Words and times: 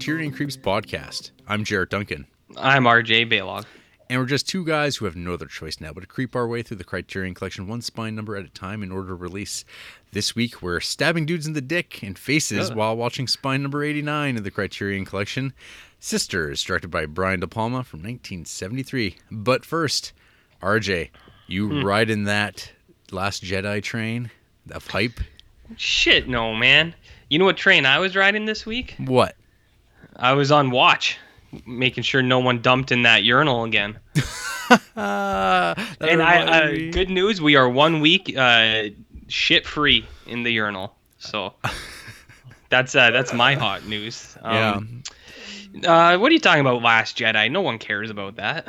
Criterion 0.00 0.32
Creeps 0.32 0.56
podcast. 0.56 1.30
I'm 1.46 1.62
Jarrett 1.62 1.90
Duncan, 1.90 2.26
I'm 2.56 2.84
RJ 2.84 3.30
Baylog. 3.30 3.66
and 4.08 4.18
we're 4.18 4.24
just 4.24 4.48
two 4.48 4.64
guys 4.64 4.96
who 4.96 5.04
have 5.04 5.14
no 5.14 5.34
other 5.34 5.44
choice 5.44 5.78
now 5.78 5.92
but 5.92 6.00
to 6.00 6.06
creep 6.06 6.34
our 6.34 6.48
way 6.48 6.62
through 6.62 6.78
the 6.78 6.84
Criterion 6.84 7.34
Collection 7.34 7.68
one 7.68 7.82
spine 7.82 8.14
number 8.14 8.34
at 8.34 8.46
a 8.46 8.48
time 8.48 8.82
in 8.82 8.92
order 8.92 9.08
to 9.08 9.14
release. 9.14 9.66
This 10.12 10.34
week, 10.34 10.62
we're 10.62 10.80
stabbing 10.80 11.26
dudes 11.26 11.46
in 11.46 11.52
the 11.52 11.60
dick 11.60 12.02
and 12.02 12.18
faces 12.18 12.72
while 12.72 12.96
watching 12.96 13.28
spine 13.28 13.60
number 13.60 13.84
89 13.84 14.38
of 14.38 14.44
the 14.44 14.50
Criterion 14.50 15.04
Collection, 15.04 15.52
Sisters, 15.98 16.62
directed 16.62 16.90
by 16.90 17.04
Brian 17.04 17.40
De 17.40 17.46
Palma 17.46 17.84
from 17.84 17.98
1973. 17.98 19.16
But 19.30 19.66
first, 19.66 20.14
RJ, 20.62 21.10
you 21.46 21.68
hmm. 21.68 21.84
ride 21.84 22.08
in 22.08 22.24
that 22.24 22.72
Last 23.10 23.44
Jedi 23.44 23.82
train 23.82 24.30
of 24.70 24.86
hype? 24.86 25.20
Shit, 25.76 26.26
no, 26.26 26.54
man. 26.54 26.94
You 27.28 27.38
know 27.38 27.44
what 27.44 27.58
train 27.58 27.84
I 27.84 27.98
was 27.98 28.16
riding 28.16 28.46
this 28.46 28.64
week? 28.64 28.94
What? 28.96 29.36
I 30.16 30.32
was 30.32 30.50
on 30.52 30.70
watch, 30.70 31.18
making 31.66 32.02
sure 32.04 32.22
no 32.22 32.38
one 32.38 32.60
dumped 32.60 32.92
in 32.92 33.02
that 33.02 33.22
urinal 33.24 33.64
again. 33.64 33.98
And 34.96 36.22
I, 36.22 36.42
uh, 36.42 36.70
good 36.92 37.10
news, 37.10 37.40
we 37.40 37.56
are 37.56 37.68
one 37.68 38.00
week 38.00 38.36
uh, 38.36 38.84
shit 39.28 39.66
free 39.66 40.06
in 40.26 40.42
the 40.44 40.52
urinal. 40.52 40.94
So 41.18 41.54
that's 42.68 42.94
uh, 42.94 43.10
that's 43.10 43.32
my 43.32 43.54
hot 43.54 43.84
news. 43.86 44.36
Um, 44.42 45.02
Uh, 45.84 46.18
what 46.18 46.30
are 46.30 46.32
you 46.32 46.40
talking 46.40 46.60
about, 46.60 46.82
Last 46.82 47.16
Jedi? 47.18 47.50
No 47.50 47.60
one 47.60 47.78
cares 47.78 48.10
about 48.10 48.36
that. 48.36 48.66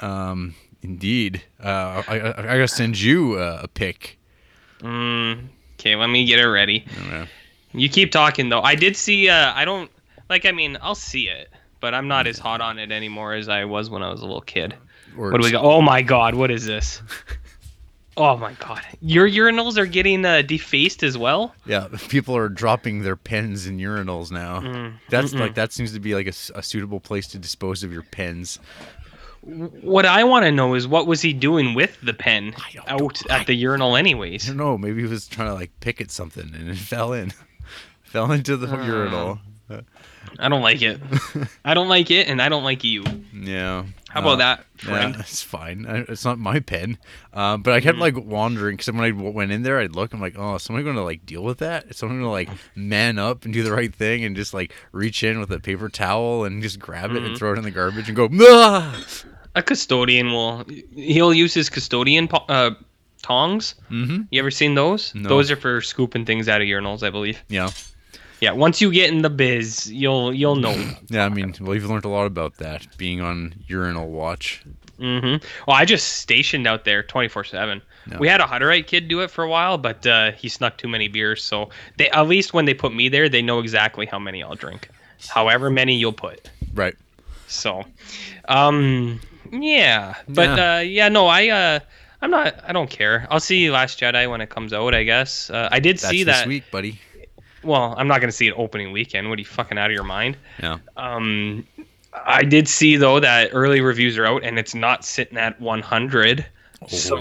Um, 0.00 0.54
indeed. 0.82 1.42
Uh, 1.62 2.02
I, 2.08 2.20
I, 2.20 2.28
I 2.38 2.42
gotta 2.42 2.68
send 2.68 2.98
you 3.00 3.34
uh, 3.34 3.60
a 3.62 3.68
pic. 3.68 4.18
Mm, 4.80 5.46
okay, 5.78 5.94
let 5.96 6.08
me 6.08 6.24
get 6.24 6.40
it 6.40 6.46
ready. 6.48 6.84
Uh, 7.10 7.26
You 7.72 7.88
keep 7.88 8.12
talking 8.12 8.48
though. 8.48 8.62
I 8.62 8.74
did 8.74 8.96
see. 8.96 9.28
Uh, 9.28 9.52
I 9.54 9.64
don't 9.64 9.90
like. 10.32 10.46
I 10.46 10.52
mean, 10.52 10.76
I'll 10.82 10.94
see 10.94 11.28
it, 11.28 11.50
but 11.80 11.94
I'm 11.94 12.08
not 12.08 12.26
as 12.26 12.38
hot 12.38 12.60
on 12.60 12.78
it 12.78 12.90
anymore 12.90 13.34
as 13.34 13.48
I 13.48 13.64
was 13.64 13.88
when 13.90 14.02
I 14.02 14.10
was 14.10 14.20
a 14.20 14.24
little 14.26 14.40
kid. 14.40 14.74
Or 15.16 15.30
What 15.30 15.40
do 15.40 15.44
we 15.46 15.50
got? 15.52 15.64
Oh 15.64 15.80
my 15.82 16.02
god, 16.02 16.34
what 16.34 16.50
is 16.50 16.64
this? 16.66 17.00
Oh 18.14 18.36
my 18.36 18.52
god, 18.60 18.82
your 19.00 19.26
urinals 19.26 19.78
are 19.78 19.86
getting 19.86 20.26
uh, 20.26 20.42
defaced 20.42 21.02
as 21.02 21.16
well. 21.16 21.54
Yeah, 21.64 21.88
people 22.10 22.36
are 22.36 22.50
dropping 22.50 23.00
their 23.04 23.16
pens 23.16 23.66
in 23.66 23.78
urinals 23.78 24.30
now. 24.30 24.60
Mm, 24.60 24.92
That's 25.08 25.32
like 25.32 25.54
that 25.54 25.72
seems 25.72 25.94
to 25.94 25.98
be 26.00 26.14
like 26.14 26.26
a, 26.26 26.34
a 26.58 26.62
suitable 26.62 27.00
place 27.00 27.26
to 27.28 27.38
dispose 27.38 27.82
of 27.82 27.90
your 27.90 28.02
pens. 28.02 28.58
What 29.40 30.04
I 30.04 30.24
want 30.24 30.44
to 30.44 30.52
know 30.52 30.74
is 30.74 30.86
what 30.86 31.06
was 31.06 31.22
he 31.22 31.32
doing 31.32 31.72
with 31.72 31.98
the 32.02 32.12
pen 32.12 32.54
out 32.86 33.00
know. 33.26 33.34
at 33.34 33.46
the 33.46 33.54
urinal, 33.54 33.96
anyways? 33.96 34.44
I 34.44 34.48
don't 34.48 34.58
know. 34.58 34.76
Maybe 34.76 35.00
he 35.00 35.08
was 35.08 35.26
trying 35.26 35.48
to 35.48 35.54
like 35.54 35.70
pick 35.80 36.02
at 36.02 36.10
something 36.10 36.52
and 36.54 36.68
it 36.68 36.76
fell 36.92 37.14
in, 37.14 37.32
fell 38.02 38.30
into 38.30 38.58
the 38.58 38.78
Uh. 38.78 38.84
urinal. 38.86 39.38
I 40.38 40.48
don't 40.48 40.62
like 40.62 40.82
it. 40.82 41.00
I 41.64 41.74
don't 41.74 41.88
like 41.88 42.10
it, 42.10 42.28
and 42.28 42.40
I 42.42 42.48
don't 42.48 42.64
like 42.64 42.84
you. 42.84 43.04
Yeah. 43.34 43.84
How 44.08 44.20
about 44.20 44.32
Uh, 44.34 44.36
that, 44.36 44.64
Yeah, 44.78 44.84
friend? 44.84 45.16
it's 45.20 45.42
fine. 45.42 45.86
I, 45.86 45.98
it's 46.08 46.24
not 46.24 46.38
my 46.38 46.60
pen. 46.60 46.98
Um, 47.32 47.62
but 47.62 47.72
I 47.72 47.80
kept 47.80 47.96
like 47.98 48.14
wandering 48.16 48.76
because 48.76 48.92
when 48.92 49.02
I 49.04 49.10
w- 49.10 49.30
went 49.30 49.52
in 49.52 49.62
there, 49.62 49.78
I'd 49.78 49.94
look. 49.96 50.12
I'm 50.12 50.20
like, 50.20 50.34
oh, 50.36 50.56
is 50.56 50.62
someone 50.62 50.84
going 50.84 50.96
to 50.96 51.02
like 51.02 51.24
deal 51.24 51.42
with 51.42 51.58
that? 51.58 51.86
Is 51.86 51.96
someone 51.96 52.18
going 52.20 52.28
to 52.28 52.30
like 52.52 52.58
man 52.74 53.18
up 53.18 53.44
and 53.44 53.54
do 53.54 53.62
the 53.62 53.72
right 53.72 53.94
thing 53.94 54.24
and 54.24 54.36
just 54.36 54.52
like 54.52 54.74
reach 54.92 55.22
in 55.22 55.40
with 55.40 55.50
a 55.50 55.58
paper 55.60 55.88
towel 55.88 56.44
and 56.44 56.62
just 56.62 56.78
grab 56.78 57.10
it 57.12 57.22
and 57.22 57.34
Mhm. 57.34 57.38
throw 57.38 57.52
it 57.54 57.58
in 57.58 57.64
the 57.64 57.70
garbage 57.70 58.08
and 58.08 58.16
go, 58.16 58.28
ah! 58.40 59.04
A 59.54 59.62
custodian 59.62 60.30
will. 60.32 60.64
He'll 60.94 61.32
use 61.34 61.54
his 61.54 61.68
custodian 61.70 62.28
po- 62.28 62.44
uh, 62.48 62.72
tongs. 63.22 63.74
Mm-hmm. 63.90 64.22
You 64.30 64.40
ever 64.40 64.50
seen 64.50 64.74
those? 64.74 65.14
No. 65.14 65.28
Those 65.28 65.50
are 65.50 65.56
for 65.56 65.80
scooping 65.80 66.24
things 66.26 66.48
out 66.48 66.60
of 66.60 66.66
urinals, 66.66 67.02
I 67.02 67.10
believe. 67.10 67.42
Yeah. 67.48 67.70
Yeah, 68.42 68.50
once 68.50 68.80
you 68.80 68.90
get 68.92 69.08
in 69.10 69.22
the 69.22 69.30
biz, 69.30 69.90
you'll 69.90 70.34
you'll 70.34 70.56
know. 70.56 70.74
Yeah. 71.08 71.24
I 71.24 71.28
mean, 71.28 71.54
well, 71.60 71.74
you've 71.76 71.88
learned 71.88 72.04
a 72.04 72.08
lot 72.08 72.26
about 72.26 72.56
that 72.56 72.86
being 72.98 73.20
on 73.20 73.54
urinal 73.68 74.08
watch. 74.10 74.64
Mm-hmm. 74.98 75.44
Well, 75.68 75.76
I 75.76 75.84
just 75.84 76.14
stationed 76.18 76.66
out 76.66 76.84
there 76.84 77.04
24 77.04 77.44
seven. 77.44 77.82
No. 78.06 78.18
We 78.18 78.26
had 78.26 78.40
a 78.40 78.44
Hutterite 78.44 78.88
kid 78.88 79.06
do 79.06 79.20
it 79.20 79.30
for 79.30 79.44
a 79.44 79.48
while, 79.48 79.78
but 79.78 80.04
uh, 80.06 80.32
he 80.32 80.48
snuck 80.48 80.76
too 80.76 80.88
many 80.88 81.06
beers. 81.06 81.44
So 81.44 81.70
they 81.98 82.10
at 82.10 82.26
least 82.26 82.52
when 82.52 82.64
they 82.64 82.74
put 82.74 82.92
me 82.92 83.08
there, 83.08 83.28
they 83.28 83.42
know 83.42 83.60
exactly 83.60 84.06
how 84.06 84.18
many 84.18 84.42
I'll 84.42 84.56
drink, 84.56 84.88
however 85.28 85.70
many 85.70 85.94
you'll 85.94 86.12
put. 86.12 86.50
Right. 86.74 86.96
So, 87.46 87.84
um, 88.48 89.20
yeah, 89.52 90.14
but 90.28 90.56
Yeah. 90.58 90.76
uh, 90.76 90.80
yeah, 90.80 91.08
no, 91.10 91.28
I 91.28 91.48
uh, 91.48 91.78
I'm 92.20 92.30
not. 92.32 92.58
I 92.66 92.72
don't 92.72 92.90
care. 92.90 93.28
I'll 93.30 93.38
see 93.40 93.70
Last 93.70 94.00
Jedi 94.00 94.28
when 94.28 94.40
it 94.40 94.48
comes 94.50 94.72
out. 94.72 94.94
I 94.94 95.04
guess 95.04 95.48
uh, 95.50 95.68
I 95.70 95.78
did 95.78 95.98
That's 95.98 96.08
see 96.10 96.24
this 96.24 96.38
that. 96.38 96.48
week, 96.48 96.64
buddy. 96.72 96.98
Well, 97.62 97.94
I'm 97.96 98.08
not 98.08 98.20
gonna 98.20 98.32
see 98.32 98.48
it 98.48 98.54
opening 98.56 98.92
weekend. 98.92 99.28
What 99.28 99.38
are 99.38 99.40
you 99.40 99.46
fucking 99.46 99.78
out 99.78 99.90
of 99.90 99.94
your 99.94 100.04
mind? 100.04 100.36
Yeah. 100.62 100.78
Um, 100.96 101.66
I 102.26 102.42
did 102.44 102.68
see 102.68 102.96
though 102.96 103.20
that 103.20 103.50
early 103.52 103.80
reviews 103.80 104.18
are 104.18 104.26
out 104.26 104.44
and 104.44 104.58
it's 104.58 104.74
not 104.74 105.04
sitting 105.04 105.38
at 105.38 105.60
100. 105.60 106.44
So 106.88 107.18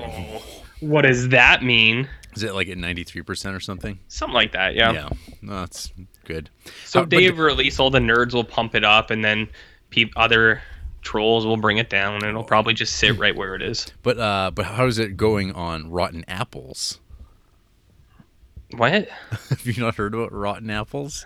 what 0.79 1.03
does 1.03 1.29
that 1.29 1.63
mean? 1.63 2.09
Is 2.35 2.43
it 2.43 2.53
like 2.53 2.69
at 2.69 2.77
93% 2.77 3.55
or 3.55 3.59
something? 3.59 3.99
Something 4.07 4.33
like 4.33 4.53
that, 4.53 4.73
yeah. 4.75 4.91
Yeah. 4.91 5.09
No, 5.41 5.59
that's 5.59 5.91
good. 6.25 6.49
So 6.85 7.01
Uh, 7.01 7.03
but 7.03 7.09
Dave 7.09 7.39
release 7.39 7.79
all 7.79 7.89
the 7.89 7.99
nerds 7.99 8.33
will 8.33 8.43
pump 8.43 8.73
it 8.75 8.83
up 8.83 9.11
and 9.11 9.23
then 9.23 9.47
peop 9.89 10.13
other 10.15 10.61
trolls 11.01 11.45
will 11.45 11.57
bring 11.57 11.77
it 11.77 11.89
down 11.89 12.15
and 12.15 12.23
it'll 12.25 12.43
probably 12.43 12.73
just 12.73 12.95
sit 12.95 13.17
right 13.17 13.35
where 13.35 13.55
it 13.55 13.61
is. 13.61 13.91
But 14.03 14.19
uh, 14.19 14.51
but 14.53 14.65
how 14.65 14.85
is 14.87 14.97
it 14.99 15.17
going 15.17 15.51
on 15.53 15.89
Rotten 15.91 16.23
Apples? 16.27 16.99
What? 18.77 19.07
Have 19.49 19.65
you 19.65 19.81
not 19.81 19.95
heard 19.95 20.13
about 20.13 20.31
Rotten 20.31 20.69
Apples? 20.69 21.25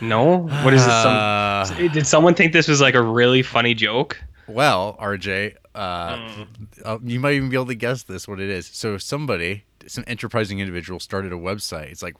No. 0.00 0.38
What 0.64 0.72
is 0.74 0.84
this? 0.84 1.02
Some, 1.02 1.14
Uh, 1.16 1.88
did 1.92 2.06
someone 2.06 2.34
think 2.34 2.52
this 2.52 2.68
was 2.68 2.80
like 2.80 2.94
a 2.94 3.02
really 3.02 3.42
funny 3.42 3.74
joke? 3.74 4.20
well, 4.48 4.96
RJ, 5.00 5.54
uh, 5.74 6.16
Mm. 6.16 6.46
uh, 6.84 6.98
you 7.04 7.20
might 7.20 7.34
even 7.34 7.50
be 7.50 7.56
able 7.56 7.66
to 7.66 7.74
guess 7.74 8.02
this 8.02 8.26
what 8.26 8.40
it 8.40 8.48
is. 8.50 8.66
So 8.66 8.98
somebody, 8.98 9.64
some 9.86 10.02
enterprising 10.06 10.58
individual, 10.58 10.98
started 10.98 11.32
a 11.32 11.36
website. 11.36 11.90
It's 11.92 12.02
like 12.02 12.14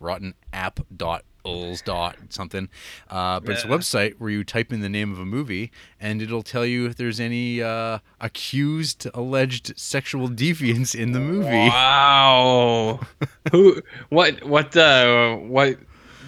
RottenApples 1.45 1.85
dot 1.85 2.17
something, 2.29 2.69
uh, 3.09 3.41
but 3.41 3.53
it's 3.53 3.65
a 3.65 3.69
website 3.69 4.15
where 4.19 4.31
you 4.31 4.45
type 4.45 4.73
in 4.73 4.81
the 4.81 4.89
name 4.89 5.13
of 5.13 5.19
a 5.19 5.25
movie 5.25 5.71
and 6.01 6.23
it'll 6.23 6.43
tell 6.43 6.65
you 6.65 6.87
if 6.87 6.97
there's 6.97 7.21
any 7.21 7.63
uh, 7.63 7.99
accused, 8.21 9.07
alleged 9.15 9.79
sexual 9.79 10.29
deviance 10.29 10.95
in 10.95 11.13
the 11.13 11.21
movie. 11.21 11.69
Wow. 11.69 13.01
Who? 13.53 13.83
What? 14.09 14.45
What? 14.45 14.77
Uh, 14.77 15.37
what? 15.37 15.79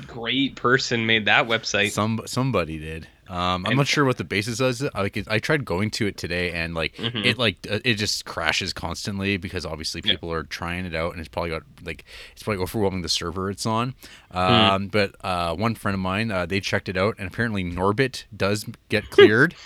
Great 0.07 0.57
person 0.57 1.07
made 1.07 1.25
that 1.27 1.47
website. 1.47 1.91
Some 1.91 2.21
somebody 2.27 2.79
did. 2.79 3.09
Um, 3.33 3.65
I'm 3.67 3.77
not 3.77 3.87
sure 3.87 4.05
what 4.05 4.19
the 4.19 4.25
basis 4.25 4.61
is. 4.61 4.83
I, 4.95 5.03
like, 5.03 5.19
I 5.27 5.39
tried 5.39 5.65
going 5.65 5.91
to 5.93 6.07
it 6.07 6.19
today, 6.19 6.53
and 6.53 6.75
like 6.75 6.97
Mhm. 6.97 7.25
it 7.25 7.39
like 7.39 7.57
uh, 7.71 7.79
it 7.85 7.95
just 7.95 8.25
crashes 8.27 8.73
constantly 8.75 9.39
because 9.39 9.65
obviously 9.65 10.03
Yeah. 10.05 10.13
people 10.13 10.31
are 10.33 10.43
trying 10.43 10.85
it 10.85 10.95
out, 10.95 11.13
and 11.13 11.21
it's 11.21 11.29
probably 11.29 11.51
got 11.51 11.63
like 11.83 12.05
it's 12.33 12.43
probably 12.43 12.63
overwhelming 12.63 13.01
the 13.03 13.09
server 13.09 13.49
it's 13.51 13.65
on. 13.65 13.95
Hmm. 14.33 14.39
Um, 14.39 14.89
But 14.89 15.15
uh, 15.25 15.55
one 15.55 15.75
friend 15.75 15.95
of 15.95 16.01
mine, 16.01 16.31
uh, 16.31 16.45
they 16.45 16.61
checked 16.61 16.89
it 16.91 16.97
out, 16.99 17.15
and 17.19 17.27
apparently 17.27 17.65
Norbit 17.65 18.25
does 18.37 18.67
get 18.91 19.09
cleared. 19.11 19.55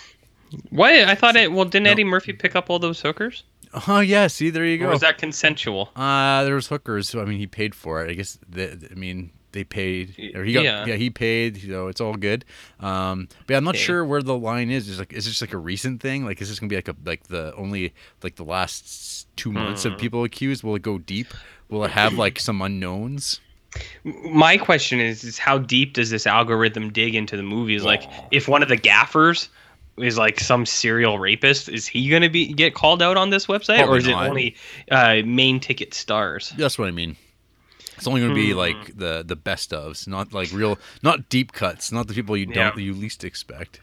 What? 0.69 0.93
I 0.93 1.13
thought 1.13 1.35
it. 1.35 1.51
Well, 1.51 1.65
didn't 1.65 1.83
No. 1.83 1.91
Eddie 1.91 2.05
Murphy 2.05 2.31
pick 2.31 2.55
up 2.55 2.69
all 2.69 2.79
those 2.79 3.01
hookers? 3.01 3.43
oh 3.89 3.99
yeah, 3.99 4.27
see 4.27 4.49
there 4.49 4.63
you 4.65 4.77
Or 4.77 4.85
go. 4.85 4.89
was 4.91 5.01
that 5.01 5.17
consensual? 5.17 5.91
Uh, 5.93 6.45
there 6.45 6.55
was 6.55 6.67
hookers. 6.67 7.09
So 7.09 7.21
I 7.21 7.25
mean, 7.25 7.37
he 7.37 7.47
paid 7.47 7.75
for 7.75 8.01
it. 8.05 8.09
I 8.09 8.13
guess. 8.13 8.39
The, 8.47 8.87
I 8.89 8.95
mean, 8.95 9.31
they 9.57 9.63
paid, 9.63 10.15
or 10.35 10.43
he 10.43 10.53
got. 10.53 10.63
Yeah. 10.63 10.85
Yeah. 10.85 10.95
he 10.95 11.09
paid. 11.09 11.57
You 11.57 11.71
know, 11.73 11.87
it's 11.87 11.99
all 11.99 12.13
good. 12.13 12.45
Um, 12.79 13.27
but 13.47 13.53
yeah, 13.53 13.57
I'm 13.57 13.63
not 13.63 13.73
Okay. 13.75 13.83
sure 13.83 14.05
where 14.05 14.21
the 14.21 14.37
line 14.37 14.69
is. 14.69 14.87
Is 14.87 14.99
like, 14.99 15.13
is 15.13 15.25
this 15.25 15.41
like 15.41 15.53
a 15.53 15.57
recent 15.57 15.99
thing? 15.99 16.25
Like, 16.25 16.39
is 16.41 16.49
this 16.49 16.59
gonna 16.59 16.69
be 16.69 16.75
like 16.75 16.87
a 16.87 16.95
like 17.05 17.23
the 17.23 17.53
only 17.55 17.93
like 18.21 18.35
the 18.35 18.43
last 18.45 19.27
two 19.35 19.51
months 19.51 19.83
of 19.85 19.93
Hmm. 19.93 19.97
people 19.99 20.23
accused? 20.23 20.63
Will 20.63 20.75
it 20.75 20.83
go 20.83 20.99
deep? 20.99 21.27
Will 21.69 21.83
it 21.83 21.91
have 21.91 22.13
like 22.13 22.39
some 22.39 22.61
unknowns? 22.61 23.41
My 24.03 24.57
question 24.57 24.99
is: 24.99 25.23
Is 25.23 25.37
how 25.39 25.57
deep 25.57 25.93
does 25.93 26.09
this 26.11 26.27
algorithm 26.27 26.91
dig 26.93 27.15
into 27.15 27.35
the 27.35 27.43
movies? 27.43 27.83
Like, 27.83 28.03
if 28.31 28.47
one 28.47 28.61
of 28.63 28.69
the 28.69 28.77
gaffers 28.77 29.49
is 29.97 30.17
like 30.17 30.39
some 30.39 30.65
serial 30.65 31.17
rapist, 31.17 31.67
is 31.69 31.87
he 31.87 32.07
gonna 32.09 32.29
be 32.29 32.53
get 32.53 32.75
called 32.75 33.01
out 33.01 33.17
on 33.17 33.31
this 33.31 33.47
website, 33.47 33.77
Probably 33.79 33.95
or 33.95 33.97
is 33.97 34.07
not. 34.07 34.25
it 34.25 34.29
only 34.29 34.55
uh, 34.91 35.21
main 35.25 35.59
ticket 35.59 35.93
stars? 35.93 36.53
That's 36.57 36.77
what 36.77 36.87
I 36.87 36.91
mean. 36.91 37.17
It's 37.97 38.07
only 38.07 38.21
gonna 38.21 38.33
be 38.33 38.51
Hmm. 38.51 38.57
like 38.57 38.97
the 38.97 39.23
the 39.25 39.35
best 39.35 39.71
ofs, 39.71 40.07
not 40.07 40.33
like 40.33 40.51
real, 40.53 40.77
not 41.03 41.29
deep 41.29 41.51
cuts, 41.51 41.91
not 41.91 42.07
the 42.07 42.13
people 42.13 42.37
you 42.37 42.45
don't 42.45 42.77
Yeah. 42.77 42.83
you 42.83 42.93
least 42.93 43.23
expect. 43.23 43.79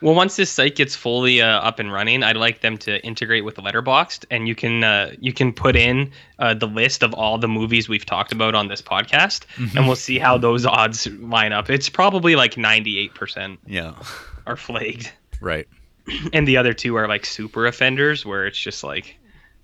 Well, 0.00 0.14
once 0.14 0.36
this 0.36 0.50
site 0.50 0.76
gets 0.76 0.96
fully 0.96 1.42
uh, 1.42 1.46
up 1.46 1.78
and 1.78 1.92
running, 1.92 2.22
I'd 2.22 2.38
like 2.38 2.62
them 2.62 2.78
to 2.78 3.04
integrate 3.04 3.44
with 3.44 3.56
Letterboxd, 3.56 4.24
and 4.30 4.48
you 4.48 4.54
can 4.54 4.82
uh, 4.82 5.12
you 5.20 5.34
can 5.34 5.52
put 5.52 5.76
in 5.76 6.10
uh, 6.38 6.54
the 6.54 6.66
list 6.66 7.02
of 7.02 7.12
all 7.12 7.36
the 7.36 7.48
movies 7.48 7.86
we've 7.86 8.06
talked 8.06 8.32
about 8.32 8.54
on 8.54 8.68
this 8.68 8.80
podcast, 8.80 9.42
and 9.76 9.86
we'll 9.86 9.94
see 9.96 10.18
how 10.18 10.38
those 10.38 10.64
odds 10.64 11.06
line 11.06 11.52
up. 11.52 11.68
It's 11.68 11.90
probably 11.90 12.34
like 12.34 12.56
ninety 12.56 12.98
eight 12.98 13.14
percent 13.14 13.60
Yeah, 13.66 13.92
are 14.46 14.56
flagged, 14.56 15.12
right. 15.42 15.68
and 16.32 16.48
the 16.48 16.56
other 16.56 16.72
two 16.72 16.96
are 16.96 17.06
like 17.06 17.26
super 17.26 17.66
offenders, 17.66 18.24
where 18.24 18.46
it's 18.46 18.58
just 18.58 18.82
like 18.82 19.16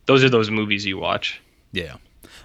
those 0.05 0.23
are 0.23 0.29
those 0.29 0.51
movies 0.51 0.85
you 0.85 0.99
watch. 0.99 1.41
Yeah. 1.73 1.95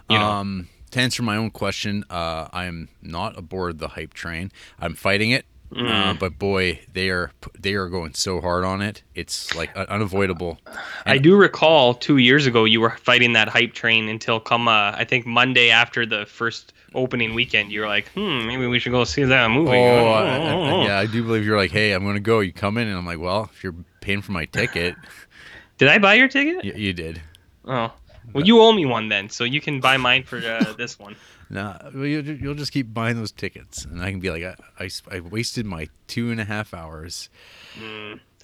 You 0.10 0.18
know. 0.18 0.26
Um, 0.26 0.70
to 0.92 1.00
answer 1.00 1.24
my 1.24 1.38
own 1.38 1.52
question, 1.52 2.04
uh, 2.10 2.48
I'm 2.54 2.90
not 3.02 3.38
aboard 3.38 3.80
the 3.80 3.90
hype 3.90 4.14
train. 4.14 4.52
I'm 4.80 4.94
fighting 4.96 5.32
it. 5.32 5.46
Uh, 5.76 6.16
but 6.16 6.40
boy, 6.40 6.80
they 6.94 7.12
are 7.12 7.32
they 7.60 7.76
are 7.76 7.90
going 7.90 8.16
so 8.16 8.42
hard 8.42 8.64
on 8.66 8.82
it. 8.82 9.04
It's 9.14 9.54
like 9.54 9.70
un- 9.78 9.86
unavoidable. 9.86 10.58
I 11.06 11.20
do 11.20 11.36
recall 11.36 11.94
two 11.94 12.18
years 12.18 12.48
ago 12.48 12.64
you 12.66 12.82
were 12.82 12.90
fighting 13.04 13.34
that 13.34 13.50
hype 13.50 13.74
train 13.76 14.10
until 14.10 14.40
come 14.40 14.68
uh, 14.68 14.94
I 14.96 15.06
think 15.06 15.28
Monday 15.28 15.70
after 15.70 16.08
the 16.08 16.26
first 16.26 16.74
opening 16.96 17.36
weekend. 17.36 17.72
You 17.72 17.82
were 17.82 17.88
like, 17.88 18.08
hmm, 18.14 18.48
maybe 18.48 18.66
we 18.66 18.80
should 18.80 18.94
go 18.94 19.04
see 19.04 19.24
that 19.26 19.52
movie. 19.52 19.70
Oh, 19.78 20.08
I, 20.08 20.38
I- 20.38 20.86
yeah, 20.88 20.98
I 20.98 21.06
do 21.06 21.22
believe 21.22 21.46
you're 21.46 21.56
like, 21.58 21.70
hey, 21.70 21.92
I'm 21.92 22.04
gonna 22.04 22.20
go. 22.20 22.40
You 22.40 22.52
come 22.52 22.80
in, 22.80 22.88
and 22.88 22.98
I'm 22.98 23.06
like, 23.06 23.20
well, 23.20 23.52
if 23.54 23.64
you're 23.64 23.76
paying 24.02 24.24
for 24.24 24.32
my 24.32 24.46
ticket, 24.46 24.96
Did 25.78 25.88
I 25.90 26.00
buy 26.00 26.16
your 26.16 26.28
ticket? 26.30 26.66
you, 26.66 26.74
you 26.76 26.94
did. 26.94 27.22
Oh, 27.66 27.94
well, 28.34 28.46
you 28.46 28.62
owe 28.62 28.72
me 28.72 28.86
one 28.86 29.10
then, 29.10 29.30
so 29.30 29.44
you 29.44 29.62
can 29.62 29.80
buy 29.80 29.98
mine 29.98 30.24
for 30.24 30.38
uh, 30.38 30.74
this 30.78 30.98
one. 31.00 31.16
Nah, 31.50 31.78
well, 31.94 32.06
you, 32.06 32.22
you'll 32.22 32.54
just 32.56 32.72
keep 32.72 32.94
buying 32.94 33.16
those 33.18 33.32
tickets, 33.32 33.84
and 33.86 34.02
I 34.02 34.12
can 34.12 34.20
be 34.20 34.30
like, 34.30 34.44
I, 34.80 34.90
I 35.10 35.20
wasted 35.20 35.66
my 35.66 35.88
two 36.08 36.30
and 36.32 36.40
a 36.40 36.46
half 36.46 36.74
hours. 36.74 37.30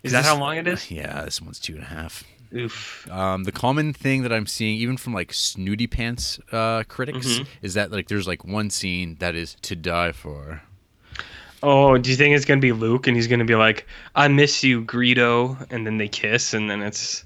Is 0.04 0.12
that 0.12 0.26
how 0.26 0.40
long 0.40 0.58
it 0.58 0.68
is? 0.68 0.90
Yeah, 0.92 1.24
this 1.26 1.42
one's 1.42 1.60
two 1.60 1.74
and 1.76 1.84
a 1.84 1.88
half. 1.88 2.24
Oof. 2.54 3.10
Um, 3.12 3.44
the 3.44 3.52
common 3.52 3.92
thing 3.92 4.22
that 4.24 4.32
I'm 4.32 4.46
seeing, 4.48 4.78
even 4.78 4.98
from 4.98 5.14
like 5.14 5.34
snooty 5.34 5.88
pants 5.88 6.40
uh, 6.52 6.84
critics, 6.88 7.28
Mm-hmm. 7.28 7.44
is 7.62 7.74
that 7.74 7.92
like 7.92 8.08
there's 8.08 8.28
like 8.28 8.46
one 8.46 8.70
scene 8.70 9.18
that 9.20 9.36
is 9.36 9.56
to 9.64 9.76
die 9.76 10.12
for. 10.12 10.62
Oh, 11.64 11.98
do 11.98 12.10
you 12.12 12.16
think 12.16 12.36
it's 12.36 12.46
gonna 12.46 12.62
be 12.62 12.72
Luke 12.72 13.08
and 13.08 13.16
he's 13.16 13.28
gonna 13.28 13.46
be 13.46 13.56
like, 13.56 13.88
"I 14.14 14.28
miss 14.28 14.64
you, 14.64 14.84
Greedo," 14.86 15.66
and 15.72 15.86
then 15.86 15.98
they 15.98 16.08
kiss, 16.08 16.54
and 16.54 16.70
then 16.70 16.82
it's, 16.82 17.25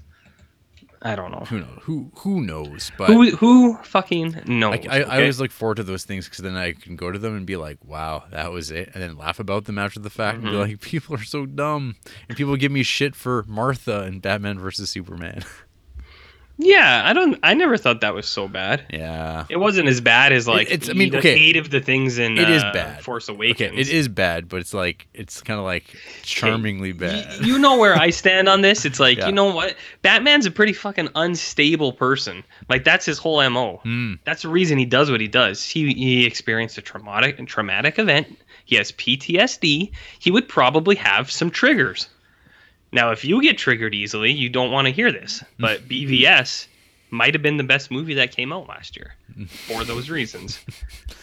I 1.02 1.14
don't 1.16 1.30
know. 1.30 1.44
Who 1.48 1.60
knows? 1.60 1.78
Who 1.82 2.12
who 2.18 2.40
knows? 2.42 2.92
But 2.98 3.06
Who 3.08 3.30
who 3.36 3.76
fucking 3.84 4.42
knows? 4.46 4.86
I, 4.86 4.98
I, 4.98 5.00
I 5.00 5.16
always 5.20 5.40
look 5.40 5.50
forward 5.50 5.76
to 5.76 5.82
those 5.82 6.04
things 6.04 6.26
because 6.26 6.40
then 6.40 6.56
I 6.56 6.72
can 6.72 6.94
go 6.96 7.10
to 7.10 7.18
them 7.18 7.34
and 7.36 7.46
be 7.46 7.56
like, 7.56 7.78
"Wow, 7.84 8.24
that 8.30 8.52
was 8.52 8.70
it," 8.70 8.90
and 8.92 9.02
then 9.02 9.16
laugh 9.16 9.40
about 9.40 9.64
them 9.64 9.78
after 9.78 9.98
the 9.98 10.10
fact 10.10 10.36
and 10.36 10.44
be 10.44 10.50
Mm-hmm. 10.50 10.60
like, 10.60 10.80
"People 10.82 11.14
are 11.16 11.24
so 11.24 11.46
dumb," 11.46 11.96
and 12.28 12.36
people 12.36 12.54
give 12.56 12.70
me 12.70 12.82
shit 12.82 13.14
for 13.16 13.44
Martha 13.48 14.02
and 14.02 14.20
Batman 14.20 14.58
versus 14.58 14.90
Superman. 14.90 15.42
yeah, 16.62 17.02
I 17.04 17.12
don't. 17.12 17.38
I 17.42 17.54
never 17.54 17.76
thought 17.76 18.00
that 18.02 18.14
was 18.14 18.26
so 18.26 18.46
bad. 18.48 18.84
yeah, 18.90 19.46
It 19.48 19.56
wasn't 19.56 19.88
as 19.88 20.00
bad 20.00 20.32
as 20.32 20.46
like 20.46 20.70
it's- 20.70 20.88
I 20.90 20.92
mean, 20.92 21.10
the 21.10 21.18
okay. 21.18 21.36
hate 21.38 21.56
of 21.56 21.70
the 21.70 21.80
things 21.80 22.18
in 22.18 22.36
It 22.38 22.48
is 22.50 22.62
uh, 22.62 22.72
bad. 22.72 23.02
Force 23.02 23.28
okay, 23.28 23.36
Awakens. 23.36 23.78
it 23.78 23.88
is 23.88 24.08
bad, 24.08 24.48
but 24.48 24.60
it's 24.60 24.74
like 24.74 25.06
it's 25.14 25.40
kind 25.42 25.58
of 25.58 25.64
like 25.64 25.84
charmingly 26.22 26.92
bad. 26.92 27.44
You 27.44 27.58
know 27.58 27.78
where 27.78 27.96
I 27.96 28.10
stand 28.10 28.48
on 28.48 28.60
this. 28.60 28.84
It's 28.84 29.00
like 29.00 29.18
Yeah. 29.18 29.26
you 29.26 29.32
know 29.32 29.52
what, 29.54 29.74
Batman's 30.02 30.46
a 30.46 30.50
pretty 30.50 30.72
fucking 30.72 31.08
unstable 31.14 31.92
person. 31.92 32.44
Like 32.68 32.84
that's 32.84 33.06
his 33.06 33.18
whole 33.18 33.40
mo. 33.50 33.80
Mm. 33.84 34.18
That's 34.24 34.42
the 34.42 34.48
reason 34.48 34.78
he 34.78 34.84
does 34.84 35.10
what 35.10 35.20
he 35.20 35.28
does. 35.28 35.64
He 35.64 35.92
he 35.94 36.26
experienced 36.26 36.76
a 36.78 36.82
traumatic 36.82 37.38
and 37.38 37.48
traumatic 37.48 37.98
event. 37.98 38.38
He 38.64 38.76
has 38.76 38.92
PTSD. 38.92 39.90
He 40.18 40.30
would 40.30 40.48
probably 40.48 40.94
have 40.96 41.30
some 41.30 41.50
triggers. 41.50 42.08
Now, 42.92 43.10
if 43.12 43.24
you 43.24 43.40
get 43.42 43.56
triggered 43.58 43.94
easily, 43.94 44.32
you 44.32 44.48
don't 44.48 44.70
want 44.72 44.86
to 44.86 44.92
hear 44.92 45.12
this. 45.12 45.42
But 45.58 45.80
BVS 45.88 46.66
might 47.10 47.34
have 47.34 47.42
been 47.42 47.56
the 47.56 47.64
best 47.64 47.90
movie 47.90 48.14
that 48.14 48.30
came 48.32 48.52
out 48.52 48.68
last 48.68 48.96
year 48.96 49.14
for 49.48 49.84
those 49.84 50.08
reasons. 50.10 50.58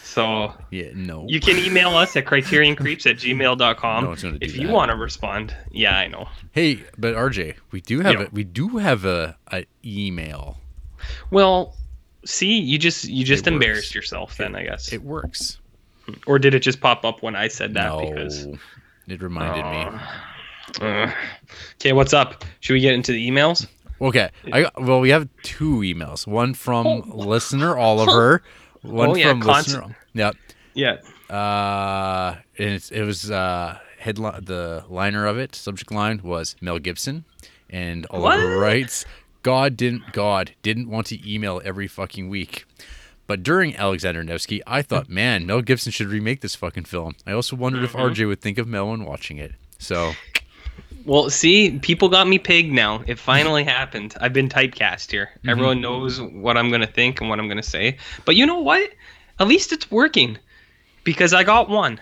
So 0.02 0.52
Yeah, 0.70 0.90
no. 0.94 1.24
you 1.28 1.40
can 1.40 1.58
email 1.58 1.90
us 1.90 2.16
at 2.16 2.24
criterioncreeps 2.26 3.08
at 3.08 3.16
gmail.com 3.18 4.02
No 4.04 4.08
one's 4.10 4.22
gonna 4.22 4.38
do 4.38 4.44
if 4.44 4.56
you 4.56 4.68
want 4.68 4.90
to 4.90 4.96
respond. 4.96 5.54
Yeah, 5.70 5.96
I 5.96 6.08
know. 6.08 6.28
Hey, 6.52 6.82
but 6.98 7.14
RJ, 7.14 7.54
we 7.70 7.80
do 7.80 8.00
have 8.00 8.14
Yeah. 8.20 8.26
a 8.26 8.28
we 8.32 8.44
do 8.44 8.78
have 8.78 9.04
a, 9.04 9.36
a 9.52 9.64
email. 9.84 10.58
Well, 11.30 11.74
see, 12.24 12.58
you 12.58 12.78
just 12.78 13.04
you 13.04 13.24
just 13.24 13.46
It 13.46 13.50
works. 13.50 13.54
embarrassed 13.64 13.94
yourself 13.94 14.36
then, 14.36 14.56
I 14.56 14.64
guess. 14.64 14.92
It 14.92 15.02
works. 15.02 15.58
or 16.26 16.38
did 16.38 16.54
it 16.54 16.60
just 16.60 16.80
pop 16.80 17.04
up 17.04 17.22
when 17.22 17.36
I 17.36 17.48
said 17.48 17.74
that 17.74 17.88
no, 17.88 18.00
because 18.10 18.46
it 19.06 19.22
reminded 19.22 19.64
me. 19.94 19.98
Okay, 20.80 21.92
what's 21.92 22.12
up? 22.12 22.44
Should 22.60 22.74
we 22.74 22.80
get 22.80 22.94
into 22.94 23.12
the 23.12 23.28
emails? 23.30 23.66
Okay, 24.00 24.30
I 24.52 24.70
well, 24.78 25.00
we 25.00 25.10
have 25.10 25.28
two 25.42 25.78
emails. 25.78 26.26
One 26.26 26.54
from 26.54 27.02
listener 27.10 27.76
Oliver. 27.76 28.42
One 28.82 29.10
Oh, 29.10 29.14
yeah, 29.16 29.30
from 29.30 29.40
constant- 29.42 29.86
listener. 29.88 29.96
Yep. 30.14 30.36
Yeah. 30.74 31.34
Uh, 31.34 32.36
and 32.58 32.70
it's, 32.70 32.90
it 32.92 33.02
was 33.02 33.30
uh 33.30 33.78
headline. 33.98 34.44
The 34.44 34.84
liner 34.88 35.26
of 35.26 35.36
it, 35.38 35.54
subject 35.54 35.90
line 35.90 36.20
was 36.22 36.54
Mel 36.60 36.78
Gibson, 36.78 37.24
and 37.68 38.06
Oliver 38.10 38.56
What? 38.56 38.60
writes, 38.62 39.04
"God 39.42 39.76
didn't 39.76 40.12
God 40.12 40.52
didn't 40.62 40.88
want 40.88 41.08
to 41.08 41.30
email 41.32 41.60
every 41.64 41.88
fucking 41.88 42.28
week." 42.28 42.66
But 43.26 43.42
during 43.42 43.76
Alexander 43.76 44.22
Nevsky, 44.24 44.62
I 44.66 44.80
thought, 44.80 45.10
man, 45.10 45.44
Mel 45.44 45.60
Gibson 45.60 45.92
should 45.92 46.06
remake 46.06 46.40
this 46.40 46.54
fucking 46.54 46.84
film. 46.84 47.14
I 47.26 47.32
also 47.32 47.56
wondered 47.56 47.82
if 47.84 47.92
RJ 47.92 48.26
would 48.26 48.40
think 48.40 48.56
of 48.56 48.66
Mel 48.66 48.88
when 48.90 49.04
watching 49.04 49.36
it. 49.36 49.52
So, 49.78 50.12
Well, 51.08 51.30
see, 51.30 51.78
people 51.78 52.10
got 52.10 52.28
me 52.28 52.38
pegged 52.38 52.70
now. 52.70 53.02
It 53.06 53.18
finally 53.18 53.64
happened. 53.78 54.14
I've 54.20 54.34
been 54.34 54.50
typecast 54.50 55.10
here. 55.10 55.30
Mm-hmm. 55.38 55.48
Everyone 55.48 55.80
knows 55.80 56.20
what 56.20 56.58
I'm 56.58 56.68
going 56.68 56.82
to 56.82 56.86
think 56.86 57.22
and 57.22 57.30
what 57.30 57.40
I'm 57.40 57.46
going 57.46 57.56
to 57.56 57.62
say. 57.62 57.96
But 58.26 58.36
you 58.36 58.44
know 58.44 58.58
what? 58.58 58.90
At 59.38 59.48
least 59.48 59.72
it's 59.72 59.90
working 59.90 60.36
because 61.04 61.32
I 61.32 61.44
got 61.44 61.70
one. 61.70 61.98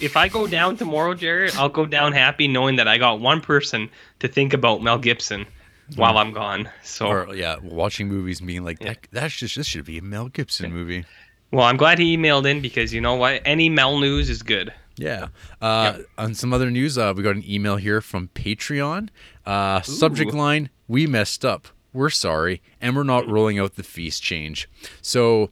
If 0.00 0.16
I 0.16 0.26
go 0.28 0.48
down 0.48 0.76
tomorrow, 0.76 1.14
Jarrett, 1.14 1.56
I'll 1.56 1.68
go 1.68 1.86
down 1.86 2.12
happy 2.12 2.48
knowing 2.48 2.74
that 2.76 2.88
I 2.88 2.98
got 2.98 3.20
one 3.20 3.40
person 3.40 3.88
to 4.18 4.26
think 4.26 4.52
about 4.52 4.82
Mel 4.82 4.98
Gibson 4.98 5.46
while 5.94 6.18
I'm 6.18 6.32
gone. 6.32 6.68
So, 6.82 7.06
or 7.06 7.34
yeah, 7.34 7.56
watching 7.62 8.08
movies 8.08 8.40
and 8.40 8.48
being 8.48 8.64
like, 8.64 8.80
that, 8.80 8.98
that's 9.12 9.36
just 9.36 9.54
this 9.56 9.66
should 9.68 9.84
be 9.84 9.98
a 9.98 10.02
Mel 10.02 10.28
Gibson 10.28 10.72
movie. 10.72 11.04
well, 11.52 11.64
I'm 11.66 11.76
glad 11.76 12.00
he 12.00 12.16
emailed 12.16 12.50
in 12.50 12.60
because 12.60 12.92
you 12.92 13.00
know 13.00 13.14
what? 13.14 13.42
Any 13.44 13.68
Mel 13.68 14.00
news 14.00 14.28
is 14.28 14.42
good. 14.42 14.72
Yeah. 15.00 15.28
Uh, 15.60 15.98
On 16.18 16.34
some 16.34 16.52
other 16.52 16.70
news, 16.70 16.98
uh, 16.98 17.12
we 17.16 17.22
got 17.22 17.34
an 17.36 17.44
email 17.48 17.76
here 17.76 18.00
from 18.00 18.28
Patreon. 18.34 19.08
Uh, 19.46 19.80
subject 19.80 20.34
line: 20.34 20.68
We 20.88 21.06
messed 21.06 21.44
up. 21.44 21.68
We're 21.92 22.10
sorry, 22.10 22.62
and 22.80 22.94
we're 22.94 23.02
not 23.02 23.26
rolling 23.28 23.58
out 23.58 23.74
the 23.76 23.82
feast 23.82 24.22
change. 24.22 24.68
So, 25.02 25.50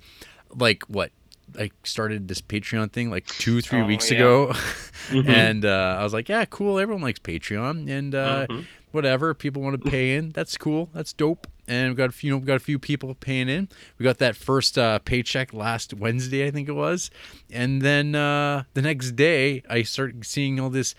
like, 0.55 0.83
what? 0.85 1.11
I 1.59 1.71
started 1.83 2.29
this 2.29 2.41
Patreon 2.43 2.93
thing 2.93 3.11
like 3.11 3.27
two, 3.27 3.61
three 3.63 3.81
Oh, 3.81 3.87
weeks 3.87 4.11
yeah. 4.11 4.19
ago, 4.19 4.53
and 5.11 5.65
uh, 5.65 5.97
I 5.99 6.05
was 6.05 6.13
like, 6.13 6.29
"Yeah, 6.29 6.45
cool. 6.45 6.79
Everyone 6.79 7.03
likes 7.03 7.19
Patreon, 7.19 7.89
and 7.89 8.15
uh, 8.15 8.47
Mhm. 8.49 8.67
whatever 8.93 9.33
people 9.35 9.63
want 9.63 9.83
to 9.83 9.91
pay 9.91 10.15
in, 10.15 10.31
that's 10.31 10.57
cool. 10.59 10.91
That's 10.93 11.13
dope." 11.15 11.47
And 11.69 11.89
we've 11.91 11.97
got 11.97 12.09
a 12.09 12.13
few, 12.13 12.29
you 12.29 12.33
know, 12.35 12.39
we've 12.39 12.47
got 12.47 12.57
a 12.57 12.61
few 12.61 12.79
people 12.79 13.15
paying 13.15 13.49
in. 13.49 13.69
We 13.99 14.05
got 14.05 14.19
that 14.19 14.35
first 14.35 14.77
uh, 14.79 14.99
paycheck 15.01 15.53
last 15.53 15.95
Wednesday, 15.95 16.47
I 16.47 16.51
think 16.51 16.69
it 16.69 16.73
was, 16.73 17.11
and 17.51 17.83
then 17.83 18.15
uh, 18.15 18.65
the 18.75 18.83
next 18.83 19.13
day, 19.13 19.63
I 19.69 19.83
started 19.83 20.25
seeing 20.25 20.59
all 20.59 20.71
this 20.71 20.95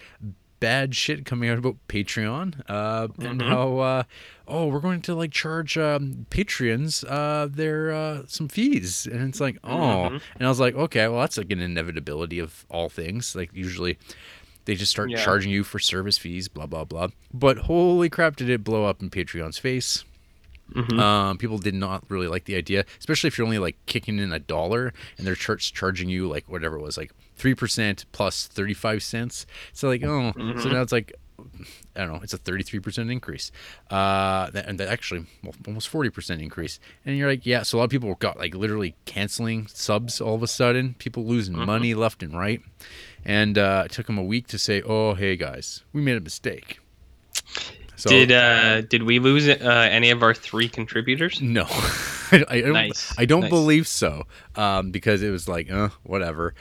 bad 0.59 0.93
shit 0.93 1.25
coming 1.25 1.49
out 1.49 1.57
about 1.57 1.77
Patreon 1.87 2.61
uh, 2.67 3.07
and 3.19 3.41
how 3.41 3.77
uh, 3.79 4.03
oh 4.45 4.67
we're 4.67 4.81
going 4.81 5.01
to 5.03 5.15
like 5.15 5.31
charge 5.31 5.77
um, 5.77 6.25
Patreons 6.29 7.05
uh, 7.09 7.47
their 7.49 7.93
uh, 7.93 8.23
some 8.27 8.49
fees. 8.49 9.07
And 9.09 9.29
it's 9.29 9.39
like 9.39 9.57
oh. 9.63 10.07
And 10.07 10.21
I 10.41 10.49
was 10.49 10.59
like 10.59 10.75
okay 10.75 11.07
well 11.07 11.21
that's 11.21 11.37
like 11.37 11.49
an 11.51 11.61
inevitability 11.61 12.39
of 12.39 12.65
all 12.69 12.89
things. 12.89 13.37
Like 13.37 13.51
usually 13.53 13.97
they 14.65 14.75
just 14.75 14.91
start 14.91 15.09
Yeah. 15.11 15.23
charging 15.23 15.49
you 15.49 15.63
for 15.63 15.79
service 15.79 16.17
fees 16.17 16.49
blah 16.49 16.65
blah 16.65 16.83
blah. 16.83 17.07
But 17.33 17.59
holy 17.59 18.09
crap 18.09 18.35
did 18.35 18.49
it 18.49 18.61
blow 18.61 18.83
up 18.83 19.01
in 19.01 19.09
Patreon's 19.09 19.59
face 19.59 20.03
um, 20.99 21.37
people 21.37 21.57
did 21.57 21.73
not 21.73 22.03
really 22.09 22.27
like 22.27 22.45
the 22.45 22.55
idea, 22.55 22.85
especially 22.99 23.27
if 23.27 23.37
you're 23.37 23.45
only 23.45 23.59
like 23.59 23.77
kicking 23.85 24.19
in 24.19 24.31
a 24.31 24.39
dollar 24.39 24.93
and 25.17 25.25
they're 25.25 25.35
char- 25.35 25.57
charging 25.57 26.09
you 26.09 26.27
like 26.27 26.47
whatever 26.49 26.77
it 26.77 26.81
was, 26.81 26.97
like 26.97 27.11
three 27.35 27.55
percent 27.55 28.05
plus 28.11 28.47
thirty 28.47 28.73
five 28.73 29.01
cents. 29.03 29.45
So 29.73 29.87
like, 29.87 30.03
oh, 30.03 30.31
so 30.61 30.69
now 30.69 30.81
it's 30.81 30.91
like, 30.91 31.13
I 31.95 32.01
don't 32.01 32.13
know, 32.13 32.19
it's 32.21 32.33
a 32.33 32.37
thirty 32.37 32.63
three 32.63 32.79
percent 32.79 33.09
increase, 33.09 33.51
uh, 33.89 34.49
that, 34.51 34.67
and 34.67 34.79
that 34.79 34.89
actually 34.89 35.25
well, 35.43 35.53
almost 35.67 35.87
forty 35.87 36.09
percent 36.09 36.41
increase. 36.41 36.79
And 37.05 37.17
you're 37.17 37.29
like, 37.29 37.45
yeah, 37.45 37.63
so 37.63 37.77
a 37.77 37.79
lot 37.79 37.85
of 37.85 37.89
people 37.89 38.13
got 38.15 38.37
like 38.37 38.53
literally 38.53 38.95
canceling 39.05 39.67
subs 39.67 40.21
all 40.21 40.35
of 40.35 40.43
a 40.43 40.47
sudden, 40.47 40.95
people 40.99 41.25
losing 41.25 41.55
money 41.55 41.93
left 41.93 42.21
and 42.21 42.37
right, 42.37 42.61
and 43.25 43.57
uh, 43.57 43.83
it 43.85 43.91
took 43.91 44.07
them 44.07 44.17
a 44.17 44.23
week 44.23 44.47
to 44.47 44.59
say, 44.59 44.81
oh, 44.81 45.13
hey 45.13 45.35
guys, 45.35 45.83
we 45.93 46.01
made 46.01 46.17
a 46.17 46.21
mistake. 46.21 46.79
So, 47.99 48.09
Did 48.09 48.31
uh 48.31 48.81
did 48.81 49.03
we 49.03 49.19
lose 49.19 49.47
uh, 49.47 49.53
any 49.91 50.09
of 50.11 50.23
our 50.23 50.33
three 50.33 50.69
contributors? 50.69 51.41
No, 51.41 51.65
I, 52.31 52.45
I 52.49 52.61
don't. 52.61 52.73
Nice, 52.73 53.13
I 53.17 53.25
don't 53.25 53.41
nice. 53.41 53.49
believe 53.49 53.87
so. 53.87 54.23
Um, 54.55 54.91
because 54.91 55.21
it 55.21 55.31
was 55.31 55.47
like, 55.47 55.69
uh, 55.71 55.89
whatever. 56.03 56.53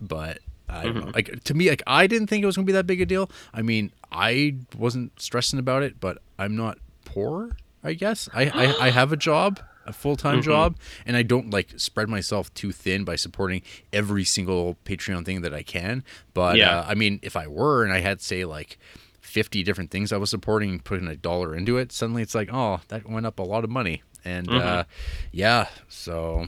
But 0.00 0.40
I 0.68 0.86
don't 0.88 0.96
Mm-hmm. 0.96 1.00
know. 1.06 1.10
Like 1.14 1.44
to 1.44 1.54
me, 1.54 1.68
like 1.70 1.82
I 1.86 2.06
didn't 2.06 2.26
think 2.28 2.42
it 2.42 2.46
was 2.46 2.56
gonna 2.56 2.66
be 2.66 2.72
that 2.72 2.86
big 2.86 3.00
a 3.00 3.06
deal. 3.06 3.30
I 3.54 3.62
mean, 3.62 3.92
I 4.10 4.56
wasn't 4.76 5.18
stressing 5.20 5.58
about 5.58 5.82
it, 5.82 6.00
but 6.00 6.18
I'm 6.38 6.56
not 6.56 6.78
poor. 7.04 7.56
I 7.84 7.94
guess 7.94 8.28
I 8.34 8.42
I, 8.80 8.86
I 8.86 8.90
have 8.90 9.12
a 9.12 9.16
job, 9.16 9.60
a 9.86 9.92
full 9.92 10.16
time 10.16 10.40
Mm-hmm. 10.40 10.42
job, 10.42 10.76
and 11.06 11.16
I 11.16 11.22
don't 11.22 11.50
like 11.50 11.70
spread 11.78 12.08
myself 12.08 12.52
too 12.54 12.72
thin 12.72 13.04
by 13.04 13.16
supporting 13.16 13.62
every 13.92 14.24
single 14.24 14.76
Patreon 14.84 15.24
thing 15.24 15.42
that 15.42 15.54
I 15.54 15.62
can. 15.62 16.02
But 16.34 16.58
Yeah. 16.58 16.80
uh, 16.80 16.84
I 16.88 16.94
mean, 16.94 17.20
if 17.22 17.36
I 17.36 17.46
were 17.46 17.84
and 17.84 17.92
I 17.92 18.00
had 18.00 18.20
say 18.20 18.44
like. 18.44 18.78
50 19.22 19.62
different 19.62 19.90
things 19.90 20.12
I 20.12 20.18
was 20.18 20.30
supporting 20.30 20.78
putting 20.80 21.08
a 21.08 21.16
dollar 21.16 21.54
into 21.56 21.78
it, 21.78 21.90
suddenly 21.90 22.22
it's 22.22 22.34
like, 22.34 22.50
oh, 22.52 22.80
that 22.88 23.08
went 23.08 23.24
up 23.26 23.38
a 23.38 23.42
lot 23.42 23.64
of 23.64 23.70
money. 23.70 24.02
And 24.24 24.46
Mm-hmm. 24.46 24.66
uh, 24.68 24.84
yeah, 25.32 25.68
so 25.88 26.46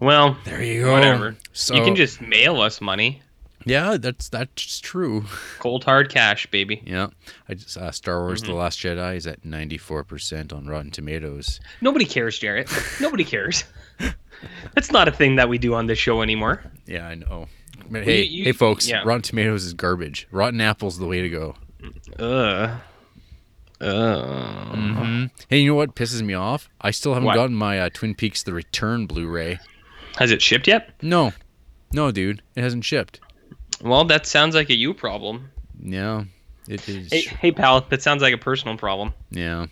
Well, 0.00 0.36
there 0.44 0.62
you 0.62 0.82
go. 0.84 0.92
whatever. 0.92 1.36
So 1.52 1.74
you 1.74 1.82
can 1.84 1.96
just 1.96 2.20
mail 2.20 2.60
us 2.60 2.80
money. 2.80 3.22
Yeah, 3.64 3.96
that's 3.96 4.28
that's 4.28 4.78
true. 4.80 5.24
Cold 5.58 5.84
hard 5.84 6.08
cash, 6.10 6.46
baby. 6.46 6.82
Yeah, 6.86 7.08
I 7.48 7.54
just 7.54 7.76
uh, 7.76 7.90
Star 7.90 8.20
Wars: 8.20 8.42
Mm-hmm. 8.42 8.52
The 8.52 8.56
Last 8.58 8.78
Jedi 8.78 9.16
is 9.16 9.26
at 9.26 9.44
ninety 9.44 9.76
four 9.78 10.04
percent 10.04 10.52
on 10.52 10.66
Rotten 10.66 10.90
Tomatoes. 10.92 11.58
Nobody 11.80 12.04
cares, 12.04 12.38
Jarrett. 12.38 12.70
Nobody 13.00 13.24
cares. 13.24 13.64
That's 14.74 14.92
not 14.92 15.08
a 15.08 15.10
thing 15.10 15.36
that 15.36 15.48
we 15.48 15.58
do 15.58 15.74
on 15.74 15.86
this 15.86 15.98
show 15.98 16.22
anymore. 16.22 16.62
Yeah, 16.86 17.08
I 17.08 17.14
know. 17.16 17.48
Hey, 17.92 18.22
you- 18.24 18.44
hey, 18.44 18.52
folks! 18.52 18.88
yeah. 18.88 19.02
Rotten 19.04 19.22
Tomatoes 19.22 19.64
is 19.64 19.74
garbage. 19.74 20.26
Rotten 20.30 20.60
Apple's 20.60 20.98
the 20.98 21.06
way 21.06 21.22
to 21.22 21.28
go. 21.28 21.54
Ugh. 22.18 22.80
Ugh. 23.80 24.74
hmm 24.74 25.24
Hey, 25.48 25.58
you 25.58 25.68
know 25.70 25.74
what 25.74 25.94
pisses 25.94 26.22
me 26.22 26.34
off? 26.34 26.68
I 26.80 26.90
still 26.90 27.12
haven't 27.14 27.26
What? 27.26 27.34
gotten 27.34 27.54
my 27.54 27.78
uh, 27.80 27.90
Twin 27.92 28.14
Peaks: 28.14 28.42
The 28.42 28.52
Return 28.54 29.06
Blu-ray. 29.06 29.58
Has 30.18 30.30
it 30.30 30.40
shipped 30.40 30.66
yet? 30.66 30.90
No, 31.02 31.32
no, 31.92 32.10
dude, 32.10 32.42
it 32.54 32.62
hasn't 32.62 32.84
shipped. 32.84 33.20
Well, 33.82 34.04
that 34.06 34.26
sounds 34.26 34.54
like 34.54 34.70
a 34.70 34.74
you 34.74 34.94
problem. 34.94 35.50
Yeah, 35.82 36.24
it 36.66 36.88
is. 36.88 37.12
Hey, 37.12 37.20
hey, 37.20 37.52
pal, 37.52 37.82
that 37.82 38.00
sounds 38.02 38.22
like 38.22 38.32
a 38.32 38.38
personal 38.38 38.78
problem. 38.78 39.12
Yeah. 39.30 39.66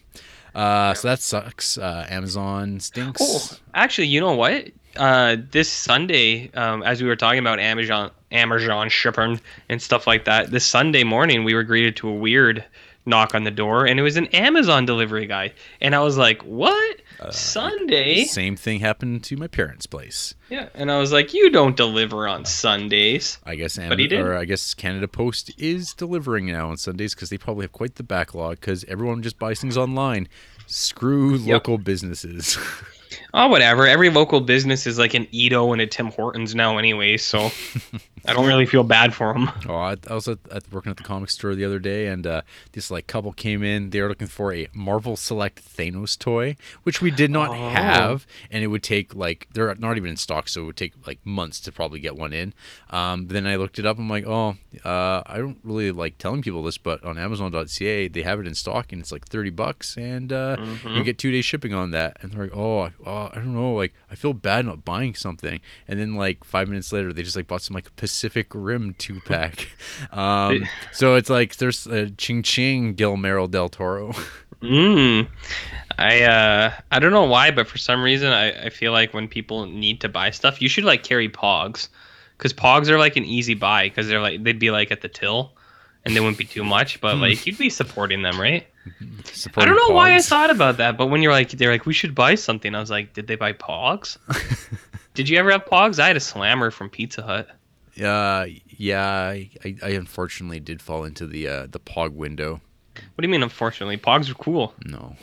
Uh, 0.54 0.92
so 0.94 1.09
that 1.09 1.21
sucks. 1.21 1.78
Uh, 1.78 2.06
Amazon 2.11 2.78
stinks. 2.80 3.21
Oh, 3.23 3.59
actually, 3.73 4.06
you 4.09 4.21
know 4.21 4.35
what? 4.37 4.68
Uh, 4.96 5.36
this 5.50 5.68
Sunday, 5.68 6.50
um, 6.54 6.82
as 6.82 7.02
we 7.02 7.08
were 7.08 7.16
talking 7.16 7.38
about 7.40 7.58
Amazon, 7.58 8.10
Amazon 8.30 8.88
shipping 8.88 9.40
and 9.68 9.82
stuff 9.82 10.06
like 10.06 10.24
that, 10.26 10.50
this 10.50 10.64
Sunday 10.64 11.04
morning 11.04 11.44
we 11.44 11.54
were 11.54 11.64
greeted 11.64 11.96
to 11.96 12.08
a 12.08 12.14
weird 12.14 12.64
knock 13.06 13.34
on 13.34 13.44
the 13.44 13.50
door, 13.50 13.86
and 13.86 13.98
it 14.00 14.02
was 14.02 14.16
an 14.16 14.26
Amazon 14.28 14.86
delivery 14.86 15.26
guy, 15.26 15.52
and 15.80 15.94
I 15.94 16.00
was 16.00 16.16
like, 16.16 16.42
"What? 16.42 17.00
Sunday?" 17.30 18.24
Same 18.24 18.56
thing 18.56 18.80
happened 18.80 19.24
to 19.24 19.36
my 19.36 19.46
parents' 19.46 19.86
place. 19.86 20.34
Yeah, 20.48 20.68
and 20.74 20.90
I 20.90 20.98
was 20.98 21.12
like, 21.12 21.34
"You 21.34 21.50
don't 21.50 21.76
deliver 21.76 22.26
on 22.26 22.44
Sundays." 22.44 23.38
I 23.44 23.56
guess 23.56 23.76
But 23.76 23.98
he 23.98 24.06
did. 24.06 24.20
or 24.20 24.36
I 24.36 24.44
guess 24.44 24.74
Canada 24.74 25.08
Post 25.08 25.52
is 25.58 25.92
delivering 25.92 26.46
now 26.46 26.70
on 26.70 26.76
Sundays 26.76 27.14
because 27.14 27.30
they 27.30 27.38
probably 27.38 27.64
have 27.64 27.72
quite 27.72 27.96
the 27.96 28.02
backlog 28.02 28.60
because 28.60 28.84
everyone 28.84 29.22
just 29.22 29.38
buys 29.38 29.60
things 29.60 29.76
online. 29.76 30.28
Screw 30.66 31.36
local 31.36 31.78
businesses. 31.78 32.56
Oh, 33.36 33.48
whatever. 33.48 33.84
Every 33.84 34.10
local 34.10 34.40
business 34.40 34.86
is 34.86 34.96
like 34.96 35.12
an 35.14 35.26
Edo 35.32 35.72
and 35.72 35.82
a 35.82 35.88
Tim 35.88 36.06
Hortons 36.12 36.54
now, 36.54 36.78
anyway. 36.78 37.16
So 37.16 37.50
I 38.26 38.32
don't 38.32 38.46
really 38.46 38.66
feel 38.66 38.84
bad 38.84 39.14
for 39.14 39.32
them. 39.32 39.50
oh, 39.68 39.74
I, 39.74 39.96
I 40.08 40.14
was 40.14 40.28
at, 40.28 40.38
at 40.50 40.70
working 40.72 40.90
at 40.90 40.96
the 40.96 41.02
comic 41.02 41.30
store 41.30 41.54
the 41.54 41.64
other 41.64 41.78
day, 41.78 42.06
and 42.06 42.26
uh, 42.26 42.42
this 42.72 42.90
like 42.90 43.06
couple 43.06 43.32
came 43.32 43.62
in. 43.62 43.90
They 43.90 44.00
were 44.00 44.08
looking 44.08 44.26
for 44.28 44.52
a 44.52 44.68
Marvel 44.72 45.16
Select 45.16 45.62
Thanos 45.76 46.18
toy, 46.18 46.56
which 46.84 47.00
we 47.02 47.10
did 47.10 47.30
not 47.30 47.50
Oh. 47.50 47.70
have, 47.70 48.26
and 48.50 48.64
it 48.64 48.68
would 48.68 48.82
take 48.82 49.14
like 49.14 49.48
they're 49.52 49.74
not 49.74 49.96
even 49.96 50.10
in 50.10 50.16
stock, 50.16 50.48
so 50.48 50.62
it 50.62 50.64
would 50.66 50.76
take 50.76 50.92
like 51.06 51.18
months 51.24 51.60
to 51.60 51.72
probably 51.72 52.00
get 52.00 52.16
one 52.16 52.32
in. 52.32 52.54
Um, 52.90 53.28
then 53.28 53.46
I 53.46 53.56
looked 53.56 53.78
it 53.78 53.86
up. 53.86 53.98
I'm 53.98 54.08
like, 54.08 54.26
oh, 54.26 54.56
uh, 54.84 55.22
I 55.26 55.38
don't 55.38 55.58
really 55.62 55.90
like 55.92 56.18
telling 56.18 56.42
people 56.42 56.62
this, 56.62 56.78
but 56.78 57.02
on 57.04 57.18
Amazon.ca 57.18 58.08
they 58.08 58.22
have 58.22 58.40
it 58.40 58.46
in 58.46 58.54
stock, 58.54 58.92
and 58.92 59.00
it's 59.00 59.12
like 59.12 59.26
thirty 59.26 59.50
bucks, 59.50 59.96
and 59.96 60.32
uh, 60.32 60.56
Mm-hmm. 60.64 60.88
you 60.96 61.04
get 61.04 61.18
two 61.18 61.30
days 61.30 61.44
shipping 61.44 61.74
on 61.74 61.90
that. 61.90 62.16
And 62.20 62.32
they're 62.32 62.44
like, 62.44 62.56
oh, 62.56 62.90
oh, 63.04 63.28
I 63.32 63.34
don't 63.36 63.54
know, 63.54 63.74
like 63.74 63.92
I 64.10 64.14
feel 64.14 64.32
bad 64.32 64.64
not 64.66 64.84
buying 64.84 65.14
something, 65.14 65.60
and 65.86 65.98
then 66.00 66.14
like 66.14 66.42
five 66.44 66.68
minutes 66.68 66.92
later 66.92 67.12
they 67.12 67.22
just 67.22 67.36
like 67.36 67.46
bought 67.46 67.62
some 67.62 67.74
like 67.74 67.94
Pacific 68.14 68.47
Rim 68.54 68.94
two 68.97 69.21
pack. 69.21 69.68
um, 70.12 70.68
so 70.92 71.16
it's 71.16 71.28
like 71.28 71.56
there's 71.56 71.88
a 71.88 72.11
ching 72.11 72.44
ching 72.44 72.94
Guillermo 72.94 73.49
del 73.49 73.68
Toro. 73.68 74.12
Mm. 74.62 75.26
I 75.99 76.23
uh 76.23 76.73
I 76.92 76.99
don't 77.00 77.11
know 77.11 77.25
why, 77.25 77.50
but 77.50 77.66
for 77.66 77.76
some 77.76 78.02
reason 78.02 78.33
I, 78.33 78.66
I 78.66 78.71
feel 78.71 78.92
like 78.92 79.12
when 79.12 79.26
people 79.26 79.66
need 79.66 80.00
to 80.02 80.09
buy 80.09 80.30
stuff, 80.30 80.62
you 80.62 80.68
should 80.68 80.85
like 80.85 81.02
carry 81.02 81.28
Pogs, 81.28 81.88
because 82.38 82.52
Pogs 82.52 82.88
are 82.88 82.99
like 82.99 83.16
an 83.16 83.25
easy 83.25 83.54
buy 83.54 83.88
because 83.88 84.06
they're 84.06 84.21
like 84.21 84.44
they'd 84.44 84.61
be 84.61 84.71
like 84.71 84.92
at 84.92 85.00
the 85.00 85.09
till, 85.09 85.52
and 86.04 86.14
they 86.14 86.21
wouldn't 86.21 86.38
be 86.38 86.44
too 86.44 86.64
much, 86.64 87.00
but 87.00 87.16
like 87.16 87.44
you'd 87.47 87.59
be 87.59 87.68
supporting 87.68 88.23
them, 88.23 88.40
right? 88.40 88.64
I 89.56 89.64
don't 89.64 89.76
know 89.76 89.94
why 89.94 90.14
I 90.14 90.21
thought 90.21 90.50
about 90.50 90.76
that, 90.76 90.97
but 90.97 91.06
when 91.06 91.21
you're 91.21 91.33
like 91.33 91.50
they're 91.50 91.73
like 91.73 91.85
we 91.85 91.94
should 91.94 92.14
buy 92.14 92.37
something, 92.37 92.76
I 92.76 92.80
was 92.80 92.90
like, 92.90 93.12
did 93.12 93.26
they 93.26 93.37
buy 93.37 93.52
Pogs? 93.52 94.18
did 95.14 95.28
you 95.28 95.37
ever 95.37 95.50
have 95.50 95.64
Pogs? 95.64 95.99
I 95.99 96.06
had 96.06 96.16
a 96.16 96.21
Slammer 96.21 96.71
from 96.71 96.88
Pizza 96.90 97.23
Hut. 97.23 97.49
Uh, 98.02 98.46
yeah, 98.68 99.06
I, 99.06 99.50
I, 99.64 99.76
I 99.82 99.88
unfortunately 99.90 100.60
did 100.60 100.82
fall 100.82 101.04
into 101.04 101.26
the 101.26 101.46
uh, 101.48 101.66
the 101.70 101.78
Pog 101.80 102.12
window. 102.12 102.60
What 102.94 103.22
do 103.22 103.26
you 103.26 103.30
mean? 103.30 103.42
Unfortunately, 103.42 103.96
Pogs 103.96 104.30
are 104.30 104.34
cool. 104.34 104.74
No, 104.84 105.16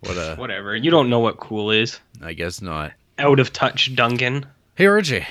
what 0.00 0.16
a 0.16 0.34
Whatever. 0.36 0.74
You 0.76 0.90
don't 0.90 1.08
know 1.10 1.20
what 1.20 1.38
cool 1.38 1.70
is. 1.70 2.00
I 2.20 2.32
guess 2.32 2.60
not. 2.60 2.92
Out 3.18 3.38
of 3.40 3.52
touch, 3.52 3.94
Duncan. 3.94 4.46
Hey 4.74 4.84
RJ, 4.86 5.24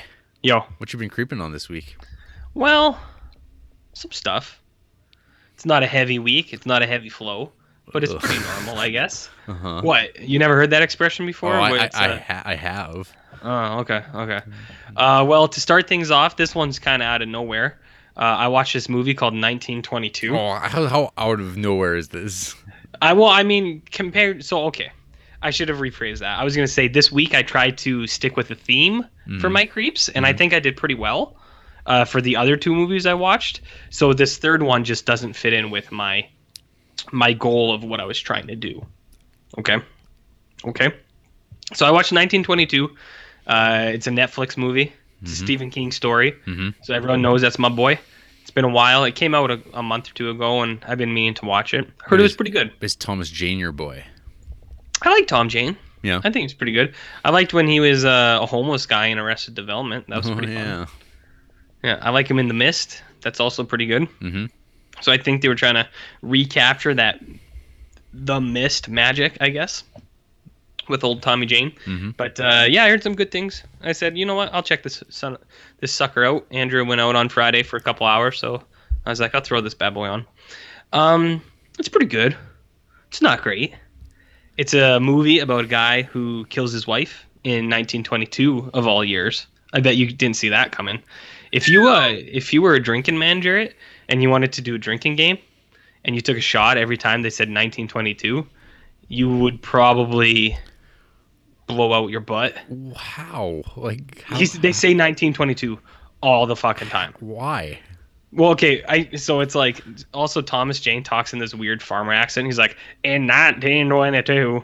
Yo. 0.44 0.62
what 0.78 0.94
you 0.94 1.00
been 1.00 1.10
creeping 1.10 1.42
on 1.42 1.52
this 1.52 1.68
week? 1.68 1.96
Well, 2.54 3.00
some 3.94 4.12
stuff. 4.12 4.62
It's 5.56 5.66
not 5.66 5.84
a 5.84 5.88
heavy 5.88 6.20
week. 6.20 6.54
It's 6.54 6.66
not 6.66 6.82
a 6.82 6.88
heavy 6.88 7.10
flow, 7.10 7.52
but 7.92 8.04
it's 8.04 8.14
Ugh. 8.14 8.22
pretty 8.22 8.42
normal, 8.44 8.78
I 8.78 8.90
guess. 8.90 9.30
Uh-huh. 9.48 9.82
What? 9.82 10.18
You 10.22 10.40
never 10.40 10.56
heard 10.56 10.70
that 10.70 10.82
expression 10.82 11.26
Oh, 11.26 11.28
before? 11.28 11.54
I, 11.54 11.72
I, 11.72 11.90
I, 11.94 12.08
uh, 12.10 12.20
ha- 12.20 12.44
I 12.46 12.56
have. 12.56 13.12
Oh, 13.42 13.80
okay, 13.80 14.04
okay. 14.14 14.42
Uh, 14.96 15.26
well, 15.28 15.48
to 15.48 15.60
start 15.60 15.88
things 15.88 16.12
off, 16.12 16.38
this 16.38 16.54
one's 16.54 16.80
kind 16.80 17.02
of 17.02 17.08
out 17.08 17.22
of 17.22 17.30
nowhere. 17.30 17.80
Uh, 18.18 18.20
I 18.20 18.48
watched 18.50 18.74
this 18.74 18.90
movie 18.90 19.14
called 19.14 19.34
1922. 19.34 20.36
Oh, 20.36 20.54
how, 20.56 20.88
how 20.88 21.14
out 21.18 21.40
of 21.40 21.58
nowhere 21.58 21.96
is 21.96 22.10
this? 22.10 22.56
I 23.02 23.14
well, 23.14 23.30
I 23.30 23.44
mean, 23.44 23.82
compared. 23.92 24.44
So 24.44 24.66
okay, 24.66 24.92
I 25.42 25.50
should 25.50 25.70
have 25.70 25.80
rephrased 25.80 26.20
that. 26.20 26.40
I 26.40 26.44
was 26.44 26.56
gonna 26.56 26.68
say 26.68 26.88
this 26.88 27.12
week 27.12 27.34
I 27.34 27.42
tried 27.42 27.78
to 27.80 28.06
stick 28.08 28.36
with 28.38 28.50
the 28.50 28.56
theme 28.56 29.06
for 29.40 29.50
my 29.50 29.66
creeps, 29.66 30.10
and 30.10 30.26
I 30.26 30.34
think 30.34 30.54
I 30.54 30.60
did 30.60 30.76
pretty 30.76 30.96
well. 30.96 31.38
Uh, 31.86 32.06
for 32.06 32.22
the 32.22 32.36
other 32.36 32.58
two 32.58 32.76
movies 32.76 33.08
I 33.08 33.16
watched, 33.16 33.62
so 33.90 34.14
this 34.14 34.38
third 34.38 34.62
one 34.62 34.84
just 34.84 35.06
doesn't 35.06 35.34
fit 35.34 35.54
in 35.54 35.72
with 35.72 35.92
my 35.92 36.28
my 37.12 37.34
goal 37.34 37.74
of 37.74 37.84
what 37.84 38.00
I 38.00 38.06
was 38.06 38.20
trying 38.20 38.48
to 38.48 38.56
do. 38.56 38.86
Okay, 39.58 39.78
okay. 40.66 40.94
So 41.74 41.86
I 41.86 41.92
watched 41.92 42.12
1922. 42.12 42.90
Uh, 43.52 43.92
it's 43.94 44.08
a 44.08 44.12
Netflix 44.12 44.56
movie. 44.58 44.94
It's 45.22 45.34
a 45.34 45.36
Stephen 45.36 45.70
King 45.70 45.92
story. 45.92 46.32
Mhm. 46.48 46.74
So 46.84 46.94
everyone 46.96 47.22
knows 47.22 47.42
that's 47.42 47.60
my 47.60 47.70
boy. 47.70 48.00
It's 48.42 48.50
been 48.52 48.66
a 48.66 48.70
while. 48.70 49.04
It 49.04 49.14
came 49.16 49.36
out 49.36 49.52
a, 49.52 49.62
a 49.74 49.84
month 49.84 50.10
or 50.10 50.14
two 50.14 50.30
ago, 50.32 50.62
and 50.64 50.84
I've 50.88 50.98
been 50.98 51.14
meaning 51.14 51.36
to 51.36 51.46
watch 51.46 51.74
it. 51.76 51.88
Heard 52.04 52.20
it 52.20 52.24
was 52.24 52.36
pretty 52.36 52.50
good. 52.52 52.72
Is 52.82 52.96
Thomas 52.96 53.30
Jane 53.30 53.60
your 53.60 53.72
boy? 53.72 54.04
I 55.04 55.10
like 55.10 55.28
Tom 55.28 55.48
Jane. 55.50 55.78
Yeah. 56.02 56.18
I 56.24 56.32
think 56.32 56.44
he's 56.44 56.54
pretty 56.56 56.72
good. 56.72 56.96
I 57.24 57.30
liked 57.30 57.54
when 57.54 57.68
he 57.68 57.80
was 57.80 58.04
uh, 58.06 58.40
a 58.42 58.46
homeless 58.48 58.88
guy 58.88 59.08
in 59.08 59.20
Arrested 59.20 59.54
Development. 59.54 60.08
That 60.08 60.18
was 60.18 60.30
Oh, 60.30 60.36
pretty 60.36 60.54
fun. 60.56 60.66
yeah. 60.66 60.86
Yeah, 61.84 62.00
I 62.02 62.10
like 62.10 62.28
him 62.28 62.40
in 62.40 62.48
The 62.48 62.54
Mist. 62.56 63.04
That's 63.22 63.40
also 63.40 63.64
pretty 63.64 63.86
good. 63.86 64.04
Mm-hmm. 64.22 64.46
So 65.02 65.12
I 65.12 65.18
think 65.18 65.42
they 65.44 65.48
were 65.48 65.56
trying 65.56 65.76
to 65.76 65.88
recapture 66.24 66.94
that 66.96 67.20
The 68.14 68.40
Mist 68.42 68.90
magic, 68.90 69.38
I 69.40 69.50
guess, 69.50 69.84
with 70.90 71.04
old 71.04 71.22
Tommy 71.22 71.46
Jane. 71.46 71.72
Mhm. 71.86 72.16
But 72.18 72.40
uh, 72.40 72.66
yeah, 72.68 72.84
I 72.86 72.90
heard 72.90 73.04
some 73.04 73.16
good 73.16 73.32
things. 73.32 73.64
I 73.82 73.92
said, 73.92 74.18
you 74.18 74.26
know 74.26 74.36
what? 74.36 74.54
I'll 74.54 74.64
check 74.64 74.84
this 74.84 75.04
son, 75.10 75.38
this 75.80 75.92
sucker 75.92 76.26
out. 76.26 76.46
Andrea 76.52 76.84
went 76.84 77.02
out 77.02 77.16
on 77.16 77.30
Friday 77.30 77.64
for 77.64 77.78
a 77.78 77.82
couple 77.82 78.06
hours, 78.08 78.40
so 78.40 78.64
I 79.06 79.10
was 79.10 79.20
like, 79.20 79.34
I'll 79.36 79.42
throw 79.42 79.62
this 79.62 79.74
bad 79.74 79.94
boy 79.94 80.08
on. 80.08 80.26
Um, 80.94 81.42
it's 81.80 81.90
pretty 81.90 82.08
good. 82.08 82.36
It's 83.08 83.22
not 83.22 83.42
great. 83.42 83.74
It's 84.58 84.74
a 84.74 85.00
movie 85.00 85.40
about 85.40 85.64
a 85.66 85.68
guy 85.68 86.04
who 86.04 86.46
kills 86.46 86.72
his 86.72 86.86
wife 86.86 87.26
in 87.44 87.70
1922 87.70 88.72
of 88.74 88.86
all 88.88 89.04
years. 89.04 89.48
I 89.74 89.80
bet 89.80 89.96
you 89.98 90.12
didn't 90.12 90.36
see 90.36 90.50
that 90.50 90.72
coming. 90.72 91.02
If 91.52 91.68
you 91.70 91.88
uh, 91.88 92.10
if 92.10 92.54
you 92.54 92.62
were 92.62 92.76
a 92.76 92.82
drinking 92.82 93.18
man, 93.18 93.42
Jarrett, 93.42 93.76
and 94.10 94.22
you 94.22 94.30
wanted 94.30 94.54
to 94.54 94.62
do 94.62 94.76
a 94.76 94.78
drinking 94.78 95.16
game, 95.16 95.38
and 96.06 96.16
you 96.16 96.22
took 96.22 96.38
a 96.38 96.42
shot 96.42 96.78
every 96.78 96.98
time 96.98 97.22
they 97.22 97.30
said 97.30 97.44
1922, 97.48 98.46
you 99.08 99.30
would 99.38 99.62
probably 99.62 100.58
blow 101.76 101.94
out 101.94 102.10
your 102.10 102.20
butt. 102.20 102.56
Wow. 102.70 103.62
Like, 103.76 104.24
how, 104.24 104.38
He's, 104.38 104.54
they 104.54 104.72
say 104.72 104.90
1922 104.90 105.80
all 106.22 106.46
the 106.46 106.56
fucking 106.56 106.90
time. 106.90 107.14
why? 107.20 107.80
Well, 108.34 108.52
okay, 108.52 108.82
I 108.88 109.16
so 109.18 109.42
it's 109.42 109.56
like 109.56 109.84
also 110.14 110.42
Thomas 110.42 110.80
Jane 110.80 111.04
talks 111.04 111.34
in 111.34 111.40
this 111.40 111.54
weird 111.54 111.84
farmer 111.84 112.14
accent. 112.14 112.46
He's 112.46 112.58
like, 112.58 112.78
in 113.04 113.28
1922, 113.28 114.64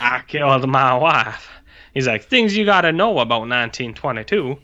I 0.00 0.22
killed 0.26 0.68
my 0.68 0.94
wife. 0.94 1.48
He's 1.94 2.06
like, 2.06 2.24
things 2.24 2.56
you 2.56 2.66
got 2.66 2.82
to 2.82 2.92
know 2.92 3.18
about 3.18 3.40
1922. 3.40 4.58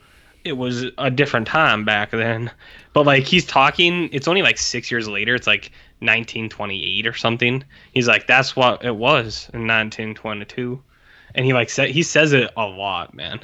It 0.45 0.59
was 0.59 0.85
a 0.99 1.11
different 1.11 1.47
time 1.47 1.87
back 1.87 2.11
then. 2.11 2.51
But 2.93 3.07
like 3.07 3.25
he's 3.25 3.47
talking, 3.47 4.11
it's 4.13 4.29
only 4.29 4.43
like 4.43 4.59
six 4.59 4.91
years 4.91 5.09
later. 5.09 5.35
It's 5.35 5.47
like 5.47 5.73
1928 6.01 7.07
or 7.07 7.15
something. 7.15 7.65
He's 7.93 8.07
like, 8.09 8.27
that's 8.27 8.55
what 8.55 8.85
it 8.85 8.97
was 8.97 9.49
in 9.55 9.67
1922, 9.67 10.83
and 11.35 11.45
he 11.47 11.53
like 11.53 11.71
said 11.71 11.91
he 11.91 12.03
says 12.03 12.33
it 12.33 12.51
a 12.57 12.65
lot, 12.67 13.15
man, 13.15 13.41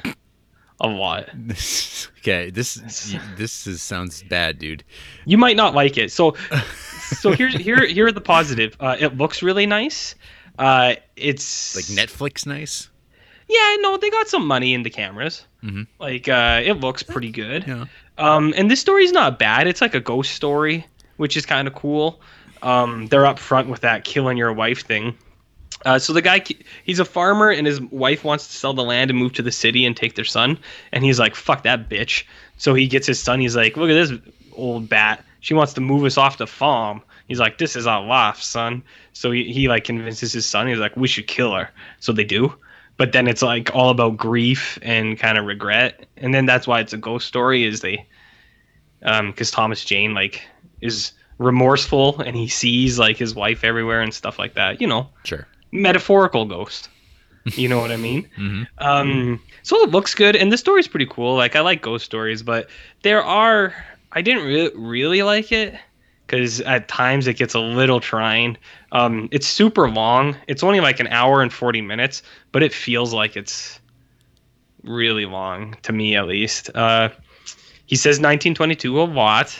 a 0.79 0.87
lot. 0.87 1.29
Okay, 2.21 2.51
this 2.51 2.75
this 3.35 3.65
is, 3.65 3.81
sounds 3.81 4.21
bad, 4.21 4.59
dude. 4.59 4.83
You 5.25 5.39
might 5.39 5.55
not 5.55 5.73
like 5.73 5.97
it. 5.97 6.11
So, 6.11 6.35
so 7.01 7.31
here's 7.31 7.55
here 7.55 7.83
here 7.87 8.05
are 8.05 8.11
the 8.11 8.21
positive. 8.21 8.77
Uh, 8.79 8.95
it 8.99 9.17
looks 9.17 9.41
really 9.41 9.65
nice. 9.65 10.13
Uh, 10.59 10.93
it's 11.15 11.75
Like 11.75 11.85
Netflix, 11.85 12.45
nice. 12.45 12.91
Yeah, 13.49 13.75
no, 13.79 13.97
they 13.97 14.11
got 14.11 14.27
some 14.27 14.45
money 14.45 14.75
in 14.75 14.83
the 14.83 14.91
cameras. 14.91 15.47
Mhm. 15.63 15.87
Like, 15.99 16.29
uh, 16.29 16.61
it 16.63 16.73
looks 16.73 17.01
pretty 17.01 17.31
good. 17.31 17.65
Yeah. 17.67 17.85
Um, 18.19 18.53
and 18.55 18.69
this 18.69 18.79
story's 18.79 19.11
not 19.11 19.39
bad. 19.39 19.65
It's 19.65 19.81
like 19.81 19.95
a 19.95 19.99
ghost 19.99 20.35
story, 20.35 20.85
which 21.17 21.35
is 21.35 21.43
kind 21.45 21.67
of 21.67 21.73
cool. 21.73 22.21
Um, 22.61 23.07
they're 23.07 23.25
up 23.25 23.39
front 23.39 23.67
with 23.67 23.81
that 23.81 24.03
killing 24.03 24.37
your 24.37 24.53
wife 24.53 24.85
thing. 24.85 25.17
Uh, 25.85 25.99
so 25.99 26.13
the 26.13 26.21
guy, 26.21 26.43
he's 26.83 26.99
a 26.99 27.05
farmer, 27.05 27.49
and 27.49 27.65
his 27.65 27.81
wife 27.81 28.23
wants 28.23 28.47
to 28.47 28.53
sell 28.53 28.73
the 28.73 28.83
land 28.83 29.09
and 29.09 29.19
move 29.19 29.33
to 29.33 29.41
the 29.41 29.51
city 29.51 29.85
and 29.85 29.95
take 29.95 30.15
their 30.15 30.25
son. 30.25 30.57
And 30.91 31.03
he's 31.03 31.19
like, 31.19 31.35
"Fuck 31.35 31.63
that 31.63 31.89
bitch." 31.89 32.23
So 32.57 32.73
he 32.73 32.87
gets 32.87 33.07
his 33.07 33.21
son. 33.21 33.39
He's 33.39 33.55
like, 33.55 33.77
"Look 33.77 33.89
at 33.89 33.93
this 33.93 34.13
old 34.53 34.89
bat. 34.89 35.25
She 35.39 35.53
wants 35.53 35.73
to 35.73 35.81
move 35.81 36.03
us 36.05 36.17
off 36.17 36.37
the 36.37 36.47
farm." 36.47 37.01
He's 37.27 37.39
like, 37.39 37.57
"This 37.57 37.75
is 37.75 37.87
our 37.87 38.05
life, 38.05 38.41
son." 38.41 38.83
So 39.13 39.31
he, 39.31 39.51
he 39.51 39.67
like 39.67 39.83
convinces 39.83 40.33
his 40.33 40.45
son. 40.45 40.67
He's 40.67 40.77
like, 40.77 40.95
"We 40.95 41.07
should 41.07 41.27
kill 41.27 41.53
her." 41.55 41.69
So 41.99 42.11
they 42.11 42.25
do. 42.25 42.53
But 42.97 43.13
then 43.13 43.27
it's 43.27 43.41
like 43.41 43.73
all 43.73 43.89
about 43.89 44.17
grief 44.17 44.77
and 44.83 45.17
kind 45.17 45.37
of 45.37 45.45
regret, 45.45 46.05
and 46.17 46.33
then 46.33 46.45
that's 46.45 46.67
why 46.67 46.81
it's 46.81 46.93
a 46.93 46.97
ghost 46.97 47.27
story. 47.27 47.63
Is 47.63 47.81
they, 47.81 48.05
um, 49.01 49.31
because 49.31 49.49
Thomas 49.49 49.83
Jane 49.83 50.13
like 50.13 50.43
is 50.81 51.13
remorseful 51.41 52.19
and 52.19 52.35
he 52.35 52.47
sees 52.47 52.99
like 52.99 53.17
his 53.17 53.33
wife 53.33 53.63
everywhere 53.63 54.01
and 54.01 54.13
stuff 54.13 54.37
like 54.37 54.53
that. 54.53 54.79
You 54.79 54.87
know, 54.87 55.09
Sure. 55.23 55.47
Metaphorical 55.71 56.45
ghost. 56.45 56.89
You 57.55 57.67
know 57.67 57.79
what 57.79 57.91
I 57.91 57.97
mean? 57.97 58.27
Mhm. 58.37 58.67
Um, 58.77 59.41
so 59.63 59.77
it 59.81 59.89
looks 59.89 60.13
good, 60.15 60.35
and 60.35 60.51
the 60.51 60.57
story's 60.57 60.87
pretty 60.87 61.07
cool. 61.07 61.35
Like 61.35 61.55
I 61.55 61.61
like 61.61 61.81
ghost 61.81 62.05
stories, 62.05 62.43
but 62.43 62.69
there 63.03 63.23
are 63.23 63.73
I 64.11 64.21
didn't 64.21 64.45
re- 64.45 64.71
really 64.75 65.23
like 65.23 65.51
it 65.51 65.75
because 66.27 66.61
at 66.61 66.87
times 66.87 67.27
it 67.27 67.35
gets 67.37 67.53
a 67.53 67.59
little 67.59 67.99
trying. 67.99 68.57
Um, 68.91 69.27
it's 69.31 69.47
super 69.47 69.89
long. 69.89 70.35
It's 70.47 70.63
only 70.63 70.79
like 70.81 70.99
an 70.99 71.07
hour 71.07 71.41
and 71.41 71.51
forty 71.51 71.81
minutes, 71.81 72.21
but 72.51 72.61
it 72.63 72.73
feels 72.73 73.13
like 73.13 73.35
it's 73.35 73.79
really 74.83 75.25
long 75.25 75.75
to 75.83 75.93
me 75.93 76.15
at 76.15 76.27
least. 76.27 76.69
Uh, 76.75 77.09
he 77.85 77.95
says 77.95 78.13
1922 78.19 79.01
a 79.01 79.03
lot. 79.03 79.57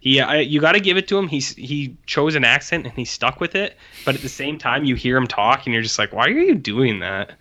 He, 0.00 0.18
I, 0.18 0.38
you 0.38 0.60
got 0.60 0.72
to 0.72 0.80
give 0.80 0.96
it 0.96 1.06
to 1.08 1.18
him. 1.18 1.28
He's 1.28 1.54
he 1.54 1.96
chose 2.06 2.34
an 2.34 2.42
accent 2.42 2.86
and 2.86 2.94
he 2.94 3.04
stuck 3.04 3.38
with 3.38 3.54
it. 3.54 3.76
But 4.06 4.14
at 4.14 4.22
the 4.22 4.30
same 4.30 4.58
time, 4.58 4.84
you 4.84 4.94
hear 4.94 5.16
him 5.16 5.26
talk 5.26 5.66
and 5.66 5.74
you're 5.74 5.82
just 5.82 5.98
like, 5.98 6.12
why 6.12 6.24
are 6.24 6.30
you 6.30 6.54
doing 6.54 7.00
that? 7.00 7.32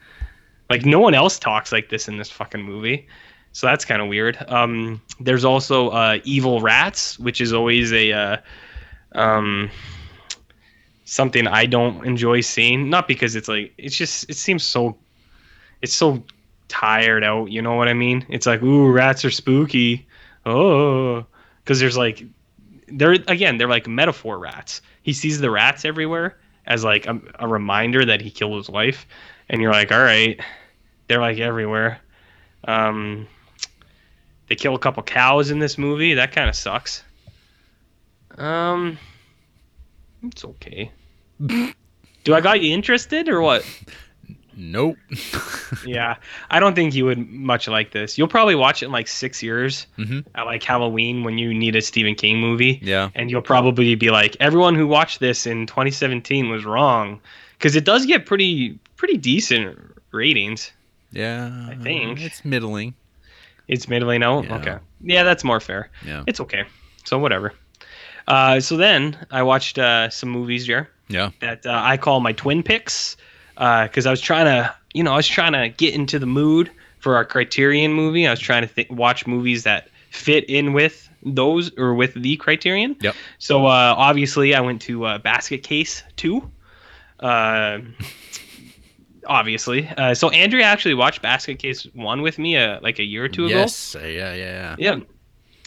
Like 0.69 0.85
no 0.85 0.99
one 0.99 1.13
else 1.13 1.39
talks 1.39 1.71
like 1.71 1.89
this 1.89 2.07
in 2.09 2.17
this 2.17 2.29
fucking 2.29 2.61
movie. 2.61 3.07
So 3.53 3.65
that's 3.65 3.85
kind 3.85 4.01
of 4.01 4.09
weird. 4.09 4.37
Um, 4.47 5.01
there's 5.19 5.45
also 5.45 5.89
uh, 5.89 6.19
evil 6.23 6.61
rats, 6.61 7.17
which 7.17 7.41
is 7.41 7.53
always 7.53 7.91
a 7.93 8.11
uh, 8.11 8.37
um, 9.13 9.71
something 11.05 11.47
I 11.47 11.65
don't 11.65 12.05
enjoy 12.05 12.41
seeing. 12.41 12.89
Not 12.89 13.07
because 13.07 13.35
it's 13.35 13.47
like 13.47 13.73
it's 13.77 13.95
just 13.95 14.29
it 14.29 14.35
seems 14.35 14.63
so 14.63 14.97
it's 15.81 15.95
so 15.95 16.23
tired 16.67 17.23
out. 17.23 17.51
You 17.51 17.61
know 17.61 17.75
what 17.75 17.87
I 17.87 17.93
mean? 17.93 18.25
It's 18.29 18.45
like 18.45 18.61
ooh, 18.61 18.91
rats 18.91 19.23
are 19.25 19.31
spooky. 19.31 20.07
Oh, 20.45 21.25
because 21.63 21.79
there's 21.79 21.97
like 21.97 22.23
they're 22.91 23.13
again 23.27 23.57
they're 23.57 23.69
like 23.69 23.87
metaphor 23.87 24.39
rats. 24.39 24.81
He 25.03 25.13
sees 25.13 25.39
the 25.39 25.49
rats 25.49 25.85
everywhere 25.85 26.37
as 26.65 26.83
like 26.83 27.05
a, 27.07 27.19
a 27.39 27.47
reminder 27.47 28.05
that 28.05 28.21
he 28.21 28.29
killed 28.29 28.57
his 28.57 28.69
wife, 28.69 29.07
and 29.49 29.61
you're 29.61 29.71
like, 29.71 29.91
all 29.91 30.03
right, 30.03 30.39
they're 31.07 31.21
like 31.21 31.39
everywhere. 31.39 31.99
Um, 32.65 33.27
they 34.47 34.55
kill 34.55 34.75
a 34.75 34.79
couple 34.79 35.03
cows 35.03 35.51
in 35.51 35.59
this 35.59 35.77
movie. 35.77 36.13
That 36.13 36.31
kind 36.31 36.49
of 36.49 36.55
sucks. 36.55 37.03
Um, 38.37 38.97
it's 40.23 40.43
okay. 40.43 40.91
Do 41.39 42.35
I 42.35 42.41
got 42.41 42.61
you 42.61 42.73
interested 42.73 43.29
or 43.29 43.41
what? 43.41 43.65
Nope. 44.61 44.97
yeah, 45.87 46.15
I 46.51 46.59
don't 46.59 46.75
think 46.75 46.93
you 46.93 47.05
would 47.05 47.17
much 47.31 47.67
like 47.69 47.91
this. 47.91 48.17
You'll 48.17 48.27
probably 48.27 48.55
watch 48.55 48.83
it 48.83 48.87
in 48.87 48.91
like 48.91 49.07
six 49.07 49.41
years 49.41 49.87
Mhm. 49.97 50.25
at 50.35 50.43
like 50.43 50.61
Halloween 50.63 51.23
when 51.23 51.37
you 51.37 51.53
need 51.53 51.75
a 51.77 51.81
Stephen 51.81 52.13
King 52.13 52.39
movie. 52.41 52.77
Yeah. 52.83 53.09
And 53.15 53.31
you'll 53.31 53.41
probably 53.41 53.95
be 53.95 54.09
like, 54.11 54.35
everyone 54.41 54.75
who 54.75 54.85
watched 54.85 55.21
this 55.21 55.47
in 55.47 55.65
2017 55.65 56.49
was 56.49 56.65
wrong, 56.65 57.21
because 57.57 57.75
it 57.77 57.85
does 57.85 58.05
get 58.05 58.25
pretty 58.25 58.77
pretty 58.97 59.15
decent 59.17 59.77
ratings. 60.11 60.71
Yeah. 61.13 61.49
I 61.69 61.75
think. 61.75 62.19
it's 62.21 62.43
middling. 62.43 62.93
It's 63.69 63.87
middling 63.87 64.23
out. 64.23 64.43
Yeah. 64.45 64.55
Okay, 64.57 64.77
yeah, 65.01 65.23
that's 65.23 65.43
more 65.45 65.59
fair. 65.61 65.89
Yeah. 66.05 66.23
It's 66.27 66.39
okay. 66.41 66.63
So 67.05 67.17
whatever. 67.17 67.53
Uh, 68.27 68.59
so 68.59 68.75
then 68.77 69.17
I 69.31 69.41
watched 69.43 69.79
uh, 69.79 70.09
some 70.09 70.29
movies, 70.29 70.65
Jer, 70.67 70.89
Yeah. 71.07 71.29
that 71.39 71.65
uh, 71.65 71.71
I 71.81 71.97
call 71.97 72.19
my 72.19 72.33
twin 72.33 72.61
picks, 72.61 73.15
because 73.59 74.05
I 74.05 74.11
was 74.11 74.21
trying 74.21 74.45
to, 74.45 74.73
you 74.93 75.03
know, 75.03 75.13
I 75.13 75.17
was 75.17 75.27
trying 75.27 75.53
to 75.53 75.69
get 75.69 75.93
into 75.93 76.17
the 76.17 76.25
mood 76.25 76.71
for 76.99 77.15
our 77.15 77.25
Criterion 77.25 77.93
movie. 77.93 78.25
I 78.25 78.31
was 78.31 78.39
trying 78.39 78.67
to 78.67 78.73
th- 78.73 78.89
watch 78.89 79.27
movies 79.27 79.63
that 79.63 79.89
fit 80.11 80.49
in 80.49 80.73
with 80.73 81.09
those 81.23 81.71
or 81.77 81.93
with 81.93 82.13
the 82.13 82.37
Criterion. 82.37 82.95
Yep. 83.01 83.15
So 83.37 83.65
uh, 83.65 83.93
obviously, 83.97 84.55
I 84.55 84.61
went 84.61 84.81
to 84.83 85.05
uh, 85.05 85.17
Basket 85.17 85.63
Case 85.63 86.03
Two. 86.15 86.49
Uh, 87.19 87.79
obviously, 89.25 89.87
uh, 89.97 90.13
so 90.13 90.29
Andrea 90.29 90.65
actually 90.65 90.93
watched 90.93 91.21
Basket 91.21 91.59
Case 91.59 91.83
One 91.93 92.21
with 92.21 92.39
me 92.39 92.57
uh, 92.57 92.79
like 92.81 92.99
a 92.99 93.03
year 93.03 93.25
or 93.25 93.29
two 93.29 93.45
ago. 93.45 93.55
Yes. 93.55 93.95
Uh, 93.95 93.99
yeah. 93.99 94.33
Yeah. 94.33 94.75
Yeah. 94.77 94.95
Yeah. 94.95 95.03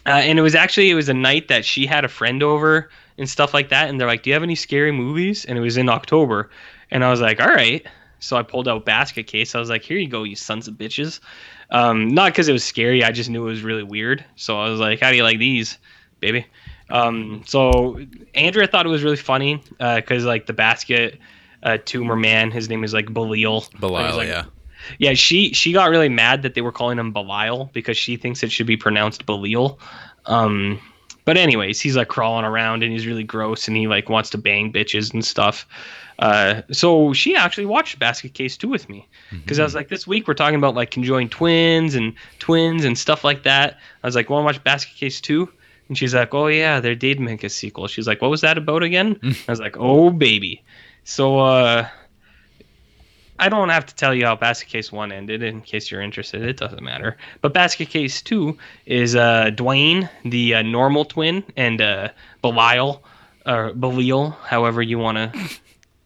Uh, 0.05 0.19
and 0.19 0.39
it 0.39 0.43
was 0.43 0.55
actually 0.55 0.91
it 0.91 0.95
was 0.95 1.09
a 1.09 1.15
night 1.15 1.49
that 1.49 1.65
she 1.65 1.87
had 1.87 2.05
a 2.05 2.09
friend 2.09 2.43
over 2.43 2.91
and 3.19 3.29
stuff 3.29 3.55
like 3.55 3.69
that, 3.69 3.89
and 3.89 4.01
they're 4.01 4.09
like, 4.09 4.25
"Do 4.25 4.31
you 4.31 4.35
have 4.35 4.43
any 4.43 4.57
scary 4.57 4.91
movies?" 4.91 5.45
And 5.45 5.57
it 5.57 5.61
was 5.61 5.77
in 5.77 5.89
October, 5.89 6.51
and 6.93 7.03
I 7.05 7.11
was 7.11 7.21
like, 7.21 7.41
"All 7.41 7.49
right." 7.49 7.85
So 8.21 8.37
I 8.37 8.43
pulled 8.45 8.69
out 8.69 8.85
basket 8.85 9.27
case. 9.27 9.57
I 9.57 9.59
was 9.59 9.69
like, 9.69 9.83
"Here 9.83 9.99
you 9.99 10.07
go, 10.09 10.23
you 10.23 10.37
sons 10.37 10.69
of 10.69 10.75
bitches." 10.75 11.19
Um, 11.71 12.09
not 12.09 12.33
because 12.33 12.49
it 12.49 12.53
was 12.53 12.63
scary. 12.63 13.03
I 13.03 13.11
just 13.11 13.31
knew 13.31 13.43
it 13.43 13.51
was 13.51 13.63
really 13.63 13.83
weird. 13.83 14.25
So 14.37 14.61
I 14.61 14.69
was 14.69 14.79
like, 14.79 15.01
"How 15.01 15.11
do 15.11 15.17
you 15.17 15.25
like 15.25 15.39
these, 15.39 15.79
baby?" 16.21 16.47
Um, 16.91 17.43
so 17.47 17.99
Andrea 18.35 18.67
thought 18.67 18.87
it 18.87 18.91
was 18.91 19.03
really 19.03 19.17
funny 19.17 19.63
because 19.79 20.25
like 20.25 20.47
the 20.47 20.53
basket 20.53 21.19
uh, 21.63 21.79
tumor 21.85 22.17
man, 22.17 22.51
his 22.51 22.69
name 22.69 22.85
is 22.85 22.93
like 22.93 23.13
Belial. 23.13 23.65
Belial. 23.81 24.17
like- 24.17 24.29
yeah. 24.29 24.45
yeah, 24.99 25.15
she 25.15 25.53
she 25.55 25.73
got 25.73 25.91
really 25.91 26.09
mad 26.11 26.43
that 26.43 26.55
they 26.55 26.61
were 26.61 26.73
calling 26.73 26.99
him 26.99 27.13
Belial 27.13 27.71
because 27.73 27.97
she 27.97 28.17
thinks 28.17 28.43
it 28.43 28.53
should 28.53 28.67
be 28.67 28.77
pronounced 28.77 29.25
Belial. 29.27 29.81
Um, 30.27 30.81
but 31.25 31.37
anyways, 31.37 31.81
he's 31.81 31.97
like 31.97 32.09
crawling 32.09 32.45
around 32.45 32.83
and 32.83 32.93
he's 32.93 33.07
really 33.07 33.25
gross 33.25 33.69
and 33.69 33.77
he 33.77 33.87
like 33.87 34.09
wants 34.09 34.31
to 34.31 34.39
bang 34.39 34.73
bitches 34.73 35.15
and 35.15 35.25
stuff. 35.25 35.67
Uh, 36.19 36.63
so 36.71 37.13
she 37.13 37.35
actually 37.35 37.67
watched 37.67 37.99
Basket 37.99 38.35
Case 38.35 38.57
2 38.57 38.69
with 38.69 38.89
me 38.89 39.09
because 39.31 39.59
I 39.59 39.65
was 39.65 39.75
like, 39.75 39.89
this 39.89 40.07
week 40.07 40.29
we're 40.29 40.35
talking 40.35 40.57
about 40.57 40.75
like 40.75 40.91
conjoined 40.91 41.31
twins 41.31 41.95
and 41.95 42.15
twins 42.39 42.85
and 42.85 42.97
stuff 42.97 43.25
like 43.25 43.43
that. 43.45 43.79
I 44.03 44.07
was 44.07 44.15
like, 44.15 44.31
want 44.31 44.43
to 44.43 44.47
watch 44.47 44.65
Basket 44.65 44.95
Case 44.97 45.21
2? 45.21 45.49
And 45.89 45.99
she's 45.99 46.15
like, 46.15 46.33
oh 46.35 46.47
yeah, 46.47 46.81
they 46.81 46.95
did 46.95 47.21
make 47.21 47.45
a 47.45 47.49
sequel. 47.49 47.87
She's 47.87 48.07
like, 48.07 48.23
what 48.23 48.31
was 48.31 48.41
that 48.43 48.57
about 48.59 48.83
again? 48.83 49.19
I 49.49 49.51
was 49.51 49.61
like, 49.61 49.77
oh 49.79 50.11
baby. 50.11 50.63
So 51.05 51.41
uh, 51.41 51.89
I 53.39 53.49
don't 53.49 53.71
have 53.71 53.87
to 53.87 53.95
tell 53.95 54.15
you 54.15 54.25
how 54.27 54.37
Basket 54.37 54.69
Case 54.69 54.93
1 54.93 55.11
ended 55.11 55.43
in 55.43 55.63
case 55.63 55.91
you're 55.91 56.01
interested. 56.01 56.43
It 56.43 56.57
doesn't 56.57 56.83
matter. 56.83 57.17
But 57.41 57.53
Basket 57.53 57.89
Case 57.89 58.23
2 58.23 58.57
is 58.87 59.17
uh, 59.17 59.51
Duane, 59.51 60.09
the 60.25 60.55
uh, 60.55 60.63
normal 60.63 61.05
twin, 61.05 61.43
and 61.57 61.81
uh, 61.81 62.11
Belial, 62.41 63.03
or 63.45 63.73
Belial, 63.75 64.31
however 64.31 64.81
you 64.81 64.99
want 64.99 65.17
to 65.17 65.33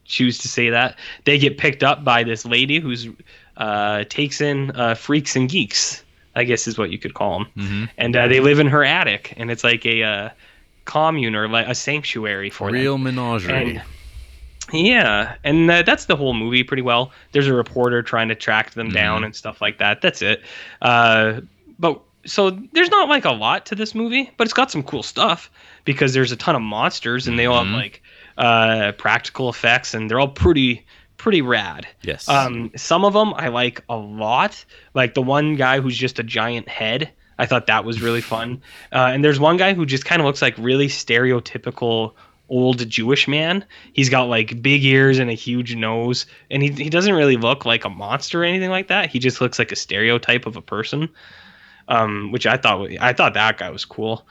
choose 0.07 0.37
to 0.39 0.47
say 0.47 0.69
that. 0.69 0.97
They 1.25 1.37
get 1.37 1.57
picked 1.57 1.83
up 1.83 2.03
by 2.03 2.23
this 2.23 2.45
lady 2.45 2.79
who's 2.79 3.07
uh, 3.57 4.03
takes 4.09 4.41
in 4.41 4.71
uh, 4.71 4.95
freaks 4.95 5.35
and 5.35 5.49
geeks, 5.49 6.03
I 6.35 6.43
guess 6.43 6.67
is 6.67 6.77
what 6.77 6.89
you 6.91 6.97
could 6.97 7.13
call 7.13 7.39
them. 7.39 7.47
hmm 7.55 7.83
And 7.97 8.15
uh, 8.15 8.27
they 8.27 8.39
live 8.39 8.59
in 8.59 8.67
her 8.67 8.83
attic, 8.83 9.33
and 9.37 9.51
it's 9.51 9.63
like 9.63 9.85
a 9.85 10.03
uh, 10.03 10.29
commune 10.85 11.35
or 11.35 11.47
like 11.47 11.67
a 11.67 11.75
sanctuary 11.75 12.49
for 12.49 12.67
them. 12.67 12.79
Real 12.81 12.97
menagerie. 12.97 13.53
And 13.53 13.81
yeah, 14.73 15.35
and 15.43 15.69
uh, 15.71 15.81
that's 15.83 16.05
the 16.05 16.15
whole 16.15 16.33
movie 16.33 16.63
pretty 16.63 16.81
well. 16.83 17.11
There's 17.31 17.47
a 17.47 17.53
reporter 17.53 18.01
trying 18.03 18.27
to 18.29 18.35
track 18.35 18.71
them 18.71 18.89
down 18.89 19.23
and 19.23 19.33
stuff 19.35 19.61
like 19.61 19.77
that. 19.77 20.01
That's 20.01 20.21
it. 20.21 20.41
Uh, 20.81 21.41
but 21.79 22.01
so 22.25 22.49
there's 22.73 22.89
not 22.89 23.07
like 23.07 23.23
a 23.23 23.31
lot 23.31 23.65
to 23.67 23.75
this 23.75 23.95
movie, 23.95 24.29
but 24.35 24.45
it's 24.45 24.53
got 24.53 24.69
some 24.69 24.83
cool 24.83 25.03
stuff 25.03 25.49
because 25.85 26.13
there's 26.13 26.33
a 26.33 26.35
ton 26.35 26.55
of 26.55 26.61
monsters 26.61 27.27
and 27.29 27.39
they 27.39 27.45
all 27.45 27.63
have 27.63 27.67
Mhm. 27.73 27.75
like 27.77 28.03
uh, 28.37 28.91
practical 28.93 29.49
effects 29.49 29.93
and 29.93 30.09
they're 30.09 30.19
all 30.19 30.27
pretty 30.27 30.85
pretty 31.17 31.41
rad. 31.41 31.87
yes. 32.03 32.29
Um, 32.29 32.71
some 32.75 33.03
of 33.03 33.13
them 33.13 33.33
I 33.33 33.47
like 33.47 33.83
a 33.89 33.97
lot. 33.97 34.63
Like 34.93 35.15
the 35.15 35.21
one 35.21 35.55
guy 35.55 35.79
who's 35.79 35.97
just 35.97 36.19
a 36.19 36.23
giant 36.23 36.67
head. 36.69 37.09
I 37.39 37.45
thought 37.45 37.67
that 37.67 37.85
was 37.85 38.01
really 38.01 38.21
fun. 38.35 38.61
Uh, 38.93 39.09
and 39.13 39.23
there's 39.23 39.39
one 39.39 39.57
guy 39.57 39.73
who 39.73 39.85
just 39.85 40.05
kind 40.05 40.21
of 40.21 40.25
looks 40.25 40.41
like 40.41 40.55
really 40.57 40.87
stereotypical 40.87 42.13
old 42.49 42.87
Jewish 42.89 43.27
man. 43.27 43.65
He's 43.93 44.09
got 44.09 44.23
like 44.23 44.61
big 44.61 44.83
ears 44.85 45.19
and 45.19 45.29
a 45.29 45.33
huge 45.33 45.75
nose, 45.75 46.25
and 46.49 46.63
he 46.63 46.69
he 46.69 46.89
doesn't 46.89 47.13
really 47.13 47.37
look 47.37 47.65
like 47.65 47.83
a 47.83 47.89
monster 47.89 48.41
or 48.41 48.45
anything 48.45 48.69
like 48.69 48.87
that. 48.87 49.09
He 49.09 49.19
just 49.19 49.41
looks 49.41 49.59
like 49.59 49.71
a 49.71 49.75
stereotype 49.75 50.45
of 50.45 50.55
a 50.55 50.61
person. 50.61 51.09
Um, 51.89 52.31
which 52.33 52.45
I 52.45 52.57
thought 52.57 52.89
I 52.99 53.13
thought 53.13 53.33
that 53.33 53.57
guy 53.57 53.69
was 53.69 53.85
cool. 53.85 54.27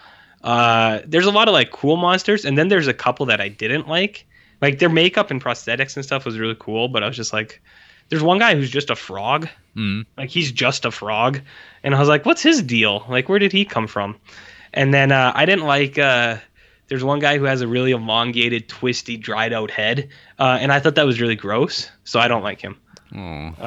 Uh, 0.46 1.02
there's 1.04 1.26
a 1.26 1.30
lot 1.32 1.48
of 1.48 1.52
like 1.52 1.72
cool 1.72 1.96
monsters, 1.96 2.44
and 2.44 2.56
then 2.56 2.68
there's 2.68 2.87
a 2.87 2.94
couple 2.94 3.26
that 3.26 3.40
I 3.40 3.48
didn't 3.48 3.88
like. 3.88 4.24
Like 4.62 4.78
their 4.78 4.88
makeup 4.88 5.32
and 5.32 5.42
prosthetics 5.42 5.96
and 5.96 6.04
stuff 6.04 6.24
was 6.24 6.38
really 6.38 6.56
cool, 6.59 6.87
but 6.87 7.02
I 7.02 7.09
was 7.09 7.16
just 7.16 7.32
like, 7.32 7.61
there's 8.09 8.22
one 8.22 8.38
guy 8.38 8.54
who's 8.54 8.70
just 8.70 8.88
a 8.88 8.94
frog. 8.94 9.48
Mm. 9.76 10.06
Like 10.16 10.30
he's 10.30 10.52
just 10.52 10.85
a 10.85 10.92
frog, 10.92 11.40
and 11.82 11.96
I 11.96 11.98
was 11.98 12.09
like, 12.09 12.24
what's 12.24 12.42
his 12.42 12.62
deal? 12.62 13.04
Like 13.09 13.28
where 13.28 13.40
did 13.40 13.50
he 13.50 13.64
come 13.64 13.88
from? 13.88 14.16
And 14.72 14.94
then 14.94 15.11
uh, 15.11 15.32
I 15.35 15.46
didn't 15.46 15.66
like. 15.66 15.98
Uh, 15.98 16.37
there's 16.87 17.02
one 17.02 17.18
guy 17.18 17.38
who 17.38 17.44
has 17.44 17.62
a 17.62 17.66
really 17.66 17.90
elongated, 17.90 18.68
twisty, 18.68 19.16
dried 19.16 19.52
out 19.52 19.72
head, 19.72 20.09
uh, 20.38 20.59
and 20.61 20.72
I 20.72 20.78
thought 20.78 20.94
that 20.94 21.06
was 21.06 21.20
really 21.20 21.35
gross. 21.35 21.90
So 22.04 22.20
I 22.20 22.28
don't 22.28 22.44
like 22.44 22.61
him 22.61 22.80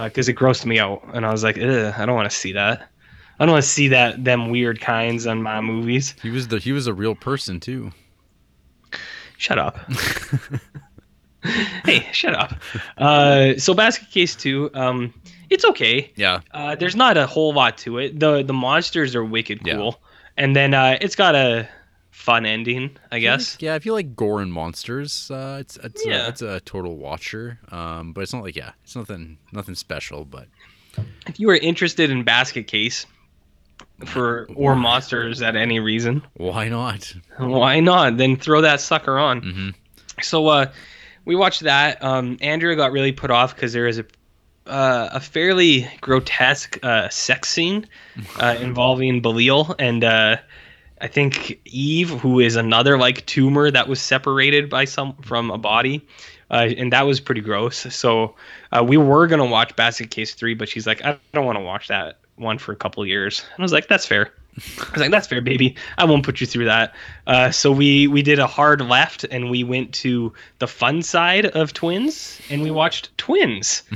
because 0.06 0.30
it 0.30 0.38
grossed 0.38 0.66
me 0.66 0.80
out, 0.80 1.04
and 1.14 1.26
I 1.26 1.32
was 1.34 1.44
like, 1.44 1.58
I 1.58 2.06
don't 2.06 2.16
want 2.16 2.32
to 2.32 2.36
see 2.36 2.54
that. 2.54 2.90
I 3.40 3.46
don't 3.46 3.54
want 3.54 3.64
to 3.64 3.70
see 3.70 3.88
that 3.90 4.24
them 4.24 4.50
weird 4.50 4.82
kinds 4.82 5.26
on 5.26 5.42
my 5.42 5.62
movies. 5.62 6.14
he 6.22 6.30
was 6.30 6.48
the 6.50 6.60
he 6.60 6.72
was 6.72 6.88
a 6.88 6.94
real 6.94 7.16
person 7.16 7.60
too. 7.60 7.92
Shut 9.38 9.58
up. 9.58 9.78
hey, 11.86 12.06
shut 12.12 12.34
up. 12.36 12.54
Uh, 12.98 13.54
so 13.58 13.74
Basket 13.74 14.12
Case 14.12 14.36
Two, 14.36 14.70
um, 14.74 15.14
it's 15.50 15.64
okay. 15.64 16.12
Yeah. 16.16 16.42
Uh, 16.52 16.76
there's 16.76 16.96
not 16.98 17.16
a 17.18 17.26
whole 17.26 17.54
lot 17.54 17.78
to 17.80 17.98
it. 17.98 18.20
the 18.20 18.44
The 18.44 18.54
monsters 18.54 19.16
are 19.16 19.24
wicked 19.24 19.62
Yeah. 19.66 19.76
cool, 19.76 20.02
and 20.36 20.56
then 20.56 20.74
uh, 20.74 20.98
it's 21.00 21.16
got 21.16 21.36
a 21.36 21.68
fun 22.12 22.46
ending, 22.46 22.98
I 23.12 23.20
guess. 23.20 23.56
Yeah, 23.62 23.76
if 23.76 23.86
you 23.86 23.94
like 23.94 24.16
gore 24.18 24.42
and 24.42 24.52
monsters, 24.52 25.32
uh, 25.32 25.58
it's 25.62 25.78
it's 25.78 26.06
Yeah. 26.06 26.26
a, 26.26 26.30
it's 26.30 26.42
a 26.42 26.60
total 26.62 26.98
watcher. 26.98 27.60
Um, 27.72 28.12
but 28.12 28.22
it's 28.22 28.34
not 28.34 28.44
like 28.44 28.58
yeah, 28.58 28.72
it's 28.84 28.98
nothing 28.98 29.38
nothing 29.54 29.76
special. 29.76 30.26
But 30.26 30.50
If 31.26 31.40
you 31.40 31.50
are 31.52 31.56
interested 31.56 32.12
in 32.12 32.24
Basket 32.24 32.68
Case 32.68 33.06
for 34.06 34.48
or 34.56 34.76
monsters 34.76 35.42
at 35.42 35.56
any 35.56 35.80
reason, 35.80 36.22
why 36.36 36.70
not? 36.70 37.14
why 37.38 37.80
not? 37.80 38.18
Then 38.18 38.38
throw 38.38 38.62
that 38.62 38.82
sucker 38.82 39.18
on. 39.18 39.42
Mhm. 39.42 39.76
So 40.22 40.48
uh, 40.48 40.72
we 41.26 41.36
watched 41.36 41.62
that. 41.62 42.04
Um, 42.04 42.38
Andrea 42.42 42.76
got 42.76 42.92
really 42.92 43.12
put 43.12 43.32
off 43.32 43.56
because 43.56 43.74
there 43.74 43.88
is 43.88 44.00
a 44.00 44.06
uh, 44.68 45.10
a 45.14 45.20
fairly 45.20 45.88
grotesque 46.02 46.78
uh, 46.84 47.10
sex 47.10 47.50
scene 47.50 47.88
uh, 48.40 48.56
involving 48.62 49.20
Belial 49.22 49.76
and 49.80 50.04
uh, 50.04 50.38
I 51.02 51.08
think 51.08 51.60
Eve, 51.66 52.10
who 52.10 52.40
is 52.40 52.56
another 52.56 52.98
like 52.98 53.26
tumor 53.26 53.72
that 53.72 53.88
was 53.88 54.02
separated 54.02 54.70
by 54.70 54.86
some 54.86 55.16
from 55.24 55.50
a 55.50 55.58
body, 55.58 56.06
uh, 56.52 56.68
and 56.78 56.92
that 56.94 57.04
was 57.04 57.20
pretty 57.20 57.42
gross. 57.42 57.78
So 57.96 58.36
uh, 58.72 58.84
we 58.84 58.98
were 58.98 59.26
gonna 59.28 59.46
watch 59.46 59.76
Basket 59.76 60.12
Case 60.12 60.34
three, 60.34 60.54
but 60.54 60.68
she's 60.70 60.86
like, 60.86 61.04
I 61.04 61.18
don't 61.34 61.46
want 61.46 61.58
to 61.58 61.64
watch 61.64 61.88
that 61.88 62.20
one 62.40 62.58
for 62.58 62.72
a 62.72 62.76
couple 62.76 63.06
years. 63.06 63.44
And 63.54 63.60
I 63.60 63.64
was 63.64 63.74
like, 63.74 63.88
that's 63.88 64.06
fair. 64.06 64.32
I 64.58 64.92
was 64.92 65.02
like, 65.02 65.12
that's 65.12 65.28
fair, 65.28 65.42
baby. 65.42 65.76
I 65.98 66.06
won't 66.06 66.26
put 66.26 66.42
you 66.42 66.48
through 66.48 66.66
that. 66.66 66.94
Uh, 67.28 67.52
so 67.52 67.72
we 67.72 68.08
we 68.08 68.22
did 68.22 68.40
a 68.40 68.48
hard 68.48 68.82
left 68.82 69.24
and 69.26 69.50
we 69.50 69.64
went 69.64 69.94
to 69.96 70.34
the 70.60 70.68
fun 70.68 71.02
side 71.02 71.46
of 71.46 71.74
Twins 71.74 72.42
and 72.50 72.62
we 72.62 72.72
watched 72.72 73.16
Twins 73.18 73.84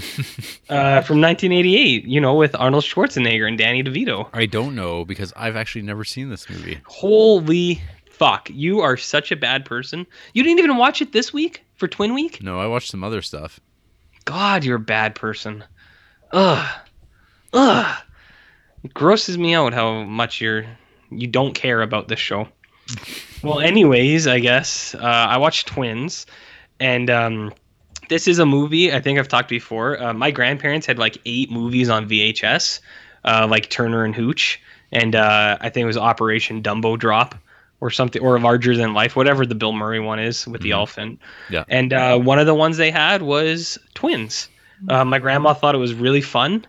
uh, 0.69 1.01
from 1.01 1.21
1988. 1.21 2.06
You 2.06 2.21
know, 2.21 2.36
with 2.36 2.56
Arnold 2.56 2.84
Schwarzenegger 2.84 3.47
and 3.47 3.58
Danny 3.58 3.84
DeVito. 3.84 4.29
I 4.34 4.45
don't 4.45 4.75
know 4.75 5.03
because 5.06 5.34
I've 5.36 5.56
actually 5.56 5.82
never 5.82 6.03
seen 6.03 6.29
this 6.29 6.49
movie. 6.49 6.79
Holy 6.86 7.82
fuck! 8.10 8.49
You 8.49 8.82
are 8.82 8.95
such 8.95 9.32
a 9.32 9.36
bad 9.36 9.65
person. 9.65 10.06
You 10.34 10.43
didn't 10.43 10.60
even 10.60 10.77
watch 10.77 11.01
it 11.01 11.12
this 11.12 11.34
week 11.34 11.63
for 11.75 11.88
Twin 11.88 12.13
Week. 12.13 12.41
No, 12.41 12.60
I 12.60 12.67
watched 12.67 12.89
some 12.89 13.03
other 13.03 13.21
stuff. 13.21 13.60
God, 14.25 14.63
you're 14.63 14.77
a 14.77 14.79
bad 14.79 15.15
person. 15.15 15.63
Ugh, 16.32 16.79
ugh. 17.51 17.97
It 18.84 18.93
grosses 18.93 19.38
me 19.38 19.54
out 19.54 19.74
how 19.74 20.04
much 20.04 20.41
you're 20.41 20.65
you 21.10 21.28
don't 21.28 21.54
care 21.54 21.82
about 21.82 22.08
this 22.08 22.19
show. 22.19 22.48
well, 23.43 23.60
anyways, 23.60 24.28
I 24.28 24.39
guess 24.39 24.93
uh, 24.96 25.00
I 25.02 25.38
watched 25.38 25.67
Twins, 25.67 26.26
and 26.80 27.10
um, 27.10 27.54
this 28.10 28.28
is 28.28 28.39
a 28.39 28.46
movie. 28.46 28.91
I 28.91 29.00
think 29.00 29.19
I've 29.19 29.28
talked 29.28 29.50
before. 29.50 30.02
Uh, 30.02 30.13
my 30.13 30.32
grandparents 30.32 30.86
had 30.86 30.98
like 31.00 31.17
eight 31.26 31.50
movies 31.52 31.88
on 31.89 32.10
VHS, 32.10 32.80
uh, 33.26 33.48
like 33.50 33.69
Turner 33.69 34.04
and 34.04 34.13
Hooch, 34.15 34.60
and 34.91 35.15
uh, 35.15 35.58
I 35.62 35.69
think 35.69 35.84
it 35.84 35.88
was 35.88 35.98
Operation 35.98 36.62
Dumbo 36.62 36.98
Drop 37.00 37.36
or 37.80 37.89
something, 37.89 38.22
or 38.22 38.39
Larger 38.39 38.76
Than 38.76 38.93
Life, 38.93 39.15
whatever 39.15 39.46
the 39.46 39.56
Bill 39.56 39.74
Murray 39.74 40.00
one 40.00 40.19
is 40.19 40.48
with 40.48 40.62
the 40.62 40.69
Mhm. 40.72 40.74
elephant. 40.76 41.19
Yeah. 41.50 41.63
And 41.69 41.93
uh, 41.93 42.17
one 42.17 42.39
of 42.39 42.46
the 42.48 42.56
ones 42.56 42.78
they 42.78 42.91
had 42.91 43.22
was 43.22 43.78
Twins. 43.93 44.50
Uh, 44.89 45.04
my 45.06 45.19
grandma 45.19 45.54
thought 45.54 45.76
it 45.76 45.80
was 45.80 45.93
really 45.93 46.22
fun 46.22 46.65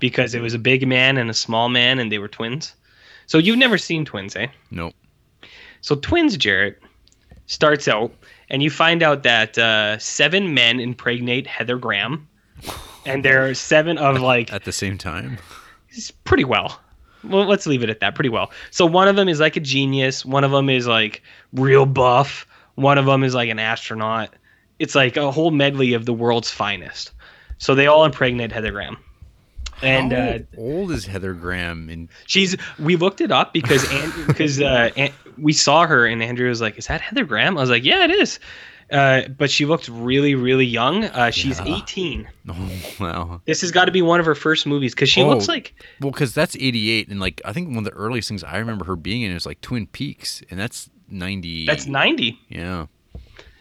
because 0.00 0.34
it 0.34 0.40
was 0.40 0.54
a 0.54 0.58
big 0.58 0.86
man 0.86 1.16
and 1.18 1.30
a 1.30 1.34
small 1.34 1.68
man, 1.68 1.98
and 1.98 2.10
they 2.10 2.18
were 2.18 2.28
twins. 2.28 2.74
So 3.26 3.38
you've 3.38 3.58
never 3.58 3.76
seen 3.76 4.04
Twins, 4.04 4.34
eh? 4.36 4.46
Nope. 4.70 4.94
So 5.82 5.94
Twins, 5.96 6.36
Jarrett, 6.36 6.82
starts 7.46 7.86
out, 7.86 8.12
and 8.48 8.62
you 8.62 8.70
find 8.70 9.02
out 9.02 9.22
that 9.22 9.58
uh, 9.58 9.98
seven 9.98 10.54
men 10.54 10.80
impregnate 10.80 11.46
Heather 11.46 11.76
Graham, 11.76 12.26
and 13.04 13.24
there 13.24 13.46
are 13.46 13.54
seven 13.54 13.98
of 13.98 14.20
like 14.20 14.52
At 14.52 14.64
the 14.64 14.72
same 14.72 14.96
time. 14.98 15.38
pretty 16.24 16.44
well. 16.44 16.80
Well, 17.24 17.46
let's 17.46 17.66
leave 17.66 17.82
it 17.82 17.90
at 17.90 18.00
that. 18.00 18.14
Pretty 18.14 18.28
well. 18.30 18.50
So 18.70 18.86
one 18.86 19.08
of 19.08 19.16
them 19.16 19.28
is 19.28 19.40
like 19.40 19.56
a 19.56 19.60
genius. 19.60 20.24
One 20.24 20.44
of 20.44 20.50
them 20.50 20.70
is 20.70 20.86
like 20.86 21.22
real 21.52 21.84
buff. 21.84 22.46
One 22.76 22.96
of 22.96 23.06
them 23.06 23.24
is 23.24 23.34
like 23.34 23.50
an 23.50 23.58
astronaut. 23.58 24.34
It's 24.78 24.94
like 24.94 25.16
a 25.16 25.30
whole 25.32 25.50
medley 25.50 25.92
of 25.94 26.06
the 26.06 26.12
world's 26.12 26.50
finest. 26.50 27.10
So 27.58 27.74
they 27.74 27.88
all 27.88 28.04
impregnate 28.04 28.52
Heather 28.52 28.70
Graham. 28.70 28.96
And 29.82 30.12
How 30.12 30.18
uh, 30.18 30.38
old 30.56 30.90
is 30.90 31.06
Heather 31.06 31.34
Graham? 31.34 31.88
And 31.88 32.08
She's. 32.26 32.56
We 32.78 32.96
looked 32.96 33.20
it 33.20 33.30
up 33.32 33.52
because 33.52 33.90
And 33.92 34.26
because 34.26 34.60
uh, 34.60 34.90
An- 34.96 35.12
we 35.36 35.52
saw 35.52 35.86
her 35.86 36.06
and 36.06 36.22
Andrea 36.22 36.48
was 36.48 36.60
like, 36.60 36.78
"Is 36.78 36.86
that 36.88 37.00
Heather 37.00 37.24
Graham?" 37.24 37.56
I 37.56 37.60
was 37.60 37.70
like, 37.70 37.84
"Yeah, 37.84 38.04
it 38.04 38.10
is." 38.10 38.40
Uh, 38.90 39.28
but 39.28 39.50
she 39.50 39.66
looked 39.66 39.86
really, 39.88 40.34
really 40.34 40.64
young. 40.64 41.04
Uh, 41.04 41.30
she's 41.30 41.58
Yeah. 41.60 41.76
18. 41.76 42.26
oh 42.48 42.70
wow. 42.98 43.40
This 43.44 43.60
has 43.60 43.70
got 43.70 43.84
to 43.84 43.92
be 43.92 44.00
one 44.00 44.18
of 44.18 44.24
her 44.24 44.34
first 44.34 44.66
movies 44.66 44.94
because 44.94 45.10
she 45.10 45.22
Oh. 45.22 45.28
looks 45.28 45.46
like 45.46 45.74
Well, 46.00 46.10
because 46.10 46.32
that's 46.32 46.56
'88, 46.56 47.08
and 47.08 47.20
like 47.20 47.40
I 47.44 47.52
think 47.52 47.68
one 47.68 47.78
of 47.78 47.84
the 47.84 47.90
earliest 47.92 48.28
things 48.28 48.42
I 48.42 48.56
remember 48.56 48.84
her 48.86 48.96
being 48.96 49.22
in 49.22 49.30
is 49.32 49.44
like 49.44 49.60
Twin 49.60 49.86
Peaks, 49.88 50.42
and 50.50 50.58
that's 50.58 50.88
'90. 51.10 51.66
that's 51.66 51.86
90. 51.86 52.38
yeah. 52.48 52.86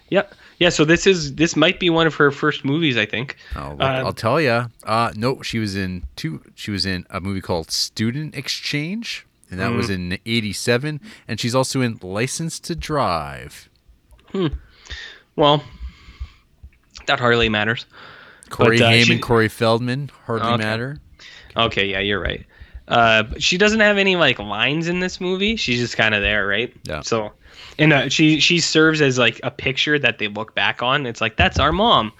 Yep. 0.09 0.31
Yeah. 0.31 0.37
Yeah, 0.59 0.69
so 0.69 0.85
this 0.85 1.05
is 1.05 1.35
this 1.35 1.55
might 1.55 1.79
be 1.79 1.89
one 1.91 2.07
of 2.07 2.15
her 2.15 2.31
first 2.31 2.65
movies. 2.65 2.97
I 2.97 3.05
think. 3.05 3.35
I'll, 3.55 3.77
Uh, 3.79 3.85
I'll 4.03 4.13
tell 4.13 4.41
you. 4.41 4.65
Uh, 4.83 5.11
no, 5.15 5.41
she 5.43 5.59
was 5.59 5.75
in 5.75 6.03
two. 6.15 6.41
She 6.55 6.71
was 6.71 6.85
in 6.85 7.05
a 7.11 7.19
movie 7.21 7.41
called 7.41 7.69
Student 7.69 8.35
Exchange, 8.35 9.25
and 9.51 9.59
that 9.59 9.67
Mm-hmm. 9.69 9.77
was 9.77 9.89
in 9.91 10.17
'87. 10.25 10.99
And 11.27 11.39
she's 11.39 11.53
also 11.53 11.81
in 11.81 11.99
License 12.01 12.59
to 12.61 12.75
Drive. 12.75 13.69
Hmm. 14.31 14.47
Well, 15.35 15.63
that 17.05 17.19
hardly 17.19 17.49
matters. 17.49 17.85
Corey 18.49 18.77
But, 18.79 18.85
uh, 18.85 18.89
Haim 18.89 19.05
she- 19.05 19.13
and 19.13 19.21
Corey 19.21 19.49
Feldman 19.49 20.09
hardly 20.25 20.47
Okay. 20.53 20.63
matter. 20.63 20.97
Okay. 21.55 21.85
Yeah, 21.85 21.99
you're 21.99 22.19
right. 22.21 22.45
Uh, 22.87 23.23
she 23.37 23.57
doesn't 23.57 23.81
have 23.81 23.97
any 23.97 24.15
like 24.15 24.39
lines 24.39 24.87
in 24.87 25.01
this 25.01 25.19
movie. 25.19 25.55
She's 25.57 25.79
just 25.79 25.97
kind 25.97 26.15
of 26.15 26.21
there, 26.21 26.47
right? 26.47 26.73
Yeah. 26.83 27.01
So, 27.01 27.33
and 27.79 27.93
uh, 27.93 28.09
she 28.09 28.39
she 28.39 28.59
serves 28.59 29.01
as 29.01 29.17
like 29.17 29.39
a 29.43 29.51
picture 29.51 29.99
that 29.99 30.17
they 30.17 30.27
look 30.27 30.55
back 30.55 30.81
on. 30.81 31.05
It's 31.05 31.21
like 31.21 31.37
that's 31.37 31.59
our 31.59 31.71
mom. 31.71 32.11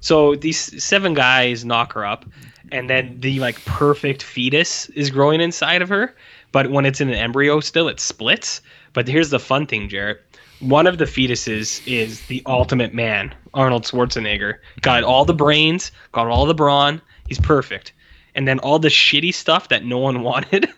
So 0.00 0.34
these 0.34 0.82
seven 0.82 1.14
guys 1.14 1.64
knock 1.64 1.92
her 1.94 2.04
up, 2.04 2.26
and 2.72 2.90
then 2.90 3.20
the 3.20 3.40
like 3.40 3.64
perfect 3.64 4.22
fetus 4.22 4.88
is 4.90 5.10
growing 5.10 5.40
inside 5.40 5.82
of 5.82 5.88
her. 5.88 6.14
But 6.52 6.70
when 6.70 6.86
it's 6.86 7.00
in 7.00 7.08
an 7.08 7.14
embryo, 7.14 7.60
still 7.60 7.88
it 7.88 8.00
splits. 8.00 8.60
But 8.92 9.08
here's 9.08 9.30
the 9.30 9.40
fun 9.40 9.66
thing, 9.66 9.88
Jarrett. 9.88 10.22
One 10.60 10.86
of 10.86 10.98
the 10.98 11.04
fetuses 11.04 11.84
is 11.86 12.26
the 12.26 12.42
ultimate 12.46 12.94
man, 12.94 13.34
Arnold 13.54 13.84
Schwarzenegger. 13.84 14.58
Got 14.82 15.02
all 15.02 15.24
the 15.24 15.34
brains, 15.34 15.90
got 16.12 16.28
all 16.28 16.46
the 16.46 16.54
brawn. 16.54 17.02
He's 17.28 17.40
perfect. 17.40 17.92
And 18.36 18.46
then 18.46 18.58
all 18.60 18.78
the 18.78 18.88
shitty 18.88 19.34
stuff 19.34 19.68
that 19.68 19.84
no 19.84 19.98
one 19.98 20.22
wanted 20.30 20.68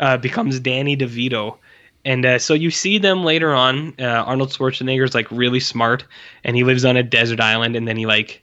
uh, 0.00 0.18
becomes 0.18 0.60
Danny 0.60 0.96
DeVito. 0.96 1.56
And 2.04 2.26
uh, 2.26 2.38
so 2.38 2.54
you 2.54 2.70
see 2.70 2.98
them 2.98 3.24
later 3.24 3.54
on. 3.54 3.94
Uh, 3.98 4.24
Arnold 4.26 4.50
Schwarzenegger's 4.50 5.14
like 5.14 5.30
really 5.30 5.60
smart, 5.60 6.04
and 6.44 6.56
he 6.56 6.64
lives 6.64 6.84
on 6.84 6.96
a 6.96 7.02
desert 7.02 7.40
island. 7.40 7.76
And 7.76 7.86
then 7.86 7.96
he 7.96 8.06
like, 8.06 8.42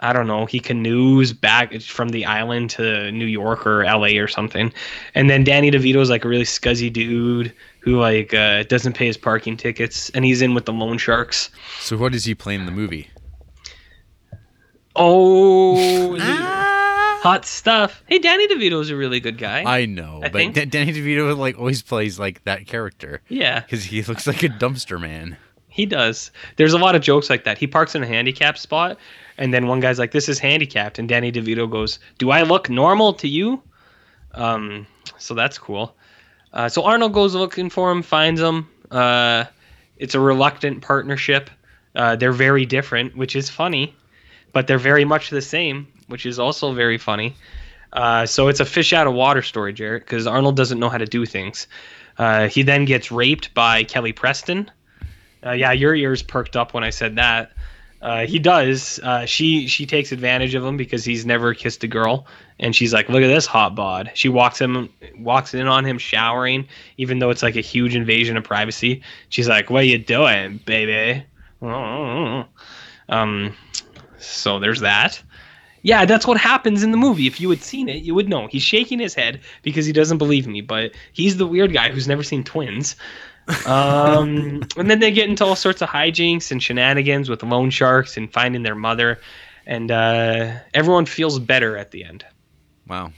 I 0.00 0.12
don't 0.12 0.28
know, 0.28 0.46
he 0.46 0.60
canoes 0.60 1.32
back 1.32 1.80
from 1.80 2.10
the 2.10 2.24
island 2.24 2.70
to 2.70 3.10
New 3.10 3.26
York 3.26 3.66
or 3.66 3.82
L.A. 3.84 4.18
or 4.18 4.28
something. 4.28 4.72
And 5.14 5.28
then 5.28 5.42
Danny 5.42 5.72
DeVito's 5.72 6.08
like 6.08 6.24
a 6.24 6.28
really 6.28 6.44
scuzzy 6.44 6.92
dude 6.92 7.52
who 7.80 7.98
like 7.98 8.32
uh, 8.32 8.62
doesn't 8.64 8.92
pay 8.92 9.06
his 9.06 9.16
parking 9.16 9.56
tickets, 9.56 10.10
and 10.10 10.24
he's 10.24 10.40
in 10.40 10.54
with 10.54 10.66
the 10.66 10.72
loan 10.72 10.98
sharks. 10.98 11.50
So 11.80 11.96
what 11.96 12.12
does 12.12 12.24
he 12.26 12.34
play 12.34 12.54
in 12.54 12.64
the 12.64 12.72
movie? 12.72 13.10
Oh, 14.94 16.14
hot 17.28 17.44
stuff. 17.44 18.02
Hey, 18.06 18.18
Danny 18.18 18.48
DeVito's 18.48 18.88
a 18.88 18.96
really 18.96 19.20
good 19.20 19.36
guy. 19.36 19.62
I 19.62 19.84
know, 19.84 20.20
I 20.22 20.30
but 20.30 20.54
Da- 20.54 20.64
Danny 20.64 20.92
DeVito 20.92 21.36
like 21.36 21.58
always 21.58 21.82
plays 21.82 22.18
like 22.18 22.42
that 22.44 22.66
character 22.66 23.20
yeah. 23.28 23.60
because 23.60 23.84
he 23.84 24.02
looks 24.02 24.26
like 24.26 24.42
a 24.42 24.48
dumpster 24.48 24.98
man. 24.98 25.36
He 25.68 25.84
does. 25.84 26.30
There's 26.56 26.72
a 26.72 26.78
lot 26.78 26.94
of 26.94 27.02
jokes 27.02 27.28
like 27.28 27.44
that. 27.44 27.58
He 27.58 27.66
parks 27.66 27.94
in 27.94 28.02
a 28.02 28.06
handicapped 28.06 28.58
spot, 28.58 28.98
and 29.36 29.52
then 29.52 29.66
one 29.66 29.80
guy's 29.80 29.98
like, 29.98 30.12
"This 30.12 30.28
is 30.28 30.38
handicapped," 30.38 30.98
and 30.98 31.08
Danny 31.08 31.30
DeVito 31.30 31.70
goes, 31.70 31.98
"Do 32.16 32.30
I 32.30 32.42
look 32.42 32.70
normal 32.70 33.12
to 33.14 33.28
you?" 33.28 33.62
Um, 34.32 34.86
so 35.18 35.34
that's 35.34 35.58
cool. 35.58 35.94
Uh, 36.52 36.68
so 36.68 36.82
Arnold 36.84 37.12
goes 37.12 37.34
looking 37.34 37.68
for 37.68 37.92
him, 37.92 38.02
finds 38.02 38.40
him. 38.40 38.68
Uh, 38.90 39.44
it's 39.98 40.14
a 40.14 40.20
reluctant 40.20 40.80
partnership. 40.80 41.50
Uh, 41.94 42.16
they're 42.16 42.32
very 42.32 42.64
different, 42.64 43.16
which 43.16 43.36
is 43.36 43.50
funny, 43.50 43.94
but 44.52 44.66
they're 44.66 44.78
very 44.78 45.04
much 45.04 45.30
the 45.30 45.42
same, 45.42 45.86
which 46.08 46.26
is 46.26 46.38
also 46.38 46.72
very 46.72 46.98
funny. 46.98 47.36
Uh, 47.92 48.26
so 48.26 48.48
it's 48.48 48.60
a 48.60 48.64
fish 48.64 48.92
out 48.92 49.06
of 49.06 49.14
water 49.14 49.42
story, 49.42 49.72
Jarrett, 49.72 50.04
because 50.04 50.26
Arnold 50.26 50.56
doesn't 50.56 50.78
know 50.78 50.88
how 50.88 50.98
to 50.98 51.06
do 51.06 51.24
things. 51.24 51.66
Uh, 52.18 52.48
he 52.48 52.62
then 52.62 52.84
gets 52.84 53.10
raped 53.10 53.54
by 53.54 53.84
Kelly 53.84 54.12
Preston. 54.12 54.70
Uh, 55.44 55.52
yeah, 55.52 55.72
your 55.72 55.94
ears 55.94 56.22
perked 56.22 56.56
up 56.56 56.74
when 56.74 56.84
I 56.84 56.90
said 56.90 57.16
that. 57.16 57.52
Uh, 58.00 58.26
he 58.26 58.38
does. 58.38 59.00
Uh, 59.02 59.26
she 59.26 59.66
she 59.66 59.84
takes 59.84 60.12
advantage 60.12 60.54
of 60.54 60.64
him 60.64 60.76
because 60.76 61.04
he's 61.04 61.26
never 61.26 61.52
kissed 61.52 61.82
a 61.82 61.88
girl, 61.88 62.26
and 62.60 62.74
she's 62.74 62.92
like, 62.92 63.08
"Look 63.08 63.22
at 63.22 63.28
this 63.28 63.46
hot 63.46 63.74
bod." 63.74 64.12
She 64.14 64.28
walks 64.28 64.60
him, 64.60 64.88
walks 65.18 65.52
in 65.52 65.66
on 65.66 65.84
him 65.84 65.98
showering, 65.98 66.68
even 66.96 67.18
though 67.18 67.30
it's 67.30 67.42
like 67.42 67.56
a 67.56 67.60
huge 67.60 67.96
invasion 67.96 68.36
of 68.36 68.44
privacy. 68.44 69.02
She's 69.30 69.48
like, 69.48 69.68
"What 69.68 69.82
are 69.82 69.86
you 69.86 69.98
doing, 69.98 70.60
baby?" 70.64 71.24
Um, 73.10 73.54
so 74.18 74.58
there's 74.60 74.80
that. 74.80 75.22
Yeah, 75.82 76.04
that's 76.04 76.26
what 76.26 76.38
happens 76.38 76.82
in 76.82 76.90
the 76.90 76.96
movie. 76.96 77.26
If 77.26 77.40
you 77.40 77.48
had 77.50 77.62
seen 77.62 77.88
it, 77.88 78.02
you 78.02 78.14
would 78.14 78.28
know. 78.28 78.46
He's 78.48 78.62
shaking 78.62 78.98
his 78.98 79.14
head 79.14 79.40
because 79.62 79.86
he 79.86 79.92
doesn't 79.92 80.18
believe 80.18 80.46
me, 80.46 80.60
but 80.60 80.92
he's 81.12 81.36
the 81.36 81.46
weird 81.46 81.72
guy 81.72 81.90
who's 81.90 82.08
never 82.08 82.22
seen 82.22 82.42
twins. 82.44 82.96
um, 83.66 84.62
and 84.76 84.90
then 84.90 84.98
they 85.00 85.10
get 85.10 85.28
into 85.28 85.44
all 85.44 85.56
sorts 85.56 85.80
of 85.82 85.88
hijinks 85.88 86.50
and 86.50 86.62
shenanigans 86.62 87.28
with 87.30 87.42
loan 87.42 87.70
sharks 87.70 88.16
and 88.16 88.32
finding 88.32 88.62
their 88.62 88.74
mother, 88.74 89.20
and 89.66 89.90
uh, 89.90 90.52
everyone 90.74 91.06
feels 91.06 91.38
better 91.38 91.76
at 91.76 91.90
the 91.90 92.04
end. 92.04 92.24
Wow. 92.86 93.12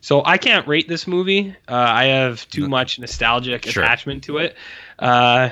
So 0.00 0.22
I 0.24 0.36
can't 0.36 0.66
rate 0.66 0.88
this 0.88 1.06
movie. 1.06 1.54
Uh, 1.66 1.74
I 1.74 2.04
have 2.06 2.46
too 2.50 2.68
much 2.68 2.98
nostalgic 2.98 3.64
Sure. 3.64 3.82
attachment 3.82 4.24
to 4.24 4.38
it. 4.38 4.54
Uh, 4.98 5.48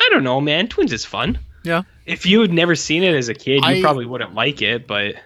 I 0.00 0.08
don't 0.10 0.24
know, 0.24 0.40
man. 0.40 0.68
Twins 0.68 0.92
is 0.92 1.04
fun. 1.04 1.38
Yeah. 1.64 1.82
If 2.06 2.24
you 2.24 2.40
had 2.40 2.52
never 2.52 2.74
seen 2.74 3.02
it 3.02 3.14
as 3.14 3.28
a 3.28 3.34
kid, 3.34 3.56
you 3.62 3.68
I- 3.68 3.80
probably 3.82 4.06
wouldn't 4.06 4.34
like 4.34 4.62
it. 4.62 4.86
But 4.86 5.16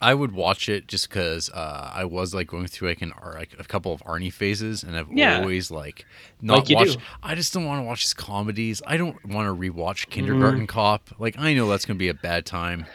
I 0.00 0.12
would 0.14 0.32
watch 0.32 0.68
it 0.68 0.86
just 0.88 1.08
because 1.08 1.48
uh, 1.50 1.90
I 1.94 2.04
was 2.04 2.34
like 2.34 2.46
going 2.48 2.66
through 2.66 2.88
like 2.88 3.02
an 3.02 3.12
Ar- 3.12 3.34
like 3.38 3.54
a 3.58 3.64
couple 3.64 3.92
of 3.92 4.02
Arnie 4.04 4.32
phases, 4.32 4.82
and 4.82 4.96
I've 4.96 5.10
Yeah. 5.10 5.38
always 5.40 5.70
like 5.70 6.04
not 6.42 6.68
Like 6.68 6.76
watched. 6.78 6.98
do. 6.98 7.04
I 7.22 7.34
just 7.34 7.52
don't 7.54 7.64
want 7.64 7.80
to 7.80 7.84
watch 7.86 8.02
his 8.02 8.12
comedies. 8.14 8.82
I 8.86 8.96
don't 8.98 9.16
want 9.26 9.46
to 9.48 9.54
rewatch 9.70 10.08
Kindergarten 10.10 10.66
Cop. 10.66 11.10
Like 11.18 11.38
I 11.38 11.54
know 11.54 11.68
that's 11.68 11.84
gonna 11.86 11.98
be 11.98 12.08
a 12.08 12.14
bad 12.14 12.44
time. 12.46 12.86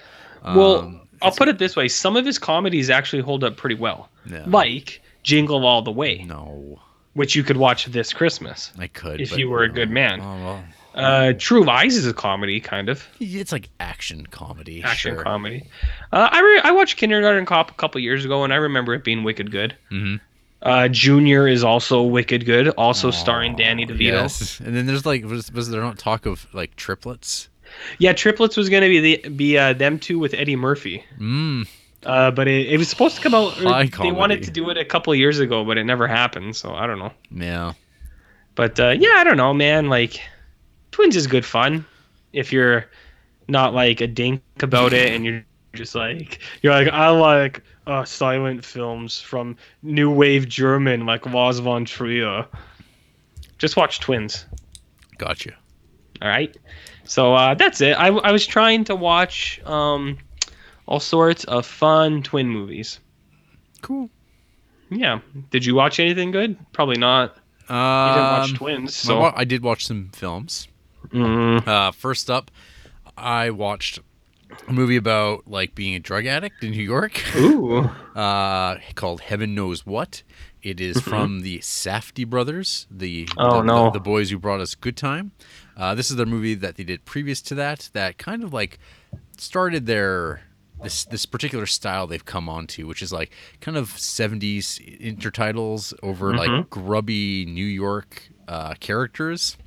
well, 0.43 0.79
Um, 0.79 1.01
I'll 1.23 1.31
put 1.31 1.47
it 1.47 1.57
this 1.59 1.75
way: 1.75 1.87
some 1.87 2.15
of 2.15 2.25
his 2.25 2.37
comedies 2.39 2.89
actually 2.89 3.21
hold 3.21 3.43
up 3.43 3.57
pretty 3.57 3.75
well. 3.75 4.09
Yeah. 4.29 4.43
Like 4.47 5.01
Jingle 5.23 5.65
All 5.65 5.81
the 5.81 5.91
Way, 5.91 6.23
no, 6.27 6.79
which 7.13 7.35
you 7.35 7.43
could 7.43 7.57
watch 7.57 7.85
this 7.85 8.13
Christmas. 8.13 8.71
I 8.77 8.87
could 8.87 9.21
If 9.21 9.37
you 9.37 9.49
were 9.49 9.63
a 9.63 9.69
good 9.69 9.89
man. 9.91 10.19
Oh 10.21 10.43
well, 10.43 10.63
Uh, 10.93 11.33
True 11.37 11.63
Lies 11.63 11.95
is 11.95 12.05
a 12.05 12.13
comedy, 12.13 12.59
kind 12.59 12.89
of 12.89 13.07
it's 13.19 13.51
like 13.51 13.69
action 13.79 14.25
comedy. 14.27 14.83
action 14.83 15.15
sure. 15.15 15.23
comedy. 15.23 15.63
Uh, 16.11 16.27
I 16.31 16.41
re- 16.41 16.61
I 16.63 16.71
watched 16.71 16.97
Kindergarten 16.97 17.45
Cop 17.45 17.71
a 17.71 17.73
couple 17.75 18.01
years 18.01 18.25
ago, 18.25 18.43
and 18.43 18.51
I 18.51 18.57
remember 18.57 18.93
it 18.93 19.03
being 19.03 19.23
wicked 19.23 19.51
good. 19.51 19.75
Mhm. 19.91 20.19
Uh, 20.61 20.87
Junior 20.89 21.47
is 21.47 21.63
also 21.63 22.03
wicked 22.03 22.45
good, 22.45 22.67
also 22.69 23.09
starring 23.09 23.55
Danny 23.55 23.85
DeVito. 23.87 23.99
Yes, 24.21 24.59
and 24.59 24.75
then 24.75 24.85
there's 24.85 25.05
like 25.05 25.23
was, 25.25 25.51
was 25.51 25.69
there 25.69 25.81
not 25.81 25.97
talk 25.97 26.25
of 26.25 26.45
like 26.53 26.75
triplets? 26.75 27.47
Yeah, 27.97 28.11
Triplets 28.11 28.57
was 28.57 28.67
gonna 28.67 28.89
be 28.89 28.99
the 29.17 29.29
be 29.29 29.57
uh, 29.57 29.71
them 29.73 29.97
two 29.97 30.19
with 30.19 30.33
Eddie 30.33 30.57
Murphy. 30.57 31.05
Mm, 31.17 31.67
Uh, 32.05 32.29
but 32.31 32.47
it, 32.49 32.67
it 32.67 32.77
was 32.77 32.89
supposed 32.89 33.15
to 33.15 33.21
come 33.21 33.33
out. 33.33 33.53
High 33.53 33.85
they 33.85 34.11
wanted 34.11 34.43
to 34.43 34.51
do 34.51 34.69
it 34.69 34.77
a 34.77 34.83
couple 34.83 35.15
years 35.15 35.39
ago, 35.39 35.63
but 35.63 35.77
it 35.77 35.85
never 35.85 36.05
happened. 36.05 36.55
So 36.57 36.73
I 36.75 36.85
don't 36.85 36.99
know. 36.99 37.13
yeah. 37.31 37.73
But 38.55 38.77
uh, 38.79 38.89
yeah, 38.89 39.13
I 39.15 39.23
don't 39.23 39.37
know, 39.37 39.53
man. 39.53 39.87
Like, 39.87 40.19
Twins 40.91 41.15
is 41.15 41.27
good 41.27 41.45
fun 41.45 41.85
if 42.33 42.51
you're 42.51 42.85
not 43.47 43.73
like 43.73 44.01
a 44.01 44.07
dink 44.07 44.41
about 44.61 44.93
it 44.93 45.11
and 45.13 45.25
you're 45.25 45.43
just 45.73 45.95
like 45.95 46.39
you're 46.61 46.73
like 46.73 46.87
I 46.89 47.09
like 47.09 47.63
uh, 47.87 48.03
silent 48.05 48.63
films 48.63 49.19
from 49.19 49.55
new 49.83 50.09
wave 50.11 50.47
German 50.47 51.05
like 51.05 51.25
Lars 51.25 51.59
von 51.59 51.85
Trier. 51.85 52.45
Just 53.57 53.77
watch 53.77 53.99
Twins. 53.99 54.45
Gotcha. 55.17 55.51
All 56.21 56.27
right. 56.29 56.55
So 57.03 57.33
uh, 57.33 57.53
that's 57.55 57.81
it. 57.81 57.93
I, 57.93 58.07
I 58.07 58.31
was 58.31 58.45
trying 58.45 58.83
to 58.85 58.95
watch 58.95 59.59
um, 59.65 60.17
all 60.87 60.99
sorts 60.99 61.43
of 61.45 61.65
fun 61.65 62.21
twin 62.23 62.47
movies. 62.49 62.99
Cool. 63.81 64.09
Yeah. 64.89 65.19
Did 65.51 65.65
you 65.65 65.73
watch 65.75 65.99
anything 65.99 66.31
good? 66.31 66.57
Probably 66.73 66.97
not. 66.97 67.35
You 67.69 67.75
didn't 67.75 67.77
watch 67.77 68.49
Um, 68.51 68.55
Twins. 68.57 68.89
I 68.89 69.07
So 69.07 69.19
wa- 69.19 69.33
I 69.35 69.45
did 69.45 69.63
watch 69.63 69.85
some 69.85 70.09
films. 70.13 70.67
Mm, 71.09 71.67
Uh, 71.67 71.91
first 71.91 72.29
up, 72.29 72.51
I 73.17 73.49
watched 73.49 73.99
a 74.67 74.71
movie 74.73 74.95
about 74.97 75.47
like 75.47 75.75
being 75.75 75.95
a 75.95 75.99
drug 75.99 76.25
addict 76.25 76.63
in 76.63 76.71
New 76.71 76.83
York, 76.83 77.21
ooh. 77.35 77.79
uh, 78.15 78.77
called 78.95 79.21
Heaven 79.21 79.55
Knows 79.55 79.85
What. 79.85 80.23
It 80.61 80.79
is 80.79 80.99
from 81.01 81.39
the 81.41 81.57
Safdie 81.59 82.27
brothers, 82.27 82.85
the 82.91 83.25
Mm-hmm. 83.25 83.39
Oh, 83.39 83.57
the, 83.57 83.63
no. 83.63 83.83
the, 83.85 83.91
the 83.93 83.99
boys 83.99 84.29
who 84.29 84.37
brought 84.37 84.59
us 84.61 84.75
Good 84.75 84.95
Time. 84.97 85.31
Uh, 85.75 85.95
this 85.95 86.11
is 86.11 86.17
their 86.17 86.25
movie 86.27 86.53
that 86.53 86.75
they 86.75 86.83
did 86.83 87.03
previous 87.05 87.41
to 87.43 87.55
that. 87.55 87.89
That 87.93 88.17
kind 88.19 88.43
of 88.43 88.53
like 88.53 88.77
started 89.37 89.85
their 89.87 90.41
this 90.83 91.05
this 91.05 91.25
particular 91.25 91.65
style 91.65 92.05
they've 92.05 92.23
come 92.25 92.47
onto, 92.49 92.85
which 92.87 93.01
is 93.01 93.11
like 93.11 93.31
kind 93.59 93.75
of 93.77 93.89
'70s 93.89 94.79
intertitles 95.01 95.93
over 96.03 96.35
like 96.35 96.49
Mhm. 96.49 96.69
grubby 96.69 97.45
New 97.45 97.65
York 97.65 98.29
uh, 98.47 98.73
characters 98.79 99.57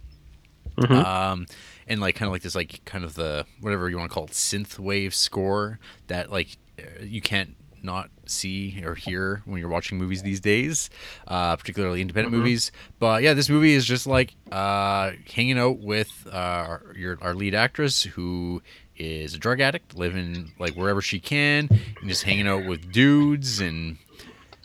Mhm. 0.77 1.05
um, 1.05 1.47
and 1.87 2.01
like 2.01 2.15
kind 2.17 2.27
of 2.29 2.33
like 2.33 2.43
this 2.43 2.55
like 2.55 2.81
kind 2.85 3.05
of 3.05 3.15
the 3.15 3.47
whatever 3.61 3.89
you 3.91 3.97
want 3.99 4.11
to 4.11 4.15
call 4.15 4.25
it 4.25 4.31
synth 4.31 4.79
wave 4.79 5.15
score 5.15 5.79
that 6.09 6.31
like 6.33 6.57
uh, 6.79 7.03
you 7.03 7.21
can't 7.21 7.55
not 7.83 8.09
see 8.25 8.83
or 8.83 8.95
hear 8.95 9.43
when 9.45 9.61
you're 9.61 9.69
watching 9.69 9.99
movies 9.99 10.23
these 10.23 10.41
days, 10.41 10.89
uh, 11.29 11.55
particularly 11.55 12.01
independent 12.01 12.35
movies. 12.35 12.73
But 12.99 13.23
yeah, 13.23 13.35
this 13.35 13.51
movie 13.51 13.75
is 13.75 13.85
just 13.85 14.07
like 14.07 14.35
uh, 14.51 15.11
hanging 15.31 15.59
out 15.59 15.81
with 15.81 16.27
uh, 16.33 16.37
our, 16.37 16.83
your 16.97 17.19
our 17.21 17.35
lead 17.35 17.55
actress 17.55 18.03
who 18.03 18.63
is 18.97 19.35
a 19.35 19.39
drug 19.39 19.61
addict, 19.61 19.95
living 19.97 20.53
like 20.59 20.75
wherever 20.75 21.03
she 21.03 21.21
can, 21.21 21.69
and 22.01 22.09
just 22.09 22.23
hanging 22.23 22.49
out 22.49 22.65
with 22.65 22.91
dudes 22.91 23.61
and 23.61 23.99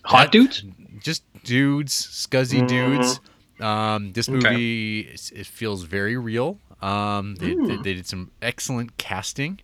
Hot 0.06 0.28
that- 0.28 0.32
dudes? 0.32 0.64
just 1.02 1.24
dudes, 1.44 1.94
scuzzy 1.94 2.66
dudes. 2.66 3.20
Um, 3.60 4.14
this 4.14 4.30
Okay. 4.30 4.38
movie 4.38 5.00
is- 5.02 5.32
it 5.36 5.46
feels 5.48 5.84
very 5.84 6.16
real. 6.18 6.60
Um, 6.82 7.36
they, 7.36 7.56
they, 7.56 7.76
they 7.76 7.94
did 7.96 8.08
some 8.08 8.32
excellent 8.42 8.98
casting, 8.98 9.60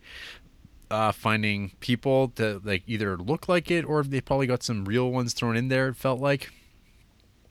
uh, 0.92 1.12
finding 1.14 1.72
people 1.80 2.34
that 2.36 2.66
like 2.66 2.84
either 2.88 3.16
look 3.18 3.48
like 3.48 3.72
it 3.72 3.86
or 3.86 4.04
they 4.04 4.20
probably 4.22 4.48
got 4.48 4.64
some 4.64 4.84
real 4.86 5.12
ones 5.12 5.34
thrown 5.34 5.56
in 5.56 5.70
there. 5.70 5.88
It 5.90 5.96
felt 5.96 6.20
like, 6.20 6.52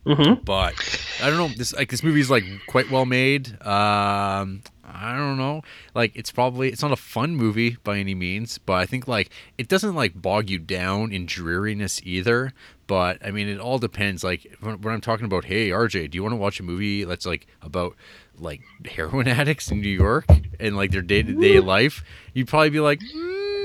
Mm-hmm. 0.07 0.43
but 0.45 0.75
I 1.23 1.31
don't 1.31 1.39
know. 1.39 1.49
This 1.49 1.73
like 1.73 1.91
this 1.91 2.03
movie 2.03 2.21
is 2.21 2.31
like 2.31 2.45
quite 2.67 2.91
well 2.91 3.07
made. 3.07 3.49
Um, 3.67 4.63
I 4.85 5.17
don't 5.17 5.39
know. 5.39 5.63
Like 5.95 6.13
it's 6.15 6.31
probably 6.31 6.69
it's 6.69 6.83
not 6.83 6.93
a 6.93 6.97
fun 6.97 7.37
movie 7.37 7.79
by 7.85 7.99
any 7.99 8.15
means, 8.15 8.59
but 8.59 8.75
I 8.75 8.87
think 8.87 9.09
like 9.09 9.31
it 9.57 9.69
doesn't 9.69 9.95
like 9.95 10.21
bog 10.21 10.51
you 10.51 10.59
down 10.59 11.11
in 11.13 11.27
dreariness 11.27 12.01
either. 12.05 12.53
But 12.87 13.25
I 13.25 13.31
mean, 13.31 13.49
it 13.49 13.59
all 13.59 13.79
depends. 13.79 14.23
Like 14.23 14.57
when, 14.61 14.81
when 14.83 14.95
I'm 14.95 15.01
talking 15.01 15.25
about, 15.25 15.47
hey 15.47 15.71
RJ, 15.71 16.11
do 16.11 16.17
you 16.17 16.23
want 16.23 16.33
to 16.33 16.37
watch 16.37 16.61
a 16.61 16.63
movie 16.63 17.05
that's 17.05 17.25
like 17.27 17.47
about 17.63 17.97
like 18.39 18.61
heroin 18.85 19.27
addicts 19.27 19.71
in 19.71 19.81
New 19.81 19.89
York 19.89 20.27
and 20.61 20.77
like 20.77 20.91
their 20.91 21.03
day 21.03 21.23
to 21.23 21.33
day 21.33 21.61
life? 21.61 22.05
You'd 22.35 22.49
probably 22.49 22.71
be 22.71 22.81
like. 22.81 23.01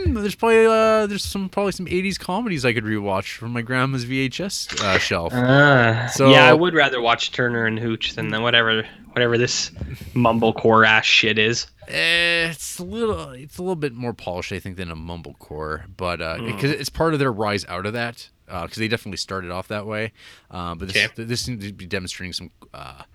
"Hmm, 0.05 0.13
there's 0.15 0.35
probably 0.35 0.65
uh, 0.65 1.07
there's 1.07 1.23
some 1.23 1.49
probably 1.49 1.71
some 1.71 1.85
80s 1.85 2.19
comedies 2.19 2.65
I 2.65 2.73
could 2.73 2.83
rewatch 2.83 3.35
from 3.35 3.51
my 3.53 3.61
grandma's 3.61 4.05
VHS 4.05 4.81
uh, 4.81 4.97
shelf. 4.99 5.33
Uh, 5.33 6.07
So- 6.09 6.29
yeah, 6.31 6.45
I 6.45 6.53
would 6.53 6.73
rather 6.73 7.01
watch 7.01 7.31
Turner 7.31 7.65
and 7.65 7.77
Hooch 7.79 8.13
than 8.13 8.29
the 8.29 8.41
whatever 8.41 8.85
whatever 9.13 9.37
this 9.37 9.71
mumblecore 10.13 10.85
ass 10.87 11.05
shit 11.05 11.37
is. 11.37 11.67
Eh, 11.87 12.49
it's 12.51 12.77
a 12.79 12.83
little 12.83 13.29
it's 13.31 13.57
a 13.57 13.61
little 13.61 13.75
bit 13.75 13.93
more 13.93 14.13
polished 14.13 14.51
I 14.51 14.59
think 14.59 14.77
than 14.77 14.91
a 14.91 14.95
mumblecore, 14.95 15.85
but 15.97 16.21
uh, 16.21 16.37
Hmm. 16.37 16.45
because 16.47 16.71
it's 16.71 16.89
part 16.89 17.13
of 17.13 17.19
their 17.19 17.31
rise 17.31 17.65
out 17.67 17.85
of 17.85 17.93
that 17.93 18.29
because 18.47 18.77
they 18.77 18.87
definitely 18.87 19.17
started 19.17 19.51
off 19.51 19.67
that 19.67 19.85
way. 19.85 20.11
Um, 20.51 20.77
but 20.79 20.87
this 20.87 20.97
Okay. 21.11 21.23
this 21.23 21.41
seems 21.41 21.63
to 21.65 21.73
be 21.73 21.85
demonstrating 21.85 22.33
some 22.33 22.51
uh, 22.73 22.93
m- 22.99 23.05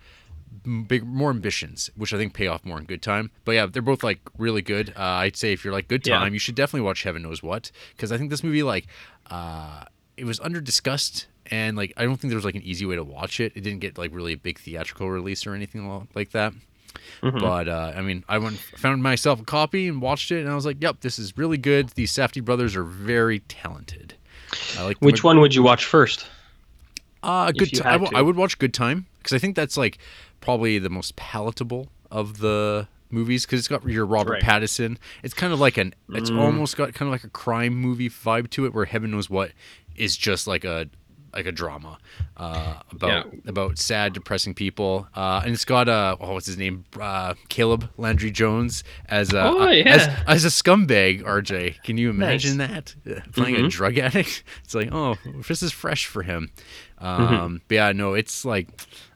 big 0.87 1.05
more 1.05 1.29
ambitions, 1.29 1.89
which 1.95 2.13
I 2.13 2.17
think 2.17 2.33
pay 2.33 2.47
off 2.47 2.65
more 2.65 2.77
in 2.77 2.85
Good 2.85 3.01
Time. 3.01 3.31
But 3.43 3.53
yeah, 3.53 3.65
they're 3.65 3.81
both 3.81 4.03
like 4.03 4.19
really 4.37 4.61
good. 4.61 4.89
Uh, 4.97 5.01
I'd 5.01 5.35
say 5.35 5.53
if 5.53 5.63
you're 5.63 5.73
like 5.73 5.87
Good 5.87 6.05
Yeah. 6.05 6.19
Time, 6.19 6.33
you 6.33 6.39
should 6.39 6.55
definitely 6.55 6.81
watch 6.85 7.03
Heaven 7.03 7.21
Knows 7.23 7.41
What 7.43 7.71
because 7.95 8.11
I 8.11 8.17
think 8.17 8.29
this 8.29 8.43
movie 8.43 8.63
like 8.63 8.87
uh, 9.29 9.83
it 10.17 10.25
was 10.25 10.39
under 10.39 10.61
discussed. 10.61 11.27
And 11.51 11.77
like, 11.77 11.93
I 11.95 12.05
don't 12.05 12.17
think 12.19 12.29
there 12.31 12.37
was 12.37 12.45
like 12.45 12.55
an 12.55 12.63
easy 12.63 12.87
way 12.87 12.95
to 12.95 13.03
watch 13.03 13.39
it. 13.39 13.51
It 13.55 13.61
didn't 13.61 13.79
get 13.79 13.97
like 13.99 14.11
really 14.13 14.33
a 14.33 14.37
big 14.37 14.57
theatrical 14.57 15.11
release 15.11 15.45
or 15.45 15.53
anything 15.53 16.07
like 16.15 16.31
that. 16.31 16.53
Mhm. 17.21 17.39
But 17.39 17.67
uh, 17.67 17.93
I 17.95 18.01
mean, 18.01 18.23
I 18.27 18.37
went 18.39 18.57
found 18.57 19.03
myself 19.03 19.41
a 19.41 19.43
copy 19.43 19.87
and 19.87 20.01
watched 20.01 20.31
it, 20.31 20.39
and 20.39 20.49
I 20.49 20.55
was 20.55 20.65
like, 20.65 20.77
"Yep, 20.81 21.01
this 21.01 21.19
is 21.19 21.37
really 21.37 21.57
good." 21.57 21.89
These 21.89 22.11
Safdie 22.11 22.43
brothers 22.43 22.75
are 22.75 22.83
very 22.83 23.39
talented. 23.41 24.15
I 24.77 24.83
like 24.85 24.97
Which 24.99 25.23
one 25.23 25.39
would 25.39 25.53
you 25.53 25.61
watch 25.61 25.85
first? 25.85 26.25
Uh, 27.21 27.51
good. 27.51 27.69
Ti- 27.69 27.81
I, 27.81 27.93
w-? 27.93 28.11
I 28.15 28.21
would 28.21 28.35
watch 28.35 28.57
Good 28.59 28.73
Time 28.73 29.07
because 29.19 29.33
I 29.33 29.39
think 29.39 29.55
that's 29.55 29.77
like 29.77 29.97
probably 30.45 30.79
the 30.79 30.89
most 30.89 31.15
palatable 31.15 31.89
of 32.11 32.37
the 32.39 32.87
movies 33.11 33.45
because 33.45 33.59
it's 33.59 33.67
got 33.67 33.85
your 33.87 34.05
Robert 34.05 34.31
Right. 34.33 34.41
Mm. 34.43 34.47
Pattinson. 34.47 34.97
It's 35.23 35.33
kind 35.33 35.51
of 35.53 35.59
like 35.59 35.77
an. 35.77 35.93
It's 36.09 36.29
almost 36.29 36.77
got 36.77 36.93
kind 36.93 37.07
of 37.07 37.11
like 37.11 37.23
a 37.23 37.29
crime 37.29 37.75
movie 37.75 38.09
vibe 38.09 38.49
to 38.51 38.65
it, 38.65 38.73
where 38.73 38.85
Heaven 38.85 39.11
knows 39.11 39.29
what 39.29 39.51
is 39.95 40.15
just 40.17 40.47
like 40.47 40.63
a 40.65 40.87
like 41.33 41.45
a 41.45 41.51
drama 41.51 41.97
uh, 42.37 42.75
about 42.91 43.25
Yeah. 43.33 43.39
about 43.49 43.77
sad, 43.77 44.13
depressing 44.13 44.53
people, 44.53 45.07
uh, 45.15 45.41
and 45.43 45.53
it's 45.53 45.65
got 45.65 45.89
uh, 45.89 46.15
oh, 46.21 46.33
what's 46.33 46.45
his 46.45 46.57
name, 46.57 46.85
uh, 46.99 47.33
Caleb 47.49 47.89
Landry 47.97 48.31
Jones 48.31 48.85
as 49.09 49.33
a 49.33 49.41
Oh, 49.43 49.69
yeah. 49.69 49.95
as, 49.95 50.09
as 50.27 50.45
a 50.45 50.47
scumbag. 50.47 51.23
RJ, 51.23 51.83
can 51.83 51.97
you 51.97 52.09
imagine 52.09 52.57
that 52.59 52.95
Uh, 53.05 53.19
playing 53.33 53.55
a 53.57 53.59
Mhm. 53.59 53.69
drug 53.69 53.97
addict? 53.97 54.43
It's 54.63 54.73
like 54.73 54.89
oh, 54.93 55.17
this 55.47 55.61
is 55.61 55.73
fresh 55.73 56.05
for 56.05 56.23
him. 56.23 56.51
Um, 56.97 57.27
Mm-hmm. 57.27 57.55
But 57.67 57.75
yeah, 57.75 57.91
no, 57.91 58.13
it's 58.13 58.45
like 58.45 58.69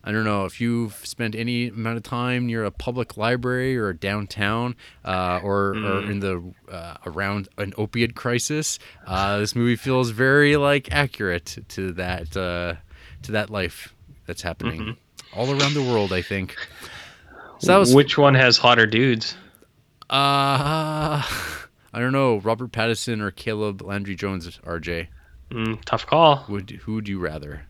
I 0.04 0.12
don't 0.12 0.24
know 0.26 0.46
if 0.46 0.60
you've 0.60 0.94
spent 1.06 1.36
any 1.36 1.68
amount 1.70 1.98
of 1.98 2.04
time 2.04 2.46
near 2.48 2.63
a 2.65 2.72
public 2.72 3.15
library 3.18 3.78
or 3.78 3.94
downtown 3.94 4.76
uh, 5.06 5.39
or, 5.44 5.70
or 5.72 6.02
Mm. 6.02 6.10
in 6.12 6.20
the 6.20 6.54
uh, 6.74 6.96
around 7.06 7.48
an 7.58 7.74
opiate 7.78 8.15
crisis. 8.15 8.80
Uh, 9.08 9.39
this 9.39 9.56
movie 9.56 9.76
feels 9.76 10.10
very 10.12 10.58
like 10.58 10.92
accurate 10.92 11.58
to 11.70 11.92
that 11.94 12.36
uh, 12.36 12.76
to 13.24 13.32
that 13.34 13.50
life 13.50 13.94
that's 14.26 14.42
happening 14.42 14.82
Mm-hmm. 14.82 15.39
all 15.39 15.50
around 15.52 15.74
the 15.74 15.84
world. 15.84 16.12
I 16.12 16.22
think. 16.22 16.56
So 17.60 17.80
was 17.80 17.94
Which 17.96 18.18
one 18.18 18.36
has 18.36 18.58
hotter 18.58 18.86
dudes? 18.88 19.36
uh, 20.10 21.22
I 21.94 22.00
don't 22.00 22.12
know 22.13 22.38
Robert 22.39 22.72
Pattinson 22.72 23.22
or 23.22 23.32
Caleb 23.32 23.82
Landry 23.82 24.15
Jones. 24.15 24.48
RJ, 24.65 25.08
Mm, 25.52 25.84
tough 25.84 26.06
call. 26.06 26.46
would 26.48 26.70
who 26.84 26.94
would 26.96 27.08
you 27.08 27.20
rather? 27.20 27.63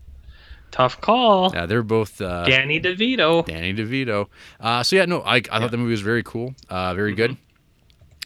Tough 0.70 1.00
call. 1.00 1.52
Yeah, 1.54 1.66
they're 1.66 1.82
both. 1.82 2.20
Uh, 2.20 2.44
Danny 2.44 2.80
DeVito. 2.80 3.44
Danny 3.46 3.74
DeVito. 3.74 4.26
Uh, 4.60 4.82
so 4.82 4.96
yeah, 4.96 5.04
no, 5.04 5.20
I, 5.22 5.36
I 5.36 5.58
thought 5.58 5.70
the 5.70 5.76
movie 5.76 5.90
was 5.90 6.00
very 6.00 6.22
cool, 6.22 6.54
uh, 6.68 6.94
very 6.94 7.14
good. 7.14 7.36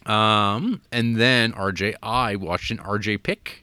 Um, 0.07 0.83
and 0.93 1.17
then 1.17 1.53
RJ, 1.53 1.95
I 2.03 2.37
watched 2.37 2.71
an 2.71 2.79
RJ 2.79 3.23
pick. 3.23 3.61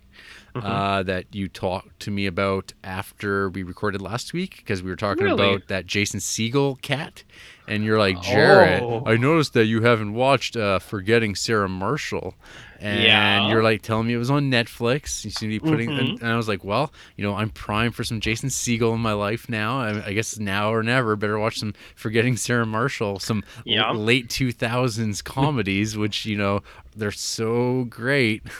Uh, 0.53 1.01
that 1.01 1.33
you 1.33 1.47
talked 1.47 1.97
to 2.01 2.11
me 2.11 2.25
about 2.25 2.73
after 2.83 3.47
we 3.49 3.63
recorded 3.63 4.01
last 4.01 4.33
week 4.33 4.57
because 4.57 4.83
we 4.83 4.89
were 4.89 4.97
talking 4.97 5.23
Really? 5.23 5.47
about 5.55 5.69
that 5.69 5.85
Jason 5.85 6.19
Segel 6.19 6.81
cat, 6.81 7.23
and 7.69 7.85
you're 7.85 7.97
like, 7.97 8.21
Jarrett, 8.21 8.83
Oh. 8.83 9.01
I 9.05 9.15
noticed 9.15 9.53
that 9.53 9.67
you 9.67 9.83
haven't 9.83 10.13
watched 10.13 10.57
uh, 10.57 10.79
Forgetting 10.79 11.35
Sarah 11.35 11.69
Marshall, 11.69 12.35
and 12.81 13.03
Yeah. 13.03 13.47
you're 13.49 13.63
like 13.63 13.81
telling 13.83 14.07
me 14.07 14.13
it 14.13 14.17
was 14.17 14.29
on 14.31 14.49
Netflix. 14.51 15.23
You 15.23 15.31
seem 15.31 15.49
to 15.51 15.59
be 15.59 15.59
putting, 15.59 15.89
Mhm. 15.91 16.21
and, 16.21 16.27
I 16.29 16.35
was 16.35 16.47
like, 16.47 16.63
well, 16.63 16.91
you 17.15 17.23
know, 17.23 17.35
I'm 17.35 17.49
primed 17.49 17.95
for 17.95 18.03
some 18.03 18.19
Jason 18.19 18.49
Segel 18.49 18.93
in 18.95 18.99
my 18.99 19.13
life 19.13 19.47
now. 19.47 19.79
I, 19.79 20.07
I 20.07 20.13
guess 20.13 20.37
now 20.39 20.73
or 20.73 20.81
never. 20.83 21.15
Better 21.15 21.37
watch 21.39 21.57
some 21.59 21.73
Forgetting 21.95 22.35
Sarah 22.37 22.65
Marshall, 22.65 23.19
some 23.19 23.43
l- 23.67 23.93
late 23.95 24.27
2000s 24.29 25.21
comedies, 25.23 25.95
which 25.95 26.25
you 26.25 26.35
know 26.37 26.61
they're 26.95 27.11
so 27.11 27.85
great. 27.85 28.43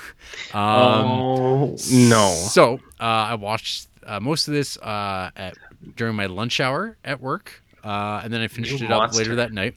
Um, 0.54 0.62
oh 0.64 1.78
no. 1.92 2.34
So 2.36 2.76
uh, 3.00 3.04
I 3.04 3.36
watched 3.36 3.88
uh, 4.06 4.20
most 4.20 4.48
of 4.48 4.54
this 4.54 4.78
uh, 4.78 5.30
at 5.36 5.56
during 5.96 6.16
my 6.16 6.26
lunch 6.28 6.60
hour 6.60 6.98
at 7.04 7.20
work, 7.22 7.62
uh, 7.84 8.22
and 8.24 8.32
then 8.34 8.42
I 8.42 8.48
finished 8.48 8.80
You 8.80 8.86
it 8.86 8.92
up 8.92 9.14
later 9.14 9.36
that 9.36 9.52
night. 9.52 9.76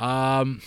Um, 0.00 0.60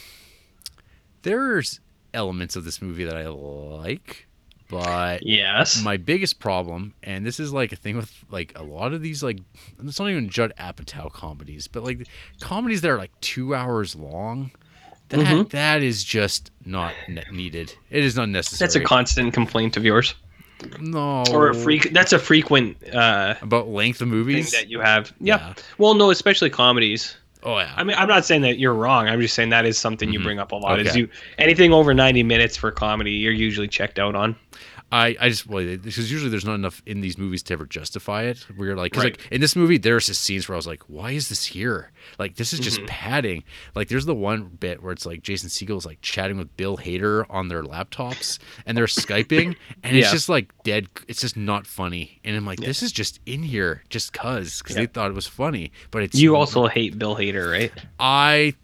there's 1.23 1.79
elements 2.13 2.56
of 2.56 2.63
this 2.65 2.82
movie 2.82 3.04
that 3.06 3.15
I 3.17 3.28
like, 3.28 4.28
but 4.69 5.26
Yes. 5.26 5.82
my 5.84 5.98
biggest 5.98 6.39
problem, 6.39 6.93
and 7.04 7.26
this 7.26 7.39
is 7.39 7.52
like 7.54 7.72
a 7.72 7.76
thing 7.76 7.98
with 7.98 8.12
like 8.30 8.52
a 8.58 8.63
lot 8.63 8.93
of 8.93 9.02
these 9.02 9.24
like 9.24 9.39
it's 9.84 10.00
not 10.00 10.10
even 10.10 10.30
Judd 10.30 10.54
Apatow 10.60 11.12
comedies, 11.12 11.67
but 11.67 11.84
like 11.84 12.08
comedies 12.39 12.82
that 12.82 12.89
are 12.91 12.98
like 12.98 13.12
two 13.22 13.54
hours 13.56 13.95
long. 13.95 14.52
That 15.10 15.22
Mhm. 15.22 15.50
that 15.50 15.82
is 15.82 16.04
just 16.04 16.52
not 16.65 16.93
ne- 17.08 17.24
needed. 17.32 17.74
It 17.89 18.04
is 18.04 18.15
not 18.15 18.30
necessary. 18.30 18.67
That's 18.67 18.76
a 18.76 18.82
constant 18.82 19.34
complaint 19.34 19.76
of 19.76 19.84
yours, 19.84 20.13
no 20.80 21.24
or 21.32 21.50
a 21.50 21.56
freak. 21.56 21.91
That's 21.93 22.13
a 22.13 22.19
frequent 22.19 22.78
uh, 22.93 23.34
about 23.41 23.69
length 23.69 24.02
of 24.02 24.08
thing 24.08 24.17
movies. 24.17 24.52
that 24.52 24.69
you 24.69 24.80
have. 24.82 25.12
Yeah. 25.19 25.38
Yeah. 25.38 25.54
Well, 25.80 25.95
no, 25.95 26.12
especially 26.12 26.52
comedies. 26.52 27.15
Oh 27.43 27.58
yeah. 27.58 27.73
I 27.75 27.84
mean, 27.84 27.95
I'm 27.97 28.08
not 28.10 28.25
saying 28.25 28.41
that 28.41 28.60
you're 28.60 28.73
wrong. 28.73 29.08
I'm 29.08 29.21
just 29.21 29.34
saying 29.34 29.49
that 29.49 29.65
is 29.65 29.78
something 29.78 30.12
you 30.12 30.19
Mhm. 30.19 30.23
bring 30.23 30.39
up 30.39 30.52
a 30.52 30.56
lot. 30.56 30.80
Is 30.80 30.95
you 30.95 31.08
anything 31.38 31.71
over 31.71 31.93
90 31.93 32.21
minutes 32.23 32.58
for 32.58 32.69
comedy, 32.71 33.12
you're 33.12 33.32
usually 33.32 33.67
checked 33.67 33.97
out 33.97 34.15
on. 34.15 34.36
I, 34.91 35.15
I 35.19 35.30
just 35.30 35.45
well 35.45 35.63
because 35.63 36.12
usually 36.12 36.32
there's 36.32 36.45
not 36.45 36.56
enough 36.56 36.82
in 36.86 37.02
these 37.02 37.17
movies 37.17 37.43
to 37.43 37.54
ever 37.54 37.65
justify 37.65 38.23
it. 38.23 38.45
You're 38.58 38.75
like, 38.75 38.93
'cause, 38.93 39.04
Right. 39.04 39.17
like 39.19 39.32
in 39.32 39.39
this 39.41 39.56
movie, 39.56 39.78
there's 39.78 40.08
just 40.08 40.23
scenes 40.23 40.47
where 40.49 40.56
I 40.56 40.58
was 40.58 40.65
like, 40.67 40.82
why 40.88 41.12
is 41.12 41.30
this 41.30 41.45
here? 41.45 41.91
Like 42.17 42.36
this 42.36 42.54
is 42.54 42.60
Mm-hmm. 42.60 42.63
just 42.63 42.86
padding. 42.88 43.43
Like 43.75 43.88
there's 43.89 44.06
the 44.06 44.15
one 44.15 44.45
bit 44.60 44.82
where 44.82 44.91
it's 44.91 45.06
like 45.06 45.21
Jason 45.21 45.49
Segel's 45.49 45.86
like 45.86 46.02
chatting 46.02 46.38
with 46.38 46.56
Bill 46.58 46.78
Hader 46.78 47.25
on 47.30 47.49
their 47.49 47.62
laptops 47.63 48.39
and 48.65 48.75
they're 48.78 48.86
skyping 48.86 49.56
and 49.84 49.95
it's 49.95 50.12
just 50.12 50.28
like 50.30 50.52
dead. 50.63 50.88
It's 51.08 51.21
just 51.21 51.38
not 51.38 51.67
funny. 51.67 52.19
And 52.23 52.36
I'm 52.36 52.45
like, 52.45 52.60
this 52.60 52.82
is 52.82 52.91
just 52.91 53.19
in 53.25 53.43
here 53.43 53.84
just 53.89 54.12
cause 54.13 54.60
because 54.62 54.75
Yeah. 54.75 54.84
they 54.84 54.88
thought 54.88 55.12
it 55.12 55.15
was 55.15 55.28
funny, 55.28 55.71
but 55.91 56.02
it's 56.04 56.15
You 56.15 56.36
also 56.36 56.67
hate 56.67 56.97
Bill 56.97 57.15
Hader, 57.15 57.52
right? 57.52 57.71
I 57.99 58.56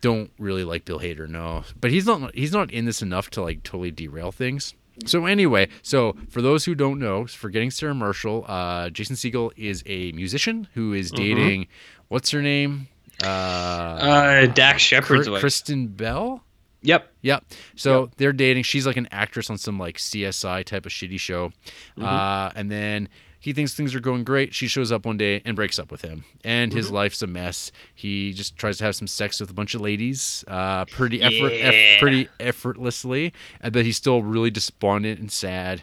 don't 0.00 0.30
really 0.38 0.64
like 0.64 0.84
Bill 0.84 1.00
Hader, 1.00 1.28
no. 1.28 1.64
But 1.80 1.90
he's 1.90 2.06
not 2.06 2.34
he's 2.34 2.52
not 2.52 2.70
in 2.70 2.84
this 2.86 3.02
enough 3.02 3.28
to 3.30 3.42
like 3.42 3.62
totally 3.64 3.90
derail 3.90 4.32
things. 4.32 4.74
So 5.06 5.26
anyway, 5.26 5.68
so 5.82 6.16
for 6.30 6.40
those 6.40 6.64
who 6.64 6.74
don't 6.74 6.98
know, 6.98 7.26
forgetting 7.26 7.70
Sarah 7.70 7.94
Marshall, 7.94 8.44
uh, 8.46 8.90
Jason 8.90 9.16
Segel 9.16 9.50
is 9.56 9.82
a 9.86 10.12
musician 10.12 10.68
who 10.74 10.92
is 10.92 11.10
dating 11.10 11.66
what's 12.08 12.30
her 12.30 12.42
name? 12.42 12.88
Uh, 13.22 13.26
Uh, 13.26 14.46
Dax 14.46 14.82
Shepard's 14.82 15.28
wife. 15.28 15.40
Kristen 15.40 15.88
Bell. 15.88 16.42
Yep. 16.82 17.10
Yep. 17.22 17.44
So 17.76 18.10
they're 18.18 18.32
dating. 18.34 18.64
She's 18.64 18.86
like 18.86 18.98
an 18.98 19.08
actress 19.10 19.48
on 19.48 19.56
some 19.56 19.78
like 19.78 19.96
CSI 19.96 20.64
type 20.64 20.84
of 20.84 20.92
shitty 20.92 21.18
show. 21.18 21.48
Mm-hmm. 21.96 22.04
Uh, 22.04 22.50
and 22.54 22.70
then 22.70 23.08
he 23.44 23.52
thinks 23.52 23.74
things 23.74 23.94
are 23.94 24.00
going 24.00 24.24
great. 24.24 24.54
She 24.54 24.66
shows 24.68 24.90
up 24.90 25.04
one 25.04 25.18
day 25.18 25.42
and 25.44 25.54
breaks 25.54 25.78
up 25.78 25.90
with 25.90 26.00
him. 26.00 26.24
And 26.44 26.72
his 26.72 26.86
Mm-hmm. 26.86 26.94
life's 26.94 27.20
a 27.20 27.26
mess. 27.26 27.70
He 27.94 28.32
just 28.32 28.56
tries 28.56 28.78
to 28.78 28.84
have 28.84 28.96
some 28.96 29.06
sex 29.06 29.38
with 29.38 29.50
a 29.50 29.54
bunch 29.54 29.74
of 29.74 29.82
ladies, 29.82 30.44
uh, 30.48 30.86
pretty 30.86 31.20
effort, 31.20 31.52
eff- 31.52 32.00
pretty 32.00 32.28
effortlessly. 32.40 33.34
And 33.60 33.72
but 33.74 33.84
he's 33.84 33.98
still 33.98 34.22
really 34.22 34.50
despondent 34.50 35.20
and 35.20 35.30
sad. 35.30 35.82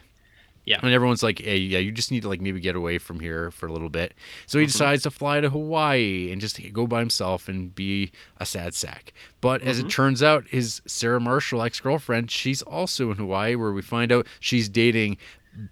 Yeah. 0.63 0.79
And 0.83 0.91
everyone's 0.93 1.23
like, 1.23 1.39
hey, 1.39 1.57
yeah, 1.57 1.79
you 1.79 1.91
just 1.91 2.11
need 2.11 2.21
to 2.21 2.29
like 2.29 2.39
maybe 2.39 2.59
get 2.59 2.75
away 2.75 2.97
from 2.99 3.19
here 3.19 3.49
for 3.51 3.65
a 3.67 3.71
little 3.73 3.89
bit. 3.89 4.13
So 4.45 4.57
Mm-hmm. 4.57 4.61
he 4.61 4.65
decides 4.67 5.03
to 5.03 5.11
fly 5.11 5.41
to 5.41 5.49
Hawaii 5.49 6.31
and 6.31 6.39
just 6.41 6.59
go 6.73 6.85
by 6.87 6.99
himself 6.99 7.47
and 7.47 7.73
be 7.75 8.11
a 8.37 8.45
sad 8.45 8.73
sack. 8.75 9.13
But 9.39 9.61
as 9.63 9.77
Mm-hmm. 9.77 9.87
it 9.87 9.91
turns 9.91 10.23
out, 10.23 10.47
his 10.49 10.81
Sarah 10.85 11.19
Marshall 11.19 11.61
ex 11.63 11.79
girlfriend, 11.79 12.29
she's 12.31 12.61
also 12.61 13.11
in 13.11 13.17
Hawaii, 13.17 13.55
where 13.55 13.71
we 13.71 13.81
find 13.81 14.11
out 14.11 14.27
she's 14.39 14.69
dating 14.69 15.17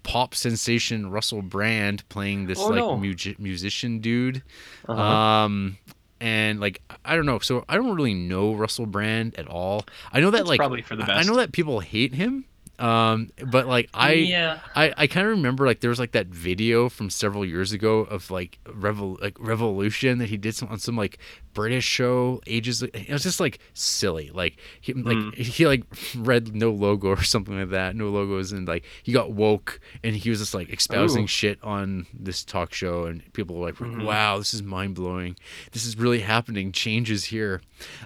pop 0.02 0.34
sensation 0.34 1.10
Russell 1.10 1.42
Brand, 1.42 2.08
playing 2.08 2.46
this 2.46 2.58
Oh, 2.60 2.66
like 2.68 2.76
no. 2.76 2.96
mu- 2.96 3.14
musician 3.38 4.00
dude. 4.00 4.42
Uh-huh. 4.88 5.00
Um, 5.00 5.78
and 6.20 6.60
like 6.60 6.82
I 7.04 7.16
don't 7.16 7.26
know, 7.26 7.38
so 7.38 7.64
I 7.68 7.76
don't 7.76 7.94
really 7.96 8.14
know 8.14 8.54
Russell 8.54 8.86
Brand 8.86 9.34
at 9.38 9.46
all. 9.48 9.84
I 10.12 10.20
know 10.20 10.30
that 10.30 10.40
It's 10.42 10.48
like 10.48 10.58
probably 10.58 10.82
for 10.82 10.96
the 10.96 11.04
best. 11.04 11.12
I 11.12 11.22
know 11.30 11.36
that 11.38 11.52
people 11.52 11.80
hate 11.80 12.14
him. 12.14 12.44
Um, 12.80 13.28
but 13.46 13.66
like 13.66 13.90
I 13.92 14.12
yeah. 14.14 14.60
I, 14.74 14.92
I 14.96 15.06
kind 15.06 15.26
of 15.26 15.32
remember 15.32 15.66
like 15.66 15.80
there 15.80 15.90
was 15.90 15.98
like 15.98 16.12
that 16.12 16.28
video 16.28 16.88
from 16.88 17.10
several 17.10 17.44
years 17.44 17.72
ago 17.72 18.00
of 18.00 18.30
like 18.30 18.58
revol 18.64 19.20
like 19.20 19.36
revolution 19.38 20.16
that 20.18 20.30
he 20.30 20.38
did 20.38 20.54
some 20.54 20.68
on 20.70 20.78
some 20.78 20.96
like 20.96 21.18
British 21.52 21.84
show 21.84 22.40
ages 22.46 22.82
it 22.82 23.10
was 23.10 23.22
just 23.24 23.38
like 23.40 23.58
silly 23.74 24.30
like 24.32 24.58
he 24.80 24.94
like 24.94 25.16
Mm. 25.18 25.34
he 25.36 25.66
like 25.66 25.82
read 26.16 26.54
no 26.54 26.70
logo 26.70 27.08
or 27.08 27.22
something 27.22 27.58
like 27.58 27.70
that 27.70 27.96
no 27.96 28.08
logos 28.08 28.52
and 28.52 28.66
like 28.66 28.84
he 29.02 29.12
got 29.12 29.32
woke 29.32 29.78
and 30.02 30.16
he 30.16 30.30
was 30.30 30.38
just 30.38 30.54
like 30.54 30.72
espousing 30.72 31.24
Ooh. 31.24 31.26
shit 31.26 31.58
on 31.62 32.06
this 32.14 32.44
talk 32.44 32.72
show 32.72 33.04
and 33.04 33.30
people 33.34 33.56
were 33.56 33.66
like 33.66 33.74
Mhm. 33.74 34.04
wow 34.04 34.38
this 34.38 34.54
is 34.54 34.62
mind 34.62 34.94
blowing 34.94 35.36
this 35.72 35.84
is 35.84 35.98
really 35.98 36.20
happening 36.20 36.72
Changes 36.72 37.24
here 37.24 37.60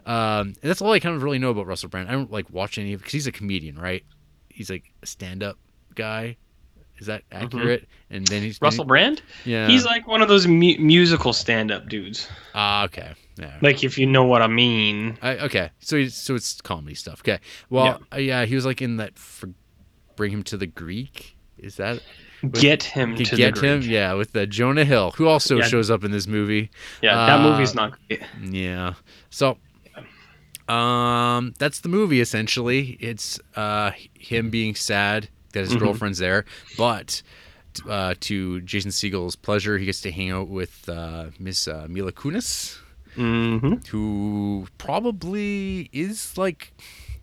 um 0.06 0.48
and 0.48 0.56
that's 0.62 0.80
all 0.82 0.90
I 0.92 0.98
kind 0.98 1.14
of 1.14 1.22
really 1.22 1.38
know 1.38 1.50
about 1.50 1.66
Russell 1.66 1.90
Brand 1.90 2.08
I 2.08 2.12
don't 2.12 2.32
like 2.32 2.50
watch 2.50 2.78
any 2.78 2.92
of 2.94 3.00
because 3.00 3.12
he's 3.12 3.26
a 3.26 3.32
comedian 3.32 3.78
right 3.78 4.02
he's 4.54 4.70
like 4.70 4.84
a 5.02 5.06
stand-up 5.06 5.58
guy. 5.94 6.36
Is 6.98 7.06
that 7.08 7.22
accurate? 7.32 7.88
And 8.08 8.24
then 8.28 8.40
he's 8.42 8.56
Mm-hmm. 8.56 8.64
Russell 8.66 8.84
Brand? 8.84 9.20
Yeah. 9.44 9.66
He's 9.66 9.84
like 9.84 10.06
one 10.06 10.22
of 10.22 10.28
those 10.28 10.46
mu- 10.46 10.78
musical 10.78 11.32
stand-up 11.32 11.88
dudes. 11.88 12.28
ah 12.54 12.84
okay. 12.84 13.12
Yeah. 13.36 13.58
Like 13.60 13.82
if 13.82 13.98
you 13.98 14.06
know 14.06 14.24
what 14.24 14.42
I 14.42 14.46
mean. 14.46 15.18
I, 15.20 15.36
okay. 15.38 15.70
So 15.80 15.96
he's, 15.96 16.14
so 16.14 16.36
it's 16.36 16.60
comedy 16.60 16.94
stuff. 16.94 17.20
Okay. 17.20 17.40
Well, 17.68 18.00
uh, 18.12 18.18
yeah, 18.18 18.44
he 18.44 18.54
was 18.54 18.64
like 18.64 18.80
in 18.80 18.98
that 18.98 19.18
for 19.18 19.50
bring 20.14 20.30
him 20.30 20.44
to 20.44 20.56
the 20.56 20.66
Greek. 20.68 21.36
Is 21.58 21.76
that 21.76 22.00
Get 22.52 22.82
him 22.84 23.16
to 23.16 23.24
get 23.24 23.58
him? 23.58 23.80
Yeah, 23.82 24.12
with 24.12 24.32
the 24.32 24.46
Jonah 24.46 24.84
Hill, 24.84 25.12
who 25.12 25.26
also 25.26 25.56
Yeah. 25.58 25.64
shows 25.66 25.90
up 25.90 26.04
in 26.04 26.10
this 26.12 26.26
movie. 26.28 26.70
Yeah, 27.02 27.16
that 27.26 27.40
Uh, 27.40 27.42
movie's 27.50 27.74
not 27.74 27.98
great. 28.06 28.22
Yeah. 28.42 28.94
So 29.30 29.58
um 30.68 31.54
that's 31.58 31.80
the 31.80 31.88
movie 31.88 32.20
essentially. 32.20 32.96
It's 33.00 33.38
uh 33.56 33.92
him 34.18 34.50
being 34.50 34.74
sad 34.74 35.28
that 35.52 35.60
his 35.60 35.74
Mhm. 35.74 35.78
girlfriend's 35.80 36.18
there, 36.18 36.44
but 36.76 37.22
uh, 37.88 38.14
to 38.20 38.60
Jason 38.60 38.92
Segel's 38.92 39.34
pleasure, 39.34 39.78
he 39.78 39.86
gets 39.86 40.00
to 40.02 40.12
hang 40.12 40.30
out 40.30 40.46
with 40.48 40.88
uh, 40.88 41.26
Miss 41.40 41.66
uh, 41.66 41.86
Mila 41.88 42.12
Kunis, 42.12 42.78
Mm-hmm. 43.16 43.74
who 43.90 44.66
probably 44.78 45.88
is 45.92 46.36
like 46.38 46.72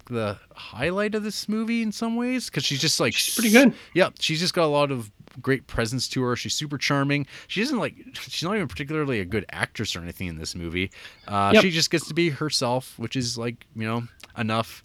the 0.08 0.38
highlight 0.56 1.16
of 1.16 1.24
this 1.24 1.48
movie 1.48 1.82
in 1.82 1.92
some 1.94 2.16
ways 2.18 2.48
because 2.50 2.66
she's 2.66 2.82
just 2.82 3.00
like 3.00 3.14
She's 3.14 3.34
pretty 3.34 3.50
good. 3.52 3.74
yeah, 3.94 4.10
she's 4.20 4.40
just 4.42 4.54
got 4.54 4.66
a 4.66 4.68
lot 4.68 4.92
of 4.92 5.10
great 5.42 5.68
presence 5.68 6.08
to 6.10 6.22
her. 6.24 6.36
She's 6.36 6.54
super 6.54 6.78
charming. 6.78 7.28
She 7.48 7.62
isn't 7.62 7.78
like 7.78 7.96
she's 8.14 8.44
not 8.44 8.56
even 8.56 8.68
particularly 8.68 9.20
a 9.20 9.26
good 9.26 9.46
actress 9.52 9.96
or 9.96 10.02
anything 10.02 10.28
in 10.28 10.38
this 10.38 10.56
movie. 10.56 10.92
Uh, 11.28 11.52
Yep. 11.54 11.62
She 11.64 11.72
just 11.72 11.92
gets 11.92 12.08
to 12.08 12.14
be 12.14 12.30
herself, 12.30 12.98
which 12.98 13.16
is 13.16 13.38
like 13.38 13.66
you 13.76 13.86
know 13.88 14.04
enough. 14.38 14.84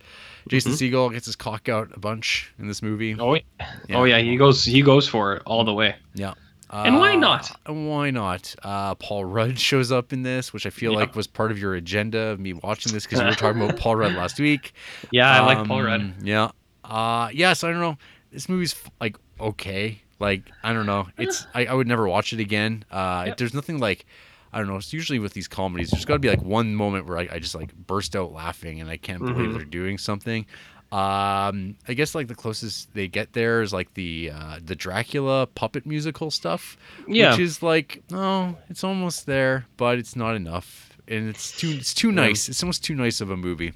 Jason 0.48 0.72
Mhm. 0.72 0.92
Segel 0.92 1.12
gets 1.12 1.26
his 1.26 1.36
cock 1.36 1.68
out 1.68 1.88
a 1.94 1.98
bunch 2.00 2.52
in 2.58 2.68
this 2.68 2.82
movie. 2.82 3.16
Oh, 3.18 3.34
yeah. 3.34 3.40
Yeah. 3.88 3.96
oh 3.96 4.04
yeah, 4.04 4.18
he 4.18 4.36
goes 4.36 4.64
he 4.64 4.82
goes 4.82 5.08
for 5.08 5.34
it 5.34 5.42
all 5.46 5.64
the 5.64 5.74
way. 5.74 5.96
Yeah. 6.14 6.34
And 6.68 6.96
why 6.98 7.14
not? 7.14 7.56
And 7.66 7.88
Why 7.88 8.10
not? 8.10 8.52
Uh, 8.60 8.96
Paul 8.96 9.24
Rudd 9.24 9.56
shows 9.70 9.92
up 9.92 10.12
in 10.12 10.24
this, 10.24 10.52
which 10.52 10.66
I 10.66 10.70
feel 10.70 10.90
Yeah. 10.92 10.98
like 10.98 11.14
was 11.14 11.28
part 11.28 11.52
of 11.52 11.58
your 11.60 11.74
agenda 11.74 12.18
of 12.30 12.40
me 12.40 12.54
watching 12.54 12.92
this 12.92 13.04
because 13.04 13.20
we 13.20 13.26
were 13.26 13.34
talking 13.34 13.62
about 13.62 13.76
Paul 13.80 13.94
Rudd 13.96 14.14
last 14.14 14.40
week. 14.40 14.72
Yeah, 15.12 15.30
I 15.30 15.46
like 15.46 15.66
Paul 15.66 15.78
Um, 15.78 15.84
Rudd. 15.86 16.14
Yeah. 16.22 16.50
Uh, 16.84 17.28
yes, 17.32 17.62
I 17.62 17.70
don't 17.70 17.78
know. 17.80 17.96
This 18.32 18.48
movie's 18.48 18.74
like 19.00 19.16
okay. 19.40 20.02
Like 20.18 20.42
I 20.62 20.72
don't 20.72 20.86
know. 20.86 21.08
It's 21.18 21.46
I, 21.54 21.66
I 21.66 21.74
would 21.74 21.86
never 21.86 22.08
watch 22.08 22.32
it 22.32 22.40
again. 22.40 22.84
Uh, 22.90 23.24
Yep. 23.28 23.36
there's 23.38 23.54
nothing 23.54 23.78
like 23.78 24.06
I 24.52 24.58
don't 24.58 24.68
know. 24.68 24.76
It's 24.76 24.92
usually 24.92 25.18
with 25.18 25.34
these 25.34 25.48
comedies. 25.48 25.90
There's 25.90 26.04
got 26.06 26.14
to 26.14 26.18
be 26.18 26.28
like 26.30 26.42
one 26.42 26.74
moment 26.74 27.06
where 27.06 27.18
I, 27.18 27.28
I 27.32 27.38
just 27.38 27.54
like 27.54 27.74
burst 27.74 28.16
out 28.16 28.32
laughing 28.32 28.80
and 28.80 28.88
I 28.88 28.96
can't 28.96 29.18
believe 29.20 29.50
Mhm. 29.50 29.54
they're 29.54 29.64
doing 29.64 29.98
something. 29.98 30.46
Um, 30.92 31.76
I 31.88 31.94
guess 31.94 32.14
like 32.14 32.28
the 32.28 32.34
closest 32.34 32.94
they 32.94 33.08
get 33.08 33.32
there 33.32 33.60
is 33.60 33.72
like 33.72 33.92
the 33.94 34.30
uh, 34.32 34.60
the 34.64 34.76
Dracula 34.76 35.46
puppet 35.48 35.84
musical 35.84 36.30
stuff, 36.30 36.76
Yeah. 37.08 37.32
which 37.32 37.40
is 37.40 37.62
like 37.62 38.02
oh, 38.12 38.56
it's 38.70 38.84
almost 38.84 39.26
there, 39.26 39.66
but 39.76 39.98
it's 39.98 40.14
not 40.16 40.36
enough, 40.36 40.96
and 41.08 41.28
it's 41.28 41.58
too 41.58 41.70
it's 41.70 41.92
too 41.92 42.12
nice. 42.12 42.48
It's 42.48 42.62
almost 42.62 42.84
too 42.84 42.94
nice 42.94 43.20
of 43.20 43.30
a 43.30 43.36
movie. 43.36 43.72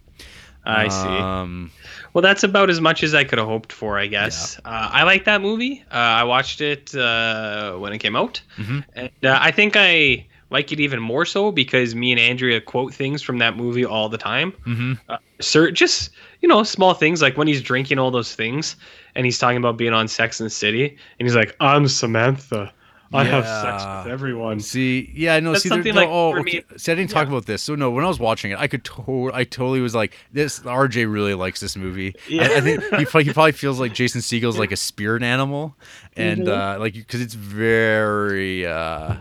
I 0.64 0.88
see. 0.88 1.08
Um, 1.08 1.70
Well, 2.12 2.22
that's 2.22 2.42
about 2.42 2.70
as 2.70 2.80
much 2.80 3.02
as 3.02 3.14
I 3.14 3.24
could 3.24 3.38
have 3.38 3.46
hoped 3.48 3.72
for, 3.72 3.96
I 3.98 4.06
guess. 4.08 4.58
Uh, 4.64 4.90
I 4.92 5.04
like 5.04 5.24
that 5.24 5.40
movie. 5.40 5.84
Uh, 5.92 5.94
I 5.94 6.24
watched 6.24 6.60
it 6.60 6.94
uh, 6.94 7.74
when 7.76 7.92
it 7.92 7.98
came 7.98 8.16
out, 8.16 8.40
Mhm. 8.58 8.84
and 8.94 9.10
uh, 9.24 9.38
I 9.40 9.52
think 9.52 9.74
I 9.76 10.26
like 10.50 10.72
it 10.72 10.80
even 10.80 11.00
more 11.00 11.24
so 11.24 11.52
because 11.52 11.94
me 11.94 12.10
and 12.10 12.18
Andrea 12.20 12.60
quote 12.60 12.92
things 12.92 13.22
from 13.22 13.38
that 13.38 13.56
movie 13.56 13.84
all 13.84 14.08
the 14.08 14.18
time. 14.18 14.52
mhm. 14.66 14.98
Sir, 15.40 15.70
just 15.70 16.10
you 16.42 16.48
know, 16.48 16.62
small 16.64 16.94
things 16.94 17.22
like 17.22 17.36
when 17.36 17.46
he's 17.46 17.62
drinking 17.62 17.98
all 17.98 18.10
those 18.10 18.34
things, 18.34 18.74
and 19.14 19.24
he's 19.24 19.38
talking 19.38 19.58
about 19.58 19.76
being 19.76 19.92
on 19.92 20.08
Sex 20.08 20.40
and 20.40 20.46
the 20.46 20.50
City, 20.50 20.84
and 21.18 21.26
he's 21.28 21.36
like, 21.36 21.54
"I'm 21.60 21.86
Samantha. 21.86 22.72
I 23.12 23.24
have 23.24 23.44
sex 23.44 23.84
with 24.04 24.12
everyone." 24.12 24.60
See, 24.60 25.10
yeah, 25.14 25.38
no, 25.40 25.52
That's 25.52 25.62
see, 25.62 25.68
there- 25.68 25.76
something 25.78 25.94
no, 25.94 26.00
like 26.00 26.08
oh, 26.10 26.32
for 26.32 26.40
okay. 26.40 26.64
me- 26.70 26.76
See, 26.78 26.92
I 26.92 26.94
didn't 26.94 27.10
talk 27.10 27.26
Yeah. 27.26 27.32
about 27.32 27.46
this. 27.46 27.62
So 27.62 27.74
no, 27.74 27.90
when 27.90 28.04
I 28.04 28.08
was 28.08 28.20
watching 28.20 28.50
it, 28.52 28.58
I 28.58 28.66
could, 28.68 28.84
totally, 28.84 29.32
I 29.34 29.44
totally 29.44 29.80
was 29.80 29.94
like, 29.94 30.16
this. 30.32 30.60
RJ 30.60 31.10
really 31.12 31.34
likes 31.34 31.60
this 31.60 31.76
movie. 31.76 32.14
Yeah. 32.28 32.42
I, 32.42 32.56
I 32.56 32.60
think 32.60 32.82
he 32.82 33.04
probably, 33.04 33.24
he 33.24 33.32
probably 33.32 33.52
feels 33.52 33.80
like 33.80 33.92
Jason 33.94 34.20
Segel's 34.22 34.58
like 34.58 34.72
a 34.72 34.76
spirit 34.76 35.22
animal, 35.22 35.74
and 36.16 36.42
Mhm. 36.42 36.76
uh, 36.76 36.78
like 36.78 36.94
because 36.94 37.20
it's 37.20 37.34
very. 37.34 38.66
Uh, 38.66 39.16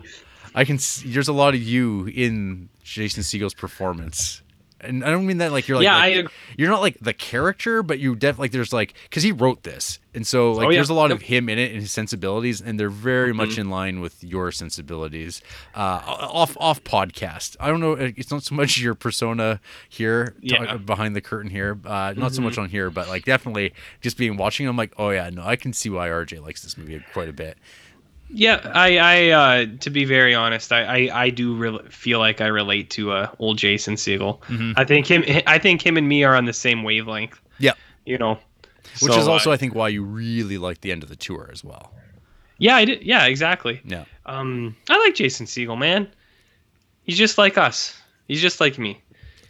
I 0.55 0.65
can. 0.65 0.75
s- 0.75 1.03
There's 1.05 1.27
a 1.27 1.33
lot 1.33 1.53
of 1.55 1.61
you 1.61 2.05
in 2.13 2.69
Jason 2.83 3.23
Segel's 3.23 3.53
performance. 3.53 4.41
And 4.82 5.03
I 5.03 5.09
don't 5.11 5.25
mean 5.25 5.39
that 5.39 5.51
like 5.51 5.67
you're 5.67 5.77
like, 5.77 5.84
yeah, 5.84 5.95
like- 5.95 6.03
I 6.03 6.07
agree. 6.07 6.34
you're 6.57 6.69
not 6.69 6.82
like 6.82 6.97
the 6.99 7.13
character, 7.13 7.84
but 7.84 7.99
you 7.99 8.15
def 8.15 8.39
like 8.39 8.51
there's 8.51 8.71
like 8.73 8.93
because 9.03 9.23
he 9.23 9.32
wrote 9.32 9.63
this, 9.63 9.99
and 10.13 10.25
so 10.25 10.53
like 10.53 10.67
Oh, 10.67 10.69
yeah. 10.69 10.77
there's 10.77 10.89
a 10.89 10.93
lot 10.93 11.11
of 11.11 11.21
him 11.23 11.49
in 11.49 11.59
it 11.59 11.71
and 11.71 11.82
his 11.82 11.91
sensibilities, 11.91 12.61
and 12.61 12.80
they're 12.80 12.89
very 12.89 13.34
much 13.34 13.51
Mhm. 13.51 13.57
in 13.59 13.69
line 13.69 13.99
with 13.99 14.23
your 14.23 14.51
sensibilities. 14.51 15.41
Uh, 15.75 16.01
off 16.05 16.55
off 16.59 16.84
podcast, 16.84 17.57
I 17.59 17.67
don't 17.67 17.80
know. 17.82 17.91
It's 17.93 18.32
not 18.32 18.43
so 18.43 18.55
much 18.55 18.77
your 18.77 18.95
persona 18.95 19.59
here, 19.89 20.36
Yeah. 20.41 20.77
behind 20.77 21.15
the 21.15 21.21
curtain 21.21 21.51
here, 21.51 21.77
uh, 21.86 22.13
not 22.15 22.34
so 22.34 22.39
Mhm. 22.41 22.45
much 22.45 22.57
on 22.57 22.69
here, 22.69 22.89
but 22.89 23.07
like 23.09 23.25
definitely 23.25 23.73
just 24.01 24.17
being 24.17 24.38
watching. 24.38 24.67
I'm 24.67 24.77
like, 24.77 24.93
oh 24.97 25.09
yeah, 25.09 25.30
no, 25.30 25.43
I 25.43 25.55
can 25.55 25.73
see 25.73 25.89
why 25.89 26.09
RJ 26.09 26.39
likes 26.39 26.61
this 26.61 26.77
movie 26.77 27.01
quite 27.13 27.27
a 27.30 27.34
bit. 27.34 27.57
Yeah, 28.32 28.61
I, 28.75 28.97
I, 28.97 29.30
uh, 29.30 29.65
to 29.80 29.89
be 29.89 30.05
very 30.05 30.36
honest, 30.36 30.71
I, 30.71 30.84
I, 31.07 31.23
I 31.25 31.30
do 31.32 31.55
re- 31.55 31.80
feel 31.89 32.19
like 32.19 32.41
I 32.41 32.47
relate 32.47 32.89
to 32.91 33.11
uh, 33.11 33.32
old 33.39 33.57
Jason 33.57 33.95
Segel. 33.95 34.39
Mhm. 34.41 34.73
I 34.77 34.84
think 34.86 35.07
him, 35.07 35.23
I 35.47 35.57
think 35.57 35.84
him 35.86 35.97
and 35.97 36.07
me 36.07 36.23
are 36.23 36.36
on 36.36 36.45
the 36.45 36.53
same 36.53 36.84
wavelength. 36.84 37.39
Yeah. 37.57 37.73
you 38.05 38.17
know, 38.17 38.38
Which 39.01 39.13
So, 39.13 39.19
is 39.19 39.27
also, 39.27 39.49
uh, 39.49 39.53
I 39.53 39.57
think, 39.57 39.73
why 39.75 39.88
you 39.89 40.03
really 40.03 40.57
like 40.57 40.82
the 40.82 40.91
end 40.91 41.01
of 41.03 41.09
the 41.09 41.15
tour 41.15 41.49
as 41.51 41.63
well. 41.63 41.91
yeah, 42.59 42.75
I 42.75 42.86
did, 42.86 43.01
yeah, 43.03 43.25
exactly. 43.25 43.82
Yeah. 43.84 44.05
Um, 44.25 44.75
I 44.89 44.97
like 44.99 45.15
Jason 45.15 45.45
Segel, 45.47 45.77
man. 45.77 46.07
He's 47.03 47.17
just 47.17 47.38
like 47.39 47.57
us. 47.57 47.99
He's 48.27 48.41
just 48.41 48.59
like 48.61 48.77
me. 48.77 49.01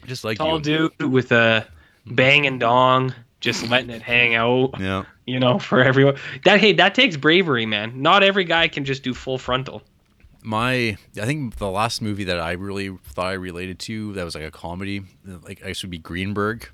Just 0.06 0.24
like 0.24 0.38
Tall 0.38 0.56
you. 0.66 0.90
dude 1.00 1.12
with 1.12 1.32
a 1.34 1.68
bang 2.06 2.48
and 2.48 2.60
dong, 2.62 3.14
just 3.40 3.70
letting 3.70 3.90
it 3.90 4.02
hang 4.02 4.36
out. 4.36 4.76
Yeah. 4.80 5.04
You 5.26 5.40
know, 5.40 5.60
for 5.60 5.84
everyone. 5.84 6.16
That 6.46 6.60
hey, 6.60 6.74
that 6.74 6.96
takes 6.96 7.16
bravery, 7.16 7.66
man. 7.66 8.02
Not 8.02 8.24
every 8.24 8.46
guy 8.46 8.68
can 8.68 8.84
just 8.86 9.04
do 9.04 9.14
full 9.14 9.38
frontal. 9.38 9.84
my 10.42 10.98
I 11.22 11.26
think 11.26 11.58
the 11.58 11.70
last 11.70 12.02
movie 12.02 12.24
that 12.24 12.40
I 12.40 12.54
really 12.54 12.90
thought 13.04 13.28
I 13.28 13.34
related 13.34 13.78
to 13.80 14.14
that 14.14 14.24
was 14.24 14.34
like 14.34 14.44
a 14.44 14.52
comedy, 14.52 15.04
like 15.26 15.64
I 15.64 15.74
should 15.74 15.92
be 15.92 16.00
Greenberg. 16.00 16.68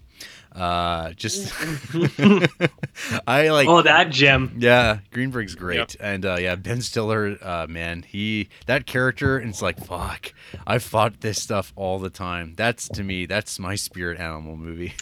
Uh, 0.54 1.12
just 1.14 1.54
I 3.28 3.50
like. 3.50 3.68
Oh, 3.68 3.82
that 3.82 4.10
gem. 4.10 4.56
Yeah, 4.58 5.00
Greenberg's 5.12 5.56
great, 5.56 5.98
and 6.00 6.26
uh, 6.26 6.38
yeah, 6.40 6.56
Ben 6.56 6.82
Stiller, 6.82 7.38
uh, 7.42 7.68
man, 7.68 8.04
he 8.04 8.48
that 8.68 8.86
character, 8.86 9.38
and 9.38 9.50
it's 9.50 9.62
like 9.62 9.84
fuck. 9.84 10.34
I've 10.66 10.84
fought 10.84 11.20
this 11.20 11.42
stuff 11.42 11.74
all 11.76 12.00
the 12.00 12.10
time. 12.10 12.54
That's 12.56 12.88
to 12.90 13.04
me, 13.04 13.26
that's 13.26 13.60
my 13.60 13.76
spirit 13.76 14.18
animal 14.18 14.56
movie. 14.56 14.94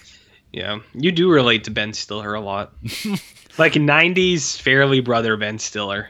Yeah, 0.53 0.79
you 0.93 1.11
do 1.11 1.29
relate 1.31 1.63
to 1.65 1.71
Ben 1.71 1.93
Stiller 1.93 2.33
a 2.35 2.39
lot. 2.39 2.73
like 3.57 3.73
'90s 3.73 4.61
Farrelly 4.61 5.03
Brother 5.03 5.35
Ben 5.35 5.57
Stiller. 5.59 6.09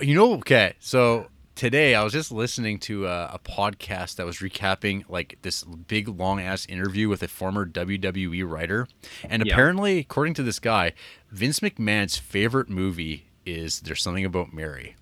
You 0.00 0.14
know, 0.16 0.32
okay, 0.34 0.74
so 0.80 1.28
today 1.54 1.94
I 1.94 2.02
was 2.02 2.12
just 2.12 2.32
listening 2.32 2.80
to 2.80 3.06
a, 3.06 3.30
a 3.34 3.38
podcast 3.38 4.16
that 4.16 4.26
was 4.26 4.38
recapping 4.38 5.04
like 5.08 5.38
this 5.42 5.62
big 5.62 6.08
long 6.08 6.40
ass 6.40 6.66
interview 6.66 7.08
with 7.08 7.22
a 7.22 7.28
former 7.28 7.64
WWE 7.64 8.48
writer, 8.50 8.88
and 9.28 9.46
Yeah. 9.46 9.52
apparently, 9.52 9.98
according 9.98 10.34
to 10.34 10.42
this 10.42 10.58
guy, 10.58 10.92
Vince 11.30 11.60
McMahon's 11.60 12.16
favorite 12.18 12.68
movie 12.68 13.26
is 13.46 13.80
"There's 13.80 14.02
Something 14.02 14.24
About 14.24 14.52
Mary," 14.52 14.96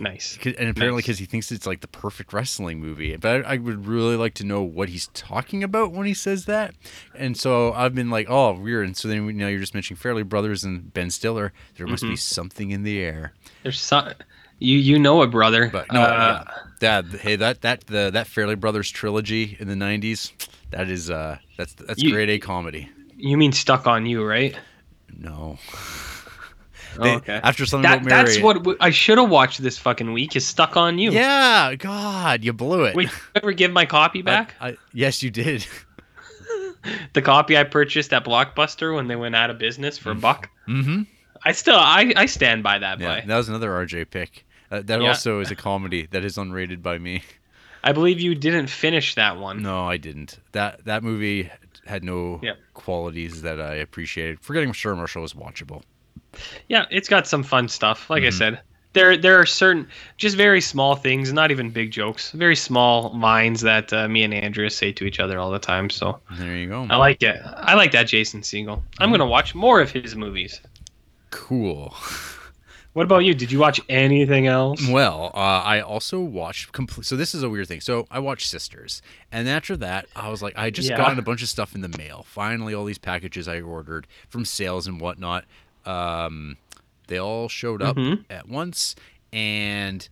Nice. 0.00 0.38
and 0.44 0.54
apparently 0.68 0.88
Nice. 0.90 0.96
because 1.04 1.18
he 1.18 1.26
thinks 1.26 1.52
it's 1.52 1.66
like 1.66 1.80
the 1.80 1.88
perfect 1.88 2.32
wrestling 2.32 2.80
movie. 2.80 3.16
But 3.16 3.44
I, 3.46 3.54
I 3.54 3.56
would 3.58 3.86
really 3.86 4.16
like 4.16 4.34
to 4.34 4.44
know 4.44 4.62
what 4.62 4.88
he's 4.88 5.08
talking 5.08 5.62
about 5.62 5.92
when 5.92 6.06
he 6.06 6.14
says 6.14 6.44
that. 6.46 6.74
And 7.14 7.36
so 7.36 7.72
I've 7.72 7.94
been 7.94 8.10
like, 8.10 8.26
oh, 8.30 8.52
weird. 8.52 8.86
And 8.86 8.96
so 8.96 9.08
then 9.08 9.26
you 9.26 9.32
know 9.32 9.48
you're 9.48 9.60
just 9.60 9.74
mentioning 9.74 9.98
Farrelly 10.00 10.28
Brothers 10.28 10.64
and 10.64 10.92
Ben 10.92 11.10
Stiller. 11.10 11.52
There 11.76 11.86
must 11.86 12.02
be 12.02 12.10
Mhm. 12.10 12.18
something 12.18 12.70
in 12.70 12.82
the 12.82 13.00
air. 13.00 13.32
There's 13.62 13.80
some. 13.80 14.12
You 14.58 14.78
you 14.78 14.98
know 14.98 15.22
it, 15.22 15.28
brother. 15.32 15.68
But 15.72 15.92
no, 15.92 16.00
Uh, 16.02 16.44
yeah. 16.46 16.54
Dad, 17.02 17.06
hey, 17.20 17.36
that 17.36 17.62
that 17.62 17.86
the 17.88 18.10
that 18.12 18.26
Farrelly 18.28 18.58
Brothers 18.58 18.90
trilogy 18.90 19.56
in 19.58 19.66
the 19.68 19.74
'90s, 19.74 20.32
that 20.70 20.88
is 20.88 21.10
uh, 21.10 21.38
that's 21.56 21.74
that's 21.74 22.00
You- 22.02 22.12
grade 22.12 22.30
A 22.30 22.38
comedy. 22.38 22.88
You 23.16 23.36
mean 23.36 23.52
Stuck 23.52 23.86
on 23.86 24.06
You, 24.06 24.24
right? 24.24 24.56
No, 25.16 25.58
Oh, 26.98 27.08
okay. 27.16 27.40
After 27.42 27.64
something 27.66 27.82
That 27.90 27.98
about 28.02 28.08
Mary. 28.08 28.24
that's 28.24 28.40
what 28.42 28.54
w- 28.58 28.76
I 28.80 28.90
should 28.90 29.18
have 29.18 29.30
watched 29.30 29.62
this 29.62 29.78
fucking 29.78 30.12
week. 30.12 30.36
Is 30.36 30.46
Stuck 30.46 30.76
on 30.76 30.98
You. 30.98 31.10
Yeah, 31.12 31.74
God, 31.76 32.44
you 32.44 32.52
blew 32.52 32.84
it. 32.84 32.94
Wait, 32.94 33.08
did 33.08 33.14
you 33.16 33.22
ever 33.36 33.52
give 33.52 33.70
my 33.72 33.86
copy 33.86 34.20
I- 34.20 34.22
back? 34.22 34.54
I, 34.60 34.76
yes, 34.92 35.22
you 35.22 35.30
did. 35.30 35.66
the 37.14 37.22
copy 37.22 37.56
I 37.56 37.64
purchased 37.64 38.12
at 38.12 38.24
Blockbuster 38.24 38.94
when 38.94 39.08
they 39.08 39.16
went 39.16 39.34
out 39.36 39.50
of 39.50 39.58
business 39.58 39.98
for 39.98 40.10
a 40.10 40.14
buck. 40.14 40.48
mm-hmm. 40.68 41.02
I 41.44 41.52
still 41.52 41.76
I, 41.76 42.12
I 42.16 42.26
stand 42.26 42.62
by 42.62 42.78
that 42.78 43.00
Yeah, 43.00 43.06
play. 43.06 43.24
that 43.26 43.36
was 43.36 43.48
another 43.48 43.70
RJ 43.70 44.10
pick. 44.10 44.44
Uh, 44.70 44.80
that 44.84 45.00
Yeah. 45.02 45.08
also 45.08 45.40
is 45.40 45.50
a 45.50 45.56
comedy 45.56 46.06
that 46.12 46.24
is 46.24 46.36
unrated 46.36 46.82
by 46.82 46.98
me. 46.98 47.22
I 47.84 47.90
believe 47.92 48.20
you 48.20 48.36
didn't 48.36 48.68
finish 48.68 49.16
that 49.16 49.38
one. 49.38 49.60
No, 49.62 49.84
I 49.88 49.96
didn't. 49.96 50.38
That 50.52 50.84
that 50.84 51.02
movie 51.02 51.50
had 51.84 52.04
no 52.04 52.38
Yep. 52.42 52.58
qualities 52.74 53.42
that 53.42 53.60
I 53.60 53.74
appreciated. 53.74 54.38
Forgetting 54.40 54.72
Sarah 54.72 54.94
Marshall 54.94 55.22
was 55.22 55.34
watchable. 55.34 55.82
Yeah, 56.68 56.86
it's 56.90 57.08
got 57.08 57.26
some 57.26 57.42
fun 57.42 57.68
stuff. 57.68 58.08
Like 58.10 58.22
I 58.24 58.28
Mhm. 58.28 58.32
said, 58.38 58.60
there 58.94 59.16
there 59.16 59.38
are 59.40 59.46
certain 59.46 59.86
just 60.18 60.36
very 60.36 60.60
small 60.60 60.96
things, 60.96 61.32
not 61.32 61.50
even 61.50 61.70
big 61.70 61.90
jokes, 61.90 62.30
very 62.32 62.56
small 62.56 63.16
lines 63.18 63.60
that 63.62 63.92
uh, 63.92 64.08
me 64.08 64.22
and 64.22 64.34
Andrea 64.34 64.70
say 64.70 64.92
to 64.92 65.04
each 65.04 65.18
other 65.20 65.38
all 65.38 65.50
the 65.50 65.58
time. 65.58 65.88
So 65.90 66.20
There 66.38 66.56
you 66.56 66.68
go. 66.68 66.86
I 66.90 66.96
like 66.96 67.22
it. 67.22 67.40
I 67.56 67.74
like 67.74 67.92
that 67.92 68.04
Jason 68.08 68.40
Segel. 68.42 68.82
I'm 68.98 69.08
Mhm. 69.08 69.12
gonna 69.14 69.26
watch 69.26 69.54
more 69.54 69.80
of 69.80 69.90
his 69.90 70.14
movies. 70.16 70.60
Cool. 71.30 71.94
What 72.94 73.04
about 73.04 73.20
you? 73.24 73.32
Did 73.32 73.50
you 73.50 73.58
watch 73.58 73.80
anything 73.88 74.48
else? 74.48 74.86
Well, 74.86 75.30
uh, 75.32 75.38
I 75.38 75.80
also 75.80 76.20
watched. 76.20 76.72
Complete, 76.72 77.06
so 77.06 77.16
this 77.16 77.34
is 77.34 77.42
a 77.42 77.48
weird 77.48 77.66
thing. 77.66 77.80
So 77.80 78.06
I 78.10 78.18
watched 78.18 78.46
Sisters, 78.46 79.00
and 79.32 79.48
after 79.48 79.78
that, 79.78 80.08
I 80.14 80.28
was 80.28 80.42
like, 80.42 80.52
I 80.58 80.68
just 80.68 80.90
Yeah. 80.90 80.98
gotten 80.98 81.18
a 81.18 81.22
bunch 81.22 81.40
of 81.42 81.48
stuff 81.48 81.74
in 81.74 81.80
the 81.80 81.88
mail. 81.96 82.22
Finally, 82.28 82.74
all 82.74 82.84
these 82.84 82.98
packages 82.98 83.48
I 83.48 83.62
ordered 83.62 84.06
from 84.28 84.44
sales 84.44 84.86
and 84.86 85.00
whatnot, 85.00 85.46
um, 85.86 86.56
they 87.08 87.18
all 87.18 87.48
showed 87.48 87.82
up 87.82 87.96
Mhm. 87.96 88.24
at 88.30 88.48
once, 88.48 88.94
and 89.32 90.08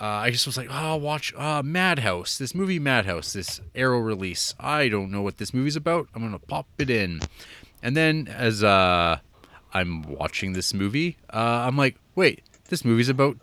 uh, 0.00 0.04
I 0.04 0.30
just 0.30 0.46
was 0.46 0.56
like, 0.56 0.68
oh, 0.70 0.96
watch 0.96 1.34
uh, 1.36 1.62
Madhouse, 1.64 2.38
this 2.38 2.54
movie 2.54 2.78
Madhouse, 2.78 3.32
this 3.32 3.60
Arrow 3.74 3.98
release. 3.98 4.54
I 4.60 4.88
don't 4.88 5.10
know 5.10 5.22
what 5.22 5.38
this 5.38 5.52
movie's 5.52 5.76
about. 5.76 6.08
I'm 6.14 6.22
gonna 6.22 6.38
pop 6.38 6.66
it 6.78 6.88
in, 6.90 7.20
and 7.82 7.96
then 7.96 8.28
as 8.28 8.62
uh, 8.62 9.18
I'm 9.74 10.02
watching 10.02 10.52
this 10.52 10.72
movie, 10.72 11.16
uh, 11.32 11.36
I'm 11.66 11.76
like, 11.76 11.96
wait, 12.14 12.42
this 12.68 12.84
movie's 12.84 13.08
about 13.08 13.38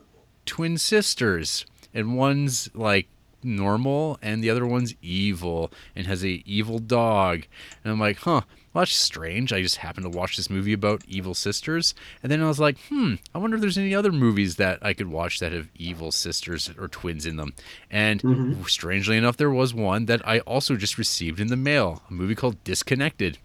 twin 0.46 0.78
sisters, 0.78 1.66
and 1.94 2.16
one's 2.18 2.70
like 2.74 3.08
normal 3.44 4.18
and 4.24 4.44
the 4.44 4.50
other 4.50 4.66
one's 4.66 4.96
evil 5.04 5.72
and 5.96 6.08
has 6.08 6.24
a 6.26 6.42
evil 6.48 6.80
dog. 6.80 7.46
And 7.84 7.92
I'm 7.94 8.00
like, 8.00 8.18
huh, 8.20 8.42
well, 8.76 8.82
that's 8.84 8.96
strange. 8.96 9.54
I 9.54 9.62
just 9.62 9.78
happened 9.78 10.04
to 10.06 10.10
watch 10.18 10.38
this 10.38 10.50
movie 10.50 10.74
about 10.74 11.04
evil 11.08 11.34
sisters. 11.34 11.96
And 12.22 12.32
then 12.32 12.44
I 12.44 12.48
was 12.48 12.60
like, 12.60 12.78
hmm, 12.90 13.16
I 13.34 13.40
wonder 13.40 13.56
if 13.56 13.62
there's 13.62 13.78
any 13.78 13.96
other 13.96 14.12
movies 14.12 14.58
that 14.58 14.80
I 14.84 14.94
could 14.94 15.08
watch 15.08 15.40
that 15.40 15.54
have 15.54 15.70
evil 15.76 16.12
sisters 16.12 16.70
or 16.78 16.90
twins 16.90 17.26
in 17.26 17.38
them. 17.38 17.54
And 17.90 18.24
Mm-hmm. 18.24 18.64
strangely 18.68 19.18
enough, 19.18 19.38
there 19.38 19.50
was 19.50 19.74
one 19.74 20.06
that 20.08 20.28
I 20.28 20.40
also 20.42 20.76
just 20.76 20.98
received 20.98 21.40
in 21.40 21.48
the 21.48 21.56
mail 21.58 22.04
a 22.10 22.14
movie 22.14 22.36
called 22.36 22.64
Disconnected. 22.66 23.40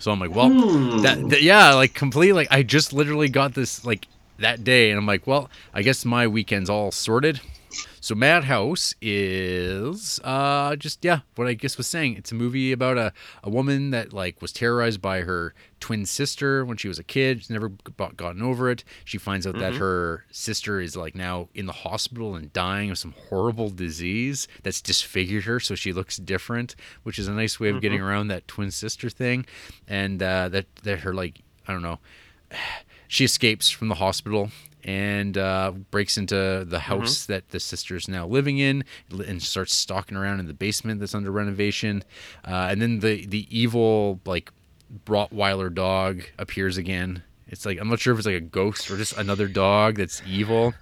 So 0.00 0.10
I'm 0.10 0.20
like, 0.20 0.34
well, 0.34 0.54
Hmm. 0.58 1.00
that, 1.02 1.28
that 1.28 1.42
yeah, 1.42 1.74
like 1.74 1.94
completely. 1.94 2.32
Like 2.32 2.48
I 2.50 2.62
just 2.62 2.92
literally 2.92 3.28
got 3.28 3.54
this 3.54 3.84
like 3.84 4.08
that 4.38 4.64
day, 4.64 4.90
and 4.90 4.98
I'm 4.98 5.06
like, 5.06 5.26
well, 5.26 5.50
I 5.72 5.82
guess 5.82 6.04
my 6.04 6.26
weekend's 6.26 6.70
all 6.70 6.90
sorted. 6.90 7.40
So 8.02 8.16
Madhouse 8.16 8.96
is 9.00 10.18
uh 10.24 10.74
just 10.74 11.04
yeah, 11.04 11.20
what 11.36 11.46
I 11.46 11.54
guess 11.54 11.78
was 11.78 11.86
saying. 11.86 12.16
It's 12.16 12.32
a 12.32 12.34
movie 12.34 12.72
about 12.72 12.98
a, 12.98 13.12
a 13.44 13.48
woman 13.48 13.90
that 13.90 14.12
like 14.12 14.42
was 14.42 14.52
terrorized 14.52 15.00
by 15.00 15.20
her 15.20 15.54
twin 15.78 16.04
sister 16.04 16.64
when 16.64 16.76
she 16.76 16.88
was 16.88 16.98
a 16.98 17.04
kid. 17.04 17.42
She's 17.42 17.50
never 17.50 17.68
got- 17.68 18.16
gotten 18.16 18.42
over 18.42 18.68
it. 18.68 18.82
She 19.04 19.18
finds 19.18 19.46
out 19.46 19.56
that 19.60 19.74
her 19.74 20.24
sister 20.32 20.80
is 20.80 20.96
like 20.96 21.14
now 21.14 21.48
in 21.54 21.66
the 21.66 21.72
hospital 21.72 22.34
and 22.34 22.52
dying 22.52 22.90
of 22.90 22.98
some 22.98 23.14
horrible 23.28 23.70
disease 23.70 24.48
that's 24.64 24.80
disfigured 24.80 25.44
her 25.44 25.60
so 25.60 25.76
she 25.76 25.92
looks 25.92 26.16
different, 26.16 26.74
which 27.04 27.20
is 27.20 27.28
a 27.28 27.32
nice 27.32 27.60
way 27.60 27.68
of 27.68 27.80
getting 27.80 28.00
around 28.00 28.26
that 28.28 28.48
twin 28.48 28.72
sister 28.72 29.10
thing. 29.10 29.46
And 29.86 30.20
uh 30.20 30.48
that 30.48 30.66
that 30.82 30.98
her 31.00 31.14
like 31.14 31.42
I 31.68 31.72
don't 31.72 31.82
know 31.82 32.00
she 33.06 33.24
escapes 33.24 33.70
from 33.70 33.86
the 33.86 33.94
hospital 33.94 34.50
and 34.84 35.38
uh, 35.38 35.72
breaks 35.90 36.16
into 36.18 36.64
the 36.66 36.80
house 36.80 37.26
that 37.26 37.50
the 37.50 37.60
sister's 37.60 38.08
now 38.08 38.26
living 38.26 38.58
in 38.58 38.84
and 39.10 39.42
starts 39.42 39.74
stalking 39.74 40.16
around 40.16 40.40
in 40.40 40.46
the 40.46 40.54
basement 40.54 41.00
that's 41.00 41.14
under 41.14 41.30
renovation. 41.30 42.02
Uh, 42.46 42.68
and 42.70 42.82
then 42.82 43.00
the 43.00 43.26
the 43.26 43.46
evil 43.56 44.20
like 44.26 44.50
rottweiler 45.06 45.72
dog 45.72 46.22
appears 46.38 46.76
again. 46.76 47.22
It's 47.48 47.66
like 47.66 47.78
i'm 47.78 47.88
not 47.88 48.00
sure 48.00 48.12
if 48.14 48.18
it's 48.18 48.26
like 48.26 48.36
a 48.36 48.40
ghost 48.40 48.90
or 48.90 48.96
just 48.96 49.16
another 49.16 49.46
dog 49.48 49.96
that's 49.96 50.22
evil. 50.26 50.74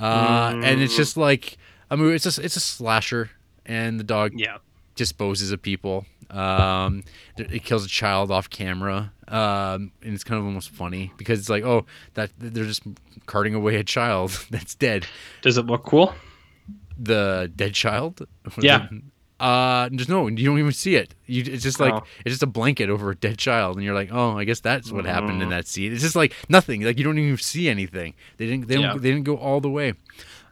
Uh, 0.00 0.52
and 0.62 0.80
it's 0.80 0.96
just 0.96 1.16
like 1.16 1.56
I 1.90 1.96
mean, 1.96 2.12
it's 2.12 2.24
just 2.24 2.38
it's 2.38 2.56
a 2.56 2.60
slasher 2.60 3.30
and 3.66 3.98
the 3.98 4.04
dog 4.04 4.32
Yeah. 4.36 4.58
disposes 4.94 5.52
of 5.52 5.62
people. 5.62 6.06
Um, 6.30 7.04
it 7.36 7.64
kills 7.64 7.84
a 7.84 7.88
child 7.88 8.30
off 8.30 8.50
camera, 8.50 9.12
um, 9.28 9.92
and 10.02 10.12
it's 10.14 10.24
kind 10.24 10.38
of 10.38 10.44
almost 10.44 10.70
funny 10.70 11.12
because 11.16 11.38
it's 11.38 11.48
like, 11.48 11.64
oh, 11.64 11.86
that 12.14 12.30
they're 12.38 12.64
just 12.66 12.82
carting 13.26 13.54
away 13.54 13.76
a 13.76 13.84
child 13.84 14.38
that's 14.50 14.74
dead. 14.74 15.06
Does 15.42 15.56
it 15.58 15.66
look 15.66 15.84
cool? 15.84 16.14
The 16.98 17.50
dead 17.54 17.74
child. 17.74 18.26
Yeah. 18.60 18.88
Uh, 19.40 19.88
just 19.90 20.10
no, 20.10 20.26
you 20.26 20.44
don't 20.44 20.58
even 20.58 20.72
see 20.72 20.96
it. 20.96 21.14
You, 21.26 21.44
it's 21.46 21.62
just 21.62 21.78
like 21.78 21.94
Oh. 21.94 22.02
it's 22.24 22.30
just 22.32 22.42
a 22.42 22.46
blanket 22.46 22.90
over 22.90 23.10
a 23.10 23.14
dead 23.14 23.38
child, 23.38 23.76
and 23.76 23.84
you're 23.84 23.94
like, 23.94 24.08
oh, 24.12 24.36
I 24.36 24.42
guess 24.42 24.58
that's 24.58 24.90
what 24.90 25.04
happened 25.04 25.38
Mm. 25.40 25.44
in 25.44 25.48
that 25.50 25.68
scene. 25.68 25.92
It's 25.92 26.02
just 26.02 26.16
like 26.16 26.34
nothing. 26.48 26.82
Like 26.82 26.98
you 26.98 27.04
don't 27.04 27.18
even 27.18 27.36
see 27.38 27.68
anything. 27.68 28.14
They 28.36 28.46
didn't. 28.46 28.66
They, 28.66 28.74
don't, 28.74 28.82
Yeah. 28.84 28.94
they 28.94 29.10
didn't 29.12 29.24
go 29.24 29.36
all 29.36 29.60
the 29.60 29.70
way. 29.70 29.92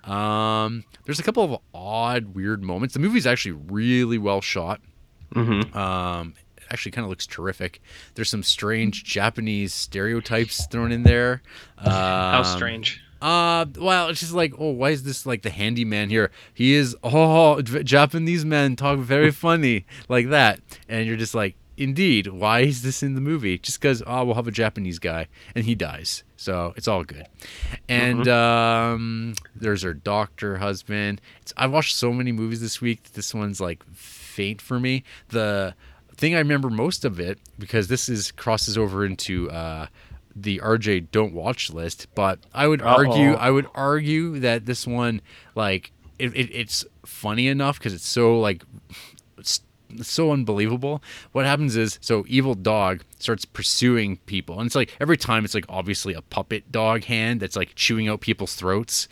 Um, 0.05 0.85
there's 1.05 1.19
a 1.19 1.25
couple 1.25 1.43
of 1.43 1.61
odd, 1.75 2.35
weird 2.37 2.63
moments. 2.63 2.95
The 2.95 3.01
movie's 3.01 3.27
actually 3.27 3.53
really 3.69 4.19
well 4.19 4.41
shot. 4.41 4.81
Mm-hmm. 5.35 5.77
Um, 5.77 6.35
actually, 6.71 6.93
kind 6.93 7.05
of 7.05 7.11
looks 7.11 7.27
terrific. 7.27 7.81
There's 8.15 8.31
some 8.31 8.43
strange 8.43 9.05
Japanese 9.05 9.73
stereotypes 9.75 10.67
thrown 10.67 10.93
in 10.93 11.03
there. 11.03 11.43
Um, 11.79 11.91
How 11.93 12.43
strange. 12.43 13.03
Uh, 13.21 13.65
well, 13.79 14.09
it's 14.09 14.21
just 14.21 14.33
like, 14.35 14.53
oh, 14.59 14.71
why 14.71 14.91
is 14.91 15.03
this 15.03 15.25
like 15.27 15.43
the 15.43 15.51
handyman 15.51 16.11
here? 16.11 16.31
He 16.53 16.75
is, 16.75 16.97
oh, 17.05 17.63
Japanese 17.63 18.45
men 18.45 18.77
talk 18.77 18.99
very 18.99 19.31
funny 19.31 19.87
like 20.09 20.29
that, 20.31 20.61
and 20.89 21.07
you're 21.07 21.17
just 21.17 21.35
like, 21.35 21.57
indeed, 21.77 22.29
why 22.29 22.61
is 22.61 22.83
this 22.83 23.03
in 23.03 23.15
the 23.15 23.21
movie? 23.21 23.59
Just 23.59 23.81
because, 23.81 24.03
oh, 24.07 24.25
we'll 24.25 24.35
have 24.35 24.49
a 24.49 24.53
Japanese 24.53 24.99
guy 24.99 25.29
and 25.55 25.65
he 25.65 25.75
dies, 25.75 26.25
so 26.37 26.73
it's 26.77 26.89
all 26.89 27.05
good. 27.05 27.27
And 27.89 28.27
um, 28.29 29.35
there's 29.55 29.83
her 29.83 29.95
doctor 29.95 30.59
husband. 30.59 31.21
It's, 31.43 31.53
I 31.57 31.67
watched 31.67 31.97
so 31.97 32.13
many 32.13 32.33
movies 32.33 32.61
this 32.61 32.81
week. 32.81 33.03
that 33.05 33.15
This 33.15 33.35
one's 33.35 33.61
like 33.61 33.85
faint 33.93 34.61
for 34.61 34.79
me. 34.81 35.05
The 35.29 35.75
thing 36.17 36.35
I 36.35 36.39
remember 36.39 36.71
most 36.71 37.05
of 37.05 37.21
it 37.21 37.39
because 37.59 37.89
this 37.89 38.09
is 38.09 38.33
crosses 38.33 38.79
over 38.79 39.05
into 39.05 39.51
uh, 39.51 39.87
the 40.35 40.59
RJ 40.59 41.11
don't 41.11 41.33
watch 41.33 41.71
list, 41.73 42.09
but 42.15 42.39
I 42.55 42.67
would 42.67 42.83
argue 42.83 43.33
Uh-oh. 43.33 43.41
I 43.41 43.51
would 43.51 43.67
argue 43.75 44.39
that 44.41 44.67
this 44.67 44.87
one 44.87 45.21
like 45.55 45.93
it, 46.19 46.35
it, 46.35 46.51
it's 46.53 46.85
funny 47.05 47.49
enough 47.49 47.79
because 47.79 47.95
it's 47.95 48.07
so 48.07 48.39
like 48.41 48.63
so 50.03 50.33
unbelievable. 50.33 51.03
What 51.33 51.47
happens 51.47 51.77
is, 51.77 51.99
so 52.01 52.25
evil 52.29 52.55
dog 52.55 53.03
starts 53.19 53.45
pursuing 53.45 54.19
people, 54.27 54.59
and 54.59 54.67
it's 54.67 54.75
like 54.75 54.95
every 55.01 55.17
time 55.17 55.45
it's 55.45 55.55
like 55.55 55.67
obviously 55.69 56.15
a 56.15 56.23
puppet 56.23 56.71
dog 56.73 57.05
hand 57.05 57.41
that's 57.41 57.57
like 57.57 57.75
chewing 57.75 58.09
out 58.09 58.21
people's 58.21 58.55
throats. 58.55 59.09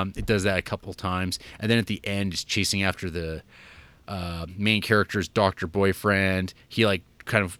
Um, 0.00 0.12
it 0.16 0.26
does 0.26 0.42
that 0.44 0.58
a 0.58 0.62
couple 0.62 0.92
times, 0.94 1.38
and 1.60 1.70
then 1.70 1.78
at 1.78 1.86
the 1.86 2.00
end, 2.04 2.32
it's 2.34 2.44
chasing 2.44 2.82
after 2.82 3.10
the 3.10 3.42
uh, 4.08 4.46
main 4.56 4.82
character's 4.82 5.28
doctor 5.28 5.66
boyfriend. 5.66 6.54
He 6.68 6.86
like 6.86 7.02
kind 7.24 7.44
of 7.44 7.58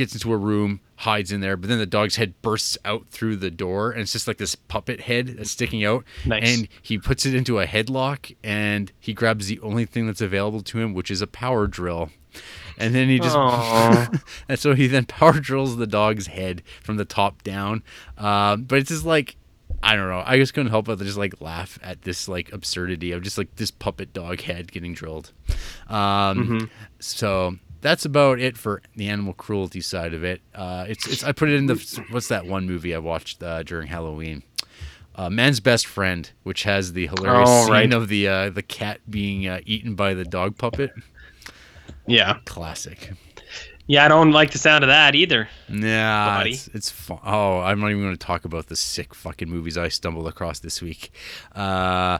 gets 0.00 0.14
into 0.14 0.32
a 0.32 0.36
room, 0.36 0.80
hides 0.96 1.30
in 1.30 1.40
there, 1.40 1.56
but 1.56 1.68
then 1.68 1.78
the 1.78 1.86
dog's 1.86 2.16
head 2.16 2.34
bursts 2.42 2.76
out 2.84 3.06
through 3.10 3.36
the 3.36 3.50
door, 3.50 3.92
and 3.92 4.00
it's 4.00 4.12
just 4.12 4.26
like 4.26 4.38
this 4.38 4.54
puppet 4.54 5.02
head 5.02 5.28
that's 5.38 5.50
sticking 5.50 5.84
out. 5.84 6.04
Nice. 6.26 6.56
And 6.58 6.68
he 6.82 6.98
puts 6.98 7.24
it 7.26 7.34
into 7.34 7.60
a 7.60 7.66
headlock, 7.66 8.34
and 8.42 8.90
he 8.98 9.12
grabs 9.12 9.46
the 9.46 9.60
only 9.60 9.84
thing 9.84 10.06
that's 10.06 10.20
available 10.20 10.62
to 10.62 10.78
him, 10.78 10.94
which 10.94 11.10
is 11.10 11.22
a 11.22 11.26
power 11.26 11.66
drill. 11.66 12.10
And 12.78 12.94
then 12.94 13.08
he 13.08 13.18
just, 13.18 13.36
and 14.48 14.58
so 14.58 14.74
he 14.74 14.86
then 14.86 15.04
power 15.04 15.34
drills 15.38 15.76
the 15.76 15.86
dog's 15.86 16.28
head 16.28 16.62
from 16.82 16.96
the 16.96 17.04
top 17.04 17.42
down. 17.42 17.82
Um, 18.16 18.64
but 18.64 18.78
it's 18.78 18.88
just 18.88 19.04
like, 19.04 19.36
I 19.82 19.96
don't 19.96 20.08
know. 20.08 20.22
I 20.24 20.38
just 20.38 20.54
couldn't 20.54 20.70
help 20.70 20.86
but 20.86 20.98
just 20.98 21.18
like 21.18 21.40
laugh 21.40 21.78
at 21.82 22.02
this 22.02 22.28
like 22.28 22.52
absurdity 22.52 23.12
of 23.12 23.22
just 23.22 23.38
like 23.38 23.54
this 23.56 23.70
puppet 23.70 24.12
dog 24.12 24.40
head 24.42 24.72
getting 24.72 24.92
drilled. 24.94 25.32
Um, 25.88 26.70
So 27.00 27.56
that's 27.80 28.04
about 28.04 28.38
it 28.40 28.56
for 28.56 28.82
the 28.96 29.08
animal 29.08 29.32
cruelty 29.32 29.80
side 29.80 30.14
of 30.14 30.22
it. 30.24 30.40
Uh, 30.54 30.84
it's 30.88 31.06
it's 31.06 31.24
I 31.24 31.32
put 31.32 31.48
it 31.48 31.54
in 31.56 31.66
the 31.66 32.02
what's 32.10 32.28
that 32.28 32.46
one 32.46 32.66
movie 32.66 32.94
I 32.94 32.98
watched 32.98 33.42
uh, 33.42 33.62
during 33.62 33.88
Halloween. 33.88 34.42
Uh, 35.14 35.28
Man's 35.28 35.60
Best 35.60 35.86
Friend, 35.86 36.30
which 36.44 36.62
has 36.62 36.92
the 36.92 37.06
hilarious 37.08 37.48
Oh, 37.50 37.64
scene 37.64 37.72
right. 37.72 37.92
of 37.92 38.08
the 38.08 38.28
uh, 38.28 38.50
the 38.50 38.62
cat 38.62 39.00
being 39.10 39.46
uh, 39.46 39.60
eaten 39.66 39.94
by 39.94 40.14
the 40.14 40.24
dog 40.24 40.56
puppet. 40.56 40.92
Yeah. 42.06 42.38
Classic. 42.44 43.12
Yeah, 43.90 44.04
I 44.04 44.08
don't 44.08 44.30
like 44.30 44.52
the 44.52 44.58
sound 44.58 44.84
of 44.84 44.88
that 44.88 45.16
either. 45.16 45.48
Nah, 45.68 46.38
Buddy. 46.38 46.50
it's, 46.52 46.68
it's 46.68 46.90
fun. 46.92 47.18
Oh, 47.24 47.58
I'm 47.58 47.80
not 47.80 47.90
even 47.90 48.02
going 48.02 48.16
to 48.16 48.24
talk 48.24 48.44
about 48.44 48.68
the 48.68 48.76
sick 48.76 49.16
fucking 49.16 49.50
movies 49.50 49.76
I 49.76 49.88
stumbled 49.88 50.28
across 50.28 50.60
this 50.60 50.80
week. 50.80 51.10
Uh, 51.56 52.18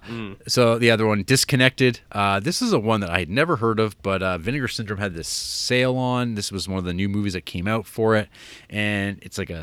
So 0.48 0.80
the 0.80 0.90
other 0.90 1.06
one, 1.06 1.22
Disconnected. 1.22 2.00
Uh, 2.10 2.40
this 2.40 2.60
is 2.60 2.72
a 2.72 2.80
one 2.80 2.98
that 3.02 3.10
I 3.10 3.20
had 3.20 3.30
never 3.30 3.54
heard 3.54 3.78
of, 3.78 3.94
but 4.02 4.20
uh, 4.20 4.36
Vinegar 4.38 4.66
Syndrome 4.66 4.98
had 4.98 5.14
this 5.14 5.28
sale 5.28 5.96
on. 5.96 6.34
This 6.34 6.50
was 6.50 6.68
one 6.68 6.78
of 6.80 6.84
the 6.84 6.92
new 6.92 7.08
movies 7.08 7.34
that 7.34 7.46
came 7.46 7.68
out 7.68 7.86
for 7.86 8.16
it, 8.16 8.28
and 8.68 9.20
it's 9.22 9.38
like 9.38 9.50
a 9.50 9.62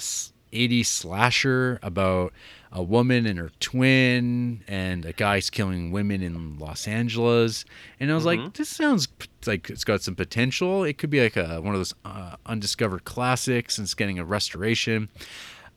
80s 0.53 0.85
slasher 0.85 1.77
about 1.83 2.31
a 2.71 2.83
woman 2.83 3.25
and 3.25 3.39
her 3.39 3.51
twin, 3.59 4.63
and 4.67 5.05
a 5.05 5.13
guy's 5.13 5.49
killing 5.49 5.91
women 5.91 6.21
in 6.21 6.57
Los 6.59 6.87
Angeles. 6.87 7.63
And 7.99 8.11
I 8.11 8.15
was 8.15 8.25
like, 8.25 8.53
this 8.53 8.69
sounds 8.69 9.07
p- 9.07 9.27
like 9.45 9.69
it's 9.69 9.83
got 9.83 10.01
some 10.01 10.15
potential. 10.15 10.83
It 10.83 10.97
could 10.97 11.09
be 11.09 11.21
like 11.21 11.37
a, 11.37 11.61
one 11.61 11.73
of 11.73 11.79
those 11.79 11.93
uh, 12.05 12.35
undiscovered 12.45 13.05
classics, 13.05 13.77
and 13.77 13.85
it's 13.85 13.93
getting 13.93 14.19
a 14.19 14.25
restoration. 14.25 15.09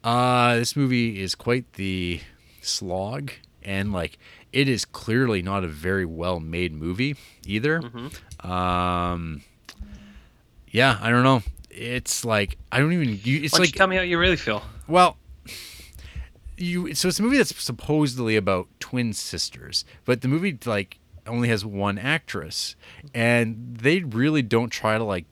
Uh, 0.02 0.56
this 0.56 0.74
movie 0.76 1.20
is 1.20 1.34
quite 1.34 1.74
the 1.74 2.20
slog, 2.62 3.32
and 3.62 3.92
like 3.92 4.18
it 4.52 4.68
is 4.68 4.84
clearly 4.84 5.42
not 5.42 5.62
a 5.62 5.68
very 5.68 6.04
well 6.06 6.40
made 6.40 6.72
movie 6.72 7.16
either. 7.46 7.80
Um, 8.40 9.42
yeah, 10.70 10.98
I 11.00 11.10
don't 11.10 11.22
know. 11.24 11.42
It's 11.70 12.24
like 12.24 12.58
I 12.72 12.78
don't 12.80 12.92
even. 12.92 13.20
It's 13.24 13.58
like 13.58 13.72
you 13.72 13.78
tell 13.78 13.86
me 13.86 13.96
how 13.96 14.02
you 14.02 14.18
really 14.18 14.36
feel? 14.36 14.62
well, 14.88 15.16
you. 16.60 16.94
So 16.94 17.08
it's 17.08 17.18
a 17.18 17.22
movie 17.22 17.36
that's 17.36 17.54
supposedly 17.62 18.36
about 18.36 18.68
twin 18.80 19.12
sisters, 19.12 19.84
but 20.04 20.22
the 20.22 20.28
movie 20.28 20.58
like 20.64 20.98
only 21.26 21.48
has 21.48 21.64
one 21.64 21.98
actress, 21.98 22.76
and 23.14 23.76
they 23.80 24.00
really 24.00 24.42
don't 24.42 24.70
try 24.70 24.98
to 24.98 25.04
like 25.04 25.26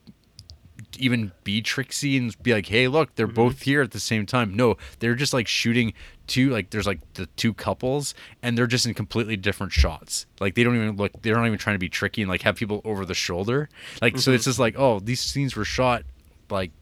even 0.99 1.33
be 1.45 1.61
tricksy 1.61 2.17
and 2.17 2.41
be 2.43 2.53
like, 2.53 2.67
hey, 2.67 2.89
look, 2.89 3.15
they're 3.15 3.27
mm-hmm. 3.27 3.35
both 3.35 3.63
here 3.63 3.83
at 3.83 3.91
the 3.91 4.01
same 4.01 4.27
time. 4.27 4.55
No, 4.55 4.77
they're 4.99 5.15
just 5.15 5.33
like 5.33 5.47
shooting 5.47 5.93
two, 6.27 6.51
like 6.51 6.71
there's 6.71 6.87
like 6.87 7.01
the 7.15 7.27
two 7.37 7.55
couples 7.55 8.15
and 8.43 8.57
they're 8.57 8.67
just 8.67 8.87
in 8.87 8.95
completely 8.95 9.37
different 9.37 9.73
shots. 9.73 10.27
Like 10.41 10.55
they 10.55 10.65
don't 10.65 10.77
even 10.77 10.97
look, 10.97 11.13
they're 11.23 11.35
not 11.35 11.47
even 11.47 11.59
trying 11.59 11.75
to 11.75 11.81
be 11.81 11.89
tricky 11.89 12.23
and 12.23 12.29
like 12.29 12.43
have 12.43 12.57
people 12.57 12.81
over 12.85 13.05
the 13.05 13.15
shoulder. 13.15 13.69
Like, 14.01 14.19
so 14.19 14.33
it's 14.33 14.43
mm-hmm. 14.43 14.51
just 14.51 14.59
like, 14.59 14.75
oh, 14.79 15.01
these 15.01 15.21
scenes 15.21 15.57
were 15.57 15.65
shot 15.65 16.03
like 16.51 16.73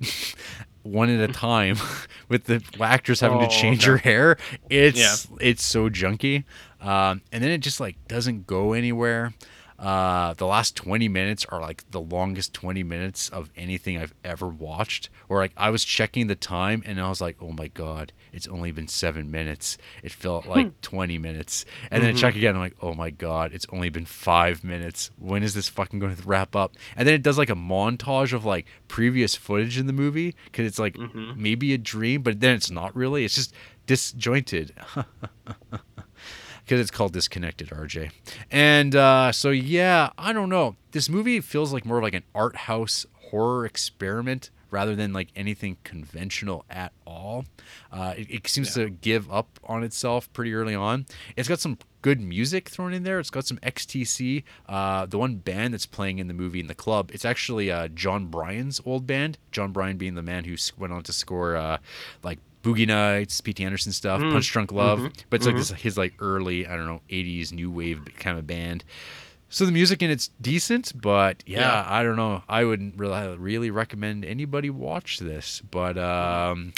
one 0.82 1.10
at 1.10 1.28
a 1.28 1.32
time 1.32 1.76
with 2.28 2.44
the 2.44 2.62
actors 2.80 3.20
having 3.20 3.38
Oh, 3.38 3.42
to 3.42 3.48
change 3.48 3.82
okay. 3.82 3.90
her 3.90 3.96
hair. 3.98 4.36
It's 4.68 5.28
it's 5.40 5.64
so 5.64 5.88
junky, 5.90 6.44
um, 6.80 7.22
and 7.32 7.42
then 7.42 7.50
it 7.50 7.58
just 7.58 7.80
like 7.80 7.96
doesn't 8.08 8.46
go 8.46 8.72
anywhere. 8.72 9.32
Uh, 9.80 10.34
the 10.34 10.46
last 10.46 10.76
20 10.76 11.08
minutes 11.08 11.46
are 11.48 11.58
like 11.58 11.90
the 11.90 12.00
longest 12.00 12.52
20 12.52 12.82
minutes 12.82 13.30
of 13.30 13.50
anything 13.56 13.96
I've 13.96 14.14
ever 14.22 14.46
watched. 14.46 15.08
Or 15.28 15.38
like 15.38 15.52
I 15.56 15.70
was 15.70 15.84
checking 15.84 16.26
the 16.26 16.34
time 16.34 16.82
and 16.84 17.00
I 17.00 17.08
was 17.08 17.22
like, 17.22 17.36
oh 17.40 17.52
my 17.52 17.68
god, 17.68 18.12
it's 18.30 18.46
only 18.46 18.72
been 18.72 18.88
seven 18.88 19.30
minutes. 19.30 19.78
It 20.02 20.12
felt 20.12 20.44
hmm. 20.44 20.50
like 20.50 20.80
20 20.82 21.16
minutes. 21.18 21.64
And 21.90 22.02
then 22.02 22.10
I 22.10 22.12
check 22.12 22.32
mm-hmm. 22.32 22.40
again, 22.40 22.54
I'm 22.56 22.60
like, 22.60 22.76
oh 22.82 22.94
my 22.94 23.08
god, 23.08 23.54
it's 23.54 23.66
only 23.72 23.88
been 23.88 24.04
five 24.04 24.62
minutes. 24.62 25.10
When 25.18 25.42
is 25.42 25.54
this 25.54 25.70
fucking 25.70 25.98
going 25.98 26.14
to 26.14 26.22
wrap 26.28 26.54
up? 26.54 26.74
And 26.94 27.08
then 27.08 27.14
it 27.14 27.22
does 27.22 27.38
like 27.38 27.50
a 27.50 27.54
montage 27.54 28.34
of 28.34 28.44
like 28.44 28.66
previous 28.86 29.34
footage 29.34 29.78
in 29.78 29.86
the 29.86 29.94
movie 29.94 30.34
because 30.44 30.66
it's 30.66 30.78
like 30.78 30.94
mm-hmm. 30.94 31.42
maybe 31.42 31.72
a 31.72 31.78
dream, 31.78 32.22
but 32.22 32.40
then 32.40 32.54
it's 32.54 32.70
not 32.70 32.94
really. 32.94 33.24
It's 33.24 33.36
just 33.36 33.54
disjointed. 33.86 34.74
because 36.70 36.80
it's 36.80 36.92
called 36.92 37.12
Disconnected, 37.12 37.70
RJ. 37.70 38.12
And 38.48 38.94
uh, 38.94 39.32
so, 39.32 39.50
yeah, 39.50 40.10
I 40.16 40.32
don't 40.32 40.48
know. 40.48 40.76
This 40.92 41.08
movie 41.08 41.40
feels 41.40 41.72
like 41.72 41.84
more 41.84 41.96
of 41.96 42.04
like 42.04 42.14
an 42.14 42.22
art 42.32 42.54
house 42.54 43.06
horror 43.14 43.66
experiment 43.66 44.50
rather 44.70 44.94
than 44.94 45.12
like 45.12 45.30
anything 45.34 45.78
conventional 45.82 46.64
at 46.70 46.92
all. 47.04 47.44
Uh, 47.90 48.14
it, 48.16 48.30
it 48.30 48.46
seems 48.46 48.72
to 48.74 48.88
give 48.88 49.28
up 49.32 49.58
on 49.64 49.82
itself 49.82 50.32
pretty 50.32 50.54
early 50.54 50.76
on. 50.76 51.06
It's 51.34 51.48
got 51.48 51.58
some 51.58 51.76
good 52.02 52.20
music 52.20 52.68
thrown 52.68 52.94
in 52.94 53.02
there. 53.02 53.18
It's 53.18 53.30
got 53.30 53.46
some 53.46 53.56
XTC. 53.58 54.44
Uh, 54.68 55.06
the 55.06 55.18
one 55.18 55.38
band 55.38 55.74
that's 55.74 55.86
playing 55.86 56.20
in 56.20 56.28
the 56.28 56.34
movie 56.34 56.60
in 56.60 56.68
the 56.68 56.76
club, 56.76 57.10
it's 57.12 57.24
actually 57.24 57.72
uh, 57.72 57.88
Jon 57.88 58.26
Brion's 58.26 58.80
old 58.86 59.08
band. 59.08 59.38
Jon 59.50 59.72
Brion 59.72 59.96
being 59.96 60.14
the 60.14 60.22
man 60.22 60.44
who 60.44 60.54
went 60.78 60.92
on 60.92 61.02
to 61.02 61.12
score 61.12 61.56
uh, 61.56 61.78
like 62.22 62.38
Boogie 62.62 62.86
Nights, 62.86 63.40
P.T. 63.40 63.64
Anderson 63.64 63.92
stuff, 63.92 64.20
Mm. 64.20 64.32
Punch 64.32 64.50
Drunk 64.52 64.72
Love. 64.72 64.98
Mhm. 65.00 65.12
But 65.30 65.36
it's 65.36 65.46
like 65.46 65.56
this 65.56 65.70
his 65.70 65.96
like 65.96 66.14
early, 66.18 66.66
I 66.66 66.76
don't 66.76 66.86
know, 66.86 67.00
80s 67.08 67.52
new 67.52 67.70
wave 67.70 68.00
kind 68.18 68.38
of 68.38 68.46
band. 68.46 68.84
So 69.48 69.66
the 69.66 69.72
music 69.72 70.00
in 70.02 70.10
it's 70.10 70.28
decent, 70.40 70.92
but 71.00 71.42
yeah, 71.46 71.60
Yeah. 71.60 71.84
I 71.88 72.02
don't 72.04 72.14
know. 72.16 72.44
I 72.48 72.64
wouldn't 72.64 72.96
really, 72.96 73.36
really 73.36 73.70
recommend 73.70 74.24
anybody 74.24 74.70
watch 74.70 75.18
this, 75.18 75.60
but 75.70 75.98
um, 75.98 76.72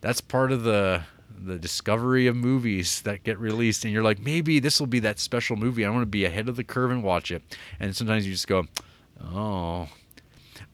that's 0.00 0.20
part 0.20 0.52
of 0.52 0.62
the 0.64 1.02
the 1.40 1.56
discovery 1.56 2.26
of 2.26 2.34
movies 2.34 3.00
that 3.02 3.22
get 3.22 3.38
released, 3.38 3.84
and 3.84 3.94
you're 3.94 4.02
like, 4.02 4.18
maybe 4.18 4.58
this 4.58 4.80
will 4.80 4.88
be 4.88 4.98
that 4.98 5.20
special 5.20 5.54
movie. 5.54 5.84
I 5.86 5.90
want 5.90 6.02
to 6.02 6.06
be 6.06 6.24
ahead 6.24 6.48
of 6.48 6.56
the 6.56 6.64
curve 6.64 6.90
and 6.90 7.00
watch 7.02 7.30
it. 7.30 7.42
And 7.78 7.94
sometimes 7.94 8.26
you 8.26 8.32
just 8.32 8.48
go, 8.48 8.66
oh. 9.24 9.88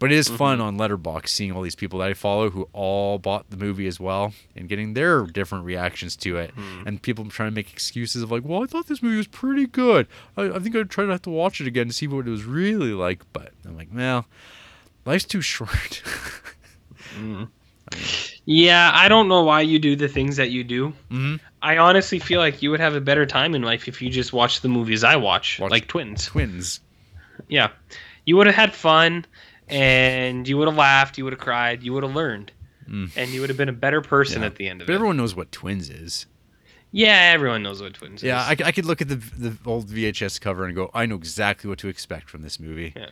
But 0.04 0.12
it 0.12 0.18
is 0.18 0.28
fun 0.28 0.58
mm-hmm. 0.58 0.66
on 0.66 0.76
Letterboxd 0.76 1.28
seeing 1.30 1.52
all 1.52 1.62
these 1.62 1.74
people 1.74 2.00
that 2.00 2.10
I 2.10 2.12
follow 2.12 2.50
who 2.50 2.68
all 2.74 3.18
bought 3.18 3.48
the 3.48 3.56
movie 3.56 3.86
as 3.86 3.98
well 3.98 4.34
and 4.54 4.68
getting 4.68 4.92
their 4.92 5.22
different 5.22 5.64
reactions 5.64 6.14
to 6.16 6.36
it. 6.36 6.54
Mm-hmm. 6.54 6.86
And 6.86 7.00
people 7.00 7.24
trying 7.30 7.48
to 7.48 7.54
make 7.54 7.72
excuses 7.72 8.22
of 8.22 8.30
like, 8.30 8.44
well, 8.44 8.62
I 8.62 8.66
thought 8.66 8.86
this 8.86 9.02
movie 9.02 9.16
was 9.16 9.28
pretty 9.28 9.66
good. 9.66 10.06
I, 10.36 10.50
I 10.50 10.58
think 10.58 10.76
I'd 10.76 10.90
try 10.90 11.06
to 11.06 11.10
have 11.10 11.22
to 11.22 11.30
watch 11.30 11.58
it 11.62 11.66
again 11.66 11.86
to 11.86 11.94
see 11.94 12.06
what 12.06 12.26
it 12.26 12.30
was 12.30 12.44
really 12.44 12.92
like. 12.92 13.22
But 13.32 13.54
I'm 13.64 13.78
like, 13.78 13.88
well, 13.94 14.26
life's 15.06 15.24
too 15.24 15.40
short. 15.40 16.02
Mm-hmm. 17.18 17.44
Yeah, 18.44 18.90
I 18.92 19.08
don't 19.08 19.28
know 19.28 19.44
why 19.44 19.60
you 19.60 19.78
do 19.78 19.96
the 19.96 20.08
things 20.08 20.36
that 20.36 20.50
you 20.50 20.64
do. 20.64 20.92
Mhm. 21.10 21.40
I 21.62 21.78
honestly 21.78 22.18
feel 22.18 22.40
like 22.40 22.60
you 22.60 22.70
would 22.70 22.80
have 22.80 22.94
a 22.94 23.00
better 23.00 23.24
time 23.24 23.54
in 23.54 23.62
life 23.62 23.88
if 23.88 24.02
you 24.02 24.10
just 24.10 24.32
watched 24.32 24.62
the 24.62 24.68
movies 24.68 25.04
I 25.04 25.16
watch, 25.16 25.60
Watch- 25.60 25.70
like 25.70 25.86
Twins. 25.86 26.26
Twins. 26.26 26.80
Yeah, 27.48 27.68
you 28.24 28.36
would 28.36 28.46
have 28.46 28.56
had 28.56 28.74
fun, 28.74 29.26
and 29.74 30.48
you 30.48 30.56
would 30.58 30.68
have 30.68 30.76
laughed, 30.76 31.18
you 31.18 31.24
would 31.24 31.32
have 31.32 31.40
cried, 31.40 31.82
you 31.82 31.92
would 31.92 32.02
have 32.02 32.14
learned, 32.14 32.52
Mm. 32.88 33.10
and 33.16 33.30
you 33.30 33.40
would 33.40 33.48
have 33.50 33.56
been 33.56 33.68
a 33.68 33.72
better 33.72 34.00
person 34.02 34.40
Yeah. 34.42 34.46
at 34.48 34.56
the 34.56 34.68
end 34.68 34.80
of 34.82 34.86
But 34.86 34.92
it. 34.92 34.96
everyone 34.96 35.16
knows 35.16 35.34
what 35.34 35.50
Twins 35.52 35.88
is. 35.90 36.26
yeah, 36.92 37.32
everyone 37.34 37.62
knows 37.62 37.80
what 37.82 37.94
Twins 37.94 38.22
is. 38.22 38.26
Yeah, 38.26 38.42
is. 38.52 38.60
I, 38.60 38.68
I 38.68 38.72
could 38.72 38.84
look 38.84 39.00
at 39.00 39.08
the 39.08 39.16
the 39.16 39.56
old 39.66 39.88
VHS 39.88 40.38
cover 40.40 40.64
and 40.66 40.74
go, 40.74 40.90
I 40.94 41.06
know 41.06 41.14
exactly 41.16 41.68
what 41.68 41.78
to 41.80 41.88
expect 41.88 42.28
from 42.30 42.42
this 42.42 42.60
movie. 42.60 42.92
Yeah. 42.94 43.06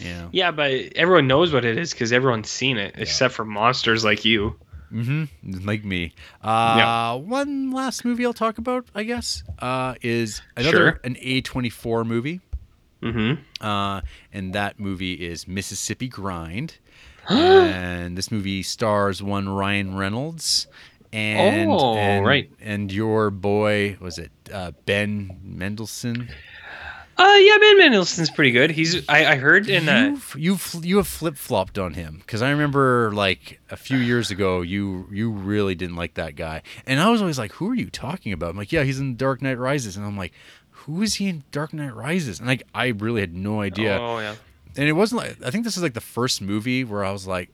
Yeah. 0.00 0.28
yeah, 0.30 0.50
but 0.52 0.70
everyone 0.94 1.26
knows 1.26 1.52
what 1.52 1.64
it 1.64 1.76
is 1.76 1.92
because 1.92 2.12
everyone's 2.12 2.48
seen 2.48 2.76
it, 2.78 2.94
except 2.96 3.34
for 3.34 3.44
monsters 3.44 4.04
like 4.04 4.24
you. 4.24 4.54
Mm-hmm. 4.92 5.66
Like 5.66 5.84
me. 5.84 6.14
Uh, 6.40 7.18
One 7.18 7.72
last 7.72 8.04
movie 8.04 8.24
I'll 8.24 8.32
talk 8.32 8.58
about, 8.58 8.86
I 8.94 9.02
guess, 9.02 9.42
uh, 9.58 9.96
is 10.00 10.40
another 10.56 10.76
Sure. 10.76 11.00
an 11.04 11.16
A24 11.16 12.06
movie. 12.06 12.40
Mm-hmm. 13.02 13.64
Uh, 13.66 14.00
and 14.32 14.52
that 14.54 14.78
movie 14.80 15.14
is 15.14 15.46
Mississippi 15.48 16.08
Grind. 16.08 16.78
and 17.28 18.16
this 18.16 18.30
movie 18.32 18.62
stars 18.62 19.22
one 19.22 19.48
Ryan 19.48 19.96
Reynolds. 19.96 20.66
And, 21.12 21.70
Oh, 21.70 21.94
and 21.96 22.26
right. 22.26 22.50
and 22.60 22.92
your 22.92 23.30
boy 23.30 23.96
was 24.00 24.18
it 24.18 24.30
uh, 24.52 24.72
Ben 24.84 25.38
Mendelsohn? 25.42 26.28
Uh, 27.16 27.34
yeah, 27.40 27.56
Ben 27.58 27.78
Mendelsohn's 27.78 28.30
pretty 28.30 28.52
good. 28.52 28.70
He's 28.70 29.08
I, 29.08 29.32
I 29.32 29.34
heard 29.36 29.68
in 29.68 29.88
uh, 29.88 30.10
you've, 30.10 30.36
you've 30.38 30.84
you 30.84 30.96
have 30.98 31.08
flip 31.08 31.36
flopped 31.36 31.76
on 31.78 31.94
him 31.94 32.18
because 32.18 32.42
I 32.42 32.50
remember 32.50 33.10
like 33.12 33.58
a 33.70 33.76
few 33.76 33.98
years 33.98 34.30
ago 34.30 34.60
you 34.60 35.08
you 35.10 35.30
really 35.30 35.74
didn't 35.74 35.96
like 35.96 36.14
that 36.14 36.36
guy 36.36 36.62
and 36.86 37.00
I 37.00 37.08
was 37.10 37.20
always 37.20 37.38
like 37.38 37.52
who 37.52 37.70
are 37.70 37.74
you 37.74 37.90
talking 37.90 38.32
about 38.32 38.50
I'm 38.50 38.56
like 38.56 38.70
yeah 38.70 38.84
he's 38.84 39.00
in 39.00 39.16
Dark 39.16 39.42
Knight 39.42 39.58
Rises 39.58 39.96
and 39.96 40.06
I'm 40.06 40.16
like 40.16 40.32
who 40.88 41.02
is 41.02 41.14
he 41.16 41.28
in 41.28 41.44
Dark 41.52 41.72
Knight 41.72 41.94
Rises 41.94 42.40
and 42.40 42.48
like 42.48 42.64
I 42.74 42.88
really 42.88 43.20
had 43.20 43.34
no 43.34 43.60
idea 43.60 43.98
Oh 44.00 44.18
yeah. 44.18 44.34
and 44.76 44.88
it 44.88 44.92
wasn't 44.92 45.20
like 45.22 45.36
I 45.44 45.50
think 45.52 45.62
this 45.64 45.76
is 45.76 45.82
like 45.84 45.94
the 45.94 46.00
first 46.00 46.40
movie 46.42 46.82
where 46.82 47.04
I 47.04 47.12
was 47.12 47.26
like 47.26 47.50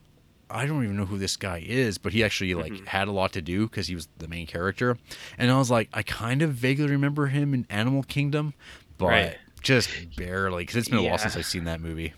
I 0.49 0.65
don't 0.67 0.83
even 0.83 0.95
know 0.95 1.05
who 1.05 1.17
this 1.17 1.37
guy 1.37 1.63
is, 1.65 1.97
but 1.97 2.13
he 2.13 2.23
actually 2.23 2.53
like 2.53 2.71
Mm-hmm. 2.71 2.85
had 2.85 3.07
a 3.07 3.11
lot 3.11 3.33
to 3.33 3.41
do 3.41 3.67
because 3.67 3.87
he 3.87 3.95
was 3.95 4.07
the 4.19 4.27
main 4.27 4.45
character, 4.45 4.95
and 5.39 5.49
I 5.51 5.57
was 5.57 5.71
like, 5.71 5.89
I 5.91 6.03
kind 6.03 6.43
of 6.43 6.51
vaguely 6.51 6.87
remember 6.87 7.25
him 7.27 7.53
in 7.55 7.65
Animal 7.69 8.03
Kingdom, 8.03 8.53
but 8.99 9.07
Right. 9.07 9.37
just 9.63 9.89
barely 10.15 10.61
because 10.61 10.75
it's 10.75 10.87
been 10.89 10.99
a 10.99 11.03
while 11.03 11.17
since 11.17 11.35
I've 11.35 11.47
seen 11.47 11.63
that 11.63 11.81
movie, 11.81 12.13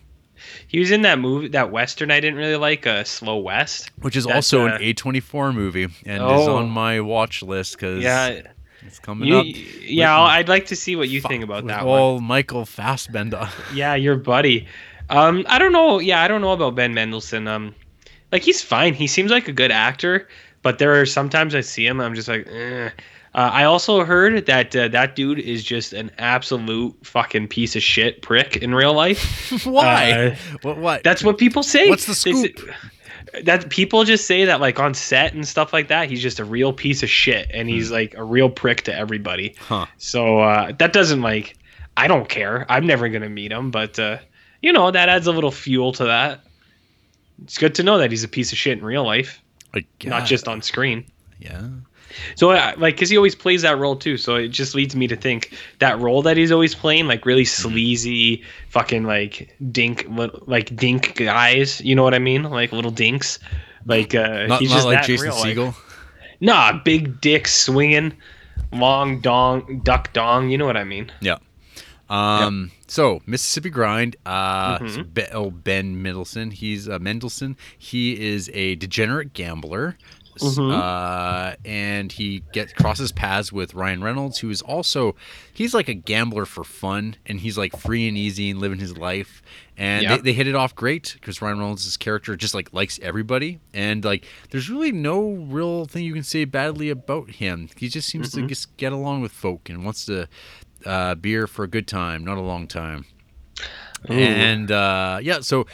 He 0.67 0.77
was 0.77 0.91
in 0.91 1.03
that 1.03 1.19
movie, 1.19 1.47
that 1.47 1.71
western 1.71 2.11
I 2.11 2.19
didn't 2.19 2.37
really 2.37 2.57
like, 2.57 2.85
uh, 2.85 3.05
Slow 3.05 3.37
West. 3.37 3.91
which 4.01 4.17
is 4.17 4.25
That's, 4.25 4.35
also 4.53 4.67
uh, 4.67 4.75
an 4.75 4.81
A24 4.81 5.55
movie 5.55 5.83
and 6.05 6.21
is 6.21 6.47
Oh. 6.47 6.57
on 6.57 6.69
my 6.69 6.99
watch 6.99 7.41
list 7.41 7.77
because 7.77 8.03
Yeah, 8.03 8.41
it's 8.87 8.99
coming 8.99 9.27
you, 9.27 9.37
up. 9.37 9.45
yeah. 9.81 10.15
I'll- 10.15 10.25
I'd 10.25 10.49
like 10.49 10.65
to 10.67 10.75
see 10.75 10.95
what 10.95 11.09
you 11.09 11.21
think 11.21 11.43
about 11.43 11.67
that 11.67 11.85
one. 11.85 11.99
all 11.99 12.19
Michael 12.19 12.65
Fassbender. 12.65 13.49
Yeah, 13.73 13.95
your 13.95 14.15
buddy. 14.15 14.67
Um, 15.09 15.45
I 15.47 15.59
don't 15.59 15.71
know. 15.73 15.99
Yeah, 15.99 16.21
I 16.21 16.27
don't 16.27 16.41
know 16.41 16.51
about 16.51 16.75
Ben 16.75 16.93
Mendelsohn. 16.93 17.47
Um, 17.47 17.75
like 18.31 18.41
he's 18.43 18.61
fine. 18.61 18.93
He 18.93 19.07
seems 19.07 19.31
like 19.31 19.47
a 19.47 19.53
good 19.53 19.71
actor, 19.71 20.27
but 20.63 20.79
there 20.79 20.99
are 20.99 21.05
sometimes 21.05 21.55
I 21.55 21.61
see 21.61 21.85
him, 21.85 22.01
I'm 22.01 22.13
just 22.15 22.27
like, 22.27 22.47
eh. 22.47 22.89
Uh, 23.35 23.51
I 23.53 23.65
also 23.65 24.03
heard 24.03 24.47
that 24.47 24.75
uh, 24.75 24.87
that 24.87 25.15
dude 25.15 25.37
is 25.39 25.63
just 25.63 25.93
an 25.93 26.09
absolute 26.17 26.95
fucking 27.05 27.47
piece 27.49 27.75
of 27.75 27.83
shit 27.83 28.21
prick 28.23 28.57
in 28.57 28.73
real 28.73 28.93
life. 28.93 29.61
Why? 29.65 30.11
Uh, 30.11 30.35
what? 30.63 30.77
What? 30.77 31.03
That's 31.03 31.23
what 31.23 31.37
people 31.37 31.61
say. 31.61 31.87
What's 31.89 32.05
the 32.05 32.13
They 32.31 32.33
say- 32.33 32.53
scoop? 32.53 32.69
That 33.43 33.69
people 33.69 34.03
just 34.03 34.25
say 34.27 34.45
that 34.45 34.59
like 34.61 34.79
on 34.79 34.93
set 34.93 35.33
and 35.33 35.47
stuff 35.47 35.73
like 35.73 35.87
that, 35.89 36.09
he's 36.09 36.21
just 36.21 36.39
a 36.39 36.45
real 36.45 36.73
piece 36.73 37.03
of 37.03 37.09
shit, 37.09 37.49
and 37.53 37.69
he's 37.69 37.91
like 37.91 38.13
a 38.15 38.23
real 38.23 38.49
prick 38.49 38.81
to 38.83 38.95
everybody. 38.95 39.55
Huh. 39.59 39.85
So 39.97 40.39
uh, 40.39 40.71
that 40.79 40.93
doesn't 40.93 41.21
like 41.21 41.57
I 41.95 42.07
don't 42.07 42.29
care. 42.29 42.65
I'm 42.69 42.85
never 42.87 43.09
gonna 43.09 43.29
meet 43.29 43.51
him, 43.51 43.71
but 43.71 43.97
uh, 43.99 44.17
you 44.61 44.71
know 44.73 44.91
that 44.91 45.09
adds 45.09 45.27
a 45.27 45.31
little 45.31 45.51
fuel 45.51 45.91
to 45.93 46.05
that. 46.05 46.41
It's 47.43 47.57
good 47.57 47.75
to 47.75 47.83
know 47.83 47.99
that 47.99 48.09
he's 48.11 48.23
a 48.23 48.27
piece 48.27 48.51
of 48.51 48.57
shit 48.57 48.77
in 48.79 48.83
real 48.83 49.03
life, 49.03 49.41
Like, 49.73 49.85
not 50.03 50.25
just 50.25 50.47
on 50.47 50.61
screen. 50.63 51.05
yeah. 51.39 51.67
So 52.35 52.47
like, 52.49 52.77
because 52.79 53.09
he 53.09 53.17
always 53.17 53.35
plays 53.35 53.61
that 53.61 53.77
role 53.77 53.95
too. 53.95 54.17
So 54.17 54.35
it 54.35 54.49
just 54.49 54.75
leads 54.75 54.95
me 54.95 55.07
to 55.07 55.15
think 55.15 55.53
that 55.79 55.99
role 55.99 56.21
that 56.23 56.37
he's 56.37 56.51
always 56.51 56.75
playing, 56.75 57.07
like 57.07 57.25
really 57.25 57.45
sleazy, 57.45 58.43
fucking 58.69 59.03
like 59.03 59.55
dink, 59.71 60.05
li- 60.09 60.29
like 60.45 60.75
dink 60.75 61.15
guys. 61.15 61.81
You 61.81 61.95
know 61.95 62.03
what 62.03 62.13
I 62.13 62.19
mean? 62.19 62.43
Like 62.43 62.71
little 62.71 62.91
dinks. 62.91 63.39
Like 63.85 64.13
uh, 64.15 64.47
Not, 64.47 64.59
he's 64.59 64.69
not 64.69 64.75
just 64.75 64.85
like 64.85 64.97
that 64.97 65.05
Jason 65.05 65.27
real 65.27 65.35
life. 65.39 65.57
Segel. 65.57 65.75
Nah, 66.41 66.79
big 66.83 67.19
dick 67.21 67.47
swinging, 67.47 68.13
long 68.71 69.21
dong, 69.21 69.81
duck 69.83 70.11
dong. 70.13 70.49
You 70.49 70.57
know 70.57 70.65
what 70.65 70.77
I 70.77 70.83
mean? 70.83 71.11
Yeah. 71.21 71.37
Um. 72.09 72.71
So 72.87 73.21
Mississippi 73.25 73.69
Grind. 73.69 74.15
Uh. 74.25 74.77
Mhm. 74.79 75.13
Be- 75.13 75.25
oh, 75.33 75.51
Ben 75.51 76.01
Mendelsohn. 76.01 76.51
He's 76.51 76.87
uh, 76.87 76.99
Mendelsohn. 76.99 77.57
He 77.77 78.19
is 78.29 78.49
a 78.53 78.75
degenerate 78.75 79.33
gambler. 79.33 79.97
Mhm. 80.41 80.71
Uh, 80.73 81.55
and 81.65 82.11
he 82.11 82.43
gets 82.53 82.73
crosses 82.73 83.11
paths 83.11 83.51
with 83.51 83.73
Ryan 83.73 84.03
Reynolds, 84.03 84.39
who 84.39 84.49
is 84.49 84.61
also 84.61 85.15
he's 85.53 85.73
like 85.73 85.87
a 85.87 85.93
gambler 85.93 86.45
for 86.45 86.63
fun, 86.63 87.15
and 87.25 87.39
he's 87.39 87.57
like 87.57 87.75
free 87.77 88.07
and 88.07 88.17
easy 88.17 88.49
and 88.49 88.59
living 88.59 88.79
his 88.79 88.97
life. 88.97 89.41
And 89.77 90.03
Yeah. 90.03 90.15
they, 90.17 90.21
they 90.23 90.33
hit 90.33 90.47
it 90.47 90.55
off 90.55 90.75
great 90.75 91.13
because 91.19 91.41
Ryan 91.41 91.59
Reynolds' 91.59 91.97
character 91.97 92.35
just 92.35 92.53
like 92.55 92.73
likes 92.73 92.99
everybody, 93.01 93.59
and 93.73 94.03
like 94.03 94.25
there's 94.49 94.69
really 94.69 94.91
no 94.91 95.29
real 95.49 95.85
thing 95.85 96.03
you 96.03 96.13
can 96.13 96.23
say 96.23 96.45
badly 96.45 96.89
about 96.89 97.29
him. 97.31 97.69
He 97.77 97.87
just 97.89 98.07
seems 98.09 98.31
to 98.31 98.47
just 98.47 98.75
get 98.77 98.91
along 98.93 99.21
with 99.21 99.31
folk 99.31 99.69
and 99.69 99.85
wants 99.85 100.05
to 100.05 100.27
uh, 100.85 101.15
be 101.15 101.29
here 101.29 101.47
for 101.47 101.63
a 101.63 101.67
good 101.67 101.87
time, 101.87 102.23
not 102.23 102.37
a 102.37 102.41
long 102.41 102.67
time. 102.67 103.05
Ooh. 104.09 104.13
And 104.13 104.71
uh, 104.71 105.19
yeah, 105.21 105.39
so 105.39 105.65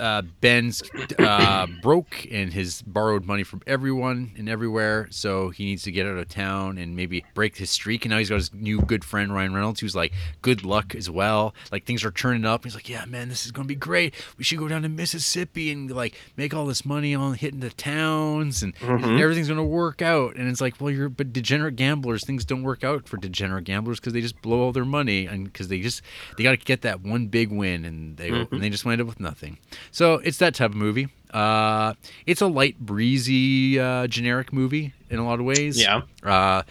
uh, 0.00 0.22
Ben's 0.40 0.82
uh, 1.18 1.66
broke 1.82 2.26
and 2.30 2.52
has 2.52 2.82
borrowed 2.82 3.24
money 3.26 3.42
from 3.42 3.62
everyone 3.66 4.32
and 4.36 4.48
everywhere, 4.48 5.08
so 5.10 5.50
he 5.50 5.64
needs 5.66 5.82
to 5.84 5.92
get 5.92 6.06
out 6.06 6.16
of 6.16 6.28
town 6.28 6.78
and 6.78 6.96
maybe 6.96 7.24
break 7.34 7.56
his 7.56 7.70
streak. 7.70 8.04
And 8.04 8.10
now 8.10 8.18
he's 8.18 8.30
got 8.30 8.36
his 8.36 8.52
new 8.54 8.80
good 8.80 9.04
friend 9.04 9.32
Ryan 9.32 9.54
Reynolds, 9.54 9.80
who's 9.80 9.94
like 9.94 10.12
good 10.42 10.64
luck 10.64 10.94
as 10.94 11.10
well. 11.10 11.54
Like 11.70 11.84
things 11.84 12.04
are 12.04 12.10
turning 12.10 12.44
up. 12.44 12.64
He's 12.64 12.74
like, 12.74 12.88
yeah, 12.88 13.04
man, 13.04 13.28
this 13.28 13.44
is 13.44 13.52
gonna 13.52 13.68
be 13.68 13.74
great. 13.74 14.14
We 14.38 14.44
should 14.44 14.58
go 14.58 14.68
down 14.68 14.82
to 14.82 14.88
Mississippi 14.88 15.70
and 15.70 15.90
like 15.90 16.14
make 16.36 16.54
all 16.54 16.66
this 16.66 16.84
money 16.84 17.14
on 17.14 17.34
hitting 17.34 17.60
the 17.60 17.70
towns, 17.70 18.62
and 18.62 18.74
everything's 18.82 19.48
gonna 19.48 19.64
work 19.64 20.02
out. 20.02 20.36
And 20.36 20.48
it's 20.48 20.60
like, 20.60 20.80
well, 20.80 20.90
you're 20.90 21.08
but 21.08 21.32
degenerate 21.32 21.76
gamblers. 21.76 22.24
Things 22.24 22.44
don't 22.44 22.62
work 22.62 22.82
out 22.84 23.08
for 23.08 23.16
degenerate 23.16 23.64
gamblers 23.64 24.00
because 24.00 24.12
they 24.12 24.20
just 24.20 24.40
blow 24.40 24.60
all 24.62 24.72
their 24.72 24.84
money 24.84 25.26
and 25.26 25.44
because 25.44 25.68
they 25.68 25.80
just 25.80 26.02
they 26.36 26.42
got 26.42 26.52
to 26.52 26.56
get 26.56 26.82
that 26.82 27.00
one 27.00 27.26
big 27.26 27.50
win 27.50 27.84
and 27.84 28.16
they 28.16 28.28
and 28.30 28.62
they 28.62 28.70
just 28.70 28.84
wind 28.84 29.00
up 29.00 29.06
with 29.06 29.20
nothing. 29.20 29.58
So 29.90 30.14
it's 30.14 30.38
that 30.38 30.54
type 30.54 30.70
of 30.70 30.76
movie. 30.76 31.08
Uh, 31.32 31.94
it's 32.26 32.40
a 32.40 32.46
light, 32.46 32.78
breezy, 32.78 33.78
uh, 33.78 34.06
generic 34.06 34.52
movie 34.52 34.92
in 35.10 35.18
a 35.18 35.24
lot 35.24 35.38
of 35.40 35.46
ways. 35.46 35.80
Yeah. 35.80 36.02
Uh, 36.22 36.62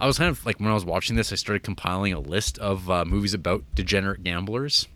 I 0.00 0.06
was 0.06 0.18
kind 0.18 0.30
of 0.30 0.44
like 0.46 0.58
when 0.60 0.70
I 0.70 0.74
was 0.74 0.84
watching 0.84 1.16
this, 1.16 1.32
I 1.32 1.36
started 1.36 1.62
compiling 1.62 2.12
a 2.12 2.20
list 2.20 2.58
of 2.58 2.90
uh, 2.90 3.04
movies 3.04 3.34
about 3.34 3.62
degenerate 3.74 4.22
gamblers. 4.24 4.88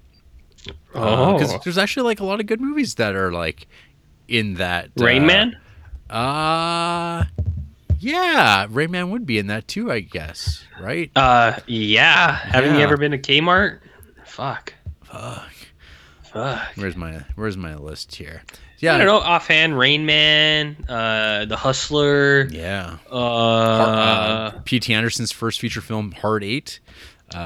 Oh, 0.95 1.35
because 1.35 1.55
Oh. 1.55 1.61
there's 1.65 1.79
actually 1.79 2.05
like 2.05 2.21
a 2.21 2.25
lot 2.25 2.41
of 2.41 2.47
good 2.47 2.61
movies 2.61 2.97
that 2.97 3.15
are 3.15 3.33
like 3.33 3.67
in 4.27 4.55
that. 4.55 4.91
Rain 4.97 5.23
uh, 5.23 5.27
Man. 5.27 5.57
Uh, 6.11 7.25
yeah, 8.01 8.67
Rain 8.71 8.91
Man 8.91 9.11
would 9.11 9.27
be 9.27 9.39
in 9.39 9.47
that 9.49 9.69
too, 9.69 9.91
I 9.91 10.01
guess. 10.01 10.65
Right? 10.81 11.11
Uh, 11.17 11.59
yeah. 11.67 12.37
Haven't 12.37 12.75
you 12.75 12.81
ever 12.81 12.97
been 12.97 13.13
to 13.13 13.19
Kmart? 13.19 13.81
Fuck. 14.25 14.75
Fuck. 15.05 15.51
Fuck. 16.39 16.69
Where's 16.77 16.97
my 16.97 17.21
Where's 17.35 17.57
my 17.57 17.75
list 17.75 18.15
here? 18.15 18.43
Yeah, 18.79 18.95
I 18.95 18.99
don't 18.99 19.07
know. 19.09 19.19
Offhand, 19.19 19.77
Rain 19.77 20.07
Man, 20.07 20.77
uh, 20.89 21.47
The 21.47 21.57
Hustler, 21.57 22.45
Yeah. 22.45 22.99
uh, 23.11 23.17
uh, 23.17 24.51
P.T. 24.65 24.95
Anderson's 24.95 25.33
first 25.33 25.59
feature 25.59 25.81
film, 25.81 26.13
Hard 26.13 26.45
Eight. 26.45 26.79
Uh, 27.35 27.39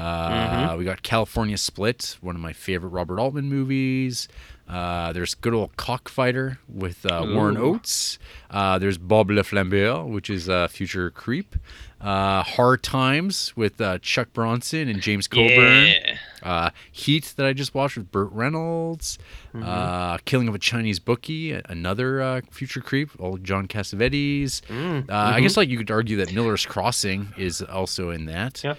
Mm-hmm. 0.69 0.77
We 0.77 0.85
got 0.85 1.01
California 1.01 1.57
Split, 1.57 2.17
one 2.21 2.35
of 2.35 2.41
my 2.41 2.53
favorite 2.53 2.89
Robert 2.89 3.19
Altman 3.19 3.49
movies. 3.49 4.27
Uh, 4.67 5.11
there's 5.13 5.35
good 5.35 5.53
old 5.53 5.75
Cockfighter 5.77 6.57
with 6.67 7.05
uh, 7.05 7.25
Warren 7.27 7.57
Oates. 7.57 8.17
Uh, 8.49 8.79
there's 8.79 8.97
Bob 8.97 9.29
Le 9.29 9.43
Flambeur, 9.43 10.07
which 10.07 10.29
is 10.29 10.47
a 10.47 10.67
future 10.69 11.09
creep. 11.11 11.55
Uh, 11.99 12.43
Hard 12.43 12.81
Times 12.83 13.55
with 13.55 13.79
uh, 13.79 13.97
Chuck 13.99 14.33
Bronson 14.33 14.87
and 14.89 14.99
James 15.01 15.27
Coburn. 15.27 15.85
yeah. 15.87 16.17
Uh, 16.41 16.69
Heat 16.91 17.33
that 17.37 17.45
I 17.45 17.53
just 17.53 17.73
watched 17.73 17.95
with 17.97 18.11
Burt 18.11 18.29
Reynolds. 18.31 19.17
Mm-hmm. 19.53 19.63
Uh, 19.63 20.17
Killing 20.25 20.47
of 20.49 20.55
a 20.55 20.59
Chinese 20.59 20.99
Bookie, 20.99 21.53
another 21.69 22.21
uh, 22.21 22.41
future 22.51 22.81
creep, 22.81 23.09
old 23.19 23.43
John 23.43 23.67
Cassavetes. 23.67 24.61
Mm, 24.67 25.09
Uh, 25.09 25.13
I 25.13 25.39
guess 25.41 25.55
like 25.55 25.69
you 25.69 25.77
could 25.77 25.91
argue 25.91 26.17
that 26.17 26.33
Miller's 26.33 26.65
Crossing 26.65 27.33
is 27.37 27.61
also 27.61 28.09
in 28.09 28.25
that. 28.25 28.61
Yeah. 28.63 28.75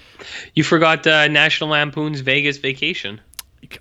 You 0.54 0.64
forgot 0.64 1.06
uh, 1.06 1.28
National 1.28 1.70
Lampoon's 1.70 2.20
Vegas 2.20 2.58
Vacation. 2.58 3.20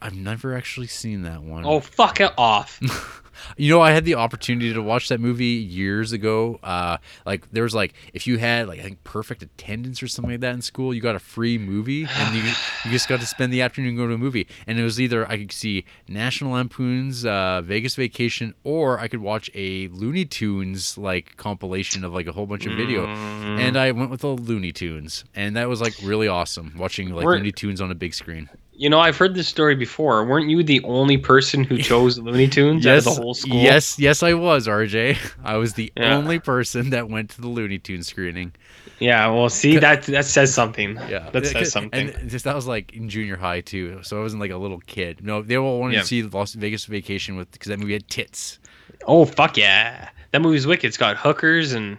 I've 0.01 0.15
never 0.15 0.55
actually 0.55 0.88
seen 0.88 1.23
that 1.23 1.41
one. 1.41 1.65
Oh, 1.65 1.79
fuck 1.79 2.19
it 2.19 2.31
off. 2.38 2.79
You 3.57 3.69
know, 3.69 3.81
I 3.81 3.91
had 3.91 4.05
the 4.05 4.15
opportunity 4.15 4.73
to 4.73 4.81
watch 4.81 5.09
that 5.09 5.19
movie 5.19 5.45
years 5.45 6.11
ago. 6.11 6.59
Uh, 6.63 6.97
like 7.25 7.51
there 7.51 7.63
was 7.63 7.75
like 7.75 7.93
if 8.13 8.27
you 8.27 8.38
had 8.38 8.67
like 8.67 8.79
I 8.79 8.84
think 8.84 9.03
perfect 9.03 9.41
attendance 9.41 10.01
or 10.01 10.07
something 10.07 10.31
like 10.31 10.41
that 10.41 10.53
in 10.53 10.61
school, 10.61 10.93
you 10.93 11.01
got 11.01 11.15
a 11.15 11.19
free 11.19 11.57
movie, 11.57 12.07
and 12.17 12.36
you 12.36 12.43
you 12.86 12.91
just 12.91 13.07
got 13.09 13.19
to 13.19 13.25
spend 13.25 13.51
the 13.51 13.61
afternoon 13.61 13.95
going 13.95 14.09
to 14.09 14.15
a 14.15 14.17
movie. 14.17 14.47
And 14.67 14.79
it 14.79 14.84
was 14.84 14.99
either 14.99 15.29
I 15.29 15.38
could 15.38 15.51
see 15.51 15.86
National 16.07 16.51
Lampoon's 16.53 17.25
uh, 17.25 17.61
Vegas 17.63 17.95
Vacation, 17.95 18.53
or 18.63 18.99
I 18.99 19.07
could 19.07 19.21
watch 19.21 19.49
a 19.53 19.88
Looney 19.89 20.25
Tunes 20.25 20.97
like 20.97 21.36
compilation 21.38 22.03
of 22.03 22.13
like 22.13 22.27
a 22.27 22.31
whole 22.31 22.45
bunch 22.45 22.65
of 22.65 22.73
video. 22.73 23.05
Mm. 23.05 23.59
And 23.59 23.77
I 23.77 23.91
went 23.91 24.09
with 24.11 24.21
the 24.21 24.27
Looney 24.27 24.71
Tunes, 24.71 25.25
and 25.36 25.55
that 25.55 25.69
was 25.69 25.81
like 25.81 25.93
really 26.03 26.27
awesome 26.27 26.73
watching 26.77 27.09
like 27.09 27.25
We're- 27.25 27.38
Looney 27.38 27.51
Tunes 27.51 27.81
on 27.81 27.91
a 27.91 27.95
big 27.95 28.13
screen. 28.13 28.49
You 28.76 28.89
know, 28.89 28.99
I've 28.99 29.17
heard 29.17 29.36
this 29.36 29.47
story 29.47 29.76
before. 29.76 30.26
Weren't 30.26 30.49
you 30.49 30.63
the 30.63 30.82
only 30.84 31.17
person 31.17 31.63
who 31.63 31.78
chose 31.89 32.17
Looney 32.17 32.47
Tunes 32.47 32.86
out 32.88 32.97
of 32.99 33.05
Yes, 33.05 33.15
the 33.15 33.21
whole 33.21 33.34
school? 33.34 33.55
yes, 33.55 33.99
yes, 33.99 34.24
I 34.24 34.34
was 34.34 34.67
RJ. 34.67 35.17
I 35.43 35.57
was 35.57 35.74
the 35.74 35.91
Yeah. 35.95 36.15
only 36.17 36.39
person 36.39 36.89
that 36.89 37.07
went 37.09 37.30
to 37.32 37.41
the 37.41 37.47
Looney 37.47 37.78
Tunes 37.78 38.07
screening. 38.07 38.51
Yeah. 38.99 39.28
Well, 39.30 39.49
see, 39.49 39.78
that 39.78 40.03
that 40.03 40.26
says 40.26 40.53
something. 40.53 40.95
Yeah, 41.09 41.30
That 41.32 41.45
says 41.45 41.71
something. 41.71 42.09
And 42.09 42.30
just 42.30 42.45
that 42.45 42.55
was 42.55 42.65
like 42.67 42.93
in 42.93 43.09
junior 43.09 43.38
high 43.38 43.61
too, 43.61 43.99
so 44.01 44.19
I 44.19 44.21
wasn't 44.24 44.41
like 44.41 44.51
a 44.51 44.57
little 44.57 44.80
kid. 44.88 45.24
No, 45.24 45.41
they 45.41 45.57
all 45.57 45.80
wanted 45.80 45.95
Yeah. 45.95 46.01
to 46.01 46.07
see 46.07 46.24
Las 46.24 46.53
Vegas 46.53 46.86
Vacation 46.86 47.36
with 47.36 47.51
because 47.51 47.67
that 47.69 47.80
movie 47.80 47.93
had 47.93 48.07
tits. 48.09 48.59
Oh 49.05 49.26
fuck 49.26 49.57
yeah! 49.57 50.09
That 50.32 50.41
movie's 50.41 50.65
wicked. 50.65 50.88
It's 50.88 50.97
got 50.97 51.17
hookers 51.17 51.74
and 51.74 51.97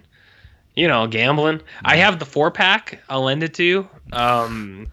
you 0.74 0.88
know 0.88 1.06
gambling. 1.06 1.60
I 1.84 1.96
have 1.96 2.18
the 2.18 2.24
four 2.24 2.50
pack. 2.50 3.00
I'll 3.08 3.22
lend 3.22 3.42
it 3.42 3.54
to 3.54 3.64
you. 3.64 3.88
Um, 4.12 4.86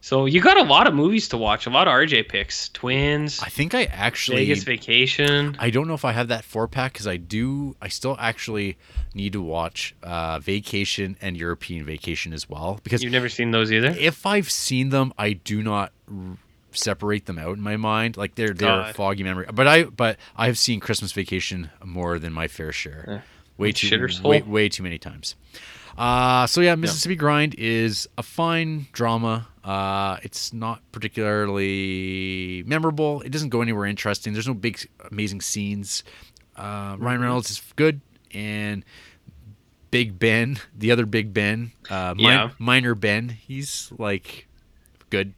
so 0.00 0.26
you 0.26 0.40
got 0.40 0.56
a 0.56 0.62
lot 0.62 0.86
of 0.86 0.94
movies 0.94 1.28
to 1.30 1.36
watch. 1.36 1.66
A 1.66 1.70
lot 1.70 1.88
of 1.88 1.92
RJ 1.92 2.28
picks. 2.28 2.68
Twins. 2.70 3.40
I 3.42 3.48
think 3.48 3.74
I 3.74 3.84
actually. 3.84 4.38
Vegas 4.38 4.62
Vacation. 4.64 5.56
I 5.58 5.70
don't 5.70 5.88
know 5.88 5.94
if 5.94 6.04
I 6.04 6.12
have 6.12 6.28
that 6.28 6.44
four 6.44 6.68
pack 6.68 6.92
because 6.92 7.06
I 7.06 7.16
do. 7.16 7.76
I 7.82 7.88
still 7.88 8.16
actually 8.18 8.78
need 9.14 9.32
to 9.32 9.42
watch 9.42 9.94
uh, 10.02 10.38
Vacation 10.38 11.16
and 11.20 11.36
European 11.36 11.84
Vacation 11.84 12.32
as 12.32 12.48
well 12.48 12.78
because 12.84 13.02
You've 13.02 13.12
never 13.12 13.28
seen 13.28 13.50
those 13.50 13.72
either. 13.72 13.88
if 13.98 14.24
I've 14.26 14.50
seen 14.50 14.90
them, 14.90 15.12
I 15.18 15.32
do 15.32 15.62
not 15.62 15.92
r- 16.10 16.36
separate 16.72 17.26
them 17.26 17.38
out 17.38 17.56
in 17.56 17.62
my 17.62 17.76
mind. 17.76 18.16
Like 18.16 18.34
they're 18.36 18.48
they're 18.54 18.68
God. 18.68 18.94
foggy 18.94 19.22
memory. 19.24 19.46
But 19.52 19.66
I 19.66 19.84
but 19.84 20.16
I 20.36 20.46
have 20.46 20.58
seen 20.58 20.80
Christmas 20.80 21.12
Vacation 21.12 21.70
more 21.84 22.18
than 22.18 22.32
my 22.32 22.46
fair 22.48 22.72
share. 22.72 23.24
way 23.56 23.72
too 23.72 24.08
way, 24.22 24.42
way 24.42 24.68
too 24.68 24.82
many 24.84 24.98
times. 24.98 25.34
Uh, 25.98 26.46
so 26.46 26.60
yeah, 26.60 26.76
Mississippi 26.76 27.16
Grind 27.16 27.54
is 27.58 28.08
a 28.16 28.22
fine 28.22 28.86
drama. 28.92 29.48
Uh, 29.64 30.16
it's 30.22 30.52
not 30.52 30.80
particularly 30.92 32.62
memorable. 32.66 33.20
It 33.22 33.30
doesn't 33.30 33.48
go 33.48 33.60
anywhere 33.62 33.84
interesting. 33.84 34.32
There's 34.32 34.46
no 34.46 34.54
big 34.54 34.78
amazing 35.10 35.40
scenes. 35.40 36.04
Uh, 36.56 36.96
Ryan 36.98 37.20
Reynolds 37.20 37.50
is 37.50 37.62
good 37.76 38.00
and 38.32 38.84
Big 39.90 40.18
Ben, 40.18 40.58
the 40.76 40.90
other 40.92 41.04
Big 41.06 41.32
Ben, 41.34 41.72
uh, 41.90 42.14
Mi- 42.16 42.24
Yeah. 42.24 42.50
minor 42.58 42.94
Ben, 42.94 43.28
he's 43.30 43.90
like 43.98 44.46
good. 45.10 45.34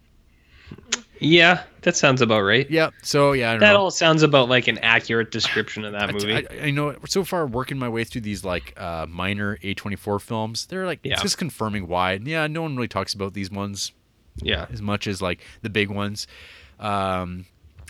Yeah, 1.20 1.62
that 1.82 1.96
sounds 1.96 2.22
about 2.22 2.40
right. 2.40 2.68
Yeah. 2.70 2.90
So 3.02 3.32
yeah, 3.32 3.50
I 3.50 3.52
don't 3.52 3.60
That 3.60 3.72
know. 3.74 3.80
all 3.80 3.90
sounds 3.90 4.22
about 4.22 4.48
like 4.48 4.68
an 4.68 4.78
accurate 4.78 5.30
description 5.30 5.84
of 5.84 5.92
that 5.92 6.12
movie. 6.12 6.34
I, 6.34 6.66
I 6.66 6.70
know 6.70 6.96
so 7.06 7.24
far 7.24 7.46
working 7.46 7.78
my 7.78 7.88
way 7.90 8.04
through 8.04 8.22
these 8.22 8.42
like 8.44 8.72
uh, 8.80 9.06
minor 9.08 9.58
A24 9.58 10.20
films, 10.20 10.66
they're 10.66 10.86
like 10.86 11.00
it's 11.04 11.18
Yeah. 11.18 11.22
just 11.22 11.36
confirming 11.38 11.86
why. 11.88 12.14
Yeah, 12.14 12.46
no 12.46 12.62
one 12.62 12.74
really 12.74 12.88
talks 12.88 13.12
about 13.14 13.34
these 13.34 13.50
ones 13.50 13.92
yeah. 14.42 14.66
as 14.72 14.80
much 14.80 15.06
as 15.06 15.20
like 15.20 15.40
the 15.62 15.68
big 15.70 15.90
ones. 15.90 16.26
Um, 16.78 17.44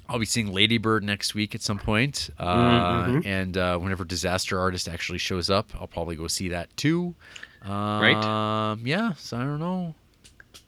I'll 0.08 0.18
be 0.18 0.26
seeing 0.26 0.52
Ladybird 0.52 1.04
next 1.04 1.36
week 1.36 1.54
at 1.54 1.62
some 1.62 1.78
point, 1.78 2.30
uh, 2.36 3.04
Mhm. 3.06 3.26
and 3.26 3.56
uh, 3.56 3.78
whenever 3.78 4.04
Disaster 4.04 4.58
Artist 4.58 4.88
actually 4.88 5.18
shows 5.18 5.48
up, 5.50 5.70
I'll 5.80 5.86
probably 5.86 6.16
go 6.16 6.26
see 6.26 6.48
that 6.48 6.76
too. 6.76 7.14
Um, 7.62 8.80
Yeah, 8.84 9.12
so 9.12 9.36
I 9.36 9.42
don't 9.42 9.60
know. 9.60 9.94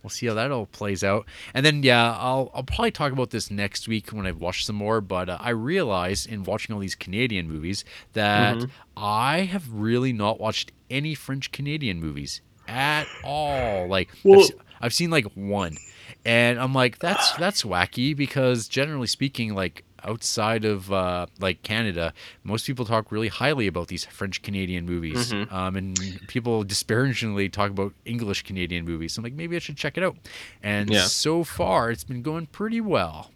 We'll 0.02 0.10
see 0.10 0.26
how 0.26 0.34
that 0.34 0.50
all 0.50 0.66
plays 0.66 1.04
out, 1.04 1.26
and 1.54 1.64
then 1.64 1.82
yeah, 1.82 2.16
I'll 2.18 2.50
I'll 2.54 2.62
probably 2.64 2.90
talk 2.90 3.12
about 3.12 3.30
this 3.30 3.50
next 3.50 3.86
week 3.86 4.10
when 4.10 4.26
I've 4.26 4.40
watched 4.40 4.66
some 4.66 4.76
more. 4.76 5.00
But 5.00 5.28
uh, 5.28 5.38
I 5.40 5.50
realized 5.50 6.28
in 6.28 6.42
watching 6.44 6.74
all 6.74 6.80
these 6.80 6.94
Canadian 6.96 7.48
movies 7.48 7.84
that 8.14 8.56
Mhm. 8.56 8.70
I 8.96 9.40
have 9.42 9.70
really 9.72 10.12
not 10.12 10.40
watched 10.40 10.72
any 10.90 11.14
French 11.14 11.52
Canadian 11.52 12.00
movies 12.00 12.40
at 12.68 13.06
all. 13.24 13.86
Like 13.86 14.10
Well- 14.24 14.40
I've, 14.42 14.50
I've 14.86 14.94
seen 14.94 15.10
like 15.10 15.26
one, 15.34 15.76
and 16.24 16.58
I'm 16.58 16.74
like, 16.74 16.98
that's 16.98 17.32
that's 17.32 17.62
wacky 17.62 18.16
because 18.16 18.66
generally 18.68 19.06
speaking, 19.06 19.54
like 19.54 19.84
outside 20.04 20.64
of 20.64 20.92
uh, 20.92 21.26
like 21.40 21.62
Canada, 21.62 22.12
most 22.44 22.66
people 22.66 22.84
talk 22.84 23.10
really 23.12 23.28
highly 23.28 23.66
about 23.66 23.88
these 23.88 24.04
French 24.04 24.42
Canadian 24.42 24.86
movies, 24.86 25.32
Mhm. 25.32 25.52
um, 25.52 25.76
and 25.76 26.20
people 26.28 26.64
disparagingly 26.64 27.48
talk 27.48 27.70
about 27.70 27.92
English 28.04 28.42
Canadian 28.42 28.84
movies. 28.84 29.12
So 29.14 29.20
I'm 29.20 29.24
like, 29.24 29.34
maybe 29.34 29.56
I 29.56 29.58
should 29.58 29.76
check 29.76 29.96
it 29.96 30.02
out. 30.04 30.16
And 30.62 30.90
Yeah. 30.90 31.04
so 31.06 31.44
far, 31.44 31.90
it's 31.90 32.04
been 32.04 32.22
going 32.22 32.46
pretty 32.46 32.80
well. 32.80 33.30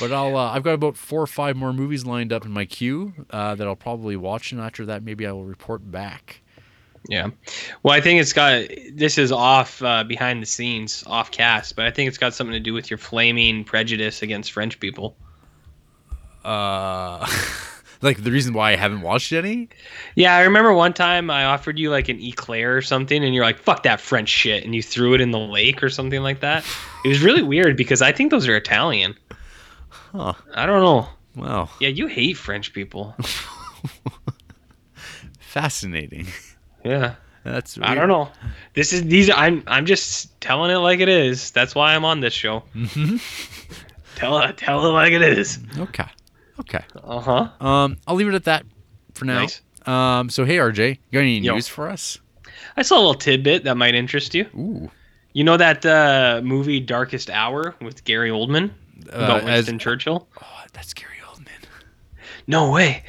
But 0.00 0.12
I'll 0.12 0.36
uh, 0.36 0.50
I've 0.52 0.62
got 0.62 0.74
about 0.74 0.96
four 0.96 1.22
or 1.22 1.26
five 1.26 1.56
more 1.56 1.72
movies 1.72 2.04
lined 2.04 2.32
up 2.32 2.44
in 2.44 2.52
my 2.52 2.64
queue 2.66 3.14
uh, 3.30 3.54
that 3.54 3.66
I'll 3.66 3.74
probably 3.76 4.16
watch, 4.16 4.52
and 4.52 4.60
after 4.60 4.84
that, 4.86 5.02
maybe 5.02 5.26
I 5.26 5.32
will 5.32 5.44
report 5.44 5.90
back. 5.90 6.42
Yeah. 7.08 7.28
Well, 7.82 7.94
I 7.94 8.00
think 8.00 8.20
it's 8.20 8.32
got 8.34 8.64
this 8.92 9.16
is 9.18 9.32
off 9.32 9.80
uh, 9.82 10.04
behind 10.04 10.42
the 10.42 10.46
scenes, 10.46 11.04
off 11.06 11.30
cast, 11.30 11.74
but 11.74 11.86
I 11.86 11.90
think 11.90 12.08
it's 12.08 12.18
got 12.18 12.34
something 12.34 12.52
to 12.52 12.60
do 12.60 12.74
with 12.74 12.90
your 12.90 12.98
flaming 12.98 13.64
prejudice 13.64 14.20
against 14.20 14.52
French 14.52 14.78
people. 14.78 15.16
Uh, 16.48 17.26
like 18.02 18.22
the 18.22 18.30
reason 18.30 18.54
why 18.54 18.72
I 18.72 18.76
haven't 18.76 19.02
watched 19.02 19.32
any. 19.32 19.68
Yeah, 20.14 20.34
I 20.34 20.42
remember 20.42 20.72
one 20.72 20.94
time 20.94 21.30
I 21.30 21.44
offered 21.44 21.78
you 21.78 21.90
like 21.90 22.08
an 22.08 22.20
eclair 22.20 22.76
or 22.76 22.82
something, 22.82 23.22
and 23.24 23.34
you're 23.34 23.44
like, 23.44 23.58
"Fuck 23.58 23.82
that 23.82 24.00
French 24.00 24.28
shit," 24.28 24.64
and 24.64 24.74
you 24.74 24.82
threw 24.82 25.14
it 25.14 25.20
in 25.20 25.30
the 25.30 25.38
lake 25.38 25.82
or 25.82 25.90
something 25.90 26.22
like 26.22 26.40
that. 26.40 26.64
It 27.04 27.08
was 27.08 27.22
really 27.22 27.44
weird 27.44 27.76
because 27.76 28.02
I 28.02 28.10
think 28.10 28.32
those 28.32 28.48
are 28.48 28.56
Italian. 28.56 29.14
Huh. 29.88 30.32
I 30.54 30.66
don't 30.66 30.82
know. 30.82 31.08
Wow, 31.36 31.68
Yeah, 31.80 31.88
you 31.90 32.08
hate 32.08 32.36
French 32.36 32.72
people. 32.72 33.14
fascinating. 35.38 36.26
Yeah. 36.84 37.14
That's 37.44 37.78
I 37.80 37.94
don't 37.94 38.08
know. 38.08 38.28
This 38.74 38.92
is 38.92 39.04
these. 39.04 39.30
I'm 39.30 39.62
I'm 39.66 39.86
just 39.86 40.38
telling 40.40 40.70
it 40.70 40.78
like 40.78 41.00
it 41.00 41.08
is. 41.08 41.50
That's 41.52 41.74
why 41.74 41.94
I'm 41.94 42.04
on 42.04 42.20
this 42.20 42.34
show. 42.34 42.60
hmm 42.72 43.16
Tell 44.16 44.38
it 44.40 44.56
tell 44.56 44.84
it 44.84 44.90
like 44.90 45.12
it 45.12 45.22
is. 45.22 45.58
Okay, 45.78 46.04
okay. 46.60 46.84
Uh 47.02 47.20
huh. 47.20 47.66
Um, 47.66 47.96
I'll 48.06 48.14
leave 48.14 48.28
it 48.28 48.34
at 48.34 48.44
that 48.44 48.64
for 49.14 49.24
now. 49.24 49.40
Nice. 49.40 49.62
Um, 49.86 50.28
so 50.30 50.44
hey 50.44 50.56
RJ, 50.56 50.88
you 50.90 50.96
got 51.12 51.20
any 51.20 51.38
Yo. 51.38 51.54
news 51.54 51.68
for 51.68 51.88
us? 51.88 52.18
I 52.76 52.82
saw 52.82 52.96
a 52.96 52.98
little 52.98 53.14
tidbit 53.14 53.64
that 53.64 53.76
might 53.76 53.94
interest 53.94 54.34
you. 54.34 54.44
Ooh, 54.56 54.90
You 55.32 55.44
know 55.44 55.56
that 55.56 55.84
uh, 55.86 56.40
movie 56.44 56.80
Darkest 56.80 57.30
Hour 57.30 57.74
with 57.80 58.04
Gary 58.04 58.30
Oldman 58.30 58.70
about 59.08 59.44
uh, 59.44 59.46
as, 59.46 59.54
Winston 59.66 59.78
Churchill? 59.78 60.28
oh, 60.42 60.62
that's 60.72 60.92
Gary 60.92 61.16
Oldman. 61.30 61.64
No 62.46 62.70
way. 62.70 63.04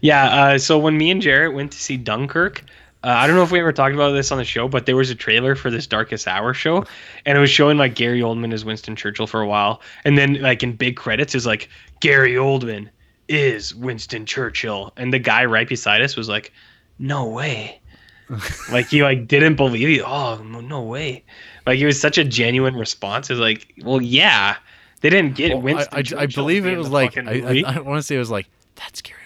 Yeah. 0.00 0.24
Uh, 0.24 0.58
so 0.58 0.78
when 0.78 0.96
me 0.98 1.10
and 1.10 1.22
Jarrett 1.22 1.54
went 1.54 1.72
to 1.72 1.78
see 1.78 1.96
Dunkirk, 1.96 2.64
uh, 3.04 3.08
I 3.08 3.26
don't 3.26 3.36
know 3.36 3.44
if 3.44 3.52
we 3.52 3.60
ever 3.60 3.72
talked 3.72 3.94
about 3.94 4.10
this 4.10 4.32
on 4.32 4.38
the 4.38 4.44
show, 4.44 4.66
but 4.66 4.86
there 4.86 4.96
was 4.96 5.08
a 5.08 5.14
trailer 5.14 5.54
for 5.54 5.70
this 5.70 5.86
Darkest 5.86 6.26
Hour 6.26 6.52
show, 6.52 6.84
and 7.24 7.38
it 7.38 7.40
was 7.40 7.50
showing 7.50 7.78
like 7.78 7.94
Gary 7.94 8.20
Oldman 8.20 8.52
as 8.52 8.64
Winston 8.64 8.96
Churchill 8.96 9.28
for 9.28 9.40
a 9.40 9.46
while, 9.46 9.80
and 10.04 10.18
then 10.18 10.40
like 10.40 10.62
in 10.64 10.74
big 10.74 10.96
credits 10.96 11.34
is 11.34 11.46
like 11.46 11.68
Gary 12.00 12.34
Oldman 12.34 12.88
is 13.28 13.72
Winston 13.74 14.26
Churchill, 14.26 14.92
and 14.96 15.12
the 15.12 15.18
guy 15.20 15.44
right 15.44 15.68
beside 15.68 16.02
us 16.02 16.16
was 16.16 16.28
like, 16.28 16.52
"No 16.98 17.28
way." 17.28 17.80
like 18.72 18.88
he 18.88 19.02
like 19.02 19.28
didn't 19.28 19.54
believe 19.54 20.00
it. 20.00 20.02
Oh 20.04 20.42
no, 20.42 20.60
no 20.60 20.82
way! 20.82 21.24
Like 21.66 21.78
it 21.78 21.86
was 21.86 22.00
such 22.00 22.18
a 22.18 22.24
genuine 22.24 22.74
response. 22.74 23.30
It's 23.30 23.38
like, 23.38 23.72
well, 23.84 24.02
yeah, 24.02 24.56
they 25.02 25.10
didn't 25.10 25.36
get 25.36 25.52
Well, 25.52 25.62
Winston. 25.62 25.94
I, 25.94 25.98
I 26.00 26.02
Churchill 26.02 26.42
believe 26.42 26.66
it 26.66 26.76
was 26.76 26.90
like 26.90 27.16
I. 27.16 27.62
I, 27.66 27.74
I 27.74 27.80
want 27.80 28.00
to 28.00 28.02
say 28.02 28.16
it 28.16 28.18
was 28.18 28.30
like 28.30 28.48
that's 28.74 29.00
Gary. 29.02 29.17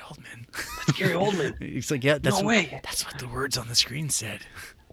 That's 0.87 0.99
Gary 0.99 1.15
Oldman. 1.15 1.57
It's 1.61 1.91
like 1.91 2.05
yeah, 2.05 2.19
that's 2.19 2.39
No 2.39 2.45
what, 2.45 2.47
way. 2.47 2.81
That's 2.83 3.05
what 3.05 3.19
the 3.19 3.29
words 3.29 3.57
on 3.59 3.69
the 3.69 3.75
screen 3.75 4.09
said. 4.11 4.41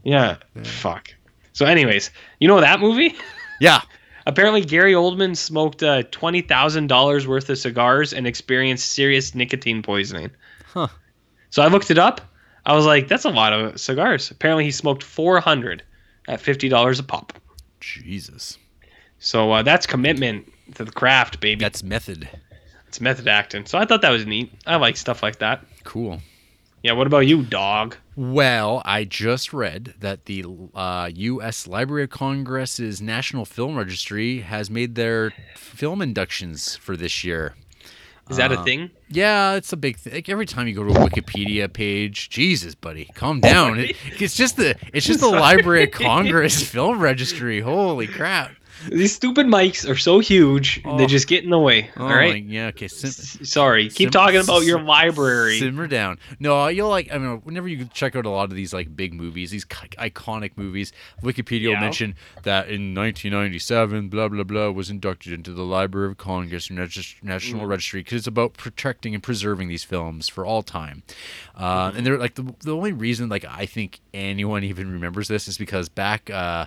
Yeah. 0.04 0.38
Fuck. 0.64 1.14
So, 1.54 1.66
anyways, 1.66 2.10
you 2.40 2.48
know 2.48 2.62
that 2.62 2.80
movie? 2.80 3.16
Yeah. 3.62 3.82
Apparently, 4.26 4.64
Gary 4.64 4.94
Oldman 4.94 5.36
smoked 5.36 5.84
uh, 5.84 6.04
twenty 6.04 6.40
thousand 6.40 6.88
dollars 6.88 7.28
worth 7.28 7.50
of 7.50 7.58
cigars 7.58 8.14
and 8.14 8.26
experienced 8.26 8.94
serious 8.94 9.36
nicotine 9.36 9.82
poisoning. 9.82 10.32
Huh. 10.66 10.88
So 11.50 11.62
I 11.62 11.68
looked 11.68 11.92
it 11.92 11.98
up. 11.98 12.22
I 12.66 12.74
was 12.74 12.86
like, 12.86 13.10
"That's 13.10 13.26
a 13.26 13.30
lot 13.30 13.52
of 13.52 13.78
cigars." 13.78 14.32
Apparently, 14.32 14.64
he 14.64 14.72
smoked 14.72 15.04
four 15.04 15.42
hundred 15.42 15.84
at 16.30 16.40
fifty 16.40 16.70
dollars 16.70 17.00
a 17.00 17.04
pop. 17.04 17.34
Jesus. 17.82 18.58
So 19.18 19.52
uh, 19.52 19.64
that's 19.64 19.86
commitment 19.86 20.50
to 20.76 20.86
the 20.86 20.92
craft, 20.92 21.42
baby. 21.42 21.60
That's 21.60 21.84
method. 21.84 22.30
It's 22.90 23.00
method 23.00 23.28
acting. 23.28 23.66
So 23.68 23.78
I 23.78 23.86
thought 23.86 24.02
that 24.02 24.10
was 24.10 24.26
neat. 24.26 24.52
I 24.66 24.78
like 24.78 24.98
stuff 24.98 25.22
like 25.22 25.38
that. 25.40 25.64
Cool. 25.84 26.22
Yeah. 26.82 26.94
What 26.94 27.06
about 27.08 27.20
you, 27.28 27.44
dog? 27.44 27.96
Well, 28.16 28.82
I 28.84 29.04
just 29.04 29.54
read 29.54 29.94
that 30.00 30.26
the 30.26 30.44
uh, 30.74 31.10
U.S. 31.14 31.68
Library 31.68 32.06
of 32.06 32.10
Congress's 32.10 33.00
National 33.00 33.46
Film 33.46 33.78
Registry 33.78 34.40
has 34.40 34.70
made 34.72 34.96
their 34.96 35.32
film 35.56 36.02
inductions 36.02 36.76
for 36.78 36.98
this 36.98 37.24
year. 37.24 37.54
Is 38.30 38.38
that 38.38 38.52
a 38.52 38.60
Uh, 38.60 38.64
thing? 38.64 38.90
Yeah, 39.10 39.54
it's 39.54 39.72
a 39.74 39.78
big 39.78 39.98
thing. 39.98 40.14
Like 40.14 40.30
every 40.30 40.46
time 40.46 40.68
you 40.68 40.74
go 40.76 40.84
to 40.84 40.92
a 40.92 41.10
Wikipedia 41.10 41.72
page, 41.72 42.30
Jesus, 42.30 42.76
buddy, 42.76 43.06
calm 43.14 43.40
down. 43.40 43.80
It, 43.80 43.96
it's 44.20 44.36
just 44.36 44.56
the 44.58 44.76
it's 44.94 45.06
just 45.06 45.20
the 45.20 45.30
Library 45.46 45.84
of 45.86 45.92
Congress 45.92 46.62
Film 46.72 47.00
Registry. 47.00 47.60
Holy 47.62 48.08
crap! 48.08 48.52
These 48.88 49.14
stupid 49.16 49.48
mics 49.48 49.88
are 49.90 49.98
so 49.98 50.20
huge, 50.20 50.82
Oh. 50.86 50.98
they 50.98 51.06
just 51.06 51.28
get 51.28 51.44
in 51.44 51.50
the 51.50 51.60
way. 51.60 51.90
Oh 51.98 52.04
all 52.04 52.10
right. 52.10 52.44
yeah. 52.44 52.68
Okay. 52.68 52.88
Sim- 52.88 53.10
S- 53.10 53.50
Sorry. 53.50 53.90
Keep 53.90 54.08
Sim- 54.08 54.12
talking 54.12 54.40
about 54.40 54.64
your 54.64 54.82
library. 54.82 55.60
Simmer 55.60 55.88
down. 55.88 56.18
No, 56.40 56.68
you'll 56.68 56.90
like. 56.90 57.12
I 57.14 57.18
mean, 57.18 57.42
whenever 57.44 57.68
you 57.68 57.86
check 57.94 58.16
out 58.16 58.26
a 58.26 58.30
lot 58.30 58.46
of 58.50 58.56
these 58.56 58.74
like 58.74 58.96
big 58.96 59.14
movies, 59.14 59.52
these 59.52 59.66
iconic 59.66 60.52
movies, 60.56 60.94
Wikipedia 61.24 61.70
will 61.70 61.78
mention 61.82 62.16
that 62.44 62.70
in 62.70 62.94
1997, 62.94 64.10
blah 64.10 64.28
blah 64.28 64.44
blah, 64.44 64.70
was 64.72 64.90
inducted 64.90 65.34
into 65.34 65.54
the 65.54 65.64
Library 65.64 66.10
of 66.12 66.18
Congress 66.18 66.70
National 66.72 67.66
Mm. 67.66 67.68
Registry 67.68 68.02
because 68.02 68.20
it's 68.20 68.28
about 68.28 68.54
protecting 68.54 69.14
and 69.14 69.22
preserving 69.24 69.68
these 69.68 69.84
films 69.84 70.28
for 70.30 70.46
all 70.46 70.64
time. 70.64 71.04
Uh, 71.56 71.90
Mm-hmm. 71.90 71.98
And 71.98 72.06
they're 72.08 72.18
like 72.18 72.36
the 72.36 72.54
the 72.62 72.76
only 72.76 72.92
reason 72.94 73.30
like 73.30 73.46
I 73.46 73.66
think 73.66 74.00
anyone 74.14 74.64
even 74.64 74.92
remembers 74.92 75.28
this 75.28 75.48
is 75.48 75.58
because 75.58 75.90
back. 75.90 76.30
Uh, 76.30 76.66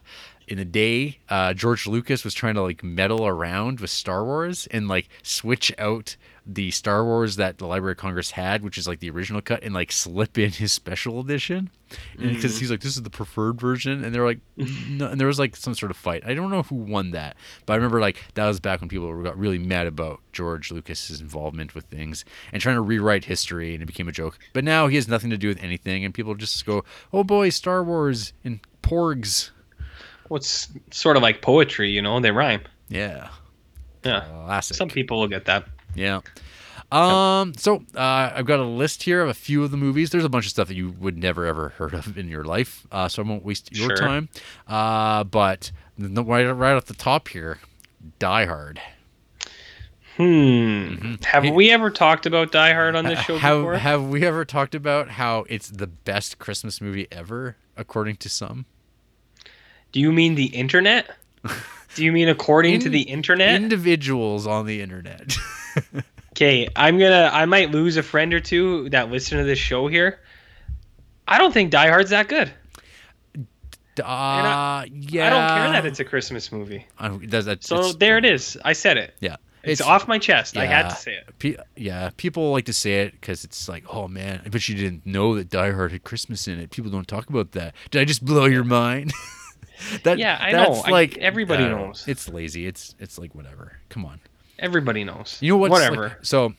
in 0.53 0.59
the 0.59 0.67
day, 0.67 1.19
uh, 1.31 1.55
George 1.55 1.87
Lucas 1.87 2.25
was 2.25 2.35
trying 2.35 2.57
to 2.57 2.63
like 2.63 2.85
meddle 2.85 3.27
around 3.27 3.81
with 3.81 3.89
Star 3.89 4.23
Wars 4.23 4.69
and 4.71 4.87
like 4.87 5.09
switch 5.23 5.73
out 5.79 6.17
the 6.45 6.71
Star 6.71 7.07
Wars 7.07 7.37
that 7.37 7.57
the 7.57 7.67
Library 7.67 7.93
of 7.93 7.97
Congress 7.97 8.33
had, 8.33 8.63
which 8.63 8.77
is 8.77 8.87
like 8.87 9.01
the 9.01 9.09
original 9.09 9.41
cut, 9.41 9.63
and 9.63 9.73
like 9.73 9.91
slip 9.91 10.37
in 10.37 10.51
his 10.51 10.71
special 10.71 11.21
edition. 11.21 11.71
Because 12.19 12.59
he's 12.59 12.71
like, 12.71 12.81
this 12.81 12.97
is 12.97 13.03
the 13.03 13.09
preferred 13.09 13.59
version, 13.59 14.05
and 14.05 14.15
they're 14.15 14.27
like, 14.27 14.41
no, 14.57 15.07
and 15.07 15.19
there 15.19 15.27
was 15.27 15.39
like 15.39 15.57
some 15.57 15.75
sort 15.75 15.91
of 15.91 15.97
fight. 15.97 16.23
I 16.27 16.35
don't 16.35 16.51
know 16.51 16.65
who 16.65 16.75
won 16.75 17.13
that, 17.13 17.35
but 17.65 17.73
I 17.73 17.77
remember 17.77 18.01
like 18.01 18.23
that 18.35 18.47
was 18.47 18.61
back 18.61 18.81
when 18.81 18.91
people 18.91 19.23
got 19.23 19.39
really 19.39 19.59
mad 19.59 19.87
about 19.87 20.21
George 20.33 20.71
Lucas's 20.71 21.23
involvement 21.23 21.75
with 21.75 21.87
things 21.87 22.27
and 22.53 22.61
trying 22.61 22.77
to 22.77 22.83
rewrite 22.83 23.25
history, 23.25 23.73
and 23.73 23.83
it 23.83 23.87
became 23.87 24.09
a 24.09 24.13
joke. 24.13 24.39
But 24.53 24.65
now 24.65 24.89
he 24.89 24.97
has 24.97 25.09
nothing 25.09 25.31
to 25.31 25.39
do 25.39 25.49
with 25.49 25.65
anything, 25.65 26.05
and 26.05 26.13
people 26.13 26.35
just 26.35 26.67
go, 26.67 26.85
oh 27.11 27.25
boy, 27.25 27.49
Star 27.49 27.83
Wars 27.83 28.35
and 28.45 28.61
porgs. 28.83 29.51
What's 30.29 30.69
sort 30.91 31.17
of 31.17 31.23
like 31.23 31.43
poetry, 31.43 31.91
you 31.91 32.01
know? 32.03 32.19
They 32.21 32.31
rhyme. 32.31 32.63
Yeah, 32.89 33.29
Yeah. 34.05 34.25
classic. 34.45 34.77
Some 34.77 34.89
people 34.89 35.21
will 35.21 35.29
get 35.29 35.45
that. 35.47 35.65
Yeah. 35.95 36.21
Um. 36.91 37.55
So 37.57 37.85
uh, 37.97 38.33
I've 38.35 38.45
got 38.47 38.61
a 38.61 38.65
list 38.65 39.03
here 39.05 39.23
of 39.23 39.29
a 39.31 39.35
few 39.35 39.65
of 39.65 39.71
the 39.71 39.77
movies. 39.79 40.11
There's 40.11 40.25
a 40.27 40.29
bunch 40.29 40.45
of 40.45 40.51
stuff 40.51 40.69
that 40.69 40.75
you 40.75 40.91
would 41.01 41.17
never 41.17 41.47
ever 41.47 41.71
heard 41.71 41.95
of 41.95 42.19
in 42.19 42.29
your 42.29 42.45
life. 42.45 42.87
Uh, 42.93 43.09
so 43.09 43.23
I 43.23 43.27
won't 43.27 43.45
waste 43.45 43.75
your 43.75 43.89
Sure. 43.89 43.97
time. 43.97 44.29
Uh, 44.69 45.25
but 45.25 45.73
right 45.99 46.45
right 46.45 46.75
off 46.75 46.85
the 46.87 46.93
top 46.95 47.29
here, 47.29 47.59
Die 48.19 48.45
Hard. 48.45 48.81
Hmm. 50.17 51.15
Have 51.25 51.45
Hey- 51.45 51.51
we 51.51 51.71
ever 51.71 51.89
talked 51.91 52.27
about 52.27 52.53
Die 52.53 52.73
Hard 52.75 52.95
on 52.97 53.05
this 53.05 53.19
show 53.21 53.39
have 53.39 53.59
before? 53.61 53.77
have 53.77 54.05
we 54.09 54.27
ever 54.27 54.45
talked 54.45 54.75
about 54.75 55.13
how 55.13 55.47
it's 55.49 55.69
the 55.71 55.87
best 55.87 56.39
Christmas 56.39 56.81
movie 56.83 57.09
ever, 57.11 57.57
according 57.79 58.17
to 58.17 58.29
some? 58.29 58.67
Do 59.93 60.01
you 60.01 60.13
mean 60.13 60.35
the 60.35 60.47
internet? 60.47 61.11
Do 61.95 62.05
you 62.05 62.13
mean 62.13 62.29
according 62.29 62.81
to 62.81 62.89
the 62.89 63.03
internet? 63.03 63.55
Individuals 63.55 64.47
on 64.47 64.67
the 64.67 64.81
internet. 64.81 65.37
Okay, 66.33 66.67
I'm 66.75 66.99
gonna. 66.99 67.31
I 67.31 67.45
might 67.45 67.71
lose 67.71 67.99
a 67.99 68.03
friend 68.03 68.33
or 68.33 68.41
two 68.41 68.89
that 68.89 69.11
listen 69.11 69.37
to 69.37 69.45
this 69.45 69.59
show 69.59 69.87
here. 69.87 70.19
I 71.29 71.37
don't 71.37 71.53
think 71.53 71.71
Die 71.71 71.89
Hard's 71.89 72.09
that 72.11 72.27
good. 72.29 72.51
uh, 74.03 74.87
yeah. 74.91 75.27
I 75.27 75.31
don't 75.31 75.49
care 75.49 75.73
that 75.73 75.87
it's 75.87 76.01
a 76.01 76.05
Christmas 76.05 76.51
movie. 76.51 76.87
I, 76.99 77.09
does 77.09 77.45
that, 77.45 77.63
So 77.63 77.93
there 77.93 78.17
it 78.17 78.25
is. 78.25 78.57
I 78.65 78.73
said 78.73 78.97
it. 78.97 79.15
Yeah. 79.21 79.37
It's, 79.63 79.81
off 79.81 80.09
my 80.09 80.19
chest. 80.19 80.57
I 80.57 80.65
had 80.65 80.89
to 80.89 80.97
say 80.97 81.13
it. 81.15 81.39
Pe- 81.39 81.57
yeah, 81.77 82.11
people 82.17 82.51
like 82.51 82.65
to 82.65 82.73
say 82.73 83.03
it 83.03 83.13
because 83.13 83.45
it's 83.45 83.69
like, 83.69 83.85
oh 83.95 84.09
man, 84.09 84.41
I 84.45 84.49
bet 84.49 84.69
you 84.69 84.75
didn't 84.75 85.07
know 85.07 85.37
that 85.37 85.51
Die 85.51 85.71
Hard 85.71 85.93
had 85.93 86.03
Christmas 86.03 86.49
in 86.49 86.59
it. 86.59 86.71
People 86.71 86.91
don't 86.91 87.07
talk 87.07 87.29
about 87.29 87.53
that. 87.53 87.75
Did 87.91 88.01
I 88.01 88.05
just 88.05 88.25
blow 88.25 88.47
your 88.47 88.65
mind? 88.65 89.13
that, 90.05 90.19
Yeah, 90.19 90.39
I 90.41 90.53
that's 90.53 90.85
know. 90.87 90.91
Like 90.93 91.19
everybody 91.19 91.65
I 91.65 91.69
don't 91.69 91.79
know. 91.81 91.87
knows. 91.89 92.05
It's 92.07 92.29
lazy. 92.29 92.67
It's 92.67 92.95
it's 92.99 93.19
like 93.19 93.35
whatever. 93.35 93.79
Come 93.89 94.05
on. 94.05 94.21
Everybody 94.59 95.05
knows. 95.05 95.39
You 95.41 95.53
know 95.55 95.59
like- 95.59 95.71
Whatever. 95.73 96.19
so, 96.23 96.55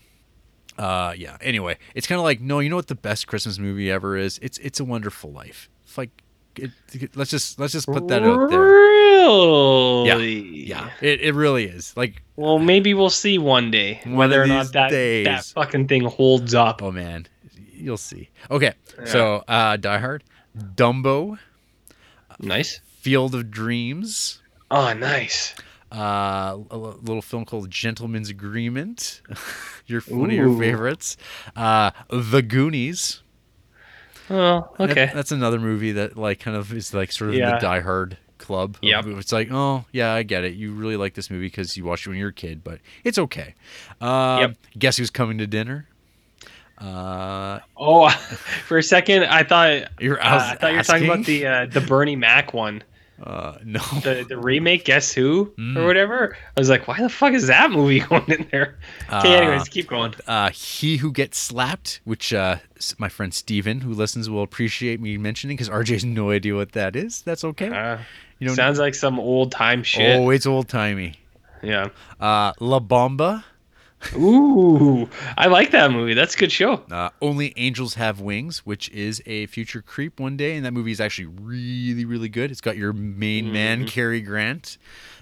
uh, 0.77 1.13
yeah. 1.17 1.37
Anyway, 1.41 1.77
it's 1.95 2.05
kind 2.07 2.19
of 2.19 2.23
like 2.23 2.41
no. 2.41 2.59
You 2.59 2.69
know 2.69 2.75
what 2.75 2.87
the 2.87 2.95
best 2.95 3.27
Christmas 3.27 3.57
movie 3.59 3.89
ever 3.91 4.17
is? 4.17 4.39
It's 4.41 4.57
It's 4.57 4.79
a 4.79 4.85
Wonderful 4.85 5.31
Life. 5.31 5.69
It's 5.83 5.97
like, 5.97 6.09
it, 6.57 6.71
it- 6.93 7.15
let's 7.15 7.31
just 7.31 7.59
let's 7.59 7.73
just 7.73 7.87
put 7.87 8.07
that 8.09 8.23
out 8.23 8.49
there. 8.49 8.59
Really? 8.59 10.03
Yeah, 10.07 10.17
yeah 10.17 10.89
it, 11.01 11.21
it 11.21 11.33
really 11.33 11.65
is. 11.65 11.95
Like, 11.95 12.21
Well, 12.35 12.59
maybe 12.59 12.93
we'll 12.93 13.09
see 13.09 13.37
one 13.37 13.71
day 13.71 14.01
One 14.03 14.15
whether 14.15 14.41
or 14.41 14.47
not 14.47 14.73
that 14.73 14.89
days. 14.89 15.25
that 15.25 15.45
fucking 15.45 15.87
thing 15.87 16.03
holds 16.03 16.53
up. 16.53 16.81
oh 16.83 16.91
man, 16.91 17.25
you'll 17.73 17.95
see. 17.97 18.29
Okay, 18.51 18.73
so 19.05 19.43
uh, 19.47 19.77
Die 19.77 19.97
Hard, 19.97 20.23
Dumbo, 20.57 21.37
Nice. 22.39 22.81
Field 23.03 23.35
of 23.35 23.51
Dreams, 23.51 24.41
Oh, 24.71 24.93
nice. 24.93 25.53
uh, 25.91 26.57
a 26.71 26.77
little 26.77 27.21
film 27.21 27.43
called 27.43 27.69
Gentleman's 27.69 28.29
Agreement, 28.29 29.21
your 29.85 29.99
one 30.07 30.29
of 30.29 30.35
your 30.35 30.57
favorites, 30.57 31.17
uh, 31.55 31.91
The 32.09 32.41
Goonies. 32.41 33.21
Oh, 34.29 34.69
That- 34.77 34.91
okay. 34.91 35.11
that's 35.13 35.33
another 35.33 35.59
movie 35.59 35.91
that 35.91 36.17
like 36.17 36.39
kind 36.39 36.55
of 36.55 36.71
is 36.71 36.93
like 36.93 37.11
sort 37.11 37.31
of 37.31 37.35
Yeah. 37.35 37.51
the 37.55 37.57
Die 37.59 37.79
Hard 37.81 38.17
club. 38.37 38.77
Yeah. 38.81 39.01
It's 39.05 39.33
like, 39.33 39.49
oh 39.51 39.83
yeah, 39.91 40.13
I 40.13 40.23
get 40.23 40.45
it. 40.45 40.53
You 40.53 40.71
really 40.71 40.95
like 40.95 41.13
this 41.13 41.29
movie 41.29 41.47
because 41.47 41.75
you 41.75 41.83
watched 41.83 42.05
it 42.07 42.09
when 42.09 42.17
you 42.17 42.23
were 42.23 42.29
a 42.29 42.33
kid, 42.33 42.63
but 42.63 42.79
it's 43.03 43.17
okay. 43.19 43.53
Um, 43.99 44.39
Yep. 44.39 44.57
Guess 44.79 44.97
who's 44.97 45.09
coming 45.09 45.37
to 45.39 45.47
dinner? 45.47 45.89
Uh, 46.77 47.59
Oh, 47.77 48.09
for 48.67 48.77
a 48.77 48.83
second, 48.83 49.25
I 49.25 49.43
thought 49.43 49.69
uh, 49.71 49.85
you're. 49.99 50.21
I, 50.23 50.33
was 50.33 50.43
I 50.43 50.55
thought 50.55 50.71
you 50.71 50.77
were 50.77 50.83
talking 50.83 51.05
about 51.05 51.25
the 51.25 51.45
uh, 51.45 51.65
the 51.67 51.81
Bernie 51.81 52.15
Mac 52.15 52.53
one. 52.53 52.81
Uh, 53.21 53.57
no. 53.63 53.79
The, 54.01 54.25
the 54.27 54.37
remake, 54.37 54.85
Guess 54.85 55.13
Who 55.13 55.53
Mm. 55.57 55.77
or 55.77 55.85
whatever. 55.85 56.35
I 56.57 56.59
was 56.59 56.69
like, 56.69 56.87
why 56.87 56.99
the 57.01 57.09
fuck 57.09 57.33
is 57.33 57.47
that 57.47 57.71
movie 57.71 57.99
going 58.09 58.25
in 58.27 58.47
there? 58.51 58.77
Okay, 59.11 59.35
Uh, 59.35 59.41
anyways, 59.41 59.69
keep 59.69 59.87
going. 59.87 60.13
uh, 60.27 60.49
he 60.49 60.97
who 60.97 61.11
gets 61.11 61.37
slapped, 61.37 62.01
which 62.05 62.33
uh, 62.33 62.57
my 62.97 63.09
friend 63.09 63.33
Steven, 63.33 63.81
who 63.81 63.93
listens, 63.93 64.29
will 64.29 64.43
appreciate 64.43 64.99
me 64.99 65.17
mentioning 65.17 65.55
because 65.55 65.69
RJ 65.69 65.89
has 65.93 66.05
no 66.05 66.31
idea 66.31 66.55
what 66.55 66.71
that 66.73 66.95
is. 66.95 67.21
That's 67.21 67.43
okay. 67.43 67.69
Uh, 67.69 67.99
you 68.39 68.47
know, 68.47 68.55
sounds 68.55 68.79
like 68.79 68.95
some 68.95 69.19
old 69.19 69.51
time 69.51 69.83
shit. 69.83 70.17
oh, 70.19 70.29
it's 70.31 70.45
old 70.45 70.67
timey. 70.67 71.15
Yeah. 71.61 71.89
Uh, 72.19 72.51
La 72.59 72.79
Bamba. 72.79 73.43
Ooh, 74.15 75.09
I 75.37 75.47
like 75.47 75.71
that 75.71 75.91
movie. 75.91 76.13
That's 76.13 76.35
a 76.35 76.37
good 76.37 76.51
show. 76.51 76.83
Uh, 76.91 77.09
Only 77.21 77.53
Angels 77.57 77.95
Have 77.95 78.19
Wings, 78.19 78.59
which 78.65 78.89
is 78.89 79.21
a 79.25 79.45
future 79.47 79.81
creep 79.81 80.19
one 80.19 80.37
day, 80.37 80.55
and 80.55 80.65
that 80.65 80.73
movie 80.73 80.91
is 80.91 81.01
actually 81.01 81.25
really, 81.27 82.05
really 82.05 82.29
good. 82.29 82.51
It's 82.51 82.61
got 82.61 82.77
your 82.77 82.93
main 82.93 83.45
Mm-hmm. 83.45 83.53
man 83.53 83.87
Cary 83.87 84.21
Grant 84.21 84.77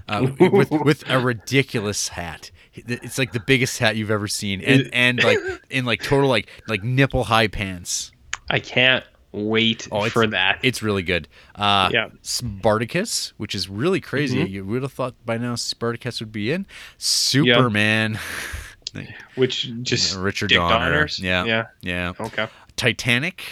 uh, 0.10 0.28
with 0.40 0.72
with 0.72 1.10
a 1.10 1.20
ridiculous 1.20 2.10
hat. 2.10 2.52
It's 2.74 3.18
like 3.18 3.32
the 3.34 3.40
biggest 3.40 3.78
hat 3.80 3.96
you've 3.96 4.12
ever 4.12 4.28
seen, 4.28 4.62
and 4.62 4.90
and 4.94 5.24
like 5.24 5.38
in 5.70 5.86
like 5.86 6.02
total 6.04 6.30
like 6.30 6.50
like 6.68 6.84
nipple 6.84 7.24
high 7.26 7.48
pants. 7.48 8.12
I 8.50 8.60
can't 8.60 9.04
wait 9.34 9.88
Oh, 9.94 10.10
for 10.10 10.28
that. 10.28 10.60
It's 10.62 10.84
really 10.84 11.04
good. 11.04 11.28
Uh, 11.56 11.90
Yeah. 11.94 12.10
Spartacus, 12.22 13.32
which 13.38 13.56
is 13.56 13.70
really 13.70 14.02
crazy. 14.02 14.44
Mhm. 14.44 14.50
You 14.50 14.66
would 14.66 14.82
have 14.84 14.92
thought 14.92 15.16
by 15.26 15.38
now 15.38 15.56
Spartacus 15.56 16.20
would 16.20 16.32
be 16.34 16.52
in. 16.52 16.66
Superman. 16.98 18.20
Which 19.36 19.72
just 19.82 20.16
Richard 20.18 20.50
Donner. 20.50 20.90
Donners? 20.92 21.20
Yeah. 21.20 21.46
Yeah. 21.46 21.64
Yeah. 21.82 22.14
Okay. 22.20 22.48
Titanic. 22.76 23.44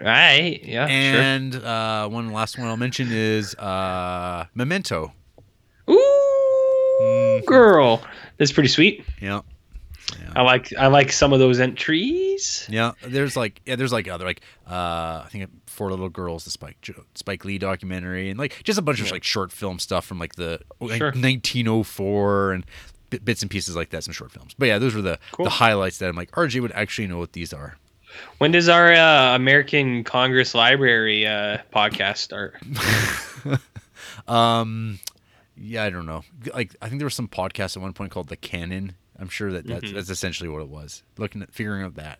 Right. 0.00 0.60
Yeah. 0.62 0.86
and 0.86 1.54
uh, 1.54 2.08
one 2.08 2.32
last 2.32 2.58
one 2.58 2.66
I'll 2.68 2.76
mention 2.76 3.08
is 3.10 3.54
uh, 3.54 4.46
Memento. 4.54 5.12
sure. 5.88 5.94
Ooh, 5.96 7.40
Mhm. 7.42 7.46
girl. 7.46 8.02
That's 8.38 8.52
pretty 8.52 8.68
sweet. 8.68 9.04
Yeah. 9.20 9.40
I 10.36 10.42
like 10.42 10.72
I 10.78 10.86
like 10.88 11.10
some 11.12 11.32
of 11.32 11.38
those 11.40 11.58
entries. 11.58 12.66
Yeah, 12.70 12.92
there's 13.02 13.36
like 13.36 13.60
yeah, 13.66 13.74
there's 13.74 13.92
like 13.92 14.06
other 14.06 14.24
like 14.24 14.40
uh 14.68 15.22
I 15.24 15.28
think 15.30 15.50
Four 15.66 15.90
Little 15.90 16.08
Girls, 16.10 16.44
the 16.44 16.50
Spike 16.50 16.76
Spike 17.14 17.44
Lee 17.44 17.58
documentary, 17.58 18.28
and 18.30 18.38
like 18.38 18.62
just 18.62 18.78
a 18.78 18.82
bunch 18.82 19.00
of 19.00 19.10
like 19.10 19.24
short 19.24 19.50
film 19.50 19.78
stuff 19.80 20.04
from 20.04 20.18
like 20.18 20.36
the 20.36 20.60
like, 20.80 20.98
Sure. 20.98 21.08
1904 21.08 22.52
and 22.52 22.66
bit- 23.10 23.24
bits 23.24 23.42
and 23.42 23.50
pieces 23.50 23.76
like 23.76 23.90
that, 23.90 24.04
some 24.04 24.12
short 24.14 24.32
films. 24.32 24.54
But 24.58 24.66
yeah, 24.66 24.78
those 24.78 24.94
were 24.94 25.02
the 25.02 25.18
Cool. 25.32 25.44
the 25.44 25.50
highlights 25.50 25.98
that 25.98 26.08
I'm 26.08 26.16
like 26.16 26.30
RJ 26.32 26.60
would 26.60 26.72
actually 26.72 27.06
know 27.08 27.18
what 27.18 27.32
these 27.32 27.52
are. 27.52 27.76
When 28.38 28.50
does 28.52 28.68
our 28.68 28.92
uh, 28.92 29.34
American 29.36 30.02
Congress 30.04 30.54
Library 30.54 31.26
uh, 31.26 31.58
podcast 31.74 32.18
start? 32.18 32.56
Um, 34.28 34.98
yeah, 35.56 35.84
I 35.84 35.90
don't 35.90 36.06
know. 36.06 36.22
Like 36.54 36.74
I 36.82 36.88
think 36.88 36.98
there 37.00 37.06
was 37.06 37.14
some 37.14 37.28
podcast 37.28 37.76
at 37.76 37.82
one 37.82 37.92
point 37.92 38.10
called 38.10 38.28
The 38.28 38.36
Canon. 38.36 38.94
I'm 39.18 39.28
sure 39.28 39.50
that 39.52 39.66
that's, 39.66 39.86
Mhm. 39.90 39.94
that's 39.94 40.10
essentially 40.10 40.48
what 40.48 40.60
it 40.60 40.68
was. 40.68 41.02
Looking 41.16 41.42
at 41.42 41.52
figuring 41.52 41.82
out 41.82 41.94
that 41.94 42.18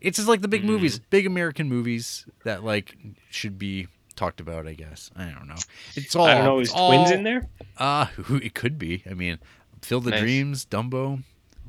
it's 0.00 0.16
just 0.18 0.28
like 0.28 0.42
the 0.42 0.48
big 0.48 0.62
Mm-hmm. 0.62 0.70
movies, 0.70 0.98
big 0.98 1.26
American 1.26 1.68
movies 1.68 2.26
that 2.44 2.64
like 2.64 2.96
should 3.30 3.58
be 3.58 3.88
talked 4.16 4.40
about. 4.40 4.66
I 4.66 4.74
guess 4.74 5.10
I 5.16 5.26
don't 5.30 5.48
know. 5.48 5.56
It's 5.94 6.14
all 6.14 6.26
I 6.26 6.34
don't 6.34 6.44
know. 6.44 6.58
Is 6.60 6.70
twins 6.70 6.80
all- 7.10 7.12
in 7.12 7.22
there? 7.24 7.48
Uh 7.78 8.06
who 8.06 8.36
it 8.42 8.54
could 8.54 8.78
be. 8.78 9.02
I 9.08 9.14
mean, 9.14 9.38
Field 9.84 10.06
of 10.06 10.12
Nice. 10.12 10.20
Dreams, 10.20 10.66
Dumbo. 10.66 11.22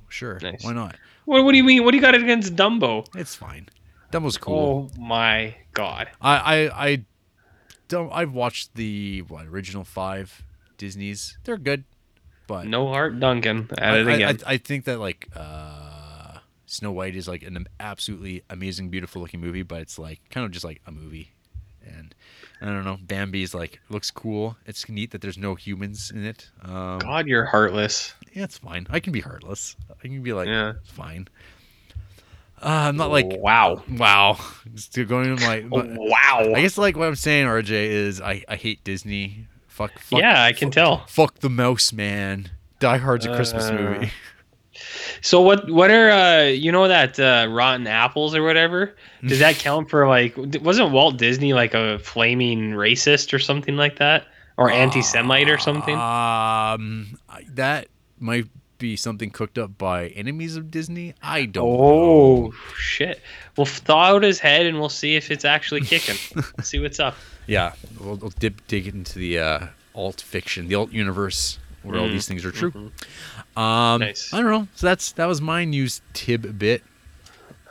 Sure, 0.10 0.40
Nice. 0.42 0.64
why 0.64 0.74
not? 0.74 0.96
What, 1.26 1.44
what 1.44 1.52
do 1.52 1.58
you 1.58 1.64
mean? 1.64 1.84
What 1.84 1.92
do 1.92 1.98
you 1.98 2.02
got 2.02 2.16
against 2.16 2.56
Dumbo? 2.56 3.06
It's 3.16 3.36
fine. 3.36 3.68
Dumbo's 4.12 4.38
cool. 4.38 4.90
Oh 4.96 5.02
my 5.02 5.56
god! 5.74 6.10
I 6.22 6.38
I 6.38 6.86
I 6.88 7.06
don't. 7.88 8.12
I've 8.14 8.32
watched 8.34 8.76
the 8.76 9.24
what 9.28 9.46
original 9.48 9.84
five 9.84 10.44
Disney's. 10.78 11.38
They're 11.44 11.58
good, 11.58 11.84
but 12.48 12.66
No 12.68 12.88
heart, 12.88 13.20
Duncan. 13.20 13.70
At 13.78 13.94
I, 13.94 13.98
it 14.00 14.08
I- 14.24 14.30
I, 14.30 14.54
I 14.54 14.58
think 14.58 14.86
that 14.86 15.00
like 15.00 15.28
uh, 15.36 16.38
Snow 16.66 16.92
White 16.94 17.16
is 17.16 17.28
like 17.28 17.44
an 17.44 17.68
absolutely 17.80 18.44
amazing, 18.50 18.90
beautiful 18.90 19.22
looking 19.22 19.42
movie, 19.42 19.64
but 19.64 19.82
it's 19.82 20.00
like 20.00 20.22
kind 20.30 20.46
of 20.46 20.52
just 20.52 20.64
like 20.64 20.82
a 20.88 20.92
movie. 20.92 21.32
And 21.86 22.15
I 22.62 22.66
don't 22.68 22.86
know. 22.86 22.98
Bambi's 23.02 23.54
like 23.54 23.80
looks 23.90 24.10
cool. 24.12 24.56
It's 24.66 24.88
neat 24.90 25.12
that 25.12 25.22
there's 25.22 25.38
no 25.38 25.56
humans 25.56 26.12
in 26.12 26.26
it. 26.26 26.50
Um, 26.64 27.00
God, 27.00 27.28
you're 27.28 27.46
heartless. 27.46 28.14
yeah, 28.34 28.44
it's 28.44 28.58
fine. 28.58 28.88
I 28.90 29.00
can 29.00 29.12
be 29.14 29.22
heartless. 29.22 29.76
I 30.04 30.08
can 30.08 30.22
be 30.24 30.34
like, 30.34 30.48
Yeah. 30.48 30.74
it's 30.82 30.92
fine. 30.92 31.28
Uh, 32.62 32.88
I'm 32.88 32.96
not 32.98 33.12
like 33.12 33.28
wow, 33.30 33.84
wow. 33.92 34.40
Still 34.76 35.06
going 35.06 35.36
to 35.36 35.46
my. 35.46 35.60
my- 35.62 35.96
wow. 35.98 36.54
I 36.56 36.62
guess 36.62 36.78
like 36.78 36.96
what 36.96 37.08
I'm 37.08 37.16
saying, 37.16 37.46
RJ, 37.48 37.70
is 37.72 38.22
I, 38.22 38.44
I 38.48 38.56
hate 38.56 38.84
Disney. 38.84 39.48
Fuck, 39.68 40.00
fuck. 40.00 40.20
yeah, 40.20 40.42
I 40.44 40.54
can 40.54 40.70
fuck, 40.70 40.74
tell. 40.74 41.06
Fuck 41.08 41.40
the 41.40 41.50
mouse, 41.50 41.92
man. 41.92 42.50
Die 42.80 42.98
Hard's 42.98 43.26
a 43.26 43.36
Christmas 43.36 43.66
Uh, 43.66 43.74
movie. 43.74 44.12
So 45.26 45.42
what? 45.42 45.72
What 45.72 45.90
are 45.90 46.12
uh, 46.12 46.44
you 46.44 46.72
know 46.72 46.88
that 46.88 47.20
uh, 47.20 47.48
RottenApples 47.48 48.36
or 48.36 48.44
whatever? 48.44 48.96
Does 49.26 49.40
that 49.40 49.56
count 49.56 49.90
for 49.90 50.08
like? 50.08 50.36
Wasn't 50.38 50.92
Walt 50.92 51.18
Disney 51.18 51.52
like 51.54 51.74
a 51.74 51.98
flaming 51.98 52.74
racist 52.74 53.34
or 53.34 53.40
something 53.40 53.76
like 53.76 53.98
that, 53.98 54.28
or 54.56 54.70
anti-Semite 54.70 55.50
or 55.50 55.58
something? 55.58 55.98
Um, 55.98 57.18
that 57.56 57.88
might 58.20 58.46
be 58.78 58.96
something 58.96 59.32
cooked 59.32 59.58
up 59.58 59.80
by 59.80 60.10
enemies 60.10 60.58
of 60.58 60.70
Disney. 60.70 61.16
I 61.24 61.46
don't. 61.46 61.66
Oh 61.68 62.42
know. 62.42 62.54
shit! 62.78 63.20
We'll 63.58 63.66
thaw 63.66 64.14
out 64.14 64.22
his 64.22 64.38
head 64.38 64.68
and 64.68 64.80
we'll 64.80 64.90
see 64.90 65.16
if 65.16 65.32
it's 65.32 65.44
actually 65.44 65.82
kicking. 65.82 66.18
see 66.62 66.80
what's 66.80 67.00
up. 67.00 67.16
Yeah, 67.48 67.74
we'll, 68.00 68.18
we'll 68.18 68.34
dip 68.38 68.68
dig 68.68 68.86
into 68.86 69.18
the 69.18 69.40
uh, 69.40 69.68
alt 69.96 70.22
fiction, 70.22 70.68
the 70.68 70.76
alt 70.76 70.92
universe, 70.92 71.58
where 71.86 72.00
all 72.00 72.08
Mm, 72.08 72.12
these 72.12 72.28
things 72.28 72.44
are 72.46 72.52
true. 72.52 72.72
mhm. 72.72 72.92
Um, 73.62 74.02
Nice. 74.02 74.34
I 74.34 74.42
don't 74.42 74.52
know. 74.52 74.68
So 74.76 74.88
that's 74.88 75.12
that 75.14 75.26
was 75.28 75.40
my 75.42 75.64
news 75.66 76.02
tidbit. 76.14 76.84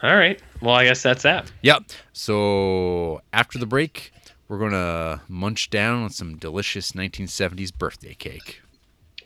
All 0.03 0.17
right. 0.17 0.41
Well, 0.61 0.75
I 0.75 0.85
guess 0.85 1.03
that's 1.03 1.23
that. 1.23 1.51
Yep. 1.63 1.85
So 2.13 3.21
after 3.33 3.59
the 3.59 3.67
break, 3.67 4.13
we're 4.49 4.59
gonna 4.59 5.23
munch 5.29 5.71
down 5.71 6.03
on 6.05 6.11
some 6.11 6.37
delicious 6.37 6.93
1970s 6.93 7.71
birthday 7.77 8.15
cake. 8.15 8.61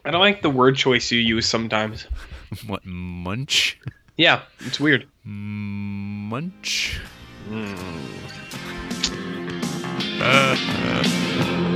I 0.05 0.11
don't 0.11 0.21
like 0.21 0.43
the 0.43 0.51
word 0.51 0.77
choice 0.77 1.11
you 1.13 1.19
use 1.21 1.47
sometimes. 1.47 2.07
what 2.67 2.85
munch? 2.87 3.79
Yeah, 4.17 4.43
it's 4.61 4.81
weird. 4.81 5.07
Munch. 5.25 6.99
all 10.21 11.68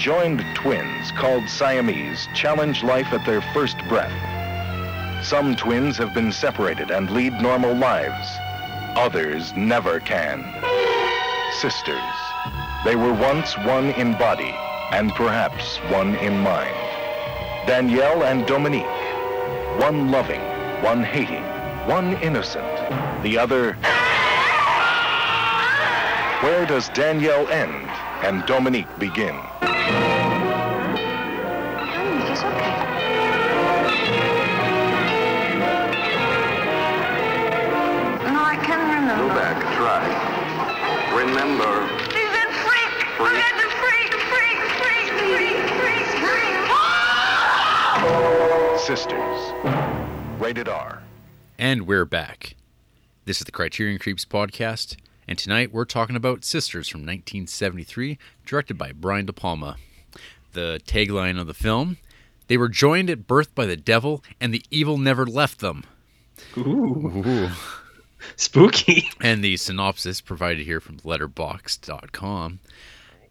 Conjoined 0.00 0.42
twins 0.54 1.12
called 1.12 1.46
Siamese 1.46 2.26
challenge 2.34 2.82
life 2.82 3.12
at 3.12 3.26
their 3.26 3.42
first 3.52 3.76
breath. 3.86 4.10
Some 5.22 5.54
twins 5.54 5.98
have 5.98 6.14
been 6.14 6.32
separated 6.32 6.90
and 6.90 7.10
lead 7.10 7.34
normal 7.34 7.74
lives. 7.74 8.26
Others 8.96 9.52
never 9.54 10.00
can. 10.00 10.42
Sisters. 11.52 12.00
They 12.82 12.96
were 12.96 13.12
once 13.12 13.58
one 13.58 13.90
in 13.90 14.12
body 14.12 14.54
and 14.90 15.12
perhaps 15.12 15.76
one 15.92 16.14
in 16.14 16.38
mind. 16.38 16.74
Danielle 17.66 18.22
and 18.22 18.46
Dominique. 18.46 18.86
One 19.82 20.10
loving, 20.10 20.40
one 20.82 21.04
hating, 21.04 21.44
one 21.86 22.14
innocent, 22.22 22.64
the 23.22 23.36
other. 23.36 23.74
Where 26.40 26.64
does 26.64 26.88
Danielle 26.88 27.46
end 27.48 27.86
and 28.22 28.46
Dominique 28.46 28.98
begin. 28.98 29.38
Sisters. 48.86 49.52
Rated 50.40 50.68
R. 50.68 51.02
And 51.58 51.86
we're 51.86 52.04
back. 52.06 52.56
This 53.26 53.38
is 53.40 53.44
the 53.44 53.52
Criterion 53.52 53.98
Creeps 53.98 54.24
podcast, 54.24 54.96
and 55.28 55.38
tonight 55.38 55.72
we're 55.72 55.84
talking 55.84 56.16
about 56.16 56.44
Sisters 56.44 56.88
from 56.88 57.00
1973, 57.02 58.18
directed 58.46 58.78
by 58.78 58.92
Brian 58.92 59.26
De 59.26 59.32
Palma. 59.32 59.76
The 60.52 60.80
tagline 60.86 61.38
of 61.38 61.46
the 61.46 61.54
film 61.54 61.98
They 62.48 62.56
were 62.56 62.68
joined 62.68 63.10
at 63.10 63.26
birth 63.26 63.54
by 63.54 63.66
the 63.66 63.76
devil, 63.76 64.24
and 64.40 64.52
the 64.52 64.64
evil 64.70 64.96
never 64.98 65.26
left 65.26 65.60
them. 65.60 65.84
Ooh, 66.56 67.22
Ooh. 67.26 67.50
spooky. 68.36 69.10
And 69.20 69.44
the 69.44 69.56
synopsis 69.58 70.20
provided 70.20 70.64
here 70.64 70.80
from 70.80 70.96
letterboxd.com. 70.98 72.60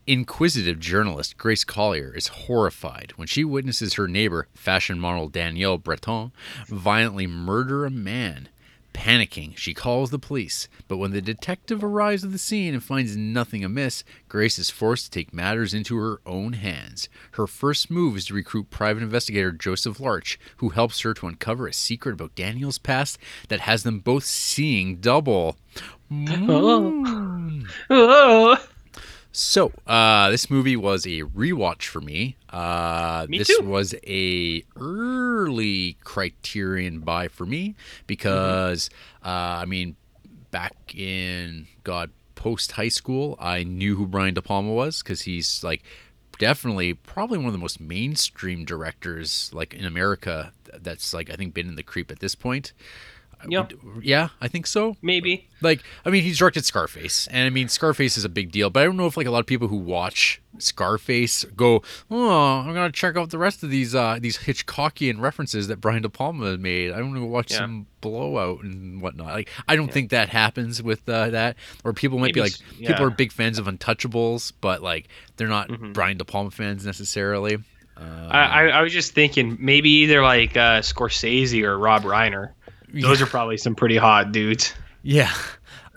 Inquisitive 0.10 0.80
journalist 0.80 1.38
Grace 1.38 1.64
Collier 1.64 2.12
is 2.16 2.30
horrified 2.30 3.14
when 3.16 3.28
she 3.28 3.44
witnesses 3.44 3.94
her 3.94 4.08
neighbor, 4.08 4.48
fashion 4.56 5.00
model 5.00 5.30
Danielle 5.30 5.78
Breton, 5.78 6.32
violently 6.66 7.28
murder 7.28 7.86
a 7.86 7.92
man. 7.92 8.50
Panicking, 8.92 9.56
she 9.56 9.76
calls 9.76 10.10
the 10.10 10.18
police, 10.18 10.68
but 10.88 10.98
when 10.98 11.12
the 11.12 11.22
detective 11.22 11.84
arrives 11.84 12.24
at 12.24 12.32
the 12.32 12.40
scene 12.40 12.74
and 12.74 12.84
finds 12.84 13.16
nothing 13.16 13.64
amiss, 13.64 14.04
Grace 14.28 14.58
is 14.58 14.72
forced 14.72 15.06
to 15.06 15.12
take 15.12 15.32
matters 15.32 15.76
into 15.76 15.96
her 15.98 16.22
own 16.26 16.54
hands. 16.54 17.08
Her 17.34 17.46
first 17.46 17.92
move 17.92 18.18
is 18.18 18.26
to 18.26 18.34
recruit 18.34 18.72
private 18.72 19.04
investigator 19.04 19.52
Joseph 19.52 20.00
Larch, 20.00 20.40
who 20.58 20.70
helps 20.70 21.02
her 21.02 21.14
to 21.14 21.28
uncover 21.28 21.68
a 21.68 21.74
secret 21.74 22.14
about 22.14 22.34
Danielle's 22.34 22.80
past 22.80 23.20
that 23.50 23.60
has 23.60 23.84
them 23.84 24.00
both 24.00 24.26
seeing 24.26 24.96
double. 24.96 25.56
Oh. 26.12 27.62
Oh. 27.92 28.58
So, 29.32 29.72
uh, 29.86 30.32
this 30.32 30.50
movie 30.50 30.76
was 30.76 31.06
a 31.06 31.22
rewatch 31.22 31.84
for 31.84 32.02
me. 32.02 32.36
Uh, 32.50 33.28
Me 33.30 33.38
this 33.38 33.48
too. 33.48 33.64
was 33.64 33.94
a 34.06 34.64
early 34.76 35.98
Criterion 36.04 37.00
buy 37.02 37.28
for 37.28 37.46
me 37.46 37.76
because, 38.08 38.90
uh, 39.24 39.28
I 39.62 39.66
mean, 39.66 39.96
back 40.52 40.74
in 40.96 41.68
God 41.84 42.10
post 42.34 42.72
high 42.74 42.88
school, 42.90 43.36
I 43.40 43.64
knew 43.64 43.96
who 43.96 44.08
Brian 44.08 44.34
De 44.34 44.42
Palma 44.42 44.74
was 44.74 45.04
because 45.04 45.22
he's 45.22 45.64
like 45.64 45.84
definitely 46.40 46.94
probably 46.94 47.38
one 47.38 47.48
of 47.48 47.54
the 47.54 47.60
most 47.60 47.80
mainstream 47.80 48.64
directors 48.66 49.52
like 49.54 49.74
in 49.74 49.86
America 49.86 50.54
that's 50.82 51.14
like 51.14 51.30
I 51.30 51.36
think 51.36 51.54
been 51.54 51.68
in 51.68 51.76
the 51.76 51.84
creep 51.84 52.10
at 52.12 52.20
this 52.20 52.34
point. 52.36 52.74
Yeah, 53.48 53.68
Yeah, 54.02 54.30
I 54.42 54.48
think 54.50 54.68
so. 54.68 54.98
maybe. 55.02 55.48
Like, 55.62 55.82
I 56.06 56.10
mean, 56.10 56.24
he's 56.24 56.38
directed 56.38 56.66
Scarface, 56.66 57.28
and 57.28 57.46
I 57.46 57.50
mean, 57.50 57.68
Scarface 57.70 58.18
is 58.18 58.26
a 58.26 58.30
big 58.30 58.52
deal. 58.52 58.70
But 58.70 58.82
I 58.82 58.84
don't 58.86 58.98
know 58.98 59.08
if 59.08 59.16
like 59.18 59.28
a 59.28 59.32
lot 59.32 59.40
of 59.40 59.46
people 59.46 59.68
who 59.70 59.78
watch 59.78 60.42
Scarface 60.58 61.44
go, 61.56 61.82
"Oh, 62.12 62.60
I'm 62.60 62.74
gonna 62.74 62.92
check 62.92 63.18
out 63.18 63.30
the 63.30 63.38
rest 63.38 63.64
of 63.64 63.70
these 63.70 63.94
uh 63.96 64.18
these 64.22 64.38
Hitchcockian 64.40 65.20
references 65.20 65.68
that 65.68 65.78
Brian 65.82 66.02
De 66.02 66.10
Palma 66.10 66.58
made. 66.58 66.92
I 66.92 66.98
don't 66.98 67.10
want 67.12 67.22
to 67.22 67.26
watch 67.26 67.52
Yeah. 67.52 67.58
some 67.60 67.88
blowout 68.02 68.64
and 68.64 69.02
whatnot." 69.02 69.28
Like, 69.34 69.50
I 69.68 69.76
don't 69.76 69.92
think 69.92 70.12
that 70.12 70.30
happens 70.30 70.82
with 70.84 71.08
uh, 71.10 71.30
that. 71.32 71.56
Or 71.84 71.94
people 71.94 72.20
might 72.20 72.34
be 72.34 72.42
like, 72.42 72.54
s- 72.54 72.62
people. 72.78 72.94
Mm-hmm. 72.96 73.04
are 73.04 73.10
big 73.10 73.32
fans 73.32 73.60
of 73.60 73.66
Untouchables, 73.68 74.54
but 74.62 74.82
like 74.82 75.08
they're 75.38 75.48
not 75.48 75.70
Brian 75.94 76.18
De 76.18 76.26
Palma 76.26 76.52
fans 76.52 76.86
necessarily. 76.86 77.58
Uh, 77.98 78.28
I, 78.32 78.40
I, 78.40 78.64
I 78.68 78.82
was 78.82 78.94
just 78.94 79.12
thinking 79.14 79.58
maybe 79.60 79.90
either 79.90 80.22
like 80.22 80.56
uh, 80.56 80.80
Scorsese 80.80 81.64
or 81.64 81.78
Rob 81.78 82.04
Reiner. 82.04 82.52
Those 82.94 83.22
are 83.22 83.26
probably 83.28 83.58
some 83.58 83.76
pretty 83.76 83.98
hot 83.98 84.32
dudes. 84.32 84.74
Yeah. 85.04 85.34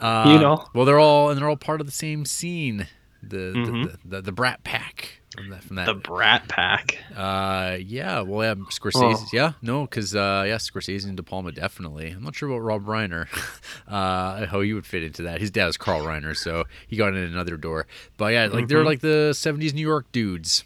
Uh, 0.00 0.24
You 0.28 0.38
know. 0.38 0.66
Well, 0.74 0.84
they're 0.84 0.98
all 0.98 1.30
and 1.30 1.38
they're 1.40 1.48
all 1.48 1.56
part 1.56 1.80
of 1.80 1.86
the 1.86 1.92
same 1.92 2.24
scene. 2.24 2.86
The 3.22 3.36
Mhm. 3.54 3.84
the, 4.02 4.16
the, 4.16 4.22
the 4.22 4.32
Brat 4.32 4.64
Pack 4.64 5.20
from 5.36 5.50
that. 5.50 5.62
From 5.62 5.76
that. 5.76 5.86
The 5.86 5.94
Brat 5.94 6.48
Pack. 6.48 6.98
uh, 7.16 7.76
yeah. 7.80 8.20
Well, 8.20 8.44
yeah. 8.56 8.64
Scorsese. 8.70 9.32
Yeah. 9.32 9.52
No, 9.62 9.82
because 9.82 10.14
uh, 10.16 10.44
yeah, 10.46 10.56
Scorsese 10.56 11.04
and 11.06 11.16
De 11.16 11.22
Palma 11.22 11.52
definitely. 11.52 12.10
I'm 12.10 12.22
not 12.24 12.34
sure 12.34 12.48
about 12.48 12.58
Rob 12.62 12.84
Reiner. 12.84 13.26
uh, 13.88 14.46
how 14.46 14.60
he 14.60 14.72
would 14.74 14.86
fit 14.86 15.04
into 15.04 15.22
that. 15.22 15.40
His 15.40 15.50
dad 15.52 15.66
was 15.66 15.76
Carl 15.76 16.02
Reiner, 16.04 16.36
so 16.36 16.64
he 16.88 16.96
got 16.96 17.08
in 17.10 17.16
another 17.16 17.56
door. 17.56 17.86
But 18.16 18.32
yeah, 18.32 18.46
like 18.46 18.66
they're 18.68 18.84
like 18.84 19.00
the 19.00 19.30
'70s 19.34 19.72
New 19.72 19.86
York 19.86 20.10
dudes. 20.12 20.64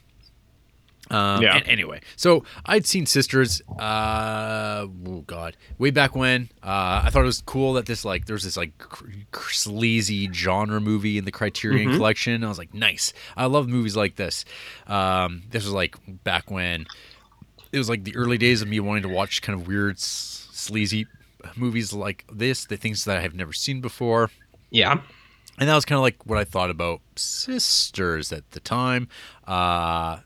Um, 1.10 1.42
Yeah. 1.42 1.56
and 1.56 1.68
anyway, 1.68 2.00
so 2.16 2.44
I'd 2.64 2.84
seen 2.86 3.06
Sisters. 3.06 3.62
Uh, 3.78 4.86
oh 5.06 5.22
God, 5.26 5.56
way 5.78 5.90
back 5.90 6.16
when. 6.16 6.48
Uh, 6.62 7.02
I 7.04 7.10
thought 7.10 7.22
it 7.22 7.26
was 7.26 7.42
cool 7.46 7.74
that 7.74 7.86
this 7.86 8.04
like 8.04 8.26
there's 8.26 8.42
this 8.44 8.56
like 8.56 8.76
cr- 8.78 9.04
cr- 9.30 9.52
sleazy 9.52 10.28
genre 10.32 10.80
movie 10.80 11.16
in 11.18 11.24
the 11.24 11.30
Criterion 11.32 11.92
Collection. 11.96 12.42
I 12.42 12.48
was 12.48 12.58
like, 12.58 12.74
nice. 12.74 13.12
I 13.36 13.46
love 13.46 13.68
movies 13.68 13.96
like 13.96 14.16
this. 14.16 14.44
Um, 14.88 15.42
this 15.50 15.64
was 15.64 15.72
like 15.72 15.96
back 16.24 16.50
when 16.50 16.86
it 17.72 17.78
was 17.78 17.88
like 17.88 18.04
the 18.04 18.16
early 18.16 18.38
days 18.38 18.62
of 18.62 18.68
me 18.68 18.80
wanting 18.80 19.02
to 19.04 19.08
watch 19.08 19.42
kind 19.42 19.60
of 19.60 19.66
weird, 19.68 19.96
s- 19.96 20.48
sleazy 20.52 21.06
movies 21.54 21.92
like 21.92 22.24
this. 22.32 22.64
The 22.64 22.76
things 22.76 23.04
that 23.04 23.16
I 23.16 23.20
have 23.20 23.34
never 23.34 23.52
seen 23.52 23.80
before. 23.80 24.30
Yeah. 24.70 25.00
And 25.58 25.68
that 25.68 25.74
was 25.74 25.84
kind 25.84 25.96
of 25.96 26.02
like 26.02 26.26
what 26.26 26.38
I 26.38 26.44
thought 26.44 26.68
about 26.70 27.00
Sisters 27.14 28.32
at 28.32 28.50
the 28.50 28.60
time. 28.60 29.08
Uh, 29.46 30.18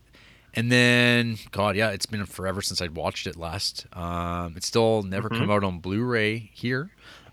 and 0.55 0.71
then, 0.71 1.37
God, 1.53 1.77
yeah, 1.77 1.91
it's 1.91 2.07
been 2.07 2.25
forever 2.27 2.61
since 2.63 2.81
I'd 2.83 2.97
watched 2.97 3.27
it 3.27 3.37
last. 3.37 3.87
Um, 3.93 4.55
it's 4.57 4.67
still 4.67 5.03
never 5.03 5.29
come 5.29 5.51
out 5.51 5.65
on 5.65 5.79
Blu-ray 5.79 6.51
here. 6.53 6.91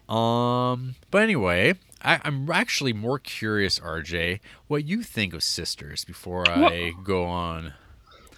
Um, 0.09 0.95
but 1.11 1.21
anyway, 1.23 1.73
I, 2.01 2.19
I'm 2.23 2.49
actually 2.51 2.93
more 2.93 3.19
curious, 3.19 3.79
RJ, 3.79 4.39
what 4.67 4.85
you 4.85 5.03
think 5.03 5.33
of 5.33 5.43
Sisters 5.43 6.05
before 6.05 6.49
I 6.49 6.91
go 7.03 7.25
on. 7.25 7.73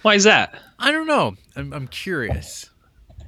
Why 0.02 0.14
is 0.14 0.24
that? 0.24 0.58
I 0.78 0.90
don't 0.90 1.06
know. 1.06 1.36
I'm, 1.56 1.72
I'm 1.72 1.86
curious. 1.86 2.70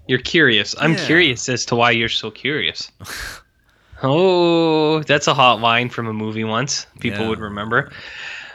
You're 0.09 0.19
curious. 0.19 0.75
I'm 0.81 0.95
Yeah. 0.95 1.07
curious 1.07 1.49
as 1.49 1.65
to 1.67 1.77
why 1.77 1.91
you're 1.93 2.09
so 2.09 2.31
curious. 2.31 2.91
oh, 4.03 5.03
that's 5.05 5.27
a 5.27 5.35
hot 5.35 5.61
line 5.61 5.89
from 5.89 6.07
a 6.09 6.13
movie 6.13 6.45
once. 6.45 6.87
People 7.01 7.21
Yeah. 7.23 7.29
would 7.29 7.41
remember. 7.41 7.93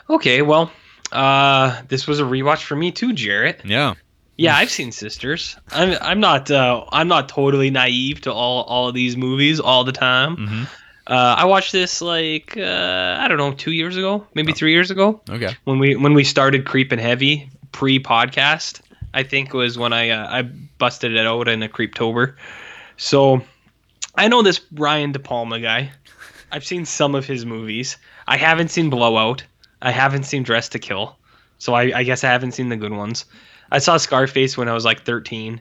Okay, 0.10 0.41
well, 0.41 0.72
uh, 1.11 1.81
this 1.88 2.07
was 2.07 2.19
a 2.19 2.23
rewatch 2.23 2.63
for 2.63 2.75
me 2.75 2.91
too, 2.91 3.13
Jarrett. 3.13 3.61
Yeah. 3.63 3.93
Yeah, 4.39 4.55
I've 4.55 4.69
seen 4.69 4.91
Sisters. 4.91 5.57
I'm 5.71 5.97
I'm 5.99 6.19
not 6.19 6.51
uh, 6.51 6.84
I'm 6.91 7.07
not 7.07 7.27
totally 7.27 7.71
naive 7.71 8.21
to 8.21 8.31
all 8.34 8.63
all 8.63 8.88
of 8.88 8.93
these 8.93 9.17
movies 9.17 9.59
all 9.59 9.84
the 9.84 9.91
time. 9.91 10.38
Mhm. 10.38 10.67
Uh, 11.07 11.35
I 11.39 11.45
watched 11.45 11.71
this 11.71 12.01
like 12.01 12.55
uh, 12.55 13.17
I 13.19 13.27
don't 13.27 13.38
know 13.38 13.53
two 13.53 13.71
years 13.71 13.97
ago, 13.97 14.27
maybe 14.35 14.51
three 14.53 14.73
years 14.73 14.91
ago 14.91 15.21
Okay. 15.29 15.55
when 15.63 15.79
we 15.79 15.95
when 15.95 16.13
we 16.13 16.23
started 16.23 16.65
creeping 16.65 16.99
heavy 16.99 17.49
pre 17.71 17.99
podcast. 17.99 18.81
I 19.13 19.23
think 19.23 19.53
was 19.53 19.75
when 19.79 19.91
I 19.93 20.09
uh, 20.11 20.27
I 20.29 20.41
busted 20.43 21.15
it 21.15 21.25
out 21.25 21.47
in 21.47 21.63
a 21.63 21.69
creeptober. 21.69 22.35
So 22.97 23.41
I 24.13 24.27
know 24.27 24.43
this 24.43 24.59
Brian 24.59 25.13
De 25.13 25.19
Palma 25.19 25.59
guy. 25.59 25.89
I've 26.51 26.65
seen 26.65 26.85
some 26.85 27.15
of 27.15 27.25
his 27.25 27.43
movies. 27.45 27.97
I 28.27 28.38
haven't 28.38 28.69
seen 28.69 28.89
Blowout. 28.91 29.43
I 29.82 29.91
haven't 29.91 30.24
seen 30.24 30.44
Dress 30.44 30.70
to 30.70 30.80
Kill. 30.80 31.18
So 31.60 31.74
I, 31.74 31.91
I 31.99 32.04
guess 32.04 32.24
I 32.24 32.28
haven't 32.30 32.52
seen 32.54 32.70
the 32.70 32.76
good 32.78 32.91
ones. 32.94 33.26
I 33.72 33.80
saw 33.80 33.98
Scarface 33.98 34.58
when 34.58 34.70
I 34.70 34.74
was 34.74 34.86
like 34.86 35.04
13, 35.04 35.60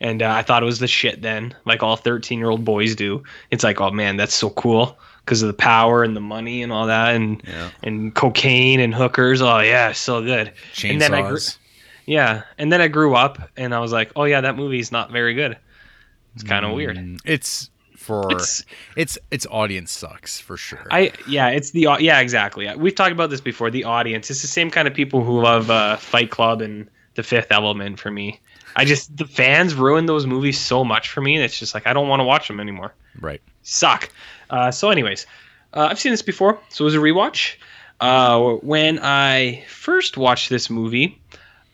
and 0.00 0.22
uh, 0.22 0.30
I 0.30 0.42
thought 0.42 0.62
it 0.62 0.66
was 0.66 0.78
the 0.80 0.86
shit 0.88 1.22
then, 1.22 1.54
like 1.66 1.82
all 1.82 1.96
13 1.96 2.38
year 2.38 2.50
old 2.50 2.64
boys 2.64 2.94
do. 2.96 3.22
It's 3.50 3.62
like, 3.62 3.80
oh 3.80 3.90
man, 3.90 4.16
that's 4.16 4.34
so 4.34 4.50
cool 4.50 4.98
because 5.24 5.42
of 5.42 5.46
the 5.48 5.54
power 5.54 6.02
and 6.02 6.16
the 6.16 6.20
money 6.20 6.62
and 6.62 6.72
all 6.72 6.86
that, 6.86 7.14
and 7.14 7.42
Yeah. 7.46 7.70
and 7.82 8.14
cocaine 8.14 8.80
and 8.80 8.94
hookers. 8.94 9.40
Oh 9.42 9.60
yeah, 9.60 9.92
so 9.92 10.20
good. 10.22 10.52
And 10.82 11.00
then 11.00 11.14
I 11.14 11.22
grew, 11.22 11.36
Chainsaws. 11.36 11.58
yeah, 12.06 12.42
and 12.58 12.72
then 12.72 12.80
I 12.80 12.88
grew 12.88 13.14
up 13.14 13.38
and 13.56 13.74
I 13.74 13.78
was 13.80 13.92
like, 13.92 14.10
oh 14.16 14.24
yeah, 14.24 14.40
that 14.40 14.56
movie's 14.56 14.90
not 14.90 15.12
very 15.12 15.34
good. 15.34 15.56
It's 16.34 16.42
kind 16.42 16.64
of 16.66 16.72
weird. 16.72 16.96
Mm, 16.96 17.20
It's 17.24 17.70
for 18.04 18.30
It's- 18.30 18.62
it's 18.96 19.18
its 19.30 19.46
audience 19.50 19.90
sucks 19.90 20.38
for 20.40 20.56
sure. 20.56 20.86
I 20.90 21.12
yeah, 21.26 21.48
it's 21.48 21.70
the 21.72 21.88
yeah 22.00 22.20
exactly. 22.20 22.68
We've 22.76 22.94
talked 22.94 23.12
about 23.12 23.30
this 23.30 23.40
before. 23.40 23.70
The 23.70 23.84
audience. 23.84 24.30
It's 24.30 24.42
the 24.42 24.48
same 24.48 24.70
kind 24.70 24.86
of 24.86 24.94
people 24.94 25.24
who 25.24 25.40
love 25.40 25.70
uh, 25.70 25.96
Fight 25.96 26.30
Club 26.30 26.60
and 26.60 26.88
The 27.14 27.22
Fifth 27.22 27.50
Element. 27.50 27.98
For 27.98 28.10
me, 28.10 28.40
I 28.76 28.84
just 28.84 29.16
the 29.16 29.26
fans 29.26 29.74
ruin 29.74 30.06
those 30.06 30.26
movies 30.26 30.60
so 30.60 30.84
much 30.84 31.08
for 31.10 31.20
me. 31.20 31.38
It's 31.42 31.58
just 31.58 31.74
like 31.74 31.86
I 31.86 31.92
don't 31.92 32.08
want 32.08 32.20
to 32.20 32.24
watch 32.24 32.46
them 32.48 32.60
anymore. 32.60 32.92
right. 33.20 33.40
Suck. 33.62 34.10
Uh, 34.50 34.70
so, 34.70 34.90
anyways, 34.90 35.26
uh, 35.72 35.88
I've 35.90 35.98
seen 35.98 36.12
this 36.12 36.22
before, 36.22 36.58
so 36.68 36.84
it 36.84 36.86
was 36.86 36.94
a 36.94 36.98
rewatch. 36.98 37.54
Uh, 38.00 38.56
when 38.60 38.98
I 39.00 39.64
first 39.68 40.16
watched 40.18 40.50
this 40.50 40.68
movie, 40.68 41.18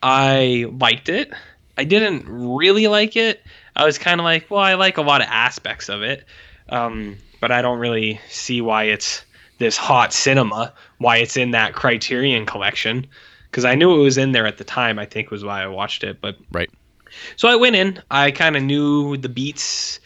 I 0.02 0.66
liked 0.78 1.08
it. 1.08 1.32
I 1.76 1.84
didn't 1.84 2.24
really 2.28 2.86
like 2.86 3.16
it. 3.16 3.42
I 3.76 3.84
was 3.84 3.98
kind 3.98 4.20
of 4.20 4.24
like, 4.24 4.50
well, 4.50 4.60
I 4.60 4.74
like 4.74 4.96
a 4.96 5.02
lot 5.02 5.20
of 5.20 5.28
aspects 5.28 5.88
of 5.88 6.02
it, 6.02 6.24
um, 6.68 7.16
but 7.40 7.50
I 7.50 7.62
don't 7.62 7.78
really 7.78 8.20
see 8.28 8.60
why 8.60 8.84
it's 8.84 9.24
this 9.58 9.76
hot 9.76 10.12
cinema, 10.12 10.72
why 10.98 11.18
it's 11.18 11.36
in 11.36 11.52
that 11.52 11.74
Criterion 11.74 12.46
collection. 12.46 13.06
Because 13.50 13.64
I 13.64 13.74
knew 13.74 13.98
it 13.98 14.02
was 14.02 14.16
in 14.18 14.32
there 14.32 14.46
at 14.46 14.58
the 14.58 14.64
time. 14.64 14.98
I 14.98 15.06
think 15.06 15.30
was 15.30 15.44
why 15.44 15.62
I 15.62 15.66
watched 15.66 16.04
it. 16.04 16.20
But 16.20 16.36
Right. 16.52 16.70
so 17.36 17.48
I 17.48 17.56
went 17.56 17.76
in. 17.76 18.00
I 18.10 18.30
kind 18.30 18.56
of 18.56 18.62
knew 18.62 19.16
the 19.16 19.28
beats, 19.28 20.00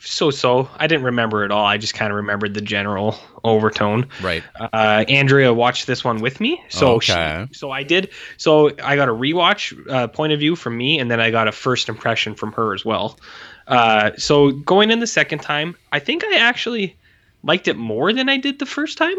so 0.00 0.30
so. 0.30 0.68
I 0.76 0.86
didn't 0.86 1.04
remember 1.04 1.44
it 1.44 1.50
all. 1.50 1.64
I 1.64 1.76
just 1.76 1.94
kind 1.94 2.10
of 2.10 2.16
remembered 2.16 2.54
the 2.54 2.60
general 2.60 3.18
overtone. 3.44 4.08
Right. 4.22 4.42
Uh, 4.58 5.04
Andrea 5.08 5.52
watched 5.54 5.86
this 5.86 6.02
one 6.04 6.20
with 6.20 6.40
me, 6.40 6.62
so 6.68 6.96
Okay. 6.96 7.46
she, 7.48 7.54
so 7.54 7.70
I 7.70 7.82
did. 7.82 8.10
So 8.36 8.70
I 8.82 8.96
got 8.96 9.08
a 9.08 9.12
rewatch 9.12 9.88
uh, 9.90 10.08
point 10.08 10.32
of 10.32 10.38
view 10.38 10.56
from 10.56 10.76
me, 10.76 10.98
and 10.98 11.10
then 11.10 11.20
I 11.20 11.30
got 11.30 11.48
a 11.48 11.52
first 11.52 11.88
impression 11.88 12.34
from 12.34 12.52
her 12.52 12.74
as 12.74 12.84
well. 12.84 13.18
Uh, 13.66 14.10
so 14.16 14.50
going 14.50 14.90
in 14.90 15.00
the 15.00 15.06
second 15.06 15.40
time, 15.40 15.76
I 15.92 15.98
think 16.00 16.24
I 16.24 16.38
actually 16.38 16.96
liked 17.42 17.68
it 17.68 17.76
more 17.76 18.12
than 18.12 18.28
I 18.28 18.36
did 18.36 18.58
the 18.58 18.66
first 18.66 18.98
time. 18.98 19.18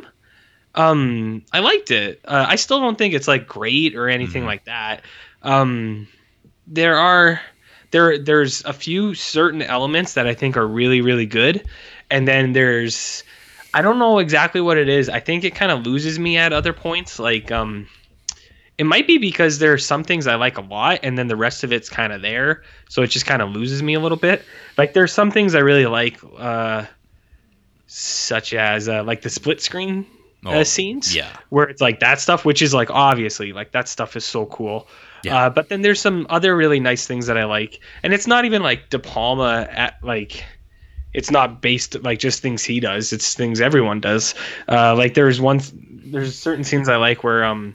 Um, 0.76 1.44
I 1.52 1.60
liked 1.60 1.92
it. 1.92 2.22
Uh, 2.26 2.46
I 2.48 2.56
still 2.56 2.80
don't 2.80 2.98
think 2.98 3.14
it's 3.14 3.28
like 3.28 3.48
great 3.48 3.96
or 3.96 4.10
anything 4.10 4.46
like 4.46 4.66
that. 4.66 5.02
Um, 5.42 6.08
there 6.68 6.98
are 6.98 7.42
there 7.92 8.18
there's 8.18 8.64
a 8.66 8.74
few 8.74 9.14
certain 9.14 9.62
elements 9.62 10.14
that 10.14 10.28
I 10.28 10.34
think 10.34 10.58
are 10.58 10.68
really 10.68 11.02
really 11.02 11.26
good, 11.26 11.66
and 12.10 12.28
then 12.28 12.54
there's 12.54 13.24
I 13.74 13.82
don't 13.82 14.00
know 14.00 14.20
exactly 14.20 14.62
what 14.62 14.78
it 14.78 14.90
is. 14.90 15.10
I 15.10 15.20
think 15.20 15.44
it 15.44 15.56
kind 15.56 15.72
of 15.72 15.86
loses 15.86 16.20
me 16.20 16.38
at 16.38 16.52
other 16.54 16.74
points. 16.74 17.20
Like 17.20 17.52
um, 17.52 17.88
it 18.78 18.86
might 18.86 19.08
be 19.08 19.18
because 19.18 19.60
there 19.60 19.74
are 19.74 19.78
some 19.78 20.04
things 20.04 20.28
I 20.28 20.36
like 20.36 20.58
a 20.58 20.62
lot, 20.62 21.00
and 21.04 21.18
then 21.18 21.28
the 21.28 21.36
rest 21.36 21.64
of 21.64 21.72
it's 21.72 21.90
kind 21.90 22.12
of 22.12 22.22
there, 22.22 22.64
so 22.90 23.02
it 23.02 23.08
just 23.08 23.26
kind 23.26 23.42
of 23.42 23.50
loses 23.52 23.84
me 23.84 23.94
a 23.94 24.00
little 24.00 24.18
bit. 24.18 24.44
Like 24.78 24.94
there's 24.94 25.14
some 25.14 25.32
things 25.32 25.56
I 25.56 25.60
really 25.60 25.86
like, 25.86 26.20
uh, 26.38 26.86
such 27.88 28.54
as 28.54 28.90
uh, 28.90 29.04
like 29.04 29.22
the 29.22 29.30
split 29.30 29.62
screen 29.62 30.06
Oh, 30.44 30.62
uh, 30.62 30.64
scenes 30.64 31.16
yeah. 31.16 31.38
where 31.50 31.66
it's 31.70 31.82
like 31.82 32.00
that 32.00 32.20
stuff 32.20 32.46
which 32.46 32.64
is 32.64 32.74
like 32.74 32.90
obviously 32.90 33.54
like 33.54 33.74
that 33.74 33.88
stuff 33.88 34.16
is 34.16 34.26
so 34.26 34.48
cool 34.48 34.88
Yeah. 35.24 35.46
uh, 35.46 35.50
but 35.50 35.70
then 35.70 35.82
there's 35.82 36.00
some 36.00 36.26
other 36.30 36.56
really 36.56 36.80
nice 36.80 37.06
things 37.06 37.28
that 37.28 37.38
i 37.38 37.46
like. 37.46 37.80
And 38.04 38.14
it's 38.14 38.28
not 38.28 38.46
even 38.46 38.62
like 38.62 38.90
de 38.90 39.00
palma 39.00 39.68
at 39.72 39.98
like 40.04 40.44
it's 41.14 41.32
not 41.32 41.62
based 41.62 42.02
like 42.04 42.20
just 42.20 42.42
things 42.42 42.64
he 42.64 42.80
does. 42.80 43.12
It's 43.12 43.34
things 43.34 43.60
everyone 43.60 44.00
does. 44.00 44.34
Uh, 44.68 44.96
like 44.96 45.14
there's 45.14 45.42
one 45.42 45.62
there's 46.06 46.38
certain 46.38 46.64
scenes 46.64 46.90
i 46.90 46.96
like 46.98 47.24
where 47.24 47.44
um 47.44 47.74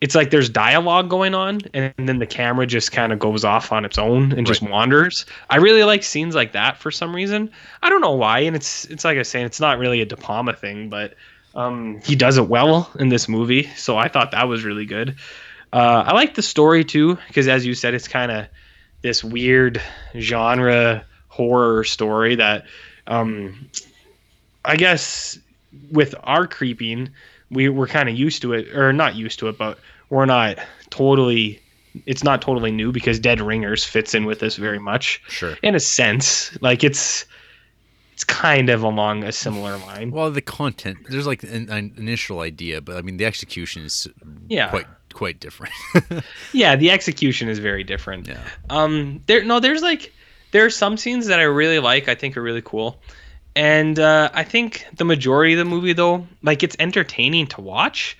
it's 0.00 0.16
like 0.16 0.30
there's 0.30 0.48
dialogue 0.48 1.08
going 1.08 1.32
on 1.32 1.60
and 1.74 1.94
then 1.96 2.18
the 2.18 2.26
camera 2.26 2.66
just 2.66 2.90
kind 2.90 3.12
of 3.12 3.20
goes 3.20 3.44
off 3.44 3.70
on 3.70 3.84
its 3.84 3.98
own 3.98 4.32
and 4.32 4.46
just 4.48 4.60
wanders. 4.60 5.24
I 5.48 5.56
really 5.58 5.84
like 5.84 6.02
scenes 6.02 6.34
like 6.34 6.52
that 6.52 6.76
for 6.76 6.90
some 6.90 7.14
reason. 7.14 7.50
I 7.84 7.88
don't 7.88 8.00
know 8.00 8.12
why 8.12 8.40
and 8.40 8.56
it's 8.56 8.84
it's 8.86 9.04
like 9.04 9.14
i 9.14 9.18
was 9.18 9.28
saying 9.28 9.46
it's 9.46 9.60
not 9.60 9.78
really 9.78 10.00
a 10.00 10.04
de 10.04 10.16
palma 10.16 10.54
thing 10.54 10.88
but 10.88 11.14
um, 11.54 12.00
he 12.02 12.16
does 12.16 12.38
it 12.38 12.48
well 12.48 12.90
in 12.98 13.10
this 13.10 13.28
movie 13.28 13.68
so 13.76 13.98
i 13.98 14.08
thought 14.08 14.30
that 14.30 14.48
was 14.48 14.64
really 14.64 14.86
good 14.86 15.16
uh, 15.72 16.04
i 16.06 16.12
like 16.12 16.34
the 16.34 16.42
story 16.42 16.84
too 16.84 17.16
because 17.28 17.48
as 17.48 17.64
you 17.66 17.74
said 17.74 17.94
it's 17.94 18.08
kind 18.08 18.30
of 18.30 18.46
this 19.02 19.24
weird 19.24 19.80
genre 20.18 21.04
horror 21.28 21.82
story 21.84 22.34
that 22.36 22.64
um, 23.06 23.68
i 24.64 24.76
guess 24.76 25.38
with 25.90 26.14
our 26.24 26.46
creeping 26.46 27.08
we 27.50 27.68
we're 27.68 27.86
kind 27.86 28.08
of 28.08 28.14
used 28.16 28.42
to 28.42 28.52
it 28.52 28.68
or 28.76 28.92
not 28.92 29.14
used 29.14 29.38
to 29.38 29.48
it 29.48 29.56
but 29.58 29.78
we're 30.10 30.26
not 30.26 30.58
totally 30.90 31.58
it's 32.06 32.24
not 32.24 32.40
totally 32.40 32.70
new 32.70 32.92
because 32.92 33.18
dead 33.18 33.40
ringers 33.40 33.84
fits 33.84 34.14
in 34.14 34.24
with 34.24 34.38
this 34.40 34.56
very 34.56 34.78
much 34.78 35.20
Sure. 35.28 35.56
in 35.62 35.74
a 35.74 35.80
sense 35.80 36.56
like 36.62 36.84
it's 36.84 37.24
it's 38.14 38.24
kind 38.24 38.68
of 38.68 38.82
along 38.82 39.24
a 39.24 39.32
similar 39.32 39.76
line 39.78 40.10
Well, 40.10 40.30
the 40.30 40.42
content 40.42 40.98
there's 41.08 41.26
like 41.26 41.42
an, 41.42 41.70
an 41.70 41.94
initial 41.96 42.40
idea, 42.40 42.80
but 42.82 42.96
I 42.96 43.02
mean 43.02 43.16
the 43.16 43.24
execution 43.24 43.84
is 43.84 44.06
Yeah. 44.48 44.68
quite 44.68 44.86
quite 45.12 45.40
different. 45.40 45.72
yeah 46.52 46.76
the 46.76 46.90
execution 46.90 47.48
is 47.48 47.58
very 47.58 47.84
different 47.84 48.26
yeah. 48.26 48.40
um 48.70 49.22
there 49.26 49.44
no 49.44 49.60
there's 49.60 49.82
like 49.82 50.12
there 50.52 50.64
are 50.64 50.70
some 50.70 50.96
scenes 50.96 51.26
that 51.26 51.38
i 51.38 51.44
really 51.44 51.78
like 51.78 52.08
i 52.08 52.14
think 52.14 52.36
are 52.36 52.42
really 52.42 52.62
cool 52.62 53.00
and 53.54 53.98
uh, 53.98 54.30
i 54.34 54.44
think 54.44 54.86
the 54.96 55.04
majority 55.04 55.52
of 55.52 55.58
the 55.58 55.64
movie 55.64 55.92
though 55.92 56.26
like 56.42 56.62
it's 56.62 56.76
entertaining 56.78 57.46
to 57.46 57.60
watch 57.60 58.16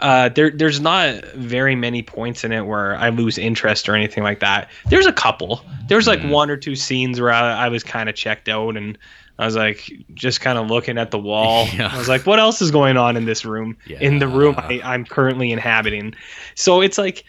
uh, 0.00 0.30
there, 0.30 0.50
there's 0.50 0.80
not 0.80 1.22
very 1.34 1.76
many 1.76 2.02
points 2.02 2.42
in 2.42 2.52
it 2.52 2.62
where 2.62 2.96
I 2.96 3.10
lose 3.10 3.36
interest 3.36 3.88
or 3.88 3.94
anything 3.94 4.22
like 4.22 4.40
that. 4.40 4.70
There's 4.86 5.06
a 5.06 5.12
couple. 5.12 5.62
There's 5.88 6.06
like 6.06 6.22
one 6.22 6.50
or 6.50 6.56
two 6.56 6.74
scenes 6.74 7.20
where 7.20 7.30
I, 7.30 7.66
I 7.66 7.68
was 7.68 7.84
kind 7.84 8.08
of 8.08 8.14
checked 8.14 8.48
out 8.48 8.78
and 8.78 8.96
I 9.40 9.46
was 9.46 9.56
like 9.56 9.90
just 10.12 10.42
kind 10.42 10.58
of 10.58 10.68
looking 10.68 10.98
at 10.98 11.10
the 11.10 11.18
wall. 11.18 11.66
Yeah. 11.80 11.90
I 11.92 11.96
was 11.96 12.08
like, 12.08 12.26
what 12.26 12.38
else 12.38 12.60
is 12.60 12.70
going 12.70 12.96
on 12.98 13.16
in 13.16 13.24
this 13.24 13.44
room? 13.44 13.76
In 13.86 14.18
the 14.18 14.28
room 14.28 14.54
I, 14.58 14.80
I'm 14.84 15.04
currently 15.04 15.50
inhabiting. 15.50 16.14
So 16.56 16.82
it's 16.82 16.98
like, 16.98 17.24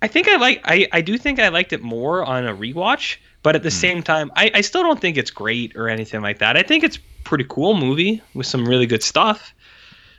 I 0.00 0.08
think 0.08 0.28
I 0.28 0.36
like, 0.36 0.60
I, 0.64 0.88
I 0.92 1.00
do 1.02 1.16
think 1.16 1.38
I 1.38 1.48
liked 1.48 1.72
it 1.72 1.82
more 1.82 2.24
on 2.24 2.46
a 2.46 2.54
rewatch, 2.54 3.18
but 3.44 3.54
at 3.54 3.62
the 3.62 3.68
hmm. 3.68 3.74
same 3.74 4.02
time, 4.02 4.32
I, 4.34 4.50
I 4.54 4.60
still 4.62 4.82
don't 4.82 5.00
think 5.00 5.16
it's 5.16 5.30
great 5.30 5.76
or 5.76 5.88
anything 5.88 6.20
like 6.20 6.38
that. 6.38 6.56
I 6.56 6.62
think 6.64 6.82
it's 6.82 6.98
pretty 7.22 7.44
cool 7.48 7.74
movie 7.74 8.20
with 8.34 8.46
some 8.46 8.66
really 8.66 8.86
good 8.86 9.02
stuff. 9.02 9.54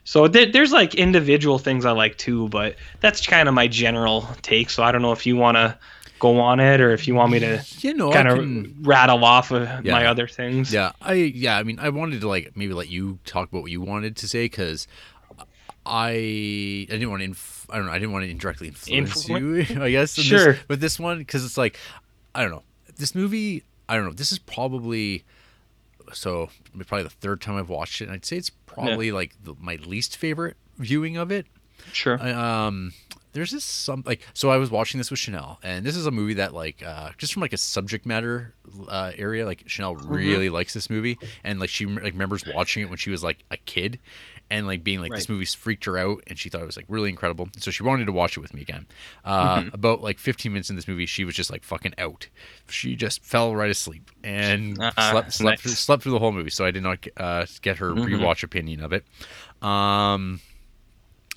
So 0.05 0.29
there, 0.29 0.45
there's 0.45 0.71
like 0.71 0.95
individual 0.95 1.59
things 1.59 1.83
I 1.83 1.91
like 1.91 2.17
too, 2.17 2.47
but 2.49 2.77
that's 3.01 3.25
kind 3.25 3.49
of 3.49 3.55
my 3.55 3.67
general 3.67 4.27
take. 4.43 4.69
So 4.69 4.83
I 4.83 4.93
don't 4.93 5.01
know 5.01 5.11
if 5.11 5.25
you 5.25 5.35
want 5.35 5.57
to 5.57 5.77
go 6.23 6.39
on 6.39 6.59
it 6.61 6.79
or 6.79 6.91
if 6.91 7.05
you 7.07 7.13
want 7.15 7.31
me 7.33 7.39
to 7.39 7.61
You 7.79 7.93
know, 7.93 8.09
kind 8.11 8.27
of 8.29 8.37
can- 8.39 8.75
rattle 8.81 9.25
off 9.25 9.51
of 9.51 9.63
Yeah. 9.85 9.91
my 9.91 10.05
other 10.05 10.27
things. 10.27 10.71
Yeah, 10.71 10.93
I 11.01 11.13
yeah, 11.13 11.57
I 11.57 11.63
mean, 11.63 11.79
I 11.79 11.89
wanted 11.89 12.21
to 12.21 12.27
like 12.29 12.55
maybe 12.55 12.73
let 12.73 12.89
you 12.89 13.19
talk 13.25 13.49
about 13.49 13.61
what 13.63 13.71
you 13.71 13.81
wanted 13.81 14.15
to 14.17 14.27
say 14.29 14.45
because 14.45 14.87
I 15.85 16.09
I 16.11 16.85
didn't 16.89 17.09
want 17.09 17.21
to 17.21 17.25
inf- 17.25 17.67
I 17.69 17.75
don't 17.77 17.85
know 17.87 17.91
I 17.91 17.99
didn't 17.99 18.13
want 18.13 18.23
to 18.25 18.31
indirectly 18.31 18.67
influence 18.69 19.25
Influ- 19.27 19.69
you 19.69 19.83
I 19.87 19.91
guess 19.91 20.13
Sure. 20.15 20.53
this, 20.53 20.69
with 20.69 20.79
this 20.81 20.99
one 20.99 21.17
because 21.19 21.43
it's 21.43 21.57
like 21.57 21.77
I 22.33 22.41
don't 22.41 22.51
know 22.51 22.63
this 22.95 23.13
movie 23.13 23.63
I 23.89 23.95
don't 23.95 24.05
know 24.05 24.13
this 24.13 24.31
is 24.31 24.39
probably 24.39 25.23
so 26.13 26.49
probably 26.87 27.03
the 27.03 27.09
third 27.09 27.41
time 27.41 27.57
I've 27.57 27.69
watched 27.69 28.01
it 28.01 28.05
and 28.05 28.13
I'd 28.13 28.25
say 28.25 28.37
it's 28.37 28.49
probably 28.49 29.11
like 29.11 29.35
the, 29.43 29.55
my 29.59 29.75
least 29.85 30.15
favorite 30.17 30.55
viewing 30.77 31.17
of 31.17 31.31
it 31.31 31.47
Sure. 31.91 32.17
I, 32.21 32.31
um 32.31 32.93
there's 33.33 33.51
this 33.51 33.63
some 33.63 34.03
like 34.05 34.21
so 34.33 34.49
i 34.49 34.57
was 34.57 34.71
watching 34.71 34.97
this 34.99 35.09
with 35.11 35.19
chanel 35.19 35.59
and 35.63 35.85
this 35.85 35.95
is 35.95 36.05
a 36.05 36.11
movie 36.11 36.35
that 36.35 36.53
like 36.53 36.81
uh 36.83 37.09
just 37.17 37.33
from 37.33 37.41
like 37.41 37.53
a 37.53 37.57
subject 37.57 38.05
matter 38.05 38.53
uh 38.87 39.11
area 39.17 39.45
like 39.45 39.63
chanel 39.67 39.95
Mm-hmm. 39.95 40.13
really 40.13 40.49
likes 40.49 40.73
this 40.73 40.89
movie 40.89 41.17
and 41.43 41.59
like 41.59 41.69
she 41.69 41.85
like 41.85 42.13
remembers 42.13 42.45
watching 42.45 42.83
it 42.83 42.89
when 42.89 42.97
she 42.97 43.09
was 43.09 43.23
like 43.23 43.43
a 43.51 43.57
kid 43.57 43.99
and 44.49 44.67
like 44.67 44.83
being 44.83 44.99
like 44.99 45.13
this 45.15 45.27
Right. 45.27 45.33
movie's 45.33 45.53
freaked 45.53 45.85
her 45.85 45.97
out 45.97 46.21
and 46.27 46.37
she 46.37 46.47
thought 46.49 46.61
it 46.61 46.65
was 46.65 46.77
like 46.77 46.85
really 46.89 47.09
incredible 47.09 47.47
so 47.57 47.71
she 47.71 47.81
wanted 47.81 48.05
to 48.05 48.11
watch 48.11 48.37
it 48.37 48.41
with 48.41 48.53
me 48.53 48.61
again 48.61 48.85
uh 49.25 49.61
Mm-hmm. 49.61 49.73
about 49.73 50.01
like 50.01 50.19
15 50.19 50.51
minutes 50.51 50.69
in 50.69 50.75
this 50.75 50.87
movie 50.87 51.05
she 51.05 51.23
was 51.25 51.33
just 51.33 51.49
like 51.49 51.63
fucking 51.63 51.93
out 51.97 52.27
she 52.69 52.95
just 52.95 53.23
fell 53.23 53.55
right 53.55 53.71
asleep 53.71 54.11
and 54.23 54.77
Uh-uh, 54.79 54.91
slept 55.11 55.33
slept, 55.33 55.57
nice. 55.57 55.61
through, 55.61 55.71
slept 55.71 56.03
through 56.03 56.11
the 56.11 56.19
whole 56.19 56.31
movie 56.31 56.49
so 56.51 56.65
i 56.65 56.71
did 56.71 56.83
not 56.83 57.05
uh 57.17 57.45
get 57.61 57.77
her 57.77 57.91
Mm-hmm. 57.93 58.13
rewatch 58.23 58.43
opinion 58.43 58.81
of 58.81 58.93
it 58.93 59.03
um 59.65 60.39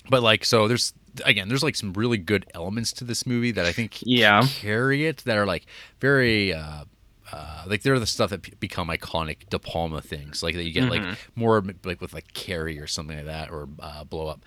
but 0.09 0.21
like 0.21 0.45
so 0.45 0.67
there's 0.67 0.93
again 1.25 1.47
there's 1.49 1.63
like 1.63 1.75
some 1.75 1.93
really 1.93 2.17
good 2.17 2.45
elements 2.53 2.91
to 2.93 3.03
this 3.03 3.25
movie 3.25 3.51
that 3.51 3.65
i 3.65 3.71
think 3.71 3.97
Yeah. 4.01 4.45
carry 4.47 5.05
it 5.05 5.17
that 5.25 5.37
are 5.37 5.45
like 5.45 5.65
very 5.99 6.53
uh 6.53 6.85
uh, 7.29 7.63
like 7.67 7.81
they're 7.81 7.99
the 7.99 8.05
stuff 8.07 8.29
that 8.29 8.41
p- 8.41 8.53
become 8.61 8.87
iconic 8.87 9.49
De 9.49 9.59
Palma 9.59 9.99
things, 10.01 10.41
like 10.41 10.55
that 10.55 10.63
you 10.63 10.71
get 10.71 10.83
Mm-hmm. 10.89 11.09
like 11.09 11.17
more 11.35 11.61
like 11.83 11.99
with 11.99 12.13
like 12.13 12.31
Carrie 12.33 12.79
or 12.79 12.87
something 12.87 13.17
like 13.17 13.25
that, 13.25 13.51
or 13.51 13.67
uh, 13.81 14.05
Blow 14.05 14.27
Up, 14.27 14.45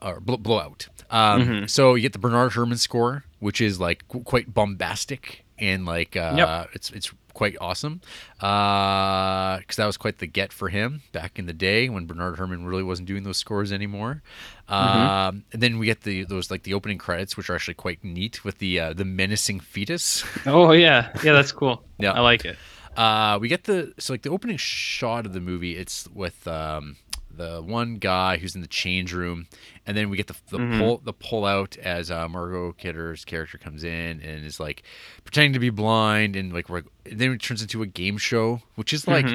or 0.00 0.20
blow, 0.20 0.36
Blowout. 0.36 0.86
Um, 1.10 1.42
Mm-hmm. 1.42 1.66
So 1.66 1.96
you 1.96 2.02
get 2.02 2.12
the 2.12 2.20
Bernard 2.20 2.52
Herrmann 2.52 2.78
score, 2.78 3.24
which 3.40 3.60
is 3.60 3.80
like 3.80 4.06
qu- 4.06 4.22
quite 4.22 4.54
bombastic 4.54 5.44
and 5.60 5.84
like 5.86 6.16
uh, 6.16 6.34
Yep. 6.36 6.70
it's 6.74 6.90
it's 6.90 7.12
quite 7.32 7.56
awesome 7.60 8.00
because 8.38 9.76
that 9.76 9.86
was 9.86 9.96
quite 9.96 10.18
the 10.18 10.26
get 10.26 10.52
for 10.52 10.68
him 10.68 11.00
back 11.12 11.38
in 11.38 11.46
the 11.46 11.52
day 11.52 11.88
when 11.88 12.06
Bernard 12.06 12.36
Herrmann 12.38 12.64
really 12.64 12.82
wasn't 12.82 13.06
doing 13.06 13.22
those 13.22 13.36
scores 13.38 13.72
anymore. 13.72 14.22
Mm-hmm. 14.68 14.74
Um, 15.00 15.44
and 15.52 15.62
then 15.62 15.78
we 15.78 15.86
get 15.86 16.02
the 16.02 16.24
those 16.24 16.50
like 16.50 16.64
the 16.64 16.74
opening 16.74 16.98
credits, 16.98 17.36
which 17.36 17.48
are 17.50 17.54
actually 17.54 17.74
quite 17.74 18.02
neat 18.02 18.44
with 18.44 18.58
the 18.58 18.80
uh, 18.80 18.92
the 18.92 19.04
menacing 19.04 19.60
fetus. 19.60 20.24
Oh 20.46 20.72
yeah, 20.72 21.10
yeah, 21.22 21.32
that's 21.32 21.52
cool. 21.52 21.82
Yeah. 21.98 22.12
I 22.12 22.20
like 22.20 22.44
it. 22.44 22.56
Uh, 22.96 23.38
we 23.40 23.48
get 23.48 23.64
the 23.64 23.92
so 23.98 24.12
like 24.12 24.22
the 24.22 24.30
opening 24.30 24.56
shot 24.56 25.26
of 25.26 25.32
the 25.32 25.40
movie. 25.40 25.76
It's 25.76 26.08
with 26.08 26.46
um, 26.48 26.96
the 27.40 27.62
one 27.62 27.96
guy 27.96 28.36
who's 28.38 28.54
in 28.54 28.60
the 28.60 28.66
change 28.68 29.12
room, 29.12 29.46
and 29.86 29.96
then 29.96 30.10
we 30.10 30.16
get 30.16 30.26
the 30.28 30.36
the 30.50 30.58
pull 30.78 30.98
the 30.98 31.12
pull 31.12 31.44
out 31.44 31.76
as 31.78 32.10
uh, 32.10 32.28
Margot 32.28 32.72
Kidder's 32.72 33.24
character 33.24 33.58
comes 33.58 33.82
in 33.84 34.20
and 34.20 34.44
is 34.44 34.60
like 34.60 34.82
pretending 35.24 35.52
to 35.54 35.58
be 35.58 35.70
blind, 35.70 36.36
and 36.36 36.52
like 36.52 36.68
we're, 36.68 36.82
and 37.06 37.18
then 37.18 37.32
it 37.32 37.40
turns 37.42 37.62
into 37.62 37.82
a 37.82 37.86
game 37.86 38.18
show, 38.18 38.60
which 38.76 38.92
is 38.92 39.08
like 39.08 39.26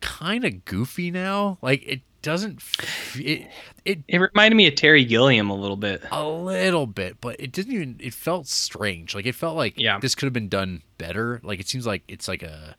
kind 0.00 0.44
of 0.44 0.64
goofy 0.64 1.10
now. 1.10 1.58
Like 1.62 1.82
it 1.86 2.00
doesn't 2.22 2.56
f- 2.56 3.16
it 3.20 3.48
it 3.84 3.98
It 4.08 4.18
reminded 4.18 4.56
me 4.56 4.66
of 4.66 4.74
Terry 4.74 5.04
Gilliam 5.04 5.50
a 5.50 5.54
little 5.54 5.76
bit. 5.76 6.02
a 6.10 6.26
little 6.26 6.86
bit, 6.86 7.20
but 7.20 7.36
it 7.38 7.52
didn't 7.52 7.72
even. 7.74 7.96
It 8.00 8.14
felt 8.14 8.46
strange. 8.48 9.14
Like 9.14 9.26
it 9.26 9.34
felt 9.34 9.56
like 9.56 9.74
Yeah. 9.78 9.98
this 9.98 10.14
could 10.14 10.26
have 10.26 10.32
been 10.32 10.48
done 10.48 10.82
better. 10.98 11.40
Like 11.42 11.60
it 11.60 11.68
seems 11.68 11.86
like 11.86 12.02
it's 12.08 12.26
like 12.28 12.42
a 12.42 12.76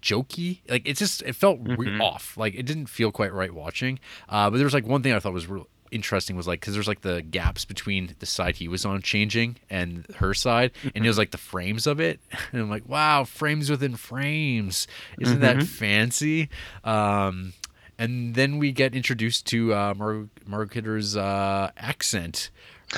jokey. 0.00 0.60
Like 0.68 0.82
it 0.88 0.96
just 0.96 1.22
it 1.22 1.34
felt 1.36 1.60
we- 1.60 1.76
Mhm. 1.86 2.00
off. 2.00 2.36
Like 2.36 2.54
it 2.54 2.64
didn't 2.66 2.86
feel 2.86 3.10
quite 3.12 3.32
right 3.32 3.52
watching. 3.52 3.98
Uh, 4.28 4.50
but 4.50 4.56
there 4.56 4.64
was 4.66 4.74
like 4.74 4.86
one 4.86 5.02
thing 5.02 5.12
I 5.12 5.18
thought 5.20 5.32
was 5.32 5.46
real 5.46 5.68
interesting 5.90 6.36
was 6.36 6.46
like 6.46 6.58
because 6.60 6.72
there's 6.72 6.88
like 6.88 7.02
the 7.02 7.20
gaps 7.20 7.66
between 7.66 8.14
the 8.18 8.24
side 8.24 8.56
he 8.56 8.66
was 8.66 8.86
on 8.86 9.02
changing 9.02 9.56
and 9.68 10.06
her 10.16 10.32
side, 10.32 10.70
and 10.94 11.04
it 11.04 11.08
was 11.08 11.18
like 11.18 11.32
the 11.32 11.38
frames 11.38 11.86
of 11.86 12.00
it. 12.00 12.18
And 12.52 12.62
I'm 12.62 12.70
like, 12.70 12.88
wow, 12.88 13.24
frames 13.24 13.68
within 13.70 13.96
frames. 13.96 14.86
Isn't 15.20 15.40
that 15.40 15.56
Mhm. 15.58 15.66
fancy? 15.66 16.48
Um, 16.84 17.52
and 17.98 18.34
then 18.34 18.58
we 18.58 18.72
get 18.72 18.94
introduced 18.94 19.46
to 19.48 19.74
uh, 19.74 19.94
Mar- 19.96 20.28
Margot 20.46 20.72
Kidder's 20.72 21.14
uh, 21.16 21.70
accent. 21.76 22.50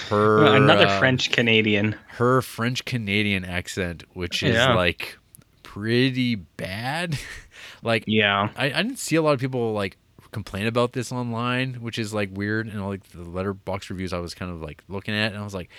Her 0.08 0.44
Another 0.56 0.86
uh, 0.86 0.98
French 0.98 1.30
Canadian. 1.30 1.94
her 2.18 2.42
French 2.42 2.84
Canadian 2.84 3.44
accent, 3.44 4.02
which 4.12 4.42
is 4.42 4.54
Yeah. 4.54 4.74
like 4.74 5.18
pretty 5.74 6.36
bad. 6.36 7.18
like 7.82 8.04
Yeah. 8.06 8.50
I, 8.56 8.66
I 8.66 8.82
didn't 8.82 8.98
see 8.98 9.16
a 9.16 9.22
lot 9.22 9.34
of 9.34 9.40
people 9.40 9.72
like 9.72 9.96
complain 10.30 10.66
about 10.66 10.92
this 10.92 11.12
online, 11.12 11.74
which 11.74 11.98
is 11.98 12.14
like 12.14 12.30
weird. 12.32 12.68
And 12.68 12.80
all 12.80 12.88
like 12.88 13.08
the 13.10 13.24
Letterboxd 13.24 13.90
reviews 13.90 14.12
I 14.12 14.18
was 14.18 14.34
kind 14.34 14.50
of 14.50 14.62
like 14.62 14.82
looking 14.88 15.14
at, 15.14 15.32
and 15.32 15.40
I 15.40 15.44
was 15.44 15.54
like, 15.54 15.70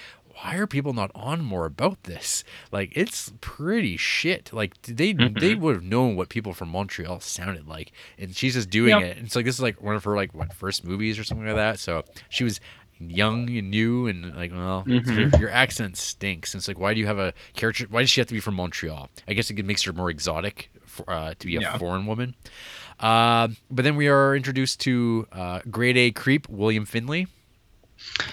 why 0.42 0.56
are 0.56 0.68
people 0.68 0.92
not 0.92 1.12
on 1.16 1.44
more 1.46 1.66
about 1.66 2.04
this? 2.04 2.44
Like 2.72 2.92
it's 2.94 3.32
pretty 3.40 3.96
shit. 3.96 4.52
Like 4.52 4.80
they 4.82 5.14
mm-hmm. 5.14 5.40
they 5.40 5.56
would 5.56 5.76
have 5.76 5.84
known 5.84 6.18
what 6.18 6.28
people 6.28 6.54
from 6.54 6.70
Montreal 6.70 7.22
sounded 7.22 7.68
like, 7.68 7.94
and 8.18 8.36
she's 8.36 8.56
just 8.56 8.70
doing 8.70 8.90
Yep. 8.90 9.02
it. 9.02 9.18
And 9.18 9.26
it's 9.28 9.36
like 9.36 9.46
this 9.46 9.56
is 9.56 9.62
like 9.62 9.82
one 9.82 9.96
of 9.96 10.04
her 10.04 10.16
like 10.16 10.34
what 10.34 10.52
first 10.54 10.84
movies 10.84 11.18
or 11.18 11.24
something 11.24 11.48
like 11.48 11.56
that. 11.56 11.80
So 11.80 12.04
she 12.30 12.44
was 12.44 12.60
young 13.00 13.50
and 13.58 13.70
new 13.70 14.08
and 14.08 14.36
like 14.36 14.52
well 14.54 14.84
your, 14.88 15.28
your 15.38 15.50
accent 15.50 15.98
stinks 15.98 16.54
and 16.54 16.60
it's 16.62 16.68
like 16.68 16.80
why 16.80 16.94
do 16.94 17.00
you 17.00 17.06
have 17.06 17.20
a 17.20 17.34
character 17.54 17.86
why 17.90 18.02
does 18.02 18.10
she 18.10 18.22
have 18.22 18.28
to 18.28 18.34
be 18.34 18.40
from 18.40 18.56
montreal 18.56 19.10
i 19.28 19.34
guess 19.34 19.50
it 19.50 19.66
makes 19.66 19.84
her 19.84 19.92
more 19.92 20.10
exotic 20.10 20.70
for, 20.86 21.10
uh, 21.10 21.34
to 21.40 21.48
be 21.48 21.58
a 21.58 21.62
Yeah. 21.62 21.78
foreign 21.78 22.06
woman 22.06 22.36
uh, 23.02 23.50
but 23.70 23.84
then 23.84 23.96
we 23.98 24.08
are 24.08 24.36
introduced 24.36 24.80
to 24.82 25.28
uh, 25.34 25.60
grade 25.70 25.98
a 25.98 26.12
creep 26.12 26.48
william 26.48 26.86
finley 26.86 27.28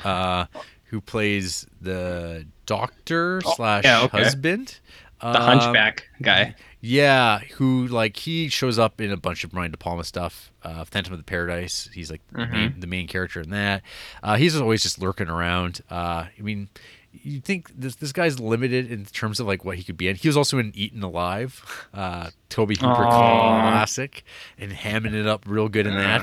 uh, 0.04 0.46
who 0.86 1.00
plays 1.00 1.66
the 1.80 2.46
doctor 2.66 3.42
slash 3.42 3.84
Oh, 3.84 3.88
yeah, 3.88 4.00
okay. 4.04 4.18
husband 4.18 4.78
The 5.20 5.28
Um, 5.38 5.42
hunchback 5.42 6.08
guy. 6.20 6.54
Yeah, 6.84 7.38
who 7.54 7.86
like 7.86 8.16
he 8.16 8.48
shows 8.48 8.76
up 8.76 9.00
in 9.00 9.12
a 9.12 9.16
bunch 9.16 9.44
of 9.44 9.52
Brian 9.52 9.70
De 9.70 9.76
Palma 9.76 10.02
stuff. 10.02 10.50
Uh, 10.64 10.84
Phantom 10.84 11.12
of 11.12 11.18
the 11.20 11.24
Paradise. 11.24 11.88
He's 11.94 12.10
like 12.10 12.20
the, 12.32 12.46
main, 12.46 12.80
the 12.80 12.86
main 12.88 13.06
character 13.06 13.40
in 13.40 13.50
that. 13.50 13.82
Uh, 14.20 14.34
he's 14.34 14.56
always 14.56 14.82
just 14.82 15.00
lurking 15.00 15.28
around. 15.28 15.80
Uh, 15.88 16.26
I 16.36 16.40
mean, 16.40 16.68
you 17.12 17.40
think 17.40 17.70
this 17.78 17.96
this 17.96 18.12
guy's 18.12 18.40
limited 18.40 18.90
in 18.90 19.04
terms 19.04 19.38
of 19.38 19.46
like 19.46 19.64
what 19.64 19.76
he 19.76 19.84
could 19.84 19.96
be 19.96 20.08
in. 20.08 20.16
He 20.16 20.28
was 20.28 20.36
also 20.36 20.58
in 20.58 20.72
Eaten 20.74 21.02
Alive, 21.02 21.88
uh, 21.92 22.30
Tobe 22.48 22.70
Hooper 22.70 23.04
classic, 23.04 24.24
and 24.58 24.72
hamming 24.72 25.14
it 25.14 25.26
up 25.26 25.44
real 25.46 25.68
good 25.68 25.86
in 25.86 25.94
that. 25.94 26.22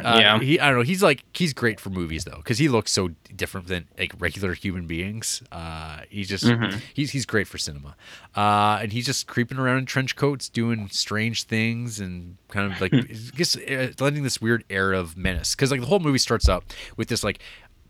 Uh, 0.00 0.18
yeah. 0.18 0.38
he 0.38 0.60
I 0.60 0.68
don't 0.68 0.78
know. 0.78 0.84
He's 0.84 1.02
like 1.02 1.24
he's 1.34 1.52
great 1.52 1.80
for 1.80 1.90
movies 1.90 2.24
though 2.24 2.36
because 2.36 2.58
he 2.58 2.68
looks 2.68 2.92
so 2.92 3.10
different 3.34 3.66
than 3.66 3.88
like 3.98 4.12
regular 4.18 4.54
human 4.54 4.86
beings. 4.86 5.42
Uh, 5.50 6.00
he's 6.08 6.28
just 6.28 6.50
he's 6.94 7.10
he's 7.10 7.26
great 7.26 7.46
for 7.46 7.58
cinema, 7.58 7.96
uh, 8.36 8.78
and 8.82 8.92
he's 8.92 9.06
just 9.06 9.26
creeping 9.26 9.58
around 9.58 9.78
in 9.78 9.86
trench 9.86 10.16
coats, 10.16 10.48
doing 10.48 10.88
strange 10.90 11.44
things, 11.44 11.98
and 11.98 12.36
kind 12.48 12.72
of 12.72 12.80
like 12.80 12.92
just 13.34 13.58
lending 14.00 14.22
this 14.22 14.40
weird 14.40 14.64
air 14.70 14.92
of 14.92 15.16
menace. 15.16 15.54
Because 15.54 15.70
like 15.70 15.80
the 15.80 15.86
whole 15.86 16.00
movie 16.00 16.18
starts 16.18 16.48
out 16.48 16.64
with 16.96 17.08
this 17.08 17.24
like 17.24 17.40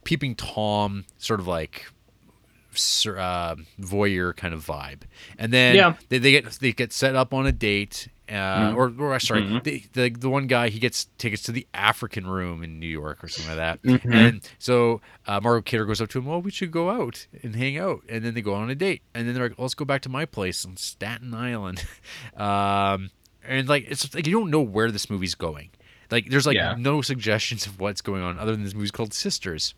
peeping 0.05 0.35
tom 0.35 1.05
sort 1.19 1.41
of 1.41 1.47
like 1.47 1.87
uh, 3.07 3.57
voyeur 3.81 4.35
kind 4.37 4.55
of 4.55 4.65
vibe, 4.65 5.03
and 5.39 5.53
then 5.53 5.75
Yeah. 5.77 5.95
they, 6.09 6.19
they 6.19 6.31
get 6.33 6.45
they 6.61 6.73
get 6.73 6.93
set 6.93 7.15
up 7.17 7.33
on 7.35 7.47
a 7.47 7.53
date. 7.53 8.09
Uh, 8.31 8.73
or, 8.77 8.93
or 8.97 9.19
sorry, 9.19 9.43
Mm-hmm. 9.43 9.59
the, 9.65 9.83
the 9.95 10.09
the 10.11 10.31
one 10.31 10.47
guy 10.47 10.69
he 10.69 10.79
gets 10.79 11.07
tickets 11.19 11.43
to 11.43 11.51
the 11.51 11.67
African 11.75 12.29
room 12.29 12.63
in 12.63 12.79
New 12.79 12.87
York 12.87 13.25
or 13.25 13.29
something 13.29 13.57
like 13.57 13.81
that, 13.81 13.83
Mm-hmm. 13.83 14.13
and 14.13 14.49
so 14.61 15.01
uh, 15.27 15.41
Margot 15.43 15.63
Kidder 15.63 15.85
goes 15.85 16.01
up 16.01 16.11
to 16.11 16.19
him. 16.21 16.27
Well, 16.27 16.41
we 16.41 16.53
should 16.53 16.71
go 16.71 16.91
out 16.91 17.27
and 17.43 17.57
hang 17.57 17.77
out, 17.77 18.03
and 18.09 18.25
then 18.25 18.35
they 18.35 18.41
go 18.41 18.55
on 18.55 18.71
a 18.71 18.77
date, 18.77 19.03
and 19.15 19.27
then 19.27 19.35
they're 19.35 19.49
like, 19.49 19.59
"Let's 19.59 19.75
go 19.75 19.85
back 19.85 20.03
to 20.03 20.09
my 20.09 20.27
place 20.27 20.65
on 20.65 20.77
Staten 20.77 21.35
Island," 21.35 21.85
um, 22.37 23.11
and 23.43 23.69
like 23.69 23.87
it's 23.89 24.15
like 24.15 24.27
you 24.29 24.33
don't 24.33 24.51
know 24.51 24.61
where 24.63 24.93
this 24.93 25.11
movie's 25.11 25.35
going. 25.35 25.71
Like 26.11 26.29
there's 26.31 26.47
like 26.47 26.57
Yeah. 26.57 26.77
no 26.79 27.03
suggestions 27.03 27.67
of 27.67 27.81
what's 27.81 28.01
going 28.01 28.23
on 28.23 28.39
other 28.39 28.53
than 28.53 28.63
this 28.63 28.75
movie's 28.75 28.91
called 28.93 29.13
Sisters. 29.13 29.75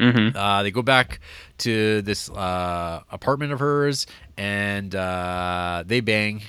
Mm-hmm. 0.00 0.36
Uh, 0.36 0.62
they 0.62 0.70
go 0.70 0.82
back 0.82 1.20
to 1.58 2.02
this 2.02 2.30
uh, 2.30 3.02
apartment 3.10 3.52
of 3.52 3.60
hers, 3.60 4.06
and 4.36 4.94
uh, 4.94 5.84
they 5.86 6.00
bang. 6.00 6.42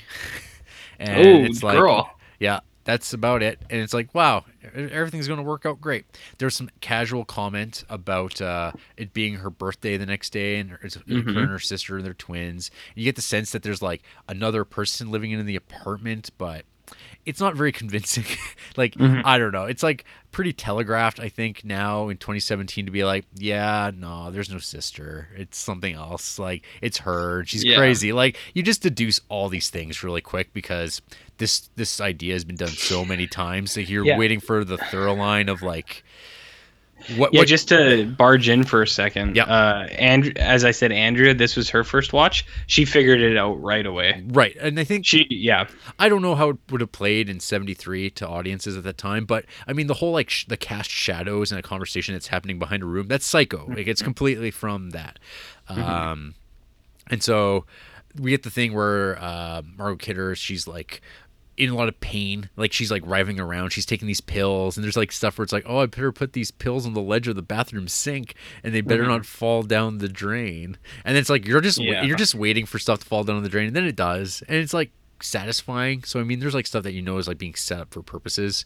and 0.98 1.26
Ooh, 1.26 1.44
it's 1.44 1.62
like, 1.62 1.76
girl. 1.76 2.10
yeah, 2.40 2.60
that's 2.84 3.12
about 3.12 3.42
it. 3.42 3.60
And 3.70 3.80
it's 3.80 3.92
like, 3.92 4.14
wow, 4.14 4.44
everything's 4.74 5.28
going 5.28 5.38
to 5.38 5.44
work 5.44 5.66
out 5.66 5.80
great. 5.80 6.06
There's 6.38 6.56
some 6.56 6.70
casual 6.80 7.24
comment 7.24 7.84
about 7.88 8.40
uh, 8.40 8.72
it 8.96 9.12
being 9.12 9.34
her 9.34 9.50
birthday 9.50 9.96
the 9.96 10.06
next 10.06 10.30
day, 10.30 10.56
and 10.56 10.78
it's 10.82 10.94
her 10.96 11.02
and 11.06 11.36
her 11.36 11.58
sister 11.58 11.96
and 11.96 12.06
they're 12.06 12.14
twins. 12.14 12.70
You 12.94 13.04
get 13.04 13.16
the 13.16 13.22
sense 13.22 13.52
that 13.52 13.62
there's 13.62 13.82
like 13.82 14.02
another 14.28 14.64
person 14.64 15.10
living 15.10 15.30
in 15.30 15.44
the 15.46 15.56
apartment, 15.56 16.30
but 16.38 16.64
it's 17.24 17.40
not 17.40 17.54
very 17.54 17.72
convincing. 17.72 18.24
like 18.76 18.94
mm-hmm. 18.94 19.20
I 19.24 19.38
don't 19.38 19.52
know. 19.52 19.64
It's 19.64 19.82
like 19.82 20.04
pretty 20.32 20.52
telegraphed. 20.52 21.20
I 21.20 21.28
think 21.28 21.64
now 21.64 22.08
in 22.08 22.16
2017 22.16 22.86
to 22.86 22.90
be 22.90 23.04
like, 23.04 23.24
yeah, 23.34 23.90
no, 23.96 24.30
there's 24.30 24.50
no 24.50 24.58
sister. 24.58 25.28
It's 25.36 25.58
something 25.58 25.94
else. 25.94 26.38
Like 26.38 26.64
it's 26.80 26.98
her. 26.98 27.44
She's 27.44 27.64
Yeah. 27.64 27.76
crazy. 27.76 28.12
Like 28.12 28.36
you 28.54 28.62
just 28.62 28.82
deduce 28.82 29.20
all 29.28 29.48
these 29.48 29.70
things 29.70 30.02
really 30.02 30.20
quick 30.20 30.52
because 30.52 31.00
this 31.38 31.70
this 31.76 32.00
idea 32.00 32.32
has 32.34 32.44
been 32.44 32.56
done 32.56 32.68
so 32.68 33.04
many 33.04 33.26
times 33.26 33.74
that 33.74 33.88
you're 33.88 34.04
Yeah. 34.04 34.18
waiting 34.18 34.40
for 34.40 34.64
the 34.64 34.78
thorough 34.78 35.14
line 35.14 35.48
of 35.48 35.62
like 35.62 36.04
what 37.16 37.32
Yeah, 37.32 37.40
what 37.40 37.48
just 37.48 37.68
to 37.68 38.06
barge 38.06 38.48
in 38.48 38.64
for 38.64 38.82
a 38.82 38.86
second. 38.86 39.36
Yeah. 39.36 39.44
Uh, 39.44 39.88
and 39.92 40.36
as 40.38 40.64
I 40.64 40.70
said, 40.70 40.92
Andrea, 40.92 41.34
this 41.34 41.56
was 41.56 41.68
her 41.70 41.84
first 41.84 42.12
watch. 42.12 42.44
She 42.66 42.84
figured 42.84 43.20
it 43.20 43.36
out 43.36 43.60
right 43.62 43.86
away. 43.86 44.22
right. 44.28 44.56
And 44.60 44.78
I 44.78 44.84
think 44.84 45.06
She, 45.06 45.26
yeah, 45.30 45.68
I 45.98 46.08
don't 46.08 46.22
know 46.22 46.34
how 46.34 46.50
it 46.50 46.56
would 46.70 46.80
have 46.80 46.92
played 46.92 47.28
in 47.28 47.40
73 47.40 48.10
to 48.10 48.28
audiences 48.28 48.76
at 48.76 48.84
that 48.84 48.98
time, 48.98 49.24
but 49.24 49.44
I 49.66 49.72
mean, 49.72 49.86
the 49.86 49.94
whole 49.94 50.12
like 50.12 50.30
sh- 50.30 50.46
the 50.46 50.56
cast 50.56 50.90
shadows 50.90 51.50
and 51.52 51.58
a 51.58 51.62
conversation 51.62 52.14
that's 52.14 52.28
happening 52.28 52.58
behind 52.58 52.82
a 52.82 52.86
room, 52.86 53.08
that's 53.08 53.26
psycho. 53.26 53.66
Like 53.68 53.86
it's 53.86 54.02
completely 54.02 54.50
from 54.50 54.90
that. 54.90 55.18
Um, 55.68 56.34
and 57.10 57.22
so 57.22 57.64
we 58.20 58.30
get 58.30 58.42
the 58.42 58.50
thing 58.50 58.74
where 58.74 59.18
uh, 59.22 59.62
Margot 59.76 59.96
Kidder, 59.96 60.34
she's 60.34 60.66
like 60.68 61.00
in 61.56 61.70
a 61.70 61.74
lot 61.74 61.88
of 61.88 62.00
pain. 62.00 62.48
Like 62.56 62.72
she's 62.72 62.90
like 62.90 63.02
writhing 63.04 63.38
around. 63.38 63.70
She's 63.70 63.86
taking 63.86 64.06
these 64.08 64.20
pills, 64.20 64.76
and 64.76 64.84
there's 64.84 64.96
like 64.96 65.12
stuff 65.12 65.38
where 65.38 65.44
it's 65.44 65.52
like, 65.52 65.64
oh, 65.66 65.78
I 65.78 65.86
better 65.86 66.12
put 66.12 66.32
these 66.32 66.50
pills 66.50 66.86
on 66.86 66.94
the 66.94 67.02
ledge 67.02 67.28
of 67.28 67.36
the 67.36 67.42
bathroom 67.42 67.88
sink, 67.88 68.34
and 68.64 68.74
they 68.74 68.80
better 68.80 69.06
not 69.06 69.26
fall 69.26 69.62
down 69.62 69.98
the 69.98 70.08
drain. 70.08 70.78
And 71.04 71.16
it's 71.16 71.28
like 71.30 71.46
you're 71.46 71.60
just 71.60 71.78
Yeah. 71.78 72.02
you're 72.02 72.16
just 72.16 72.34
waiting 72.34 72.66
for 72.66 72.78
stuff 72.78 73.00
to 73.00 73.06
fall 73.06 73.24
down 73.24 73.42
the 73.42 73.48
drain, 73.48 73.66
and 73.68 73.76
then 73.76 73.84
it 73.84 73.96
does, 73.96 74.42
and 74.48 74.56
it's 74.58 74.74
like 74.74 74.90
satisfying. 75.20 76.02
So 76.04 76.20
I 76.20 76.24
mean, 76.24 76.40
there's 76.40 76.54
like 76.54 76.66
stuff 76.66 76.82
that 76.84 76.92
you 76.92 77.02
know 77.02 77.18
is 77.18 77.28
like 77.28 77.38
being 77.38 77.54
set 77.54 77.80
up 77.80 77.92
for 77.92 78.02
purposes. 78.02 78.64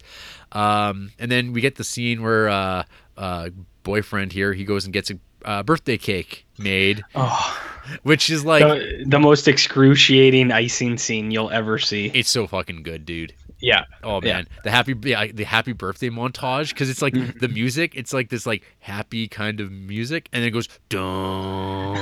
Um, 0.53 1.11
and 1.19 1.31
then 1.31 1.53
we 1.53 1.61
get 1.61 1.77
the 1.77 1.85
scene 1.85 2.23
where 2.23 2.49
uh, 2.49 2.85
uh, 3.17 3.51
boyfriend 3.87 4.33
here 4.33 4.53
he 4.53 4.65
goes 4.65 4.85
and 4.85 4.93
gets 4.93 5.11
a 5.11 5.19
uh, 5.45 5.63
birthday 5.63 5.97
cake 5.97 6.45
made, 6.59 7.03
Oh, 7.15 7.57
which 8.03 8.29
is 8.31 8.45
like 8.45 8.63
the, 8.65 9.05
the 9.07 9.19
most 9.21 9.47
excruciating 9.47 10.51
icing 10.51 10.99
scene 10.99 11.31
you'll 11.31 11.51
ever 11.51 11.79
see. 11.79 12.11
it's 12.13 12.29
so 12.29 12.47
fucking 12.49 12.83
good, 12.83 13.07
dude. 13.07 13.33
Yeah. 13.61 13.85
Oh 14.03 14.21
Yeah. 14.23 14.35
man, 14.35 14.49
the 14.65 14.71
happy 14.71 14.95
yeah, 15.05 15.29
the 15.33 15.45
happy 15.45 15.73
birthday 15.73 16.11
montage 16.11 16.71
because 16.71 16.91
it's 16.91 17.01
like 17.01 17.15
Mm-hmm. 17.15 17.39
the 17.39 17.49
music. 17.49 17.95
It's 17.95 18.13
like 18.13 18.29
this 18.29 18.45
like 18.45 18.65
happy 18.81 19.29
kind 19.29 19.61
of 19.61 19.71
music, 19.71 20.29
and 20.33 20.43
then 20.43 20.49
it 20.49 20.53
goes 20.53 20.69
dun, 20.91 21.97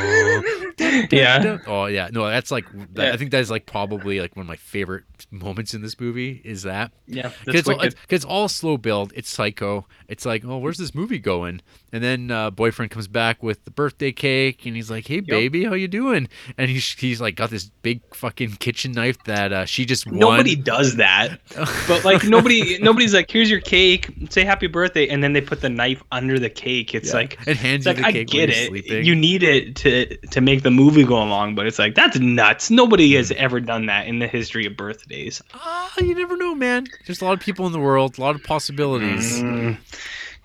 Yeah. 1.12 1.58
Oh 1.66 1.86
yeah, 1.86 2.08
no, 2.12 2.26
that's 2.28 2.50
like 2.50 2.64
that, 2.94 3.06
Yeah. 3.06 3.12
I 3.12 3.16
think 3.16 3.30
that 3.32 3.40
is 3.40 3.50
like 3.50 3.66
probably 3.66 4.20
like 4.20 4.36
one 4.36 4.42
of 4.42 4.48
my 4.48 4.56
favorite 4.56 5.04
moments 5.30 5.74
in 5.74 5.82
this 5.82 5.98
movie 6.00 6.40
is 6.44 6.62
that 6.62 6.92
Yeah. 7.06 7.30
because 7.44 7.60
it's, 7.60 7.68
all- 7.68 7.78
wicked. 7.78 7.94
it's 8.08 8.24
all 8.24 8.48
slow 8.48 8.76
build. 8.76 9.12
It's 9.16 9.30
psycho. 9.30 9.86
It's 10.08 10.26
like, 10.26 10.44
oh, 10.44 10.58
where's 10.58 10.78
this 10.78 10.94
movie 10.94 11.18
going? 11.18 11.60
And 11.92 12.02
then 12.02 12.30
uh, 12.30 12.50
boyfriend 12.50 12.90
comes 12.90 13.06
back 13.08 13.42
with 13.42 13.64
the 13.64 13.70
birthday 13.70 14.10
cake, 14.10 14.66
and 14.66 14.74
he's 14.74 14.90
like, 14.90 15.06
hey 15.06 15.20
baby, 15.20 15.64
how 15.64 15.74
you 15.74 15.86
doing? 15.88 16.28
And 16.58 16.68
he's 16.68 16.90
he's 16.92 17.20
like 17.20 17.36
got 17.36 17.50
this 17.50 17.70
big 17.82 18.00
fucking 18.14 18.56
kitchen 18.56 18.92
knife 18.92 19.16
that 19.24 19.52
uh, 19.52 19.64
she 19.64 19.84
just 19.84 20.06
won. 20.06 20.18
Nobody 20.18 20.56
does 20.56 20.96
that, 20.96 21.38
but 21.86 22.04
like 22.04 22.24
nobody, 22.36 22.78
nobody's 22.78 23.14
like, 23.14 23.30
"Here's 23.30 23.48
your 23.48 23.60
cake, 23.60 24.10
say 24.30 24.44
happy 24.44 24.66
birthday," 24.66 25.08
and 25.08 25.22
then 25.22 25.32
they 25.34 25.40
put 25.40 25.60
the 25.60 25.68
knife 25.68 26.02
under 26.10 26.38
the 26.38 26.50
cake. 26.50 26.94
It's 26.96 27.10
Yeah. 27.10 27.14
like, 27.16 27.38
and 27.46 27.56
hands 27.56 27.86
it's 27.86 27.96
you 27.98 28.02
like 28.02 28.02
the 28.02 28.08
I 28.08 28.12
cake 28.12 28.28
get 28.28 28.48
when 28.48 28.48
you're 28.48 28.58
it. 28.58 28.68
sleeping. 28.68 29.04
You 29.04 29.14
need 29.14 29.42
it 29.44 29.76
to 29.76 30.16
to 30.16 30.40
make 30.40 30.62
the 30.64 30.70
movie 30.72 30.83
go 30.90 31.22
along, 31.22 31.54
but 31.54 31.66
it's 31.66 31.78
like 31.78 31.94
that's 31.94 32.18
nuts. 32.18 32.70
Nobody 32.70 33.14
has 33.14 33.30
Mm. 33.30 33.36
ever 33.36 33.60
done 33.60 33.86
that 33.86 34.06
in 34.06 34.18
the 34.18 34.26
history 34.26 34.66
of 34.66 34.76
birthdays. 34.76 35.42
Ah, 35.54 35.90
you 36.00 36.14
never 36.14 36.36
know, 36.36 36.54
man. 36.54 36.86
There's 37.06 37.20
a 37.20 37.24
lot 37.24 37.32
of 37.34 37.40
people 37.40 37.66
in 37.66 37.72
the 37.72 37.80
world, 37.80 38.18
a 38.18 38.20
lot 38.20 38.34
of 38.34 38.42
possibilities. 38.44 39.40
Mm. 39.42 39.76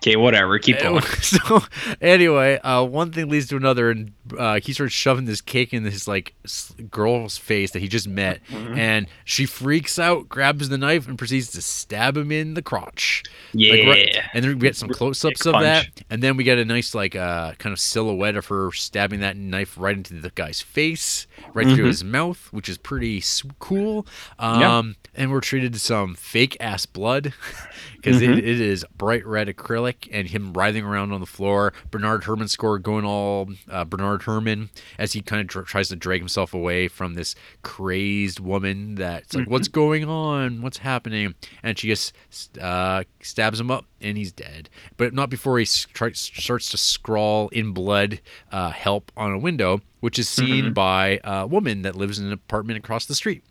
Okay, 0.02 0.16
whatever. 0.16 0.58
Keep 0.58 0.80
going. 0.80 1.02
so 1.20 1.60
anyway, 2.00 2.58
uh, 2.60 2.82
one 2.84 3.12
thing 3.12 3.28
leads 3.28 3.48
to 3.48 3.56
another, 3.56 3.90
and 3.90 4.12
uh, 4.38 4.58
he 4.60 4.72
starts 4.72 4.94
shoving 4.94 5.26
this 5.26 5.40
cake 5.42 5.74
in 5.74 5.82
this 5.82 6.08
like 6.08 6.34
girl's 6.90 7.36
face 7.36 7.72
that 7.72 7.80
he 7.80 7.88
just 7.88 8.08
met, 8.08 8.40
Mm-hmm. 8.50 8.78
and 8.78 9.06
she 9.24 9.44
freaks 9.44 9.98
out, 9.98 10.28
grabs 10.28 10.68
the 10.70 10.78
knife, 10.78 11.06
and 11.06 11.18
proceeds 11.18 11.50
to 11.52 11.60
stab 11.62 12.16
him 12.16 12.32
in 12.32 12.54
the 12.54 12.62
crotch. 12.62 13.22
Yeah. 13.52 13.74
Like, 13.74 13.86
right- 13.88 14.16
and 14.32 14.42
then 14.44 14.54
we 14.54 14.58
get 14.60 14.76
some 14.76 14.88
close-ups 14.88 15.44
of 15.46 15.52
that, 15.60 15.86
and 16.08 16.22
then 16.22 16.36
we 16.36 16.44
get 16.44 16.56
a 16.58 16.64
nice 16.64 16.94
like 16.94 17.14
uh, 17.14 17.52
kind 17.58 17.72
of 17.72 17.78
silhouette 17.78 18.36
of 18.36 18.46
her 18.46 18.72
stabbing 18.72 19.20
that 19.20 19.36
knife 19.36 19.76
right 19.78 19.96
into 19.96 20.14
the 20.14 20.30
guy's 20.30 20.62
face, 20.62 21.26
right 21.52 21.66
through 21.66 21.86
his 21.86 22.02
mouth, 22.02 22.48
which 22.52 22.68
is 22.70 22.78
pretty 22.78 23.22
cool. 23.58 24.06
Um, 24.38 24.60
Yeah. 24.60 24.82
And 25.16 25.32
we're 25.32 25.40
treated 25.40 25.72
to 25.72 25.78
some 25.80 26.14
fake 26.14 26.56
ass 26.60 26.86
blood 26.86 27.34
because 28.02 28.22
it, 28.22 28.38
it 28.38 28.60
is 28.60 28.84
bright 28.96 29.26
red 29.26 29.48
acrylic, 29.48 30.08
and 30.10 30.28
him 30.28 30.52
writhing 30.52 30.84
around 30.84 31.12
on 31.12 31.20
the 31.20 31.26
floor. 31.26 31.72
Bernard 31.90 32.24
Herrmann 32.24 32.48
score 32.48 32.78
going 32.78 33.04
all 33.04 33.50
uh, 33.68 33.84
Bernard 33.84 34.22
Herrmann 34.22 34.70
as 34.98 35.12
he 35.12 35.20
kind 35.20 35.40
of 35.40 35.46
dr- 35.46 35.66
tries 35.66 35.88
to 35.88 35.96
drag 35.96 36.20
himself 36.20 36.54
away 36.54 36.88
from 36.88 37.14
this 37.14 37.34
crazed 37.62 38.40
woman. 38.40 38.94
That's 38.94 39.34
like, 39.34 39.48
what's 39.48 39.68
going 39.68 40.04
on? 40.04 40.62
What's 40.62 40.78
happening? 40.78 41.34
And 41.62 41.78
she 41.78 41.88
just 41.88 42.14
uh, 42.58 43.04
stabs 43.20 43.60
him 43.60 43.70
up, 43.70 43.84
and 44.00 44.16
he's 44.16 44.32
dead. 44.32 44.70
But 44.96 45.12
not 45.12 45.30
before 45.30 45.58
he 45.58 45.64
starts 45.64 46.70
to 46.70 46.76
scrawl 46.78 47.48
in 47.48 47.72
blood 47.72 48.20
uh, 48.50 48.70
"help" 48.70 49.12
on 49.16 49.32
a 49.32 49.38
window, 49.38 49.80
which 50.00 50.18
is 50.18 50.28
seen 50.28 50.72
by 50.72 51.20
a 51.24 51.46
woman 51.46 51.82
that 51.82 51.96
lives 51.96 52.18
in 52.18 52.26
an 52.26 52.32
apartment 52.32 52.78
across 52.78 53.06
the 53.06 53.14
street. 53.14 53.44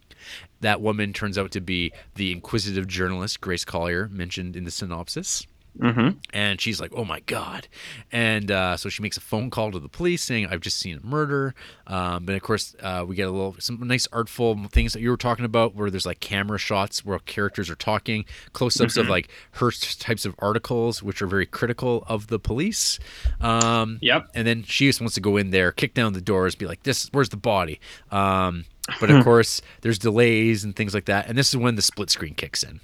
That 0.61 0.81
woman 0.81 1.13
turns 1.13 1.37
out 1.37 1.51
to 1.51 1.61
be 1.61 1.91
the 2.15 2.31
inquisitive 2.31 2.87
journalist 2.87 3.41
Grace 3.41 3.65
Collier 3.65 4.07
mentioned 4.09 4.55
in 4.55 4.63
the 4.65 4.71
synopsis. 4.71 5.45
Mm-hmm. 5.79 6.17
And 6.33 6.59
she's 6.59 6.81
like, 6.81 6.91
"Oh 6.95 7.05
my 7.05 7.21
god!" 7.21 7.67
And 8.11 8.51
uh, 8.51 8.75
so 8.75 8.89
she 8.89 9.01
makes 9.03 9.15
a 9.17 9.21
phone 9.21 9.49
call 9.49 9.71
to 9.71 9.79
the 9.79 9.87
police 9.87 10.21
saying, 10.23 10.47
"I've 10.47 10.59
just 10.61 10.77
seen 10.79 10.97
a 11.01 11.05
murder." 11.05 11.53
Um, 11.87 12.25
but 12.25 12.35
of 12.35 12.41
course, 12.41 12.75
uh, 12.81 13.05
we 13.07 13.15
get 13.15 13.27
a 13.27 13.31
little 13.31 13.55
some 13.59 13.79
nice 13.87 14.07
artful 14.11 14.59
things 14.71 14.91
that 14.93 15.01
you 15.01 15.09
were 15.11 15.15
talking 15.15 15.45
about, 15.45 15.75
where 15.75 15.89
there's 15.91 16.07
like 16.07 16.19
camera 16.19 16.57
shots 16.57 17.05
where 17.05 17.19
characters 17.19 17.69
are 17.69 17.75
talking, 17.75 18.25
close-ups 18.51 18.97
of 18.97 19.07
like 19.07 19.29
her 19.51 19.71
types 19.71 20.25
of 20.25 20.35
articles, 20.39 21.01
which 21.03 21.21
are 21.21 21.27
very 21.27 21.45
critical 21.45 22.03
of 22.07 22.27
the 22.27 22.39
police. 22.39 22.99
Um, 23.39 23.99
Yep. 24.01 24.31
and 24.33 24.47
then 24.47 24.63
she 24.63 24.87
just 24.87 24.99
wants 24.99 25.13
to 25.15 25.21
go 25.21 25.37
in 25.37 25.51
there, 25.51 25.71
kick 25.71 25.93
down 25.93 26.13
the 26.13 26.19
doors, 26.19 26.55
be 26.55 26.65
like, 26.65 26.83
"This, 26.83 27.07
where's 27.13 27.29
the 27.29 27.37
body?" 27.37 27.79
Um, 28.11 28.65
but 28.99 29.09
of 29.11 29.23
course, 29.23 29.61
there's 29.81 29.99
delays 29.99 30.63
and 30.63 30.75
things 30.75 30.93
like 30.93 31.05
that, 31.05 31.27
and 31.27 31.37
this 31.37 31.49
is 31.49 31.57
when 31.57 31.75
the 31.75 31.81
split 31.81 32.09
screen 32.09 32.33
kicks 32.35 32.63
in. 32.63 32.79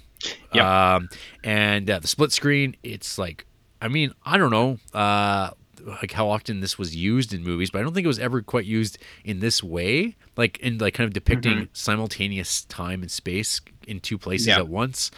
Yep. 0.54 0.64
Um, 0.64 1.08
and 1.44 1.88
uh, 1.90 1.98
the 1.98 2.08
split 2.08 2.32
screen, 2.32 2.76
it's 2.82 3.18
like, 3.18 3.44
I 3.82 3.88
mean, 3.88 4.12
I 4.24 4.38
don't 4.38 4.50
know, 4.50 4.78
uh, 4.98 5.50
like 5.84 6.12
how 6.12 6.28
often 6.28 6.60
this 6.60 6.78
was 6.78 6.96
used 6.96 7.32
in 7.34 7.44
movies, 7.44 7.70
but 7.70 7.78
I 7.80 7.82
don't 7.82 7.94
think 7.94 8.04
it 8.04 8.08
was 8.08 8.18
ever 8.18 8.42
quite 8.42 8.64
used 8.64 8.98
in 9.24 9.40
this 9.40 9.62
way, 9.62 10.16
like 10.36 10.58
in 10.58 10.78
like 10.78 10.94
kind 10.94 11.06
of 11.06 11.12
depicting 11.12 11.68
simultaneous 11.74 12.64
time 12.64 13.02
and 13.02 13.10
space 13.10 13.60
in 13.86 14.00
two 14.00 14.18
places 14.18 14.48
Yeah. 14.48 14.56
at 14.56 14.68
once. 14.68 15.10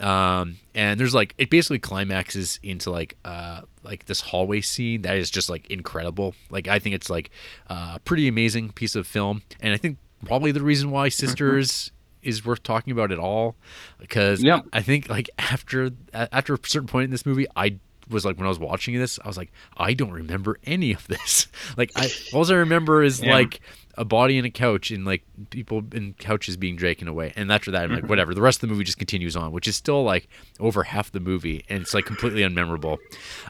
Um, 0.00 0.56
and 0.74 0.98
there's 0.98 1.14
like 1.14 1.34
it 1.38 1.50
basically 1.50 1.78
climaxes 1.78 2.58
into 2.62 2.90
like 2.90 3.16
uh 3.24 3.60
like 3.82 4.06
this 4.06 4.20
hallway 4.20 4.60
scene 4.60 5.02
that 5.02 5.16
is 5.18 5.30
just 5.30 5.48
like 5.50 5.70
incredible. 5.70 6.34
Like 6.50 6.68
I 6.68 6.78
think 6.78 6.94
it's 6.94 7.10
like 7.10 7.30
uh, 7.68 7.92
a 7.96 8.00
pretty 8.00 8.26
amazing 8.26 8.70
piece 8.70 8.94
of 8.96 9.06
film, 9.06 9.42
and 9.60 9.74
I 9.74 9.76
think 9.76 9.98
probably 10.24 10.52
the 10.52 10.62
reason 10.62 10.90
why 10.90 11.08
Sisters 11.08 11.90
is 12.22 12.44
worth 12.44 12.62
talking 12.62 12.90
about 12.92 13.12
at 13.12 13.18
all 13.18 13.54
because 13.98 14.42
Yeah. 14.42 14.60
I 14.72 14.80
think 14.82 15.08
like 15.08 15.28
after 15.38 15.90
after 16.12 16.54
a 16.54 16.58
certain 16.64 16.88
point 16.88 17.04
in 17.04 17.10
this 17.10 17.26
movie, 17.26 17.46
I 17.54 17.78
was 18.08 18.24
like 18.24 18.36
when 18.36 18.46
I 18.46 18.48
was 18.50 18.58
watching 18.58 18.98
this, 18.98 19.18
I 19.24 19.28
was 19.28 19.36
like, 19.36 19.50
I 19.76 19.94
don't 19.94 20.10
remember 20.12 20.58
any 20.64 20.92
of 20.92 21.06
this. 21.08 21.48
like 21.76 21.90
I 21.96 22.10
all 22.32 22.50
I 22.50 22.54
remember 22.56 23.02
is 23.02 23.20
Yeah. 23.22 23.34
like 23.34 23.60
a 23.96 24.04
body 24.04 24.38
in 24.38 24.44
a 24.44 24.50
couch 24.50 24.90
and 24.90 25.04
like 25.04 25.22
people 25.50 25.82
in 25.92 26.14
couches 26.14 26.56
being 26.56 26.74
draken 26.76 27.06
away. 27.08 27.32
And 27.36 27.52
after 27.52 27.70
that, 27.70 27.84
I'm 27.84 27.92
like, 27.92 28.08
whatever. 28.08 28.34
The 28.34 28.42
rest 28.42 28.56
of 28.62 28.68
the 28.68 28.72
movie 28.72 28.84
just 28.84 28.98
continues 28.98 29.36
on, 29.36 29.52
which 29.52 29.68
is 29.68 29.76
still 29.76 30.02
like 30.02 30.28
over 30.58 30.82
half 30.82 31.12
the 31.12 31.20
movie, 31.20 31.64
and 31.68 31.82
it's 31.82 31.94
like 31.94 32.04
completely 32.04 32.42
unmemorable. 32.42 32.98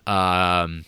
Um, 0.07 0.85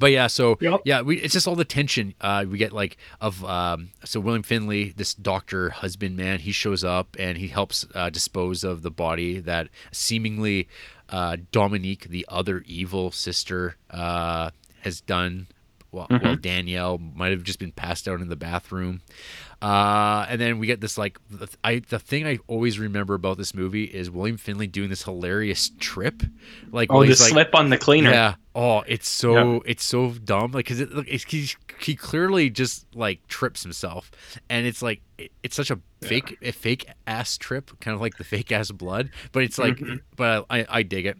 but 0.00 0.10
yeah, 0.10 0.26
so 0.26 0.56
Yep. 0.60 0.80
yeah, 0.84 1.02
we 1.02 1.18
it's 1.18 1.34
just 1.34 1.46
all 1.46 1.54
the 1.54 1.64
tension 1.64 2.14
uh, 2.20 2.44
we 2.48 2.58
get 2.58 2.72
like 2.72 2.96
of 3.20 3.44
um, 3.44 3.90
so 4.04 4.18
William 4.18 4.42
Finley, 4.42 4.92
this 4.96 5.14
doctor 5.14 5.70
husband 5.70 6.16
man, 6.16 6.40
he 6.40 6.50
shows 6.52 6.82
up 6.82 7.14
and 7.18 7.38
he 7.38 7.48
helps 7.48 7.86
uh, 7.94 8.10
dispose 8.10 8.64
of 8.64 8.82
the 8.82 8.90
body 8.90 9.38
that 9.38 9.68
seemingly 9.92 10.66
uh, 11.10 11.36
Dominique, 11.52 12.04
the 12.08 12.24
other 12.28 12.64
evil 12.66 13.10
sister, 13.12 13.76
uh, 13.90 14.50
has 14.80 15.00
done. 15.00 15.46
Well, 15.92 16.06
well, 16.10 16.36
Danielle 16.36 16.98
might 16.98 17.32
have 17.32 17.42
just 17.42 17.58
been 17.58 17.72
passed 17.72 18.06
out 18.06 18.20
in 18.20 18.28
the 18.28 18.36
bathroom. 18.36 19.00
Uh, 19.60 20.24
and 20.28 20.40
then 20.40 20.58
we 20.58 20.66
get 20.66 20.80
this 20.80 20.96
like 20.96 21.18
the, 21.28 21.48
I 21.62 21.80
the 21.80 21.98
thing 21.98 22.26
I 22.26 22.38
always 22.46 22.78
remember 22.78 23.14
about 23.14 23.36
this 23.36 23.54
movie 23.54 23.84
is 23.84 24.10
William 24.10 24.36
Finley 24.38 24.66
doing 24.66 24.88
this 24.88 25.02
hilarious 25.02 25.70
trip, 25.78 26.22
like 26.72 26.90
Oh, 26.90 27.02
the 27.02 27.08
like, 27.08 27.16
slip 27.18 27.54
on 27.54 27.68
the 27.70 27.76
cleaner. 27.76 28.10
yeah. 28.10 28.34
Oh, 28.54 28.82
it's 28.86 29.08
so 29.08 29.62
it's 29.66 29.84
so 29.84 30.10
dumb. 30.12 30.52
Like, 30.52 30.66
cause 30.66 30.80
it 30.80 30.92
look, 30.92 31.06
it's, 31.08 31.24
he 31.24 31.48
he 31.80 31.94
clearly 31.94 32.48
just 32.50 32.86
like 32.94 33.26
trips 33.28 33.62
himself, 33.62 34.10
and 34.48 34.66
it's 34.66 34.80
like 34.82 35.02
it, 35.18 35.30
it's 35.42 35.56
such 35.56 35.70
a 35.70 35.78
fake 36.00 36.38
a 36.40 36.52
fake 36.52 36.86
ass 37.06 37.36
trip, 37.36 37.70
kind 37.80 37.94
of 37.94 38.00
like 38.00 38.16
the 38.16 38.24
fake 38.24 38.50
ass 38.52 38.70
blood. 38.70 39.10
But 39.32 39.42
it's 39.42 39.58
like, 39.58 39.80
but 40.16 40.46
I 40.48 40.64
I 40.68 40.82
dig 40.84 41.04
it. 41.06 41.18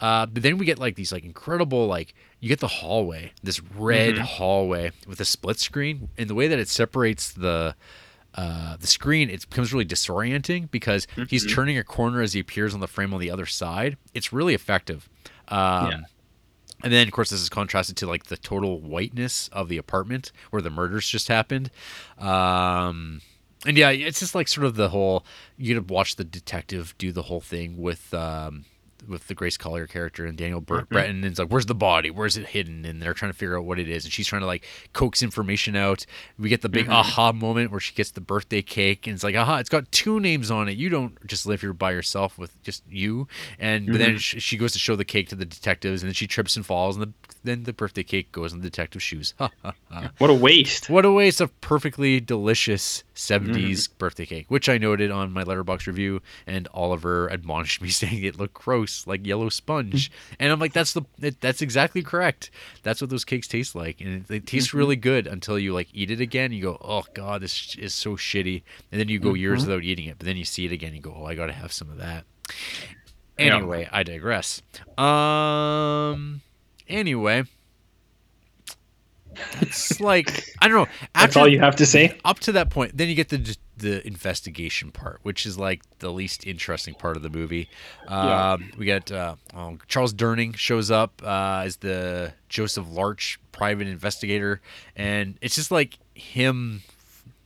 Uh, 0.00 0.26
but 0.26 0.42
then 0.42 0.58
we 0.58 0.66
get 0.66 0.78
like 0.78 0.96
these 0.96 1.12
like 1.12 1.24
incredible 1.24 1.86
like 1.86 2.14
you 2.40 2.48
get 2.48 2.60
the 2.60 2.68
hallway, 2.68 3.32
this 3.42 3.60
red 3.62 4.18
hallway 4.18 4.92
with 5.06 5.20
a 5.20 5.24
split 5.24 5.58
screen, 5.58 6.08
and 6.18 6.28
the 6.28 6.34
way 6.34 6.48
that 6.48 6.58
it 6.58 6.68
separates 6.68 7.32
the 7.32 7.74
uh, 8.34 8.76
the 8.76 8.86
screen, 8.86 9.30
it 9.30 9.48
becomes 9.48 9.72
really 9.72 9.86
disorienting 9.86 10.70
because 10.70 11.06
he's 11.28 11.46
turning 11.54 11.78
a 11.78 11.84
corner 11.84 12.20
as 12.20 12.34
he 12.34 12.40
appears 12.40 12.74
on 12.74 12.80
the 12.80 12.86
frame 12.86 13.14
on 13.14 13.20
the 13.20 13.30
other 13.30 13.46
side. 13.46 13.96
It's 14.12 14.30
really 14.32 14.52
effective. 14.54 15.08
Um, 15.48 15.90
Yeah. 15.90 16.00
And 16.84 16.92
then, 16.92 17.08
of 17.08 17.12
course, 17.14 17.30
this 17.30 17.40
is 17.40 17.48
contrasted 17.48 17.96
to 17.96 18.06
like 18.06 18.26
the 18.26 18.36
total 18.36 18.78
whiteness 18.80 19.48
of 19.48 19.70
the 19.70 19.78
apartment 19.78 20.30
where 20.50 20.60
the 20.60 20.68
murders 20.68 21.08
just 21.08 21.28
happened. 21.28 21.70
Um, 22.18 23.22
and 23.64 23.78
yeah, 23.78 23.88
it's 23.88 24.20
just 24.20 24.34
like 24.34 24.46
sort 24.46 24.66
of 24.66 24.74
the 24.76 24.90
whole 24.90 25.24
you 25.56 25.74
get 25.74 25.88
to 25.88 25.92
watch 25.94 26.16
the 26.16 26.24
detective 26.24 26.94
do 26.98 27.12
the 27.12 27.22
whole 27.22 27.40
thing 27.40 27.78
with 27.78 28.12
um, 28.12 28.66
with 29.08 29.26
the 29.28 29.34
Grace 29.34 29.56
Collier 29.56 29.86
character 29.86 30.26
and 30.26 30.36
Danielle 30.36 30.60
Bur- 30.60 30.82
mm-hmm. 30.82 30.94
Breton, 30.94 31.16
and 31.16 31.24
it's 31.24 31.38
like, 31.38 31.48
where's 31.48 31.66
the 31.66 31.74
body? 31.74 32.10
Where's 32.10 32.36
it 32.36 32.46
hidden? 32.48 32.84
And 32.84 33.02
they're 33.02 33.14
trying 33.14 33.32
to 33.32 33.38
figure 33.38 33.58
out 33.58 33.64
what 33.64 33.78
it 33.78 33.88
is, 33.88 34.04
and 34.04 34.12
she's 34.12 34.26
trying 34.26 34.40
to 34.40 34.46
like 34.46 34.64
coax 34.92 35.22
information 35.22 35.76
out. 35.76 36.06
We 36.38 36.48
get 36.48 36.62
the 36.62 36.68
big 36.68 36.84
mm-hmm. 36.84 36.94
aha 36.94 37.32
moment 37.32 37.70
where 37.70 37.80
she 37.80 37.94
gets 37.94 38.10
the 38.10 38.20
birthday 38.20 38.62
cake, 38.62 39.06
and 39.06 39.14
it's 39.14 39.24
like, 39.24 39.34
aha, 39.34 39.56
it's 39.58 39.68
got 39.68 39.90
two 39.92 40.20
names 40.20 40.50
on 40.50 40.68
it. 40.68 40.76
You 40.76 40.88
don't 40.88 41.24
just 41.26 41.46
live 41.46 41.60
here 41.60 41.72
by 41.72 41.92
yourself 41.92 42.38
with 42.38 42.60
just 42.62 42.82
you. 42.88 43.28
And 43.58 43.86
but 43.86 43.98
then 43.98 44.10
mm-hmm. 44.10 44.16
sh- 44.18 44.42
she 44.42 44.56
goes 44.56 44.72
to 44.72 44.78
show 44.78 44.96
the 44.96 45.04
cake 45.04 45.28
to 45.30 45.36
the 45.36 45.44
detectives, 45.44 46.02
and 46.02 46.08
then 46.08 46.14
she 46.14 46.26
trips 46.26 46.56
and 46.56 46.64
falls, 46.64 46.96
and 46.96 47.02
the, 47.06 47.12
then 47.44 47.64
the 47.64 47.72
birthday 47.72 48.02
cake 48.02 48.32
goes 48.32 48.52
in 48.52 48.60
the 48.60 48.68
detective's 48.68 49.04
shoes. 49.04 49.34
Ha 49.38 49.50
ha 49.62 49.74
ha. 49.90 50.10
What 50.18 50.30
a 50.30 50.34
waste. 50.34 50.90
What 50.90 51.04
a 51.04 51.12
waste 51.12 51.40
of 51.40 51.58
perfectly 51.60 52.20
delicious 52.20 53.04
70s 53.14 53.56
Mm-hmm. 53.56 53.98
birthday 53.98 54.26
cake, 54.26 54.46
which 54.48 54.68
I 54.68 54.78
noted 54.78 55.10
on 55.10 55.32
my 55.32 55.44
Letterboxd 55.44 55.86
review, 55.86 56.22
and 56.46 56.68
Oliver 56.72 57.28
admonished 57.28 57.82
me 57.82 57.88
saying 57.96 58.22
it 58.24 58.38
looked 58.38 58.54
gross, 58.54 58.95
like 59.04 59.26
yellow 59.26 59.48
sponge. 59.48 60.12
and 60.38 60.52
I'm 60.52 60.60
like, 60.60 60.72
that's 60.72 60.92
the 60.92 61.02
that's 61.40 61.60
exactly 61.60 62.02
correct. 62.04 62.50
That's 62.84 63.00
what 63.00 63.10
those 63.10 63.24
cakes 63.24 63.48
taste 63.48 63.74
like, 63.74 64.00
and 64.00 64.24
it, 64.30 64.30
it 64.32 64.46
tastes 64.46 64.68
Mm-hmm. 64.68 64.78
really 64.78 64.96
good 64.96 65.26
until 65.26 65.58
you 65.58 65.74
like 65.74 65.88
eat 65.92 66.12
it 66.12 66.20
again. 66.20 66.52
You 66.52 66.62
go, 66.62 66.78
oh 66.80 67.04
god, 67.14 67.42
this 67.42 67.74
is 67.76 67.92
so 67.94 68.16
shitty, 68.16 68.62
and 68.92 69.00
then 69.00 69.08
you 69.08 69.18
go 69.18 69.34
years 69.34 69.62
Mm-hmm. 69.62 69.70
without 69.70 69.82
eating 69.84 70.04
it, 70.06 70.18
but 70.18 70.26
then 70.26 70.36
you 70.36 70.44
see 70.44 70.64
it 70.66 70.72
again, 70.72 70.94
you 70.94 71.00
go, 71.00 71.16
oh, 71.18 71.24
I 71.24 71.34
gotta 71.34 71.52
have 71.52 71.72
some 71.72 71.90
of 71.90 71.98
that. 71.98 72.24
Yeah. 73.38 73.56
Anyway, 73.56 73.88
I 73.90 74.02
digress. 74.04 74.62
Um. 74.96 76.42
Anyway. 76.88 77.44
It's 79.60 80.00
like 80.00 80.44
I 80.60 80.68
don't 80.68 80.76
know. 80.78 80.88
That's 81.14 81.36
all 81.36 81.46
you 81.46 81.58
have 81.60 81.76
to 81.76 81.84
say. 81.86 82.18
up 82.24 82.38
to 82.40 82.52
that 82.52 82.70
point, 82.70 82.96
then 82.96 83.08
you 83.08 83.14
get 83.14 83.28
the 83.28 83.56
the 83.76 84.06
investigation 84.06 84.90
part, 84.90 85.20
which 85.22 85.44
is 85.46 85.58
like 85.58 85.82
the 85.98 86.10
least 86.10 86.46
interesting 86.46 86.94
part 86.94 87.16
of 87.16 87.22
the 87.22 87.30
movie. 87.30 87.68
Yeah. 88.08 88.52
Um, 88.52 88.70
we 88.78 88.86
got 88.86 89.10
uh, 89.12 89.36
um, 89.54 89.78
Charles 89.88 90.14
Durning 90.14 90.56
shows 90.56 90.90
up 90.90 91.20
uh, 91.24 91.62
as 91.64 91.76
the 91.78 92.32
Joseph 92.48 92.86
Larch 92.90 93.38
private 93.52 93.86
investigator, 93.86 94.60
and 94.96 95.36
it's 95.40 95.54
just 95.54 95.70
like 95.70 95.98
him 96.14 96.82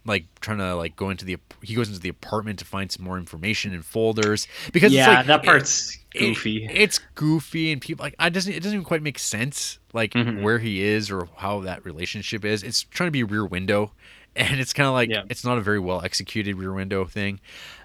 like 0.07 0.24
trying 0.40 0.57
to 0.59 0.74
like 0.77 0.97
go 0.97 1.11
into 1.11 1.24
the 1.27 1.36
he 1.62 1.74
goes 1.74 1.89
into 1.89 2.01
the 2.01 2.09
apartment 2.09 2.59
to 2.59 2.65
find 2.65 2.90
some 2.90 3.05
more 3.05 3.19
information 3.19 3.74
in 3.74 3.82
folders 3.82 4.48
because 4.73 4.93
Yeah, 4.93 5.02
it's 5.02 5.16
like, 5.19 5.27
that 5.27 5.44
part's 5.44 5.98
it- 6.15 6.20
goofy. 6.20 6.66
it's 6.73 6.98
goofy 7.15 7.70
and 7.70 7.82
people 7.82 8.02
like 8.05 8.15
I 8.19 8.31
doesn't 8.31 8.51
it 8.52 8.61
doesn't 8.62 8.73
even 8.77 8.85
quite 8.85 9.02
make 9.02 9.19
sense 9.19 9.78
like 9.93 10.12
Mhm. 10.15 10.40
where 10.40 10.59
he 10.59 10.81
is 10.82 11.11
or 11.11 11.28
how 11.36 11.61
that 11.61 11.85
relationship 11.85 12.44
is. 12.47 12.62
It's 12.62 12.82
trying 12.82 13.09
to 13.09 13.12
be 13.12 13.24
rear 13.24 13.44
window, 13.44 13.93
and 14.40 14.60
it's 14.60 14.72
kind 14.72 14.86
of 14.86 14.94
like 14.94 15.10
Yeah. 15.10 15.22
it's 15.28 15.44
not 15.44 15.58
a 15.58 15.60
very 15.60 15.78
well 15.78 16.02
executed 16.02 16.56
rear 16.56 16.72
window 16.72 17.04
thing. 17.04 17.40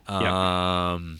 Yeah. 0.09 0.93
Um, 0.93 1.19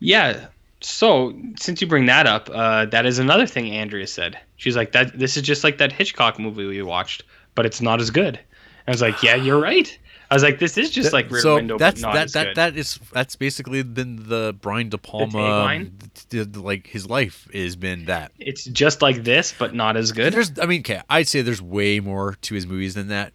Yeah. 0.00 0.46
So, 0.82 1.34
since 1.58 1.80
you 1.80 1.86
bring 1.86 2.06
that 2.06 2.26
up, 2.26 2.50
uh, 2.52 2.84
that 2.86 3.06
is 3.06 3.18
another 3.18 3.46
thing 3.46 3.70
Andrea 3.70 4.06
said. 4.06 4.38
She's 4.56 4.76
like, 4.76 4.92
"That 4.92 5.18
this 5.18 5.36
is 5.36 5.42
just 5.42 5.64
like 5.64 5.78
that 5.78 5.90
Hitchcock 5.90 6.38
movie 6.38 6.66
we 6.66 6.82
watched, 6.82 7.22
but 7.54 7.64
it's 7.66 7.80
not 7.80 8.00
as 8.00 8.10
good." 8.10 8.38
I 8.86 8.90
was 8.90 9.00
like, 9.00 9.22
"Yeah, 9.22 9.36
you're 9.36 9.58
right." 9.60 9.98
I 10.30 10.34
was 10.34 10.42
like, 10.42 10.58
"This 10.58 10.76
is 10.76 10.90
just 10.90 11.12
like 11.12 11.30
Rear 11.30 11.40
so 11.40 11.54
Window, 11.54 11.78
that's 11.78 12.02
but 12.02 12.08
not 12.08 12.14
that 12.14 12.24
as 12.24 12.32
that 12.34 12.44
good." 12.48 12.56
that 12.56 12.76
is 12.76 13.00
that's 13.12 13.36
basically 13.36 13.82
been 13.84 14.28
the 14.28 14.54
Brian 14.60 14.90
De 14.90 14.98
Palma 14.98 15.32
tagline? 15.32 15.90
th- 16.28 16.52
th- 16.52 16.56
like 16.56 16.88
his 16.88 17.08
life 17.08 17.48
has 17.54 17.74
been 17.74 18.04
that. 18.04 18.32
it's 18.38 18.64
just 18.64 19.00
like 19.02 19.24
this, 19.24 19.54
but 19.58 19.74
not 19.74 19.96
as 19.96 20.12
good. 20.12 20.32
There's 20.34 20.52
I 20.60 20.66
mean, 20.66 20.80
okay, 20.80 21.00
I'd 21.08 21.26
say 21.26 21.40
there's 21.42 21.62
way 21.62 22.00
more 22.00 22.36
to 22.42 22.54
his 22.54 22.66
movies 22.66 22.94
than 22.94 23.08
that. 23.08 23.32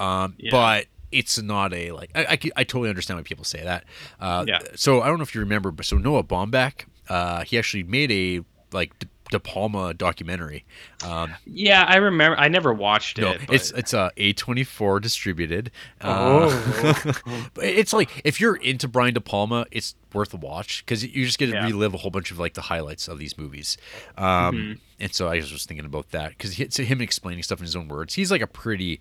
Um 0.00 0.34
Yeah. 0.38 0.50
but 0.50 0.86
it's 1.12 1.40
not 1.40 1.72
a 1.72 1.92
like 1.92 2.10
I 2.14 2.38
I 2.56 2.64
totally 2.64 2.88
understand 2.88 3.18
why 3.18 3.22
people 3.22 3.44
say 3.44 3.62
that. 3.62 3.84
Uh 4.20 4.44
Yeah. 4.46 4.58
so 4.74 5.02
I 5.02 5.06
don't 5.08 5.18
know 5.18 5.22
if 5.22 5.34
you 5.34 5.40
remember 5.40 5.70
but 5.70 5.86
so 5.86 5.96
Noah 5.96 6.24
Baumbach, 6.24 6.84
uh 7.08 7.44
he 7.44 7.58
actually 7.58 7.82
made 7.84 8.10
a 8.10 8.44
like 8.72 8.98
De, 8.98 9.06
De 9.30 9.38
Palma 9.38 9.94
documentary. 9.94 10.64
Um 11.04 11.34
Yeah, 11.46 11.84
I 11.86 11.96
remember. 11.96 12.36
I 12.38 12.48
never 12.48 12.72
watched 12.72 13.18
no, 13.18 13.30
it. 13.32 13.42
but- 13.46 13.54
it's 13.54 13.70
it's 13.72 13.94
uh, 13.94 14.10
A24 14.16 15.00
distributed. 15.00 15.70
Uh, 16.00 16.48
Oh. 16.50 17.12
But 17.54 17.64
it's 17.64 17.92
like 17.92 18.10
if 18.24 18.40
you're 18.40 18.56
into 18.56 18.88
Brian 18.88 19.14
De 19.14 19.20
Palma, 19.20 19.66
it's 19.70 19.94
worth 20.12 20.34
a 20.34 20.36
watch 20.36 20.84
because 20.84 21.04
you 21.04 21.24
just 21.24 21.38
get 21.38 21.46
to 21.46 21.52
Yeah. 21.52 21.64
relive 21.66 21.94
a 21.94 21.98
whole 21.98 22.10
bunch 22.10 22.30
of 22.32 22.38
like 22.38 22.54
the 22.54 22.62
highlights 22.62 23.06
of 23.08 23.18
these 23.18 23.38
movies. 23.38 23.76
Um, 24.16 24.24
Mm-hmm. 24.56 24.72
And 25.00 25.12
so 25.12 25.26
I 25.28 25.36
was 25.36 25.50
just 25.50 25.66
thinking 25.68 25.86
about 25.86 26.10
that 26.12 26.30
because 26.30 26.58
it's 26.60 26.76
him 26.76 27.00
explaining 27.00 27.42
stuff 27.42 27.58
in 27.58 27.64
his 27.64 27.74
own 27.76 27.88
words. 27.88 28.14
He's 28.14 28.30
like 28.30 28.40
a 28.40 28.46
pretty, 28.46 29.00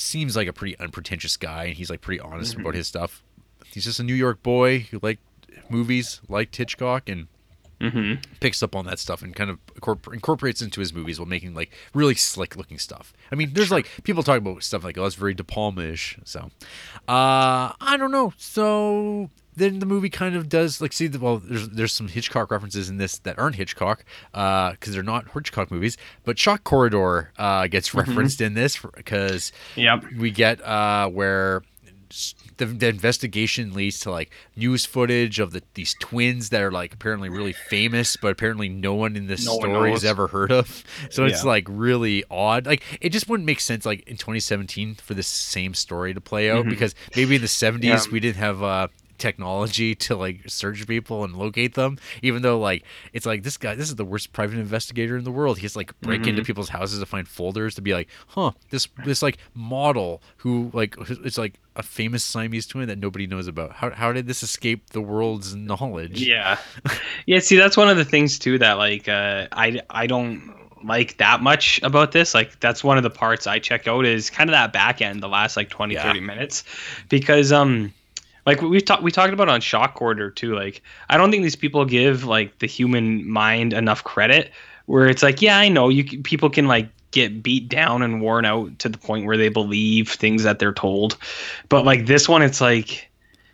seems 0.00 0.36
like 0.36 0.48
a 0.48 0.52
pretty 0.52 0.78
unpretentious 0.78 1.36
guy, 1.36 1.64
and 1.64 1.76
he's 1.76 1.90
like 1.90 2.00
pretty 2.00 2.20
honest 2.20 2.52
Mm-hmm. 2.52 2.60
about 2.62 2.74
his 2.74 2.86
stuff. 2.86 3.22
He's 3.66 3.84
just 3.84 4.00
a 4.00 4.02
New 4.02 4.14
York 4.14 4.42
boy 4.42 4.80
who 4.90 4.98
liked 5.02 5.22
movies, 5.68 6.20
liked 6.28 6.56
Hitchcock, 6.56 7.08
and 7.08 7.28
Mhm. 7.80 8.22
picks 8.40 8.62
up 8.62 8.76
on 8.76 8.84
that 8.84 8.98
stuff 8.98 9.22
and 9.22 9.34
kind 9.34 9.48
of 9.48 9.58
incorpor- 9.74 10.12
incorporates 10.12 10.60
into 10.60 10.80
his 10.80 10.92
movies 10.92 11.18
while 11.18 11.26
making 11.26 11.54
like 11.54 11.70
really 11.94 12.14
slick 12.14 12.54
looking 12.54 12.78
stuff. 12.78 13.12
I 13.32 13.36
mean, 13.36 13.54
there's 13.54 13.70
like 13.70 13.88
people 14.04 14.22
talk 14.22 14.36
about 14.38 14.62
stuff 14.62 14.84
like, 14.84 14.98
oh, 14.98 15.06
it's 15.06 15.14
very 15.14 15.32
De 15.32 15.42
Palma-ish. 15.44 16.18
So, 16.24 16.50
uh, 17.08 17.72
I 17.80 17.96
don't 17.98 18.10
know. 18.10 18.34
So 18.36 19.30
then 19.60 19.78
the 19.78 19.86
movie 19.86 20.10
kind 20.10 20.34
of 20.34 20.48
does 20.48 20.80
like 20.80 20.92
see 20.92 21.06
the 21.06 21.20
well, 21.20 21.38
there's 21.38 21.68
there's 21.68 21.92
some 21.92 22.08
Hitchcock 22.08 22.50
references 22.50 22.88
in 22.90 22.96
this 22.96 23.18
that 23.20 23.38
aren't 23.38 23.56
Hitchcock 23.56 24.04
because 24.32 24.78
they're 24.92 25.02
not 25.02 25.30
Hitchcock 25.32 25.70
movies. 25.70 25.96
But 26.24 26.38
Shock 26.38 26.64
Corridor 26.64 27.32
uh, 27.38 27.66
gets 27.68 27.94
referenced 27.94 28.40
in 28.40 28.54
this 28.54 28.78
because 28.96 29.52
Yep. 29.76 30.04
we 30.18 30.30
get 30.30 30.60
uh, 30.64 31.08
where 31.08 31.62
the, 32.56 32.66
the 32.66 32.88
investigation 32.88 33.72
leads 33.72 34.00
to 34.00 34.10
like 34.10 34.32
news 34.56 34.84
footage 34.84 35.38
of 35.38 35.52
the 35.52 35.62
these 35.74 35.94
twins 36.00 36.50
that 36.50 36.60
are 36.60 36.72
like 36.72 36.92
apparently 36.92 37.28
really 37.28 37.52
famous, 37.52 38.16
but 38.16 38.32
apparently 38.32 38.68
no 38.68 38.94
one 38.94 39.14
in 39.16 39.28
this 39.28 39.46
No 39.46 39.54
story 39.54 39.92
has 39.92 40.04
ever 40.04 40.26
heard 40.26 40.50
of. 40.52 40.82
So 41.10 41.24
it's 41.24 41.44
like 41.44 41.66
really 41.68 42.24
odd. 42.30 42.66
Like 42.66 42.82
it 43.00 43.10
just 43.10 43.28
wouldn't 43.28 43.46
make 43.46 43.60
sense 43.60 43.86
like 43.86 44.00
in 44.08 44.16
2017 44.16 44.96
for 44.96 45.14
this 45.14 45.26
same 45.28 45.72
story 45.74 46.12
to 46.12 46.20
play 46.20 46.50
out 46.50 46.66
because 46.68 46.94
maybe 47.16 47.36
in 47.36 47.40
the 47.42 47.46
70s 47.46 47.78
Mm-hmm. 47.80 47.84
Yeah. 47.86 48.00
we 48.12 48.20
didn't 48.20 48.36
have 48.36 48.62
uh 48.62 48.88
technology 49.20 49.94
to 49.94 50.16
like 50.16 50.40
search 50.48 50.86
people 50.86 51.22
and 51.24 51.36
locate 51.36 51.74
them 51.74 51.98
even 52.22 52.42
though 52.42 52.58
like 52.58 52.82
it's 53.12 53.26
like 53.26 53.42
this 53.42 53.56
guy 53.56 53.74
this 53.74 53.88
is 53.88 53.96
the 53.96 54.04
worst 54.04 54.32
private 54.32 54.58
investigator 54.58 55.16
in 55.16 55.24
the 55.24 55.30
world 55.30 55.58
he's 55.58 55.76
like 55.76 55.98
break 56.00 56.22
Mm-hmm. 56.22 56.30
into 56.30 56.42
people's 56.44 56.70
houses 56.70 56.98
to 57.00 57.06
find 57.06 57.28
folders 57.28 57.74
to 57.76 57.82
be 57.82 57.92
like 57.94 58.08
huh 58.28 58.50
this 58.70 58.88
this 59.04 59.22
like 59.22 59.36
model 59.54 60.20
who 60.38 60.70
like 60.72 60.96
it's 61.08 61.38
like 61.38 61.60
a 61.76 61.82
famous 61.82 62.24
siamese 62.24 62.66
twin 62.66 62.88
that 62.88 62.98
nobody 62.98 63.26
knows 63.26 63.46
about 63.46 63.72
how, 63.72 63.90
how 63.90 64.12
did 64.12 64.26
this 64.26 64.42
escape 64.42 64.90
the 64.90 65.00
world's 65.00 65.54
knowledge 65.54 66.20
Yeah. 66.22 66.58
Yeah, 67.26 67.38
see 67.38 67.56
that's 67.56 67.76
one 67.76 67.88
of 67.88 67.96
the 67.96 68.04
things 68.04 68.38
too 68.38 68.58
that 68.58 68.74
like 68.74 69.06
uh 69.08 69.46
I 69.52 69.80
I 69.90 70.06
don't 70.06 70.54
like 70.82 71.18
that 71.18 71.42
much 71.42 71.78
about 71.82 72.12
this. 72.12 72.32
Like 72.34 72.58
that's 72.60 72.82
one 72.82 72.96
of 72.96 73.02
the 73.02 73.10
parts 73.10 73.46
I 73.46 73.58
check 73.58 73.86
out 73.86 74.06
is 74.06 74.30
kind 74.30 74.48
of 74.48 74.52
that 74.52 74.72
back 74.72 75.02
end, 75.02 75.22
the 75.22 75.28
last 75.28 75.54
like 75.54 75.68
20 75.68 75.92
Yeah. 75.92 76.02
30 76.04 76.20
minutes 76.20 76.64
because 77.10 77.52
um 77.52 77.92
like 78.46 78.60
we 78.62 78.80
talked 78.80 79.02
we 79.02 79.10
talked 79.10 79.32
about 79.32 79.48
on 79.48 79.60
shock 79.60 79.94
corridor 79.94 80.30
too 80.30 80.54
like 80.54 80.82
I 81.08 81.16
don't 81.16 81.30
think 81.30 81.42
these 81.42 81.56
people 81.56 81.84
give 81.84 82.24
like 82.24 82.58
the 82.58 82.66
human 82.66 83.28
mind 83.28 83.72
enough 83.72 84.04
credit 84.04 84.50
where 84.86 85.08
it's 85.08 85.22
like 85.22 85.40
yeah, 85.40 85.58
I 85.58 85.68
know 85.68 85.88
you 85.88 86.04
people 86.22 86.50
can 86.50 86.66
like 86.66 86.88
get 87.12 87.42
beat 87.42 87.68
down 87.68 88.02
and 88.02 88.20
worn 88.20 88.44
out 88.44 88.78
to 88.80 88.88
the 88.88 88.98
point 88.98 89.26
where 89.26 89.36
they 89.36 89.48
believe 89.48 90.10
things 90.10 90.42
that 90.42 90.58
they're 90.58 90.72
told. 90.72 91.16
But 91.68 91.84
like 91.84 92.06
this 92.06 92.28
one 92.28 92.42
it's 92.42 92.60
like 92.60 93.08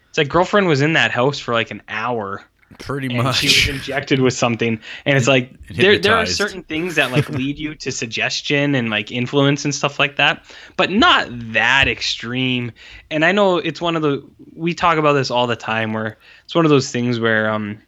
it's 0.08 0.18
like 0.18 0.28
girlfriend 0.28 0.66
was 0.66 0.80
in 0.80 0.94
that 0.94 1.10
house 1.10 1.38
for 1.38 1.52
like 1.52 1.70
an 1.70 1.82
hour 1.88 2.44
pretty 2.78 3.08
much 3.08 3.36
she 3.36 3.46
was 3.46 3.78
injected 3.78 4.20
with 4.20 4.34
something. 4.34 4.80
And 5.04 5.16
it's 5.16 5.28
like 5.28 5.54
there 5.68 5.98
there 5.98 6.16
are 6.16 6.26
certain 6.26 6.62
things 6.62 6.96
that 6.96 7.12
like 7.12 7.28
lead 7.30 7.58
you 7.58 7.74
to 7.76 7.92
suggestion 7.92 8.74
and 8.74 8.90
like 8.90 9.10
influence 9.10 9.64
and 9.64 9.74
stuff 9.74 9.98
like 9.98 10.16
that 10.16 10.44
but 10.76 10.90
not 10.90 11.28
that 11.30 11.88
extreme. 11.88 12.72
And 13.10 13.24
i 13.24 13.32
know 13.32 13.58
it's 13.58 13.80
one 13.80 13.96
of 13.96 14.02
the 14.02 14.24
we 14.54 14.74
talk 14.74 14.98
about 14.98 15.12
this 15.12 15.30
all 15.30 15.46
the 15.46 15.56
time 15.56 15.92
where 15.92 16.18
it's 16.44 16.54
one 16.54 16.64
of 16.64 16.70
those 16.70 16.90
things 16.90 17.20
where 17.20 17.50
um 17.50 17.78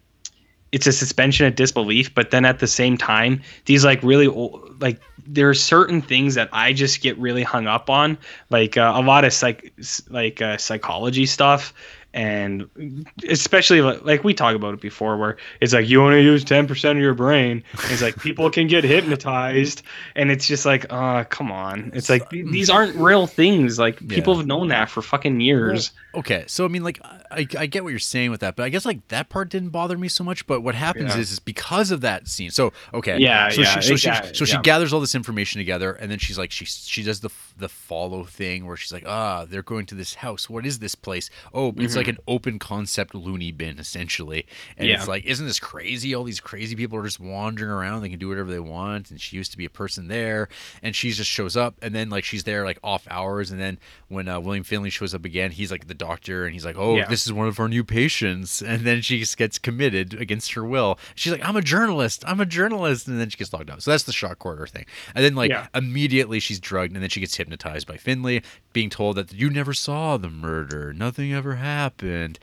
it's 0.71 0.85
a 0.85 0.91
suspension 0.91 1.45
of 1.45 1.55
disbelief 1.55 2.13
but 2.13 2.31
then 2.31 2.45
at 2.45 2.59
the 2.59 2.67
same 2.67 2.97
time 2.97 3.41
these 3.65 3.83
like 3.83 4.01
really 4.03 4.27
ol- 4.27 4.63
like 4.79 5.01
there 5.25 5.49
are 5.49 5.53
certain 5.53 6.01
things 6.01 6.35
that 6.35 6.47
i 6.53 6.71
just 6.71 7.01
get 7.01 7.17
really 7.17 7.43
hung 7.43 7.67
up 7.67 7.89
on 7.89 8.17
like 8.49 8.77
uh, 8.77 8.93
a 8.95 9.01
lot 9.01 9.25
of 9.25 9.33
psych 9.33 9.73
like 10.09 10.41
uh, 10.41 10.57
psychology 10.57 11.25
stuff 11.25 11.73
and 12.13 13.05
especially 13.27 13.81
li- 13.81 13.99
like 14.01 14.23
we 14.23 14.33
talk 14.33 14.55
about 14.55 14.73
it 14.73 14.81
before 14.81 15.17
where 15.17 15.37
it's 15.61 15.73
like 15.73 15.87
you 15.87 16.01
only 16.03 16.21
use 16.23 16.43
10% 16.43 16.91
of 16.91 16.97
your 16.97 17.13
brain. 17.13 17.63
It's 17.89 18.01
like 18.01 18.19
people 18.19 18.49
can 18.49 18.67
get 18.67 18.83
hypnotized. 18.83 19.83
And 20.15 20.31
it's 20.31 20.47
just 20.47 20.65
like 20.65 20.85
uh 20.89 21.23
come 21.25 21.51
on. 21.51 21.91
It's 21.93 22.09
like 22.09 22.29
these 22.29 22.69
aren't 22.69 22.95
real 22.95 23.27
things. 23.27 23.77
Like 23.77 23.99
people 24.07 24.33
Yeah. 24.33 24.39
have 24.39 24.47
known 24.47 24.69
that 24.69 24.89
for 24.89 25.01
fucking 25.01 25.39
years. 25.39 25.91
Okay, 26.15 26.43
so 26.47 26.65
I 26.65 26.69
mean, 26.69 26.83
like, 26.83 26.99
I, 27.31 27.45
I 27.57 27.65
get 27.67 27.83
what 27.83 27.89
you're 27.91 27.99
saying 27.99 28.31
with 28.31 28.39
that, 28.41 28.55
but 28.55 28.63
I 28.63 28.69
guess 28.69 28.85
like 28.85 29.07
that 29.09 29.29
part 29.29 29.49
didn't 29.49 29.69
bother 29.69 29.97
me 29.97 30.07
so 30.07 30.23
much. 30.23 30.47
But 30.47 30.61
what 30.61 30.75
happens 30.75 31.13
Yeah. 31.15 31.21
is, 31.21 31.31
is 31.31 31.39
because 31.39 31.91
of 31.91 32.01
that 32.01 32.27
scene. 32.27 32.51
So 32.51 32.73
okay, 32.93 33.17
Yeah, 33.19 33.49
so 33.49 33.61
yeah, 33.61 33.79
she, 33.79 33.87
so 33.87 33.93
exactly, 33.93 34.29
she, 34.29 34.35
so 34.35 34.45
she 34.45 34.53
yeah. 34.53 34.61
gathers 34.61 34.93
all 34.93 34.99
this 34.99 35.15
information 35.15 35.59
together, 35.59 35.93
and 35.93 36.09
then 36.11 36.19
she's 36.19 36.37
like, 36.37 36.51
she 36.51 36.65
she 36.65 37.03
does 37.03 37.19
the 37.19 37.29
the 37.57 37.69
follow 37.69 38.23
thing 38.23 38.65
where 38.65 38.77
she's 38.77 38.93
like, 38.93 39.03
ah, 39.05 39.45
they're 39.45 39.61
going 39.63 39.85
to 39.87 39.95
this 39.95 40.15
house. 40.15 40.49
What 40.49 40.65
is 40.65 40.79
this 40.79 40.95
place? 40.95 41.29
Oh, 41.53 41.73
it's 41.77 41.95
like 41.95 42.07
an 42.07 42.17
open 42.27 42.57
concept 42.59 43.13
loony 43.13 43.51
bin 43.51 43.79
essentially, 43.79 44.45
and 44.77 44.85
Mm-hmm. 44.85 44.89
Yeah. 44.89 44.95
it's 44.99 45.07
like, 45.07 45.25
isn't 45.25 45.45
this 45.45 45.59
crazy? 45.59 46.15
All 46.15 46.23
these 46.23 46.39
crazy 46.39 46.75
people 46.75 46.97
are 46.97 47.03
just 47.03 47.19
wandering 47.19 47.69
around. 47.69 48.01
They 48.01 48.09
can 48.09 48.17
do 48.19 48.29
whatever 48.29 48.49
they 48.49 48.59
want, 48.59 49.11
and 49.11 49.19
she 49.21 49.35
used 49.37 49.51
to 49.51 49.57
be 49.57 49.65
a 49.65 49.69
person 49.69 50.07
there, 50.07 50.47
and 50.81 50.95
she 50.95 51.11
just 51.11 51.29
shows 51.29 51.55
up, 51.57 51.75
and 51.81 51.93
then 51.93 52.09
like 52.09 52.23
she's 52.23 52.43
there 52.45 52.65
like 52.65 52.79
off 52.83 53.05
hours, 53.09 53.51
and 53.51 53.59
then 53.59 53.77
when 54.07 54.27
uh, 54.27 54.39
William 54.39 54.63
Finley 54.63 54.89
shows 54.89 55.13
up 55.13 55.25
again, 55.25 55.51
he's 55.51 55.69
like 55.71 55.87
the 55.87 55.93
doctor, 55.93 56.45
and 56.45 56.53
he's 56.53 56.65
like, 56.65 56.77
oh, 56.77 56.95
Yeah. 56.95 57.07
This 57.19 57.27
is 57.27 57.33
one 57.33 57.47
of 57.47 57.59
our 57.59 57.67
new 57.67 57.83
patients, 57.83 58.61
and 58.61 58.85
then 58.85 59.01
she 59.01 59.19
just 59.19 59.37
gets 59.37 59.59
committed 59.59 60.13
against 60.13 60.53
her 60.53 60.63
will. 60.63 60.97
She's 61.15 61.31
like, 61.33 61.43
I'm 61.43 61.57
a 61.57 61.61
journalist, 61.61 62.23
I'm 62.25 62.39
a 62.39 62.45
journalist, 62.45 63.07
and 63.07 63.19
then 63.19 63.29
she 63.29 63.37
gets 63.37 63.51
locked 63.51 63.69
up. 63.69 63.81
So 63.81 63.91
that's 63.91 64.03
the 64.03 64.13
shock 64.13 64.39
corridor 64.39 64.67
thing, 64.67 64.85
and 65.13 65.25
then 65.25 65.35
like 65.35 65.49
Yeah. 65.49 65.67
immediately 65.75 66.39
she's 66.39 66.59
drugged, 66.59 66.93
and 66.93 67.03
then 67.03 67.09
she 67.09 67.19
gets 67.19 67.35
hypnotized 67.35 67.87
by 67.87 67.97
Finley, 67.97 68.41
being 68.71 68.89
told 68.89 69.17
that 69.17 69.33
you 69.33 69.49
never 69.49 69.73
saw 69.73 70.15
the 70.17 70.29
murder, 70.29 70.93
nothing 70.93 71.33
ever 71.33 71.55
happened, 71.55 72.39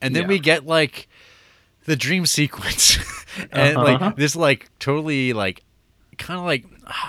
and 0.00 0.14
then 0.16 0.22
Yeah. 0.22 0.28
we 0.28 0.38
get 0.40 0.66
like 0.66 1.08
the 1.84 1.94
dream 1.94 2.26
sequence 2.26 2.98
and 3.52 3.76
Uh-huh. 3.76 3.84
like 4.06 4.16
this 4.16 4.34
like 4.34 4.68
totally 4.80 5.32
like 5.32 5.62
kind 6.18 6.40
of 6.40 6.44
like 6.44 6.64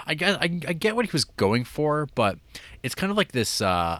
I 0.06 0.14
guess 0.14 0.38
I, 0.39 0.44
I 0.44 0.73
get 0.73 0.95
what 0.95 1.06
he 1.06 1.11
was 1.11 1.23
going 1.23 1.64
for 1.64 2.07
but 2.14 2.38
it's 2.84 2.94
kind 2.94 3.10
of 3.10 3.18
like 3.18 3.31
this 3.31 3.60
uh 3.61 3.99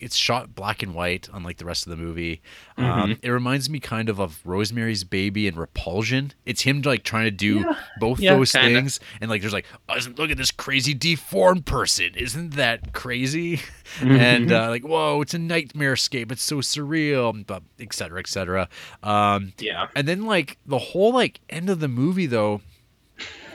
it's 0.00 0.16
shot 0.16 0.54
black 0.54 0.82
and 0.82 0.94
white 0.94 1.28
unlike 1.32 1.56
the 1.58 1.64
rest 1.64 1.86
of 1.86 1.90
the 1.90 1.96
movie. 1.96 2.40
Um, 2.76 3.18
it 3.22 3.30
reminds 3.30 3.68
me 3.68 3.78
kind 3.80 4.08
of 4.08 4.18
of 4.20 4.40
rosemary's 4.44 5.04
baby 5.04 5.46
and 5.48 5.56
repulsion. 5.56 6.32
It's 6.46 6.62
him 6.62 6.82
like 6.82 7.02
trying 7.04 7.24
to 7.24 7.30
do 7.30 7.64
both 7.98 8.20
Yeah, 8.20 8.34
those 8.36 8.52
kinda. 8.52 8.68
things 8.80 9.00
and 9.20 9.28
like 9.30 9.40
there's 9.40 9.52
like 9.52 9.66
oh, 9.88 9.96
look 10.16 10.30
at 10.30 10.36
this 10.38 10.50
crazy 10.50 10.94
deformed 10.94 11.66
person. 11.66 12.14
Isn't 12.16 12.50
that 12.54 12.92
crazy? 12.92 13.60
And 14.00 14.52
uh, 14.52 14.68
like 14.68 14.84
whoa 14.84 15.20
it's 15.20 15.34
a 15.34 15.38
nightmare 15.38 15.94
escape. 15.94 16.30
It's 16.30 16.42
so 16.44 16.58
surreal 16.58 17.44
but 17.46 17.62
et 17.80 17.92
cetera 17.92 18.20
et 18.20 18.28
cetera. 18.28 18.68
Um, 19.02 19.52
yeah. 19.58 19.88
and 19.96 20.06
then 20.06 20.24
like 20.26 20.58
the 20.64 20.78
whole 20.78 21.12
like 21.12 21.40
end 21.50 21.68
of 21.68 21.80
the 21.80 21.88
movie 21.88 22.26
though, 22.26 22.60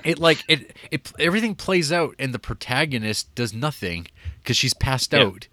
it 0.04 0.20
like 0.20 0.44
it 0.48 0.76
it 0.92 1.12
everything 1.20 1.56
plays 1.56 1.92
out 1.92 2.16
and 2.20 2.34
the 2.34 2.40
protagonist 2.40 3.34
does 3.34 3.54
nothing 3.54 4.08
because 4.44 4.58
she's 4.58 4.74
passed 4.74 5.14
Yeah. 5.14 5.22
out. 5.24 5.48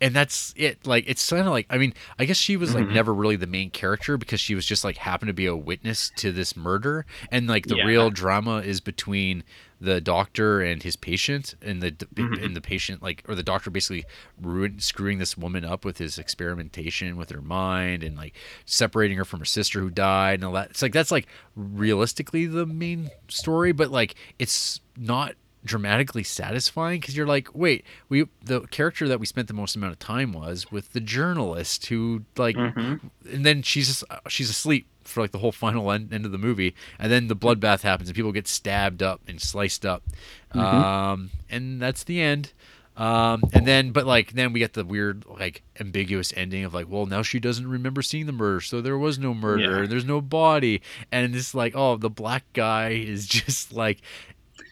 And 0.00 0.14
that's 0.14 0.52
it. 0.56 0.86
Like 0.86 1.04
it's 1.06 1.28
kind 1.28 1.46
of 1.46 1.52
like 1.52 1.66
I 1.70 1.78
mean, 1.78 1.94
I 2.18 2.24
guess 2.24 2.36
she 2.36 2.56
was 2.56 2.70
Mm-hmm. 2.70 2.78
like 2.86 2.88
never 2.90 3.14
really 3.14 3.36
the 3.36 3.46
main 3.46 3.70
character 3.70 4.16
because 4.16 4.40
she 4.40 4.54
was 4.54 4.66
just 4.66 4.84
like 4.84 4.96
happened 4.98 5.28
to 5.28 5.34
be 5.34 5.46
a 5.46 5.56
witness 5.56 6.10
to 6.16 6.32
this 6.32 6.56
murder, 6.56 7.06
and 7.30 7.46
like 7.46 7.66
the 7.66 7.76
Yeah. 7.76 7.84
real 7.86 8.10
drama 8.10 8.58
is 8.58 8.80
between 8.80 9.42
the 9.78 10.00
doctor 10.00 10.62
and 10.62 10.82
his 10.82 10.96
patient, 10.96 11.54
and 11.60 11.82
the 11.82 11.90
Mm-hmm. 11.92 12.42
and 12.44 12.56
the 12.56 12.60
patient 12.60 13.02
like 13.02 13.22
or 13.28 13.34
the 13.34 13.42
doctor 13.42 13.70
basically 13.70 14.04
ruin, 14.40 14.78
screwing 14.80 15.18
this 15.18 15.36
woman 15.36 15.64
up 15.64 15.84
with 15.84 15.98
his 15.98 16.18
experimentation 16.18 17.16
with 17.16 17.30
her 17.30 17.42
mind 17.42 18.02
and 18.02 18.16
like 18.16 18.34
separating 18.64 19.16
her 19.18 19.24
from 19.24 19.38
her 19.40 19.44
sister 19.46 19.80
who 19.80 19.90
died 19.90 20.34
and 20.34 20.44
all 20.44 20.52
that. 20.52 20.70
It's 20.70 20.82
like 20.82 20.92
that's 20.92 21.10
like 21.10 21.26
realistically 21.54 22.46
the 22.46 22.66
main 22.66 23.10
story, 23.28 23.72
but 23.72 23.90
like 23.90 24.14
it's 24.38 24.80
not 24.96 25.34
dramatically 25.66 26.22
satisfying? 26.22 27.00
Because 27.00 27.16
you're 27.16 27.26
like 27.26 27.54
wait 27.54 27.84
we 28.08 28.26
the 28.42 28.60
character 28.68 29.06
that 29.08 29.20
we 29.20 29.26
spent 29.26 29.48
the 29.48 29.54
most 29.54 29.76
amount 29.76 29.92
of 29.92 29.98
time 29.98 30.32
was 30.32 30.70
with 30.72 30.92
the 30.92 31.00
journalist 31.00 31.86
who 31.86 32.22
like 32.36 32.56
and 32.56 33.00
then 33.44 33.62
she's 33.62 33.88
just, 33.88 34.04
she's 34.28 34.48
asleep 34.50 34.86
for 35.04 35.20
like 35.20 35.30
the 35.30 35.38
whole 35.38 35.52
final 35.52 35.92
end, 35.92 36.12
end 36.12 36.24
of 36.24 36.32
the 36.32 36.38
movie 36.38 36.74
and 36.98 37.12
then 37.12 37.28
the 37.28 37.36
bloodbath 37.36 37.82
happens 37.82 38.08
and 38.08 38.16
people 38.16 38.32
get 38.32 38.48
stabbed 38.48 39.02
up 39.02 39.20
and 39.28 39.40
sliced 39.40 39.84
up. 39.86 40.02
Um 40.52 41.30
and 41.50 41.80
that's 41.80 42.04
the 42.04 42.20
end. 42.20 42.52
Um 42.96 43.42
and 43.52 43.66
then 43.66 43.90
but 43.92 44.06
like 44.06 44.32
then 44.32 44.52
we 44.54 44.58
get 44.60 44.72
the 44.72 44.84
weird 44.84 45.24
like 45.26 45.62
ambiguous 45.78 46.32
ending 46.34 46.64
of 46.64 46.72
like 46.72 46.88
well 46.88 47.04
now 47.06 47.22
she 47.22 47.38
doesn't 47.38 47.68
remember 47.68 48.00
seeing 48.00 48.24
the 48.24 48.32
murder 48.32 48.60
so 48.62 48.80
there 48.80 48.96
was 48.96 49.18
no 49.18 49.34
murder 49.34 49.82
Yeah. 49.82 49.86
there's 49.86 50.04
no 50.06 50.20
body. 50.22 50.80
And 51.12 51.34
it's 51.36 51.54
like 51.54 51.74
oh 51.76 51.96
the 51.96 52.08
black 52.10 52.44
guy 52.54 52.90
is 52.90 53.26
just 53.38 53.72
like 53.72 54.00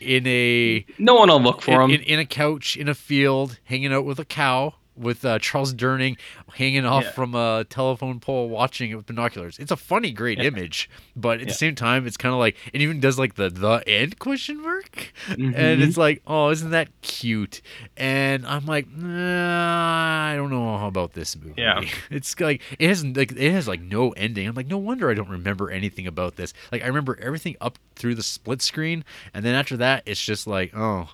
in 0.04 0.26
a 0.26 0.84
No 0.98 1.14
one 1.14 1.28
will 1.28 1.40
look 1.42 1.62
for 1.62 1.82
in, 1.82 1.90
him. 1.90 1.90
in, 1.90 2.00
in 2.02 2.18
a 2.20 2.24
couch 2.24 2.76
in 2.76 2.88
a 2.88 2.94
field 2.94 3.58
hanging 3.64 3.92
out 3.92 4.04
with 4.04 4.18
a 4.18 4.24
cow 4.24 4.74
with 4.96 5.24
uh, 5.24 5.38
Charles 5.40 5.74
Durning 5.74 6.16
hanging 6.54 6.84
off 6.86 7.04
Yeah. 7.04 7.10
from 7.12 7.34
a 7.34 7.64
telephone 7.68 8.20
pole 8.20 8.48
watching 8.48 8.90
it 8.90 8.94
with 8.94 9.06
binoculars. 9.06 9.58
It's 9.58 9.70
a 9.72 9.76
funny, 9.76 10.12
great 10.12 10.38
image, 10.40 10.88
but 11.16 11.40
at 11.40 11.48
the 11.48 11.54
same 11.54 11.74
time, 11.74 12.06
it's 12.06 12.16
kind 12.16 12.32
of 12.32 12.38
like 12.38 12.56
it 12.72 12.80
even 12.80 13.00
does 13.00 13.18
like 13.18 13.34
the 13.34 13.48
the 13.50 13.82
end 13.86 14.18
question 14.18 14.62
mark, 14.62 15.12
and 15.28 15.54
Mhm. 15.54 15.80
it's 15.82 15.96
like, 15.96 16.22
oh, 16.26 16.50
isn't 16.50 16.70
that 16.70 16.88
cute? 17.02 17.60
And 17.96 18.46
I'm 18.46 18.66
like, 18.66 18.86
nah, 18.88 20.30
I 20.32 20.36
don't 20.36 20.50
know 20.50 20.86
about 20.86 21.12
this 21.14 21.36
movie. 21.36 21.54
Yeah. 21.56 21.80
it's 22.10 22.38
like 22.40 22.62
it 22.78 22.88
has 22.88 23.04
like 23.04 23.32
it 23.32 23.52
has 23.52 23.66
like 23.68 23.80
no 23.80 24.10
ending. 24.12 24.46
I'm 24.48 24.54
like, 24.54 24.66
no 24.66 24.78
wonder 24.78 25.10
I 25.10 25.14
don't 25.14 25.28
remember 25.30 25.70
anything 25.70 26.06
about 26.06 26.36
this. 26.36 26.54
Like 26.70 26.82
I 26.82 26.86
remember 26.86 27.18
everything 27.20 27.56
up 27.60 27.78
through 27.96 28.14
the 28.14 28.22
split 28.22 28.62
screen, 28.62 29.04
and 29.32 29.44
then 29.44 29.54
after 29.54 29.76
that, 29.78 30.02
it's 30.06 30.22
just 30.24 30.46
like, 30.46 30.72
oh, 30.76 31.10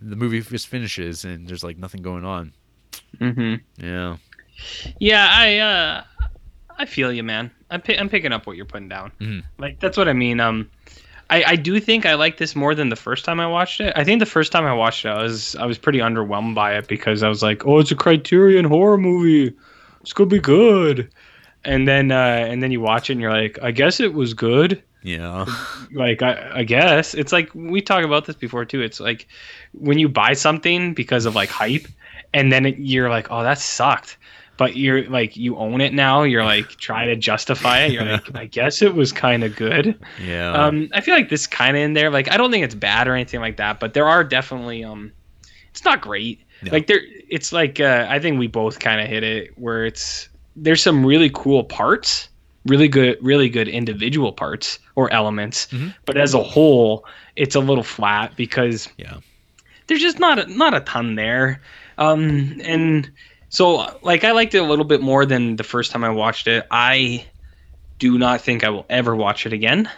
the 0.00 0.16
movie 0.16 0.40
just 0.40 0.68
finishes 0.68 1.24
and 1.24 1.48
there's 1.48 1.64
like 1.64 1.76
nothing 1.78 2.02
going 2.02 2.24
on. 2.24 2.52
Hmm 3.18 3.54
Yeah. 3.76 4.16
Yeah, 4.98 5.28
I 5.30 5.58
uh, 5.58 6.04
I 6.78 6.84
feel 6.86 7.12
you, 7.12 7.22
man. 7.22 7.50
I'm 7.70 7.80
pi- 7.80 7.96
I'm 7.98 8.08
picking 8.08 8.32
up 8.32 8.46
what 8.46 8.56
you're 8.56 8.64
putting 8.66 8.88
down. 8.88 9.12
Mhm. 9.20 9.44
Like 9.58 9.80
that's 9.80 9.96
what 9.96 10.08
I 10.08 10.12
mean. 10.12 10.40
Um, 10.40 10.70
I 11.30 11.44
I 11.44 11.56
do 11.56 11.78
think 11.80 12.06
I 12.06 12.14
like 12.14 12.38
this 12.38 12.56
more 12.56 12.74
than 12.74 12.88
the 12.88 12.96
first 12.96 13.24
time 13.24 13.40
I 13.40 13.46
watched 13.46 13.80
it. 13.80 13.92
I 13.96 14.04
think 14.04 14.20
the 14.20 14.26
first 14.26 14.50
time 14.52 14.64
I 14.64 14.72
watched 14.72 15.04
it, 15.04 15.08
I 15.10 15.22
was 15.22 15.54
I 15.56 15.66
was 15.66 15.78
pretty 15.78 15.98
underwhelmed 15.98 16.54
by 16.54 16.76
it 16.76 16.88
because 16.88 17.22
I 17.22 17.28
was 17.28 17.42
like, 17.42 17.66
oh, 17.66 17.78
it's 17.78 17.90
a 17.90 17.96
Criterion 17.96 18.64
horror 18.64 18.98
movie. 18.98 19.54
It's 20.00 20.12
gonna 20.12 20.30
be 20.30 20.40
good. 20.40 21.10
And 21.64 21.86
then 21.86 22.10
uh, 22.10 22.46
and 22.48 22.62
then 22.62 22.70
you 22.72 22.80
watch 22.80 23.10
it 23.10 23.14
and 23.14 23.20
you're 23.20 23.32
like, 23.32 23.58
I 23.62 23.70
guess 23.70 24.00
it 24.00 24.14
was 24.14 24.34
good. 24.34 24.82
Yeah. 25.02 25.46
like 25.92 26.22
I, 26.22 26.50
I 26.56 26.62
guess 26.64 27.14
it's 27.14 27.32
like 27.32 27.54
we 27.54 27.80
talk 27.80 28.04
about 28.04 28.24
this 28.26 28.34
before 28.36 28.64
too 28.64 28.80
it's 28.82 28.98
like 28.98 29.28
when 29.72 29.98
you 29.98 30.08
buy 30.08 30.32
something 30.32 30.92
because 30.92 31.24
of 31.24 31.36
like 31.36 31.48
hype 31.50 31.86
and 32.34 32.52
then 32.52 32.66
it, 32.66 32.78
you're 32.78 33.08
like 33.10 33.28
oh 33.30 33.42
that 33.42 33.58
sucked 33.58 34.16
but 34.56 34.76
you're 34.76 35.04
like 35.08 35.36
you 35.36 35.56
own 35.56 35.80
it 35.80 35.92
now 35.94 36.22
you're 36.24 36.44
like 36.44 36.68
trying 36.76 37.06
to 37.08 37.16
justify 37.16 37.80
it 37.80 37.92
you're 37.92 38.04
like 38.04 38.34
i 38.36 38.44
guess 38.46 38.82
it 38.82 38.94
was 38.94 39.12
kind 39.12 39.44
of 39.44 39.54
good 39.56 39.98
Yeah. 40.24 40.52
um 40.52 40.88
i 40.92 41.00
feel 41.00 41.14
like 41.14 41.28
this 41.28 41.46
kind 41.46 41.76
of 41.76 41.82
in 41.82 41.92
there 41.94 42.10
like 42.10 42.30
i 42.30 42.36
don't 42.36 42.50
think 42.50 42.64
it's 42.64 42.74
bad 42.74 43.06
or 43.08 43.14
anything 43.14 43.40
like 43.40 43.56
that 43.58 43.80
but 43.80 43.94
there 43.94 44.06
are 44.06 44.24
definitely 44.24 44.82
um 44.84 45.12
it's 45.70 45.84
not 45.84 46.00
great 46.00 46.40
Yeah. 46.62 46.72
like 46.72 46.86
there 46.88 47.00
it's 47.28 47.52
like 47.52 47.80
uh, 47.80 48.06
i 48.08 48.18
think 48.18 48.38
we 48.38 48.46
both 48.48 48.78
kind 48.80 49.00
of 49.00 49.06
hit 49.08 49.22
it 49.22 49.56
where 49.58 49.86
it's 49.86 50.28
there's 50.56 50.82
some 50.82 51.06
really 51.06 51.30
cool 51.32 51.62
parts 51.64 52.28
really 52.66 52.88
good 52.88 53.16
really 53.22 53.48
good 53.48 53.68
individual 53.68 54.32
parts 54.32 54.78
or 54.96 55.10
elements 55.12 55.68
Mhm. 55.68 55.94
but 56.04 56.16
as 56.16 56.34
a 56.34 56.42
whole 56.42 57.04
it's 57.36 57.54
a 57.54 57.60
little 57.60 57.84
flat 57.84 58.34
because 58.36 58.88
yeah. 58.98 59.18
there's 59.86 60.00
just 60.00 60.18
not 60.18 60.40
a, 60.40 60.46
not 60.52 60.74
a 60.74 60.80
ton 60.80 61.14
there 61.14 61.62
um 61.98 62.60
and 62.64 63.10
so 63.50 63.98
like 64.02 64.24
i 64.24 64.32
liked 64.32 64.54
it 64.54 64.58
a 64.58 64.64
little 64.64 64.84
bit 64.84 65.02
more 65.02 65.26
than 65.26 65.56
the 65.56 65.64
first 65.64 65.92
time 65.92 66.04
i 66.04 66.10
watched 66.10 66.46
it. 66.46 66.66
I 66.70 67.26
do 67.98 68.16
not 68.16 68.40
think 68.40 68.64
i 68.64 68.70
will 68.70 68.86
ever 68.88 69.14
watch 69.14 69.44
it 69.44 69.52
again 69.52 69.90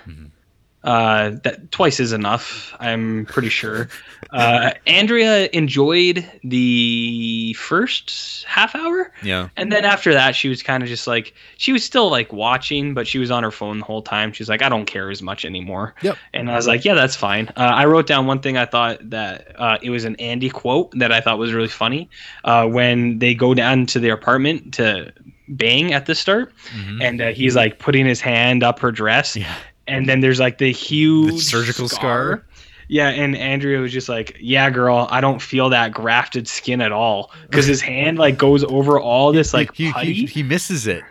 uh 0.84 1.30
that 1.44 1.70
twice 1.70 2.00
is 2.00 2.12
enough 2.12 2.74
i'm 2.80 3.26
pretty 3.26 3.50
sure 3.50 3.88
uh 4.30 4.70
andrea 4.86 5.48
enjoyed 5.52 6.24
the 6.42 7.52
first 7.58 8.44
half 8.46 8.74
hour 8.74 9.12
Yeah. 9.22 9.48
and 9.56 9.70
then 9.72 9.84
after 9.84 10.12
that, 10.14 10.34
she 10.34 10.48
was 10.48 10.62
kind 10.62 10.82
of 10.82 10.88
just 10.88 11.06
like 11.06 11.34
she 11.56 11.72
was 11.72 11.84
still 11.84 12.10
like 12.10 12.32
watching, 12.32 12.94
but 12.94 13.06
she 13.06 13.18
was 13.18 13.30
on 13.30 13.42
her 13.42 13.50
phone 13.50 13.78
the 13.78 13.84
whole 13.84 14.02
time. 14.02 14.32
She's 14.32 14.48
like, 14.48 14.62
I 14.62 14.68
don't 14.68 14.86
care 14.86 15.10
as 15.10 15.22
much 15.22 15.44
anymore. 15.44 15.94
Yep. 16.02 16.16
And 16.34 16.50
I 16.50 16.56
was 16.56 16.66
like, 16.66 16.84
yeah, 16.84 16.94
that's 16.94 17.14
fine. 17.14 17.48
Uh, 17.56 17.60
I 17.60 17.84
wrote 17.86 18.06
down 18.06 18.26
one 18.26 18.40
thing 18.40 18.56
I 18.56 18.64
thought 18.66 18.98
that 19.10 19.54
uh, 19.60 19.78
it 19.82 19.90
was 19.90 20.04
an 20.04 20.16
Andy 20.16 20.50
quote 20.50 20.90
that 20.98 21.12
I 21.12 21.20
thought 21.20 21.38
was 21.38 21.52
really 21.52 21.68
funny. 21.68 22.08
Uh, 22.44 22.66
when 22.66 23.18
they 23.18 23.34
go 23.34 23.54
down 23.54 23.86
to 23.86 23.98
their 24.00 24.14
apartment 24.14 24.74
to 24.74 25.12
bang 25.48 25.92
at 25.92 26.06
the 26.06 26.14
start, 26.14 26.52
Mhm. 26.74 27.02
and 27.02 27.20
uh, 27.20 27.28
he's 27.28 27.54
like 27.56 27.78
putting 27.78 28.06
his 28.06 28.20
hand 28.20 28.62
up 28.64 28.78
her 28.80 28.90
dress, 28.92 29.36
Yeah. 29.36 29.54
And 29.86 30.08
then 30.08 30.20
there's 30.20 30.40
like 30.40 30.58
the 30.58 30.72
huge 30.72 31.42
surgical 31.42 31.88
scar. 31.88 32.44
Yeah, 32.88 33.10
and 33.10 33.36
Andrea 33.36 33.78
was 33.78 33.92
just 33.92 34.08
like, 34.08 34.36
"Yeah, 34.40 34.68
girl, 34.70 35.06
I 35.10 35.20
don't 35.20 35.40
feel 35.40 35.68
that 35.70 35.92
grafted 35.92 36.48
skin 36.48 36.80
at 36.80 36.90
all," 36.90 37.30
because 37.48 37.66
his 37.66 37.80
hand 37.80 38.18
like 38.18 38.36
goes 38.36 38.64
over 38.64 38.98
all 38.98 39.30
this 39.32 39.54
like 39.54 39.72
he, 39.74 39.92
he, 39.92 40.12
he, 40.12 40.26
he 40.26 40.42
misses 40.42 40.86
it. 40.88 41.04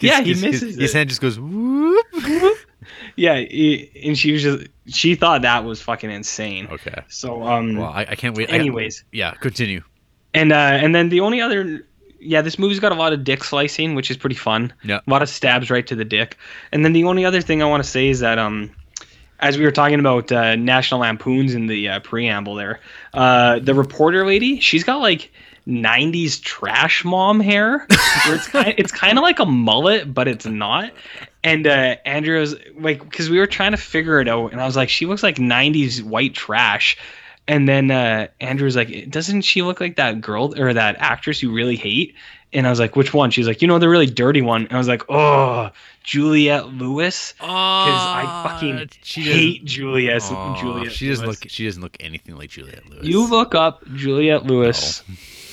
Yeah, 0.00 0.20
he 0.20 0.28
his, 0.30 0.40
his- 0.42 0.52
misses 0.62 0.76
His 0.76 0.94
it. 0.94 0.96
hand 0.96 1.08
just 1.08 1.20
goes 1.20 1.38
whoop. 1.40 2.06
yeah, 3.16 3.32
and 3.34 4.16
she 4.18 4.32
was 4.32 4.42
just 4.42 4.66
she 4.86 5.14
thought 5.16 5.42
that 5.42 5.64
was 5.64 5.80
fucking 5.82 6.10
insane. 6.10 6.68
Okay. 6.70 7.02
So 7.08 7.42
um, 7.42 7.76
Well, 7.78 7.88
I, 7.90 8.02
I 8.10 8.14
can't 8.14 8.36
wait. 8.36 8.50
I- 8.50 8.54
anyways, 8.54 9.02
yeah. 9.12 9.32
Continue. 9.34 9.82
and 10.34 10.52
uh, 10.52 10.56
and 10.56 10.94
then 10.94 11.08
the 11.08 11.20
only 11.20 11.40
other. 11.40 11.86
Yeah, 12.24 12.42
this 12.42 12.58
movie's 12.58 12.80
got 12.80 12.92
a 12.92 12.96
lot 12.96 13.12
of 13.12 13.22
dick 13.24 13.44
slicing, 13.44 13.94
which 13.94 14.10
is 14.10 14.16
pretty 14.16 14.36
fun. 14.36 14.72
Yeah. 14.82 15.00
A 15.06 15.10
lot 15.10 15.22
of 15.22 15.28
stabs 15.28 15.70
right 15.70 15.86
to 15.86 15.94
the 15.94 16.04
dick. 16.04 16.36
And 16.72 16.84
then 16.84 16.92
the 16.92 17.04
only 17.04 17.24
other 17.24 17.40
thing 17.40 17.62
I 17.62 17.66
want 17.66 17.82
to 17.84 17.88
say 17.88 18.08
is 18.08 18.20
that 18.20 18.38
um 18.38 18.70
as 19.40 19.58
we 19.58 19.64
were 19.64 19.72
talking 19.72 20.00
about 20.00 20.32
uh, 20.32 20.56
National 20.56 21.00
Lampoons 21.00 21.54
in 21.54 21.66
the 21.66 21.88
uh, 21.88 22.00
preamble 22.00 22.54
there, 22.54 22.80
uh, 23.12 23.58
the 23.58 23.74
reporter 23.74 24.24
lady, 24.24 24.60
she's 24.60 24.84
got 24.84 24.98
like 24.98 25.30
90s 25.66 26.40
trash 26.42 27.04
mom 27.04 27.40
hair. 27.40 27.86
Where 28.26 28.36
it's 28.36 28.48
kind 28.48 28.74
it's 28.78 28.92
kind 28.92 29.18
of 29.18 29.22
like 29.22 29.38
a 29.38 29.46
mullet, 29.46 30.12
but 30.12 30.28
it's 30.28 30.46
not. 30.46 30.92
And 31.42 31.66
uh, 31.66 31.96
Andrea's 32.06 32.54
like, 32.78 33.02
because 33.02 33.28
we 33.28 33.38
were 33.38 33.46
trying 33.46 33.72
to 33.72 33.76
figure 33.76 34.20
it 34.20 34.28
out, 34.28 34.52
and 34.52 34.60
I 34.60 34.66
was 34.66 34.76
like, 34.76 34.88
she 34.88 35.04
looks 35.04 35.22
like 35.22 35.36
90s 35.36 36.02
white 36.02 36.34
trash. 36.34 36.96
And 37.46 37.68
then 37.68 37.90
uh, 37.90 38.28
Andrea's 38.40 38.76
like, 38.76 39.10
doesn't 39.10 39.42
she 39.42 39.62
look 39.62 39.80
like 39.80 39.96
that 39.96 40.20
girl 40.20 40.58
or 40.58 40.72
that 40.72 40.96
actress 40.98 41.42
you 41.42 41.52
really 41.52 41.76
hate? 41.76 42.14
And 42.52 42.66
I 42.66 42.70
was 42.70 42.78
like, 42.78 42.96
which 42.96 43.12
one? 43.12 43.30
She's 43.30 43.46
like, 43.46 43.60
you 43.60 43.68
know, 43.68 43.78
the 43.78 43.88
really 43.88 44.06
dirty 44.06 44.40
one. 44.40 44.62
And 44.62 44.72
I 44.72 44.78
was 44.78 44.88
like, 44.88 45.02
oh, 45.08 45.70
Juliette 46.04 46.68
Lewis. 46.68 47.32
Because 47.32 47.48
I 47.48 48.42
fucking 48.46 48.88
hate 49.02 49.64
Juliette. 49.64 50.22
Juliette. 50.22 50.92
She 50.92 51.08
doesn't 51.08 51.26
Lewis. 51.26 51.42
look. 51.42 51.50
She 51.50 51.64
doesn't 51.66 51.82
look 51.82 51.96
anything 52.00 52.36
like 52.36 52.50
Juliette 52.50 52.88
Lewis. 52.88 53.04
You 53.04 53.28
look 53.28 53.54
up 53.54 53.84
Juliette 53.94 54.44
Lewis 54.44 55.02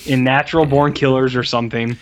in 0.05 0.23
Natural 0.23 0.65
Born 0.67 0.93
Killers 0.93 1.35
or 1.35 1.43
something, 1.43 1.97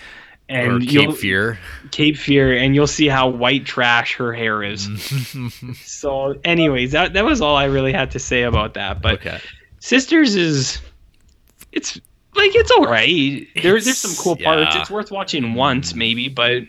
and 0.49 0.71
or 0.71 0.79
you'll 0.79 1.13
Cape 1.13 1.15
Fear. 1.15 1.59
Cape 1.91 2.17
Fear, 2.17 2.57
and 2.57 2.75
you'll 2.75 2.87
see 2.87 3.07
how 3.07 3.29
white 3.29 3.65
trash 3.65 4.15
her 4.15 4.33
hair 4.33 4.63
is. 4.63 4.89
so, 5.85 6.35
anyways, 6.43 6.91
that 6.91 7.13
that 7.13 7.23
was 7.23 7.39
all 7.39 7.55
I 7.55 7.65
really 7.65 7.93
had 7.93 8.11
to 8.11 8.19
say 8.19 8.43
about 8.43 8.73
that. 8.73 9.01
But 9.01 9.21
okay. 9.21 9.39
Sisters 9.79 10.35
is, 10.35 10.79
it's 11.71 11.95
like 12.35 12.55
it's 12.55 12.71
all 12.71 12.85
right. 12.85 13.47
There, 13.55 13.79
there's 13.79 13.97
some 13.97 14.15
cool 14.23 14.35
parts. 14.35 14.75
yeah. 14.75 14.81
It's 14.81 14.89
worth 14.89 15.11
watching 15.11 15.53
once, 15.53 15.93
maybe, 15.95 16.27
but 16.29 16.63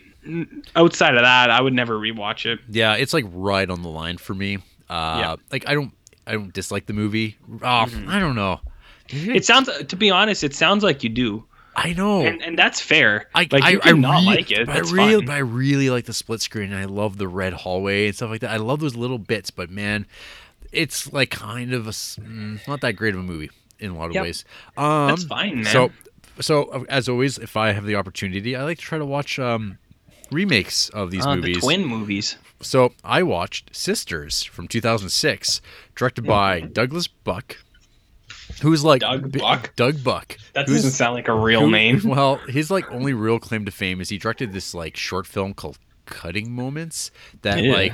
outside 0.75 1.15
of 1.15 1.21
that, 1.23 1.49
I 1.49 1.61
would 1.61 1.73
never 1.73 1.95
rewatch 1.97 2.45
it. 2.45 2.59
Yeah, 2.69 2.95
it's 2.95 3.13
like 3.13 3.25
right 3.31 3.69
on 3.69 3.81
the 3.81 3.89
line 3.89 4.17
for 4.17 4.33
me. 4.33 4.57
Uh, 4.89 5.17
Yeah. 5.19 5.35
Like 5.51 5.67
I 5.67 5.73
don't. 5.73 5.93
I 6.27 6.33
don't 6.33 6.53
dislike 6.53 6.85
the 6.85 6.93
movie. 6.93 7.35
Oh, 7.49 7.57
Mm-hmm. 7.87 8.07
I 8.09 8.19
don't 8.19 8.35
know. 8.35 8.59
It 9.09 9.43
sounds, 9.43 9.69
to 9.87 9.95
be 9.95 10.09
honest, 10.11 10.43
it 10.43 10.53
sounds 10.53 10.83
like 10.83 11.03
you 11.03 11.09
do, 11.09 11.43
I 11.75 11.91
know. 11.93 12.21
and 12.21 12.41
and 12.41 12.57
that's 12.57 12.79
fair. 12.79 13.27
I, 13.35 13.47
like 13.51 13.63
I, 13.63 13.69
you 13.71 13.79
I 13.83 13.91
not 13.93 14.11
really, 14.21 14.25
like 14.25 14.51
it. 14.51 14.67
That's 14.67 14.89
I 14.93 14.95
really, 14.95 15.27
I 15.27 15.39
really 15.39 15.89
like 15.89 16.05
the 16.05 16.13
split 16.13 16.39
screen. 16.41 16.71
And 16.71 16.79
I 16.79 16.85
love 16.85 17.17
the 17.17 17.27
red 17.27 17.51
hallway 17.53 18.05
and 18.07 18.15
stuff 18.15 18.29
like 18.29 18.41
that. 18.41 18.51
I 18.51 18.57
love 18.57 18.79
those 18.79 18.95
little 18.95 19.17
bits, 19.17 19.49
but 19.51 19.69
man, 19.69 20.05
it's 20.71 21.11
like 21.11 21.29
kind 21.29 21.73
of 21.73 21.87
a 21.87 21.91
mm, 21.91 22.65
not 22.67 22.81
that 22.81 22.93
great 22.93 23.13
of 23.13 23.19
a 23.19 23.23
movie 23.23 23.49
in 23.79 23.91
a 23.91 23.97
lot 23.97 24.05
of 24.09 24.13
Yep. 24.15 24.23
ways. 24.23 24.45
Um, 24.77 25.07
That's 25.07 25.23
fine, 25.25 25.55
man. 25.63 25.65
So 25.65 25.91
so 26.39 26.65
uh, 26.65 26.83
as 26.89 27.09
always, 27.09 27.37
if 27.37 27.57
I 27.57 27.71
have 27.73 27.85
the 27.85 27.95
opportunity, 27.95 28.55
I 28.55 28.63
like 28.63 28.77
to 28.79 28.83
try 28.83 28.97
to 28.97 29.05
watch 29.05 29.37
um, 29.39 29.77
remakes 30.31 30.89
of 30.89 31.11
these 31.11 31.25
Uh, 31.25 31.31
the 31.31 31.41
movies. 31.41 31.57
twin 31.59 31.85
movies. 31.85 32.37
So 32.61 32.93
I 33.03 33.23
watched 33.23 33.75
Sisters 33.75 34.43
from 34.43 34.67
2006, 34.67 35.61
directed 35.95 36.25
by 36.27 36.61
Douglas 36.61 37.07
Buck, 37.07 37.57
who's 38.61 38.83
like 38.83 39.01
Doug 39.01 39.37
Buck? 39.37 39.75
Doug 39.75 40.03
Buck. 40.03 40.37
That 40.53 40.67
doesn't 40.67 40.91
sound 40.91 41.15
like 41.15 41.27
a 41.27 41.33
real 41.33 41.61
who- 41.61 41.71
name. 41.71 42.01
Well, 42.05 42.35
his 42.47 42.69
like 42.71 42.89
only 42.91 43.13
real 43.13 43.39
claim 43.39 43.65
to 43.65 43.71
fame 43.71 43.99
is 44.01 44.09
he 44.09 44.17
directed 44.17 44.53
this 44.53 44.73
like 44.73 44.95
short 44.95 45.25
film 45.27 45.53
called 45.53 45.79
Cutting 46.05 46.51
Moments 46.51 47.11
that 47.41 47.63
Yeah. 47.63 47.73
like 47.73 47.93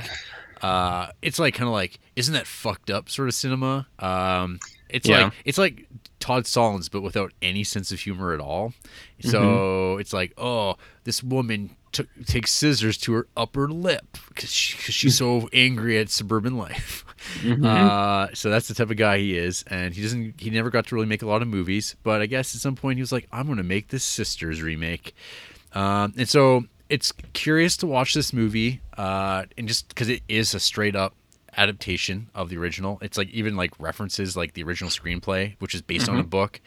uh 0.60 1.12
it's 1.22 1.38
like 1.38 1.54
kind 1.54 1.68
of 1.68 1.72
like 1.74 1.98
isn't 2.18 2.34
that 2.34 2.46
fucked 2.46 2.90
up 2.90 3.08
sort 3.08 3.28
of 3.28 3.34
cinema. 3.34 3.86
Um 3.98 4.58
it's 4.90 5.08
Yeah. 5.08 5.24
like 5.24 5.32
it's 5.44 5.58
like 5.58 5.86
Todd 6.20 6.44
Solondz 6.44 6.90
but 6.90 7.02
without 7.02 7.32
any 7.40 7.64
sense 7.64 7.92
of 7.92 8.00
humor 8.00 8.32
at 8.32 8.40
all. 8.40 8.72
So 9.20 9.40
Mm-hmm. 9.40 10.00
it's 10.00 10.12
like, 10.12 10.32
oh, 10.36 10.76
this 11.04 11.22
woman 11.22 11.70
took 11.92 12.06
takes 12.26 12.50
scissors 12.52 12.98
to 12.98 13.12
her 13.14 13.26
upper 13.36 13.68
lip 13.68 14.18
because 14.28 14.52
she, 14.52 14.76
'cause 14.76 14.94
she's 14.94 15.16
so 15.16 15.48
angry 15.52 15.98
at 15.98 16.10
suburban 16.10 16.56
life. 16.58 17.04
Mm-hmm. 17.42 17.64
Uh, 17.64 18.28
so 18.34 18.50
that's 18.50 18.68
the 18.68 18.74
type 18.74 18.90
of 18.90 18.96
guy 18.96 19.18
he 19.18 19.36
is, 19.38 19.64
and 19.68 19.94
he 19.94 20.02
doesn't. 20.02 20.40
He 20.40 20.50
never 20.50 20.70
got 20.70 20.86
to 20.88 20.94
really 20.94 21.06
make 21.06 21.22
a 21.22 21.26
lot 21.26 21.40
of 21.42 21.48
movies, 21.48 21.96
but 22.02 22.20
I 22.20 22.26
guess 22.26 22.54
at 22.54 22.60
some 22.60 22.76
point 22.76 22.98
he 22.98 23.02
was 23.02 23.10
like, 23.10 23.26
"I'm 23.32 23.46
going 23.46 23.56
to 23.58 23.64
make 23.64 23.88
this 23.88 24.04
Sisters 24.04 24.60
remake," 24.62 25.14
um, 25.72 26.12
and 26.16 26.28
so 26.28 26.64
it's 26.88 27.10
curious 27.32 27.76
to 27.78 27.86
watch 27.86 28.12
this 28.14 28.32
movie, 28.32 28.80
uh, 28.96 29.44
and 29.56 29.66
just 29.66 29.88
because 29.88 30.08
it 30.08 30.22
is 30.28 30.54
a 30.54 30.60
straight 30.60 30.94
up 30.94 31.14
adaptation 31.58 32.30
of 32.34 32.48
the 32.48 32.56
original. 32.56 32.98
It's 33.02 33.18
like 33.18 33.28
even 33.30 33.56
like 33.56 33.72
references 33.78 34.36
like 34.36 34.54
the 34.54 34.62
original 34.62 34.90
screenplay, 34.90 35.56
which 35.58 35.74
is 35.74 35.82
based 35.82 36.08
on 36.08 36.16
a 36.16 36.20
mm-hmm. 36.20 36.30
book. 36.30 36.60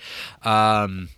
Um, 0.44 1.10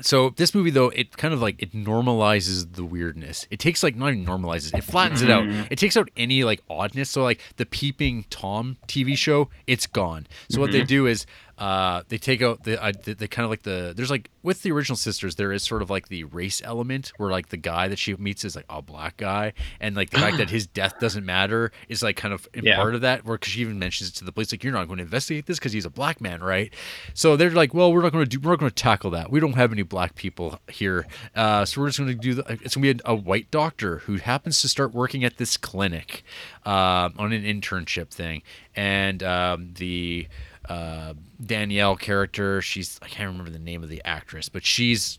so 0.00 0.30
this 0.30 0.54
movie 0.54 0.70
though 0.70 0.88
it 0.88 1.16
kind 1.16 1.32
of 1.32 1.40
like 1.40 1.62
it 1.62 1.72
normalizes 1.72 2.74
the 2.74 2.84
weirdness. 2.84 3.46
It 3.50 3.58
takes 3.58 3.82
like 3.82 3.96
not 3.96 4.08
even 4.08 4.26
normalizes 4.26 4.76
it 4.76 4.84
flattens 4.84 5.22
it 5.22 5.30
out. 5.30 5.44
Mm-hmm. 5.44 5.72
It 5.72 5.78
takes 5.78 5.96
out 5.96 6.10
any 6.16 6.44
like 6.44 6.62
oddness. 6.68 7.10
So 7.10 7.22
like 7.22 7.40
the 7.56 7.66
peeping 7.66 8.24
tom 8.30 8.76
tv 8.88 9.16
show 9.16 9.50
it's 9.66 9.86
gone. 9.86 10.26
So 10.48 10.60
what 10.60 10.72
they 10.72 10.80
mm-hmm. 10.80 10.86
do 10.86 11.06
is 11.06 11.26
uh 11.58 12.02
they 12.08 12.18
take 12.18 12.42
out 12.42 12.64
the 12.64 12.82
uh, 12.82 12.92
the, 13.04 13.14
the 13.14 13.28
kind 13.28 13.44
of 13.44 13.50
like 13.50 13.62
the 13.62 13.92
there's 13.96 14.10
like 14.10 14.28
with 14.42 14.62
the 14.62 14.72
original 14.72 14.96
sisters 14.96 15.36
there 15.36 15.52
is 15.52 15.62
sort 15.62 15.82
of 15.82 15.88
like 15.88 16.08
the 16.08 16.24
race 16.24 16.60
element 16.64 17.12
where 17.16 17.30
like 17.30 17.48
the 17.50 17.56
guy 17.56 17.88
that 17.88 17.98
she 17.98 18.14
meets 18.16 18.44
is 18.44 18.56
like 18.56 18.66
a 18.68 18.82
black 18.82 19.16
guy. 19.16 19.52
And 19.80 19.94
like 19.96 20.10
the 20.10 20.18
fact 20.18 20.36
that 20.38 20.50
his 20.56 20.66
death 20.66 20.98
doesn't 20.98 21.24
matter 21.24 21.70
is 21.88 22.02
like 22.02 22.16
kind 22.16 22.34
of 22.34 22.48
in 22.52 22.64
Yeah. 22.64 22.76
part 22.76 22.94
of 22.94 23.00
that 23.02 23.24
where 23.24 23.36
because 23.38 23.52
she 23.52 23.60
even 23.60 23.78
mentions 23.78 24.10
it 24.10 24.14
to 24.16 24.24
the 24.24 24.32
police 24.32 24.52
like 24.52 24.62
you're 24.64 24.72
not 24.72 24.86
going 24.86 24.98
to 24.98 25.04
investigate 25.04 25.46
this 25.46 25.58
because 25.58 25.72
he's 25.72 25.84
a 25.86 25.90
black 25.90 26.20
man 26.20 26.42
right? 26.42 26.72
So 27.14 27.36
they're 27.36 27.50
like 27.50 27.72
well 27.72 27.92
we're 27.92 28.02
not 28.02 28.12
going 28.12 28.24
to 28.24 28.28
do 28.28 28.40
we're 28.40 28.52
not 28.52 28.60
going 28.60 28.70
to 28.70 28.74
tackle 28.74 29.10
that. 29.12 29.30
We 29.30 29.40
don't 29.40 29.54
have 29.54 29.72
any 29.72 29.82
black 29.82 30.14
people 30.16 30.58
here. 30.68 31.06
Uh, 31.34 31.64
so 31.64 31.80
we're 31.80 31.88
just 31.88 31.98
going 31.98 32.10
to 32.10 32.14
do 32.16 32.34
the, 32.34 32.42
it's 32.62 32.74
going 32.76 32.82
to 32.88 32.94
be 32.94 33.00
a, 33.04 33.12
a 33.12 33.14
white 33.14 33.50
doctor 33.50 33.98
who 33.98 34.16
happens 34.16 34.60
to 34.62 34.68
start 34.68 34.92
working 34.92 35.24
at 35.24 35.36
this 35.38 35.56
clinic 35.56 36.22
uh, 36.66 37.10
on 37.16 37.32
an 37.32 37.42
internship 37.44 38.08
thing. 38.10 38.42
And 38.76 39.22
um, 39.22 39.70
the 39.74 40.26
uh, 40.68 41.14
Danielle 41.44 41.96
character 41.96 42.62
she's 42.62 42.98
I 43.02 43.08
can't 43.08 43.28
remember 43.28 43.50
the 43.50 43.58
name 43.58 43.82
of 43.82 43.88
the 43.88 44.02
actress 44.04 44.48
but 44.48 44.64
she's 44.64 45.18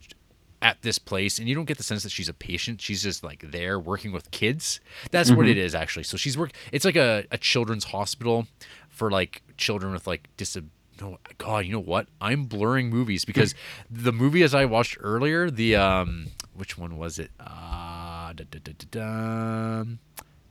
at 0.62 0.82
this 0.82 0.98
place 0.98 1.38
and 1.38 1.48
you 1.48 1.54
don't 1.54 1.66
get 1.66 1.78
the 1.78 1.84
sense 1.84 2.02
that 2.02 2.12
she's 2.12 2.28
a 2.28 2.34
patient. 2.34 2.82
She's 2.82 3.04
just 3.04 3.24
like 3.24 3.52
there 3.52 3.80
working 3.80 4.12
with 4.12 4.32
kids. 4.32 4.80
That's 5.12 5.30
what 5.30 5.48
it 5.48 5.58
is 5.58 5.76
actually. 5.76 6.04
So 6.04 6.18
she's 6.18 6.38
work 6.38 6.52
it's 6.72 6.86
like 6.86 6.96
a, 6.96 7.26
a 7.32 7.38
children's 7.38 7.86
hospital 7.86 8.48
for 8.90 9.12
like 9.12 9.44
children 9.58 9.94
with 9.94 10.08
like 10.08 10.28
disab 10.38 10.66
no 11.00 11.20
god 11.38 11.66
you 11.66 11.74
know 11.74 11.80
what? 11.80 12.08
I'm 12.20 12.46
blurring 12.46 12.90
movies 12.90 13.26
because 13.26 13.54
the 13.92 14.14
movie 14.14 14.42
as 14.44 14.56
i 14.56 14.66
watched 14.66 14.98
earlier 15.02 15.52
the 15.52 15.76
um 15.76 16.28
which 16.56 16.78
one 16.78 16.98
was 16.98 17.20
it? 17.20 17.30
Uh 17.40 18.34
da, 18.34 18.44
da, 18.50 18.60
da, 18.64 18.72
da, 18.78 18.88
da, 18.92 19.84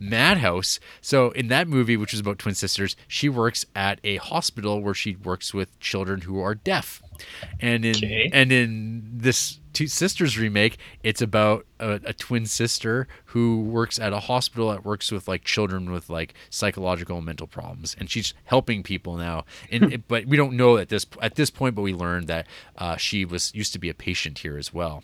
Madhouse. 0.09 0.81
So 1.01 1.31
in 1.31 1.49
that 1.49 1.69
movie, 1.69 1.97
which 1.97 2.15
is 2.15 2.21
about 2.21 2.39
twin 2.39 2.55
sisters, 2.55 2.97
she 3.09 3.29
works 3.29 3.65
at 3.75 4.01
a 4.05 4.17
hospital 4.17 4.81
where 4.83 4.95
she 4.95 5.17
works 5.17 5.53
with 5.55 5.79
children 5.81 6.23
who 6.23 6.41
are 6.41 6.55
deaf. 6.55 7.03
And 7.61 7.85
in 7.85 7.97
Okay. 7.97 8.29
and 8.33 8.53
in 8.53 9.03
this 9.13 9.61
Two 9.73 9.87
Sisters 9.89 10.39
remake, 10.39 10.79
it's 11.03 11.21
about 11.21 11.67
a, 11.81 12.01
a 12.05 12.13
twin 12.13 12.47
sister 12.47 13.09
who 13.27 13.61
works 13.63 13.99
at 13.99 14.13
a 14.13 14.21
hospital 14.21 14.71
that 14.71 14.85
works 14.85 15.11
with 15.11 15.27
like 15.27 15.43
children 15.43 15.91
with 15.91 16.09
like 16.09 16.35
psychological 16.49 17.17
and 17.17 17.27
mental 17.27 17.47
problems, 17.49 17.97
and 17.99 18.09
she's 18.09 18.35
helping 18.45 18.83
people 18.85 19.17
now. 19.17 19.45
And 19.73 19.93
it, 19.93 20.09
but 20.09 20.27
we 20.27 20.37
don't 20.37 20.57
know 20.57 20.77
at 20.77 20.91
this 20.91 21.07
at 21.21 21.35
this 21.35 21.51
point, 21.51 21.75
but 21.75 21.83
we 21.83 21.93
learned 21.93 22.29
that 22.29 22.47
uh, 22.79 22.97
she 22.97 23.25
was 23.25 23.53
used 23.55 23.73
to 23.73 23.79
be 23.81 23.89
a 23.89 23.95
patient 23.95 24.39
here 24.41 24.57
as 24.59 24.73
well. 24.73 25.03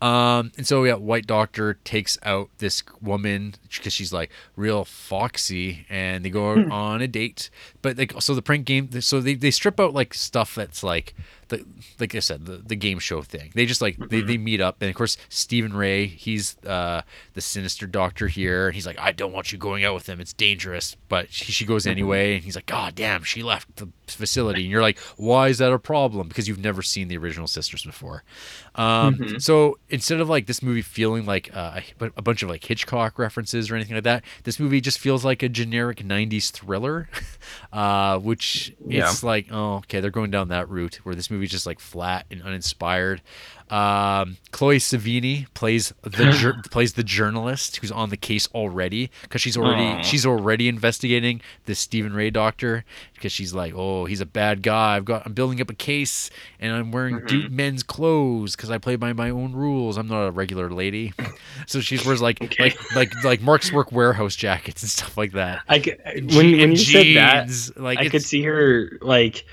Um, 0.00 0.52
and 0.56 0.66
so 0.66 0.84
yeah, 0.84 0.94
White 0.94 1.26
Doctor 1.26 1.74
takes 1.84 2.16
out 2.22 2.50
this 2.58 2.82
woman 3.00 3.54
because 3.68 3.92
she's 3.92 4.12
like 4.12 4.30
real 4.56 4.84
foxy, 4.84 5.86
and 5.88 6.24
they 6.24 6.30
go 6.30 6.50
on 6.70 7.02
a 7.02 7.08
date. 7.08 7.50
But 7.82 7.98
like, 7.98 8.12
so 8.20 8.34
the 8.34 8.42
prank 8.42 8.66
game, 8.66 9.00
so 9.00 9.20
they, 9.20 9.34
they 9.34 9.50
strip 9.50 9.80
out 9.80 9.94
like 9.94 10.14
stuff 10.14 10.54
that's 10.54 10.82
like 10.82 11.14
the 11.48 11.64
like 11.98 12.14
I 12.14 12.20
said, 12.20 12.46
the, 12.46 12.56
the 12.58 12.76
game 12.76 12.98
show 12.98 13.22
thing. 13.22 13.50
They 13.54 13.66
just 13.66 13.80
like 13.82 13.96
they, 13.98 14.20
they 14.20 14.38
meet 14.38 14.60
up, 14.60 14.76
and 14.80 14.88
of 14.90 14.96
course 14.96 15.16
Stephen 15.28 15.74
Rea, 15.74 16.06
he's 16.06 16.56
uh, 16.64 17.02
the 17.34 17.40
sinister 17.40 17.86
doctor 17.86 18.28
here, 18.28 18.66
and 18.66 18.74
he's 18.74 18.86
like, 18.86 18.98
I 18.98 19.12
don't 19.12 19.32
want 19.32 19.52
you 19.52 19.58
going 19.58 19.84
out 19.84 19.94
with 19.94 20.08
him. 20.08 20.20
It's 20.20 20.32
dangerous. 20.32 20.96
But 21.08 21.32
she, 21.32 21.52
she 21.52 21.64
goes 21.64 21.86
anyway, 21.86 22.34
and 22.36 22.44
he's 22.44 22.54
like, 22.56 22.66
God 22.66 22.94
damn, 22.94 23.22
she 23.22 23.42
left 23.42 23.76
the 23.76 23.88
facility, 24.06 24.62
and 24.62 24.70
you're 24.70 24.82
like, 24.82 24.98
why 25.16 25.48
is 25.48 25.58
that 25.58 25.72
a 25.72 25.78
problem? 25.78 26.28
Because 26.28 26.48
you've 26.48 26.58
never 26.58 26.82
seen 26.82 27.08
the 27.08 27.16
original 27.16 27.46
sisters 27.46 27.82
before. 27.84 28.24
Um, 28.74 29.38
So 29.40 29.78
instead 29.88 30.20
of 30.20 30.28
like 30.28 30.46
this 30.46 30.62
movie 30.62 30.82
feeling 30.82 31.24
like 31.26 31.50
uh, 31.54 31.80
a 32.16 32.22
bunch 32.22 32.42
of 32.42 32.48
like 32.48 32.64
Hitchcock 32.64 33.18
references 33.18 33.70
or 33.70 33.74
anything 33.76 33.94
like 33.94 34.04
that, 34.04 34.24
this 34.44 34.60
movie 34.60 34.80
just 34.80 34.98
feels 34.98 35.24
like 35.24 35.42
a 35.42 35.48
generic 35.48 35.98
'90s 35.98 36.50
thriller, 36.50 37.08
uh, 37.72 38.18
which 38.18 38.74
Yeah. 38.86 39.10
it's 39.10 39.22
like, 39.22 39.46
oh, 39.50 39.76
okay, 39.78 40.00
they're 40.00 40.10
going 40.10 40.30
down 40.30 40.48
that 40.48 40.68
route 40.68 40.96
where 41.04 41.14
this 41.14 41.30
movie's 41.38 41.50
just 41.50 41.66
like 41.66 41.80
flat 41.80 42.26
and 42.30 42.42
uninspired. 42.42 43.22
Um, 43.70 44.38
Chloe 44.50 44.78
Sevigny 44.78 45.46
plays 45.52 45.92
the 46.00 46.32
jur- 46.38 46.62
plays 46.70 46.94
the 46.94 47.02
journalist 47.02 47.76
who's 47.76 47.92
on 47.92 48.08
the 48.08 48.16
case 48.16 48.48
already 48.54 49.10
because 49.22 49.42
she's 49.42 49.58
already 49.58 49.82
Aw. 49.84 50.02
she's 50.02 50.24
already 50.24 50.68
investigating 50.68 51.42
this 51.66 51.78
Stephen 51.78 52.14
Rea 52.14 52.30
doctor 52.30 52.86
because 53.12 53.30
she's 53.30 53.52
like, 53.52 53.74
oh, 53.76 54.06
he's 54.06 54.22
a 54.22 54.26
bad 54.26 54.62
guy. 54.62 54.96
I've 54.96 55.04
got 55.04 55.26
I'm 55.26 55.34
building 55.34 55.60
up 55.60 55.68
a 55.68 55.74
case 55.74 56.30
and 56.58 56.72
I'm 56.72 56.92
wearing 56.92 57.26
dude 57.26 57.52
men's 57.52 57.82
clothes 57.82 58.56
because 58.56 58.70
I 58.70 58.78
play 58.78 58.96
by 58.96 59.12
my 59.12 59.28
own 59.28 59.52
rules. 59.52 59.98
I'm 59.98 60.08
not 60.08 60.26
a 60.28 60.30
regular 60.30 60.70
lady, 60.70 61.12
so 61.66 61.80
she 61.80 61.98
wears 62.06 62.22
like 62.22 62.40
Okay. 62.42 62.62
like 62.64 62.94
like 62.94 63.24
like 63.24 63.40
Mark's 63.42 63.70
Work 63.70 63.90
Wearhouse 63.90 64.34
jackets 64.36 64.82
and 64.82 64.90
stuff 64.90 65.18
like 65.18 65.32
that. 65.32 65.60
I 65.68 65.80
could, 65.80 66.00
when, 66.06 66.26
Je- 66.54 66.58
when 66.60 66.70
you 66.70 66.76
said 66.78 67.16
that, 67.16 67.50
like 67.76 67.98
I 67.98 68.08
could 68.08 68.22
see 68.22 68.44
her 68.44 68.96
like 69.02 69.44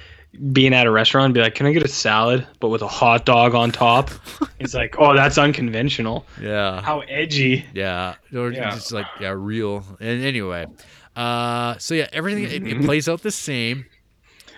being 0.52 0.74
at 0.74 0.86
a 0.88 0.92
restaurant 0.92 1.26
and 1.26 1.34
be 1.34 1.42
like, 1.42 1.56
"Can 1.56 1.66
I 1.66 1.72
get 1.74 1.84
a 1.84 1.88
salad 1.88 2.46
but 2.60 2.70
with 2.70 2.82
a 2.82 2.88
hot 2.88 3.26
dog 3.26 3.56
on 3.56 3.72
top?" 3.72 4.12
it's 4.60 4.74
like, 4.74 4.96
"Oh, 5.00 5.14
that's 5.16 5.38
unconventional." 5.38 6.26
yeah. 6.42 6.82
How 6.82 7.02
edgy. 7.02 7.66
Yeah, 7.74 8.16
or 8.34 8.52
Yeah. 8.52 8.72
just 8.72 8.92
like 8.92 9.06
yeah, 9.20 9.34
real. 9.36 9.84
And 10.00 10.24
anyway, 10.24 10.66
uh, 11.16 11.78
so 11.78 11.94
yeah, 11.94 12.08
everything 12.14 12.44
it, 12.46 12.66
it 12.68 12.84
plays 12.86 13.08
out 13.10 13.22
the 13.24 13.32
same. 13.32 13.86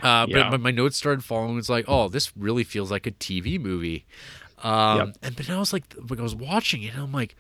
Uh, 0.04 0.28
but, 0.28 0.30
Yeah. 0.36 0.50
but 0.52 0.62
my 0.62 0.70
notes 0.72 0.96
started 0.96 1.24
falling. 1.24 1.58
It's 1.58 1.70
like, 1.70 1.86
oh, 1.88 2.08
this 2.08 2.32
really 2.38 2.64
feels 2.64 2.92
like 2.92 3.08
a 3.08 3.12
TV 3.12 3.60
movie. 3.60 4.06
Um, 4.62 4.98
Yep. 4.98 5.18
and 5.24 5.36
but 5.36 5.50
I 5.50 5.58
was 5.60 5.74
like, 5.74 5.84
like 6.10 6.20
I 6.20 6.24
was 6.24 6.36
watching 6.36 6.84
it, 6.84 6.94
and 6.94 7.02
I'm 7.04 7.12
like, 7.12 7.36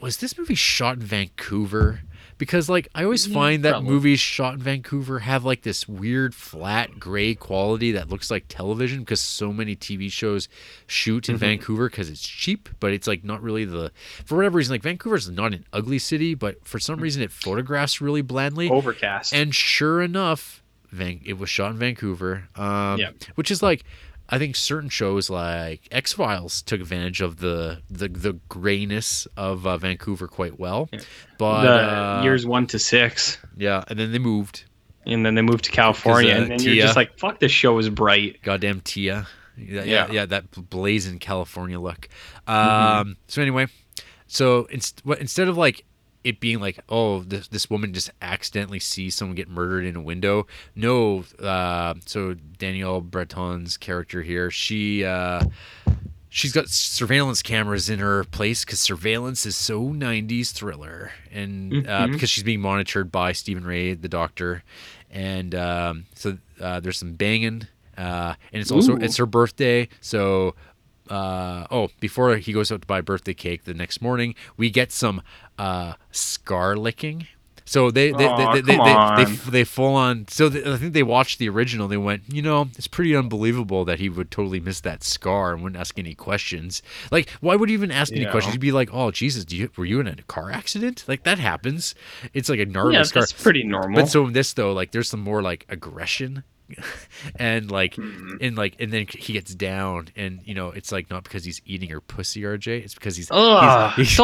was 0.00 0.16
this 0.18 0.36
movie 0.38 0.54
shot 0.54 0.96
in 0.96 1.02
Vancouver? 1.02 2.00
Because 2.38 2.68
like 2.68 2.88
I 2.94 3.04
always 3.04 3.26
find 3.26 3.64
that 3.64 3.72
probably. 3.72 3.90
movies 3.90 4.20
shot 4.20 4.54
in 4.54 4.60
Vancouver 4.60 5.20
have 5.20 5.44
like 5.44 5.62
this 5.62 5.86
weird 5.86 6.34
flat 6.34 6.98
gray 6.98 7.34
quality 7.34 7.92
that 7.92 8.08
looks 8.08 8.30
like 8.30 8.46
television 8.48 9.00
because 9.00 9.20
so 9.20 9.52
many 9.52 9.76
TV 9.76 10.10
shows 10.10 10.48
shoot 10.86 11.24
Mm-hmm. 11.24 11.32
in 11.32 11.38
Vancouver 11.38 11.88
because 11.88 12.08
it's 12.10 12.26
cheap, 12.26 12.68
but 12.80 12.92
it's 12.92 13.06
like 13.06 13.22
not 13.22 13.42
really 13.42 13.64
the 13.64 13.92
for 14.24 14.36
whatever 14.36 14.56
reason 14.58 14.72
like 14.74 14.82
Vancouver's 14.82 15.28
not 15.30 15.52
an 15.54 15.64
ugly 15.72 15.98
city, 15.98 16.34
but 16.34 16.64
for 16.66 16.78
some 16.80 16.98
reason 17.00 17.22
it 17.22 17.30
photographs 17.30 18.00
really 18.00 18.22
blandly. 18.22 18.68
Overcast. 18.70 19.32
And 19.34 19.54
sure 19.54 20.02
enough, 20.02 20.62
Van- 20.90 21.20
it 21.24 21.38
was 21.38 21.48
shot 21.48 21.70
in 21.70 21.78
Vancouver. 21.78 22.48
Um, 22.56 22.98
Yeah. 22.98 23.10
Which 23.36 23.50
is 23.50 23.62
like, 23.62 23.84
I 24.32 24.38
think 24.38 24.56
certain 24.56 24.88
shows 24.88 25.28
like 25.30 25.86
X 25.92 26.14
Files 26.14 26.62
took 26.62 26.80
advantage 26.80 27.20
of 27.20 27.36
the 27.36 27.82
the, 27.90 28.08
the 28.08 28.32
grayness 28.48 29.26
of 29.36 29.66
uh, 29.66 29.76
Vancouver 29.76 30.26
quite 30.26 30.58
well. 30.58 30.88
But 31.38 31.62
the 31.62 31.68
uh, 31.70 32.20
years 32.24 32.46
one 32.46 32.66
to 32.68 32.78
six, 32.78 33.36
yeah, 33.56 33.84
and 33.88 33.98
then 33.98 34.10
they 34.10 34.18
moved. 34.18 34.64
and 35.06 35.24
then 35.26 35.34
they 35.34 35.42
moved 35.42 35.64
to 35.64 35.70
California, 35.70 36.32
uh, 36.32 36.36
and 36.38 36.44
then 36.50 36.60
you're 36.62 36.74
Tia- 36.74 36.82
just 36.84 36.96
like, 36.96 37.18
"Fuck, 37.18 37.40
this 37.40 37.52
show 37.52 37.78
is 37.78 37.90
bright." 37.90 38.40
Goddamn 38.42 38.80
Tia. 38.80 39.26
Yeah, 39.58 39.82
yeah, 39.82 39.84
Yeah. 39.84 40.12
yeah, 40.12 40.26
that 40.26 40.50
blazing 40.70 41.18
California 41.18 41.78
look. 41.78 42.08
Um, 42.46 43.18
So 43.26 43.42
anyway, 43.42 43.66
so 44.26 44.64
inst- 44.70 45.02
what, 45.04 45.18
instead 45.18 45.48
of 45.48 45.58
like 45.58 45.84
it 46.24 46.40
being 46.40 46.60
like, 46.60 46.78
oh, 46.88 47.20
this 47.20 47.48
this 47.48 47.68
woman 47.70 47.92
just 47.92 48.10
accidentally 48.20 48.78
sees 48.78 49.14
someone 49.14 49.34
get 49.34 49.48
murdered 49.48 49.84
in 49.84 49.96
a 49.96 50.00
window. 50.00 50.46
No, 50.74 51.24
uh, 51.40 51.94
so 52.06 52.34
Danielle 52.34 53.00
Breton's 53.00 53.76
character 53.76 54.22
here, 54.22 54.50
she 54.50 55.04
uh, 55.04 55.44
she's 56.28 56.52
got 56.52 56.68
surveillance 56.68 57.42
cameras 57.42 57.90
in 57.90 57.98
her 57.98 58.24
place 58.24 58.64
because 58.64 58.80
surveillance 58.80 59.44
is 59.46 59.56
so 59.56 59.82
90s 59.82 60.52
thriller. 60.52 61.12
And 61.30 61.86
uh, 61.86 62.06
because 62.08 62.30
she's 62.30 62.44
being 62.44 62.60
monitored 62.60 63.12
by 63.12 63.32
Stephen 63.32 63.64
Rea 63.64 63.94
the 63.94 64.08
doctor. 64.08 64.62
And 65.10 65.54
um, 65.54 66.06
so 66.14 66.38
uh, 66.60 66.80
there's 66.80 66.98
some 66.98 67.14
banging 67.14 67.66
uh, 67.96 68.34
and 68.52 68.60
it's 68.60 68.70
also 68.70 68.96
it's 68.96 69.16
her 69.18 69.26
birthday. 69.26 69.88
So 70.00 70.54
uh, 71.12 71.66
oh 71.70 71.88
before 72.00 72.36
he 72.36 72.52
goes 72.52 72.72
out 72.72 72.80
to 72.82 72.86
buy 72.86 73.00
birthday 73.00 73.34
cake 73.34 73.64
the 73.64 73.74
next 73.74 74.00
morning 74.00 74.34
we 74.56 74.70
get 74.70 74.90
some 74.92 75.20
uh, 75.58 75.94
scar 76.10 76.76
licking 76.76 77.26
so 77.64 77.90
they 77.92 78.10
they, 78.10 78.26
Aw, 78.26 78.52
they, 78.54 78.60
they, 78.60 78.76
they, 78.76 79.24
they, 79.24 79.50
they 79.50 79.64
full 79.64 79.94
on. 79.94 80.26
So 80.28 80.46
I 80.48 80.76
think 80.76 80.92
they 80.94 81.04
watched 81.04 81.38
the 81.38 81.48
original. 81.48 81.86
They 81.86 81.96
went, 81.96 82.22
you 82.28 82.42
know, 82.42 82.68
it's 82.76 82.88
pretty 82.88 83.14
unbelievable 83.14 83.84
that 83.84 84.00
he 84.00 84.08
would 84.08 84.32
totally 84.32 84.58
miss 84.58 84.80
that 84.80 85.04
scar 85.04 85.52
and 85.54 85.62
wouldn't 85.62 85.78
ask 85.80 85.96
any 85.98 86.14
questions. 86.14 86.82
Like, 87.12 87.30
why 87.40 87.54
would 87.54 87.68
he 87.68 87.74
even 87.74 87.92
ask 87.92 88.12
any 88.12 88.22
Yeah. 88.22 88.30
questions? 88.32 88.54
He'd 88.54 88.60
be 88.60 88.72
like, 88.72 88.90
oh 88.92 89.12
Jesus, 89.12 89.44
do 89.44 89.56
you, 89.56 89.70
were 89.76 89.84
you 89.84 90.00
in 90.00 90.08
a 90.08 90.16
car 90.26 90.50
accident? 90.50 91.04
Like 91.06 91.22
that 91.22 91.38
happens. 91.38 91.94
It's 92.34 92.48
like 92.48 92.58
a 92.58 92.66
gnarly 92.66 92.94
Yeah, 92.94 93.04
scar. 93.04 93.22
that's 93.22 93.32
pretty 93.32 93.62
normal. 93.62 94.02
But 94.02 94.08
so 94.10 94.26
in 94.26 94.32
this 94.32 94.52
though, 94.52 94.72
like 94.72 94.90
there's 94.90 95.08
some 95.08 95.20
more 95.20 95.40
like 95.40 95.64
aggression. 95.68 96.42
and 97.36 97.70
like 97.70 97.94
Mm-hmm. 97.96 98.36
and 98.40 98.56
like 98.56 98.76
and 98.80 98.92
then 98.92 99.06
he 99.08 99.32
gets 99.34 99.54
down 99.54 100.08
and 100.16 100.40
you 100.44 100.54
know 100.54 100.70
it's 100.70 100.90
like 100.90 101.10
not 101.10 101.24
because 101.24 101.44
he's 101.44 101.60
eating 101.66 101.90
her 101.90 102.00
pussy 102.00 102.42
rj 102.42 102.66
it's 102.66 102.94
because 102.94 103.16
he's 103.16 103.28
Ugh, 103.30 103.92
he's, 103.96 104.08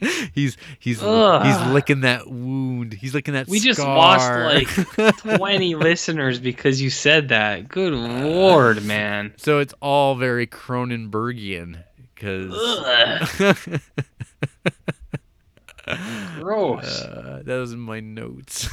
he's, 0.00 0.30
he's 0.34 0.56
he's 0.78 1.02
Ugh. 1.02 1.46
he's 1.46 1.72
licking 1.72 2.00
that 2.02 2.26
wound. 2.28 2.92
He's 2.92 3.14
licking 3.14 3.34
that. 3.34 3.48
We 3.48 3.60
just 3.60 3.80
lost 3.80 4.30
like 4.30 5.16
20 5.36 5.74
listeners 5.76 6.38
because 6.38 6.80
you 6.80 6.90
said 6.90 7.28
that. 7.30 7.68
Good 7.68 7.92
lord, 7.92 8.84
man. 8.84 9.32
so 9.36 9.58
it's 9.58 9.74
all 9.80 10.14
very 10.14 10.46
Cronenbergian 10.46 11.82
because 12.14 12.52
gross. 16.40 16.84
uh, 17.02 17.42
that 17.44 17.56
was 17.56 17.72
in 17.72 17.80
my 17.80 18.00
notes. 18.00 18.68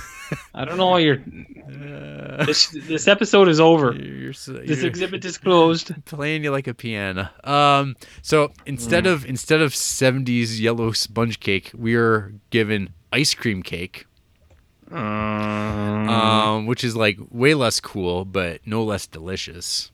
I 0.53 0.65
don't 0.65 0.77
know. 0.77 0.88
Why 0.88 0.99
you're 0.99 1.18
Uh, 1.18 2.45
this. 2.45 2.68
This 2.88 3.07
episode 3.07 3.48
is 3.48 3.60
over. 3.60 3.94
you're, 3.94 4.34
so- 4.34 4.53
This 4.53 4.80
you're 4.80 4.88
exhibit 4.88 5.23
is 5.26 5.38
closed. 5.38 5.91
playing 6.06 6.44
you 6.44 6.52
like 6.52 6.68
a 6.68 6.73
piano. 6.73 7.30
Um, 7.44 7.95
so 8.22 8.52
instead 8.65 9.06
Mm. 9.06 9.14
of 9.14 9.26
instead 9.26 9.61
of 9.61 9.73
'70s 9.73 10.60
yellow 10.60 10.91
sponge 10.91 11.39
cake, 11.39 11.72
we 11.76 11.95
are 11.95 12.34
given 12.49 12.89
ice 13.14 13.34
cream 13.34 13.64
cake. 13.64 14.06
Um, 14.91 16.10
um, 16.10 16.65
which 16.65 16.84
is 16.84 16.95
like 16.95 17.18
way 17.31 17.53
less 17.53 17.80
cool, 17.80 18.23
but 18.26 18.61
no 18.65 18.84
less 18.84 19.06
delicious. 19.07 19.91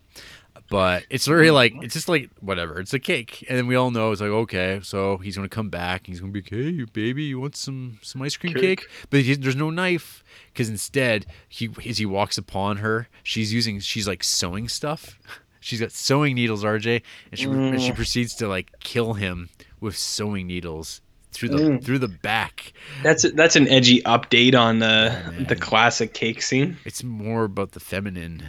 But 0.74 1.06
it's 1.12 1.28
very 1.28 1.52
like 1.52 1.76
it's 1.84 1.94
just 1.94 2.10
like 2.10 2.32
whatever. 2.40 2.80
It's 2.80 2.96
a 2.96 3.00
cake, 3.00 3.46
and 3.48 3.56
then 3.56 3.68
we 3.68 3.76
all 3.76 3.92
know 3.92 4.12
it's 4.12 4.22
like 4.22 4.32
okay, 4.32 4.80
so 4.82 5.18
he's 5.18 5.36
gonna 5.36 5.48
come 5.48 5.70
back. 5.70 6.08
He's 6.08 6.20
gonna 6.20 6.32
be 6.32 6.42
like, 6.42 6.50
hey, 6.50 6.84
baby, 6.92 7.26
you 7.26 7.40
want 7.40 7.56
some 7.56 8.00
some 8.02 8.24
ice 8.24 8.36
cream 8.36 8.56
cake? 8.56 8.80
Cake. 8.80 8.90
But 9.12 9.20
he, 9.20 9.36
there's 9.36 9.56
no 9.56 9.70
knife 9.70 10.24
because 10.48 10.70
instead 10.70 11.28
he 11.48 11.70
as 11.88 12.00
he 12.00 12.08
walks 12.08 12.40
upon 12.40 12.78
her, 12.78 13.08
she's 13.22 13.54
using 13.54 13.82
she's 13.82 14.08
like 14.08 14.24
sewing 14.24 14.68
stuff. 14.68 15.20
She's 15.60 15.80
got 15.80 15.94
sewing 15.94 16.36
needles, 16.36 16.62
RJ, 16.62 17.04
and 17.32 17.40
she 17.40 17.46
and 17.46 17.82
she 17.82 17.92
mm. 17.92 17.96
proceeds 17.96 18.36
to 18.36 18.50
like 18.50 18.70
kill 18.82 19.14
him 19.14 19.48
with 19.80 19.96
sewing 19.96 20.46
needles 20.46 21.00
through 21.32 21.50
the 21.50 21.58
mm. 21.58 21.82
through 21.82 22.00
the 22.00 22.10
back. 22.10 22.74
that's 23.02 23.32
that's 23.32 23.56
an 23.56 23.70
edgy 23.70 24.02
update 24.02 24.56
on 24.56 24.80
the 24.80 25.24
oh, 25.26 25.44
the 25.44 25.56
classic 25.56 26.14
cake 26.14 26.42
scene. 26.42 26.76
It's 26.84 27.02
more 27.02 27.46
about 27.46 27.72
the 27.72 27.80
feminine, 27.80 28.44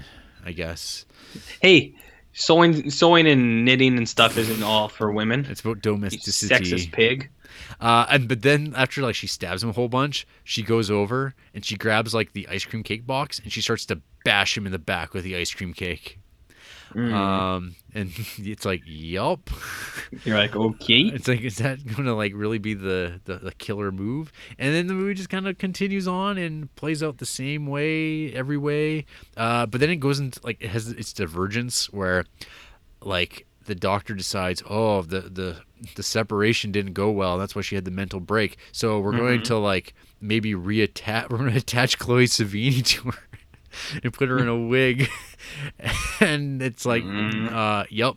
I 0.45 0.51
guess. 0.51 1.07
Hey, 1.61 1.95
sewing 2.35 2.91
sewing 2.91 3.27
and 3.27 3.65
knitting 3.65 3.97
and 3.97 4.09
stuff 4.09 4.37
isn't 4.37 4.63
all 4.63 4.89
for 4.89 5.11
women. 5.11 5.47
It's 5.49 5.61
about 5.61 5.77
You 5.77 5.93
domesticity. 5.93 6.55
sexist 6.55 6.93
pig. 6.93 7.31
Uh, 7.81 8.07
and 8.11 8.29
but 8.29 8.43
then 8.43 8.75
after 8.77 9.01
like 9.01 9.15
she 9.15 9.27
stabs 9.27 9.63
him 9.63 9.71
a 9.71 9.73
whole 9.73 9.89
bunch, 9.89 10.27
she 10.43 10.63
goes 10.63 10.91
over 10.91 11.35
and 11.55 11.65
she 11.65 11.77
grabs 11.77 12.13
like 12.13 12.33
the 12.33 12.47
ice 12.49 12.65
cream 12.65 12.83
cake 12.83 13.07
box 13.07 13.39
and 13.39 13.53
she 13.53 13.61
starts 13.61 13.87
to 13.87 14.01
bash 14.25 14.57
him 14.57 14.67
in 14.67 14.73
the 14.73 14.79
back 14.79 15.15
with 15.15 15.25
the 15.25 15.37
ice 15.37 15.53
cream 15.55 15.73
cake. 15.73 16.19
Mm. 16.95 17.13
Um, 17.13 17.77
and 17.95 18.13
it's 18.39 18.65
like, 18.65 18.83
yup. 18.87 19.51
You're 20.25 20.39
like, 20.39 20.55
okay. 20.55 20.95
It's 21.15 21.29
like, 21.29 21.43
is 21.43 21.59
that 21.59 21.85
going 21.85 22.05
to 22.05 22.15
like 22.15 22.33
really 22.35 22.59
be 22.59 22.75
the, 22.75 23.21
the, 23.25 23.37
the 23.37 23.53
killer 23.53 23.93
move? 23.93 24.33
And 24.59 24.75
then 24.75 24.87
the 24.87 24.95
movie 24.95 25.15
just 25.15 25.31
kind 25.31 25.47
of 25.47 25.59
continues 25.59 26.07
on 26.09 26.39
and 26.39 26.75
plays 26.77 27.03
out 27.03 27.19
the 27.19 27.27
same 27.27 27.67
way 27.67 28.33
every 28.33 28.57
way. 28.57 29.07
Uh, 29.37 29.67
but 29.67 29.81
then 29.81 29.91
it 29.91 29.97
goes 29.97 30.19
into 30.21 30.41
like 30.45 30.61
it 30.61 30.71
has 30.71 30.89
its 30.89 31.13
divergence 31.13 31.93
where 31.93 32.25
like 33.03 33.47
the 33.67 33.75
doctor 33.75 34.15
decides, 34.15 34.63
oh, 34.69 35.03
the 35.03 35.21
the 35.21 35.57
the 35.97 36.03
separation 36.03 36.73
didn't 36.73 36.93
go 36.93 37.11
well. 37.11 37.39
That's 37.39 37.55
why 37.55 37.63
she 37.63 37.75
had 37.75 37.85
the 37.85 37.91
mental 37.91 38.21
break. 38.21 38.57
So 38.73 39.01
we're 39.01 39.17
going 39.17 39.43
to 39.45 39.59
like 39.59 39.95
maybe 40.21 40.55
reattach. 40.55 41.29
We're 41.31 41.39
going 41.39 41.51
to 41.51 41.59
attach 41.59 41.99
Chloe 41.99 42.27
Sevigny 42.27 42.85
to 42.87 43.11
her 43.11 43.19
and 44.03 44.13
put 44.13 44.29
her 44.29 44.39
in 44.39 44.49
a 44.49 44.59
wig. 44.59 45.09
and 46.21 46.63
it's 46.63 46.85
like, 46.87 47.05
uh, 47.05 47.85
yep. 47.91 48.15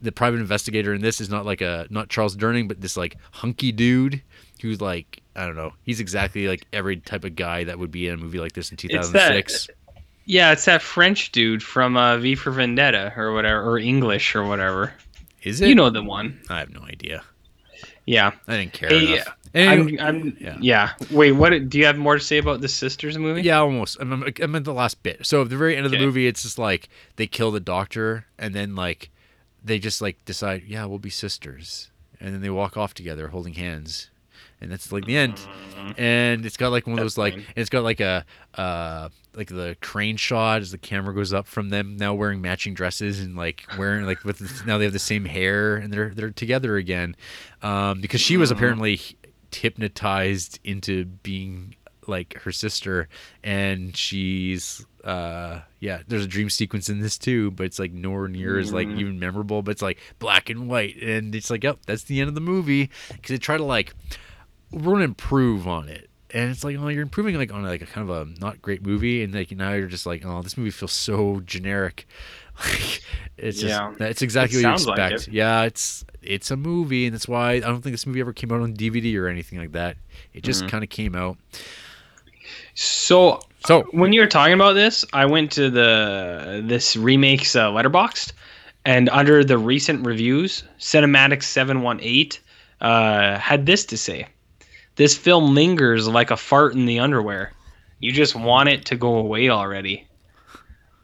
The 0.00 0.12
private 0.12 0.40
investigator 0.40 0.94
in 0.94 1.00
this 1.00 1.20
is 1.20 1.28
not 1.30 1.44
like 1.46 1.60
a 1.60 1.86
not 1.90 2.08
Charles 2.08 2.36
Durning, 2.36 2.68
but 2.68 2.80
this 2.80 2.96
like 2.96 3.16
hunky 3.32 3.72
dude 3.72 4.22
who's 4.62 4.80
like 4.80 5.22
I 5.34 5.46
don't 5.46 5.56
know. 5.56 5.72
He's 5.84 6.00
exactly 6.00 6.48
like 6.48 6.66
every 6.72 6.98
type 6.98 7.24
of 7.24 7.34
guy 7.34 7.64
that 7.64 7.78
would 7.78 7.90
be 7.90 8.06
in 8.06 8.14
a 8.14 8.16
movie 8.16 8.38
like 8.38 8.52
this 8.52 8.70
in 8.70 8.74
It's 8.74 9.10
that- 9.10 9.28
2006. 9.32 9.68
Yeah, 10.28 10.52
it's 10.52 10.64
that 10.64 10.82
French 10.82 11.30
dude 11.32 11.62
from 11.62 11.96
uh, 11.96 12.18
V 12.18 12.34
for 12.34 12.50
Vendetta 12.50 13.12
or 13.16 13.32
whatever, 13.32 13.62
or 13.62 13.78
English 13.78 14.34
or 14.34 14.44
whatever. 14.44 14.92
Is 15.42 15.60
it? 15.60 15.68
You 15.68 15.74
know 15.76 15.88
the 15.90 16.02
one. 16.02 16.40
I 16.50 16.58
have 16.58 16.70
no 16.70 16.82
idea. 16.82 17.22
Yeah. 18.06 18.32
I 18.48 18.56
didn't 18.58 18.72
care 18.72 18.88
Hey, 18.88 19.14
enough. 19.14 19.36
Anyway- 19.56 19.98
I'm, 19.98 20.16
I'm, 20.22 20.36
yeah. 20.40 20.56
yeah. 20.60 20.92
Wait, 21.10 21.32
what? 21.32 21.68
Do 21.68 21.78
you 21.78 21.86
have 21.86 21.96
more 21.98 22.14
to 22.14 22.20
say 22.24 22.38
about 22.38 22.60
the 22.60 22.68
sisters 22.68 23.16
movie? 23.18 23.42
Yeah, 23.42 23.58
almost. 23.58 23.96
I'm, 24.00 24.12
I'm, 24.40 24.54
at 24.54 24.64
the 24.64 24.74
last 24.74 25.02
bit. 25.02 25.24
So 25.26 25.42
at 25.42 25.48
the 25.48 25.56
very 25.56 25.76
end 25.76 25.86
of 25.86 25.92
the 25.92 25.98
movie, 25.98 26.26
it's 26.26 26.42
just 26.42 26.58
like 26.58 26.88
they 27.16 27.26
kill 27.26 27.50
the 27.50 27.60
doctor, 27.60 28.26
and 28.38 28.54
then 28.54 28.74
like 28.74 29.10
they 29.64 29.78
just 29.78 30.00
like 30.02 30.24
decide, 30.24 30.62
yeah, 30.66 30.84
we'll 30.84 30.98
be 30.98 31.10
sisters, 31.10 31.90
and 32.20 32.34
then 32.34 32.40
they 32.42 32.50
walk 32.50 32.76
off 32.76 32.94
together 32.94 33.28
holding 33.28 33.54
hands, 33.54 34.10
and 34.60 34.70
that's 34.70 34.92
like 34.92 35.06
the 35.06 35.16
end. 35.16 35.40
And 35.96 36.44
it's 36.46 36.56
got 36.56 36.70
like 36.70 36.86
one 36.86 36.98
of 36.98 37.04
those 37.04 37.16
like, 37.18 37.34
and 37.34 37.44
it's 37.56 37.70
got 37.70 37.82
like 37.82 38.00
a 38.00 38.24
uh 38.54 39.08
like 39.34 39.48
the 39.48 39.76
crane 39.82 40.16
shot 40.16 40.62
as 40.62 40.70
the 40.70 40.78
camera 40.78 41.14
goes 41.14 41.32
up 41.32 41.46
from 41.46 41.68
them 41.68 41.96
now 41.98 42.14
wearing 42.14 42.40
matching 42.40 42.72
dresses 42.72 43.20
and 43.20 43.36
like 43.36 43.64
wearing 43.78 44.06
like 44.06 44.24
with 44.24 44.64
now 44.66 44.78
they 44.78 44.84
have 44.84 44.94
the 44.94 44.98
same 44.98 45.26
hair 45.26 45.76
and 45.76 45.92
they're 45.92 46.10
they're 46.14 46.30
together 46.30 46.76
again, 46.76 47.14
um 47.62 48.00
because 48.00 48.20
she 48.20 48.36
was 48.36 48.50
apparently 48.50 49.00
hypnotized 49.54 50.58
into 50.64 51.04
being 51.04 51.76
like 52.06 52.40
her 52.42 52.52
sister. 52.52 53.08
And 53.42 53.96
she's 53.96 54.84
uh 55.04 55.60
yeah 55.78 56.00
there's 56.08 56.24
a 56.24 56.28
dream 56.28 56.50
sequence 56.50 56.88
in 56.88 56.98
this 56.98 57.16
too 57.16 57.52
but 57.52 57.64
it's 57.64 57.78
like 57.78 57.92
nowhere 57.92 58.26
near 58.26 58.58
as 58.58 58.72
like 58.72 58.88
even 58.88 59.20
memorable 59.20 59.62
but 59.62 59.70
it's 59.70 59.82
like 59.82 59.98
black 60.18 60.50
and 60.50 60.68
white. 60.68 60.96
And 61.00 61.34
it's 61.34 61.50
like 61.50 61.64
oh 61.64 61.78
that's 61.86 62.04
the 62.04 62.20
end 62.20 62.28
of 62.28 62.34
the 62.34 62.40
movie. 62.40 62.90
Because 63.08 63.28
they 63.30 63.38
try 63.38 63.56
to 63.56 63.64
like 63.64 63.94
we're 64.72 64.98
to 64.98 65.04
improve 65.04 65.68
on 65.68 65.88
it 65.88 66.10
and 66.32 66.50
it's 66.50 66.64
like 66.64 66.76
oh 66.78 66.88
you're 66.88 67.02
improving 67.02 67.36
like 67.36 67.52
on 67.52 67.62
like 67.64 67.82
a 67.82 67.86
kind 67.86 68.08
of 68.10 68.16
a 68.28 68.40
not 68.40 68.60
great 68.62 68.84
movie 68.84 69.22
and 69.22 69.34
like 69.34 69.50
now 69.52 69.72
you're 69.72 69.86
just 69.86 70.06
like 70.06 70.24
oh 70.24 70.42
this 70.42 70.56
movie 70.56 70.70
feels 70.70 70.92
so 70.92 71.40
generic 71.46 72.06
like 72.64 73.02
it's 73.36 73.60
just 73.60 73.70
Yeah. 73.70 73.92
it's 74.00 74.22
exactly 74.22 74.58
It 74.60 74.64
what 74.64 74.72
you 74.72 74.78
sounds 74.78 74.86
like 74.86 75.12
expect 75.12 75.28
it. 75.28 75.34
yeah 75.34 75.62
it's 75.62 76.04
it's 76.22 76.50
a 76.50 76.56
movie 76.56 77.06
and 77.06 77.14
that's 77.14 77.28
why 77.28 77.52
i 77.52 77.60
don't 77.60 77.82
think 77.82 77.92
this 77.94 78.06
movie 78.06 78.20
ever 78.20 78.32
came 78.32 78.50
out 78.50 78.60
on 78.60 78.74
dvd 78.74 79.16
or 79.18 79.28
anything 79.28 79.58
like 79.58 79.72
that 79.72 79.96
it 80.34 80.42
just 80.42 80.60
Mm-hmm. 80.62 80.68
kind 80.70 80.84
of 80.84 80.90
came 80.90 81.14
out 81.14 81.36
So 82.74 83.40
so 83.66 83.82
when 83.92 84.12
you 84.12 84.20
were 84.20 84.26
talking 84.26 84.54
about 84.54 84.74
this, 84.74 85.04
I 85.12 85.26
went 85.26 85.50
to 85.52 85.70
the 85.70 86.62
this 86.64 86.96
remake's 86.96 87.56
uh, 87.56 87.70
Letterboxd, 87.70 88.32
and 88.84 89.08
under 89.08 89.42
the 89.42 89.58
recent 89.58 90.06
reviews, 90.06 90.62
Cinematic 90.78 91.42
Seven 91.42 91.82
One 91.82 91.98
Eight 92.00 92.40
uh, 92.80 93.38
had 93.38 93.66
this 93.66 93.84
to 93.86 93.96
say: 93.96 94.28
"This 94.96 95.16
film 95.16 95.54
lingers 95.54 96.08
like 96.08 96.30
a 96.30 96.36
fart 96.36 96.74
in 96.74 96.86
the 96.86 96.98
underwear. 96.98 97.52
You 98.00 98.12
just 98.12 98.34
want 98.34 98.68
it 98.68 98.86
to 98.86 98.96
go 98.96 99.14
away 99.16 99.48
already." 99.50 100.06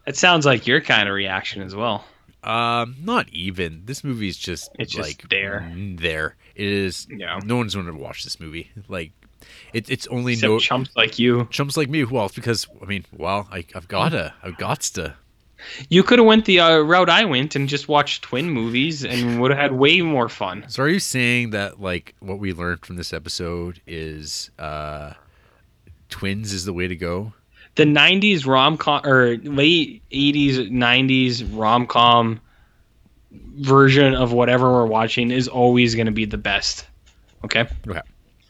That 0.06 0.16
sounds 0.16 0.44
like 0.44 0.66
your 0.66 0.80
kind 0.80 1.08
of 1.08 1.14
reaction 1.14 1.62
as 1.62 1.74
well. 1.76 2.04
Um, 2.42 2.96
not 3.00 3.28
even. 3.28 3.82
This 3.84 4.02
movie's 4.02 4.36
just 4.36 4.70
It's 4.78 4.92
just 4.92 5.08
like 5.08 5.28
there. 5.30 5.60
mm, 5.72 6.00
There, 6.00 6.34
it 6.56 6.66
is. 6.66 7.06
Yeah. 7.08 7.38
No 7.44 7.56
one's 7.56 7.74
going 7.74 7.86
to 7.86 7.92
watch 7.92 8.24
this 8.24 8.40
movie. 8.40 8.68
Like, 8.88 9.12
it, 9.72 9.88
it's 9.88 10.08
only 10.08 10.32
Except 10.32 10.50
no 10.50 10.58
chumps 10.58 10.90
like 10.96 11.20
you. 11.20 11.46
chumps 11.52 11.76
like 11.76 11.88
me. 11.88 12.02
Well, 12.04 12.26
it's 12.26 12.34
because 12.34 12.66
I 12.82 12.86
mean, 12.86 13.04
well, 13.16 13.46
I, 13.52 13.64
I've 13.76 13.86
gotta, 13.86 14.34
I've 14.42 14.56
got 14.56 14.80
to. 14.80 15.14
You 15.88 16.02
could 16.02 16.18
have 16.18 16.26
went 16.26 16.44
the 16.44 16.60
uh, 16.60 16.78
route 16.78 17.08
I 17.08 17.24
went 17.24 17.56
and 17.56 17.68
just 17.68 17.88
watched 17.88 18.22
twin 18.22 18.50
movies 18.50 19.04
and 19.04 19.40
would 19.40 19.50
have 19.50 19.60
had 19.60 19.72
way 19.72 20.00
more 20.02 20.28
fun. 20.28 20.64
So 20.68 20.82
are 20.82 20.88
you 20.88 21.00
saying 21.00 21.50
that 21.50 21.80
like 21.80 22.14
what 22.20 22.38
we 22.38 22.52
learned 22.52 22.84
from 22.84 22.96
this 22.96 23.12
episode 23.12 23.80
is 23.86 24.50
uh 24.58 25.12
twins 26.08 26.52
is 26.52 26.64
the 26.64 26.72
way 26.72 26.88
to 26.88 26.96
go? 26.96 27.32
The 27.74 27.84
'90s 27.84 28.46
rom 28.46 28.76
com 28.76 29.04
or 29.04 29.36
late 29.38 30.02
'80s 30.10 30.70
'90s 30.70 31.48
rom 31.52 31.86
com 31.86 32.40
version 33.32 34.14
of 34.14 34.32
whatever 34.32 34.70
we're 34.72 34.86
watching 34.86 35.30
is 35.30 35.48
always 35.48 35.94
going 35.94 36.06
to 36.06 36.12
be 36.12 36.24
the 36.24 36.38
best. 36.38 36.86
Okay. 37.44 37.66
Okay. 37.88 38.00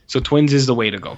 So 0.07 0.19
twins 0.19 0.53
is 0.53 0.65
the 0.65 0.75
way 0.75 0.89
to 0.89 0.99
go. 0.99 1.17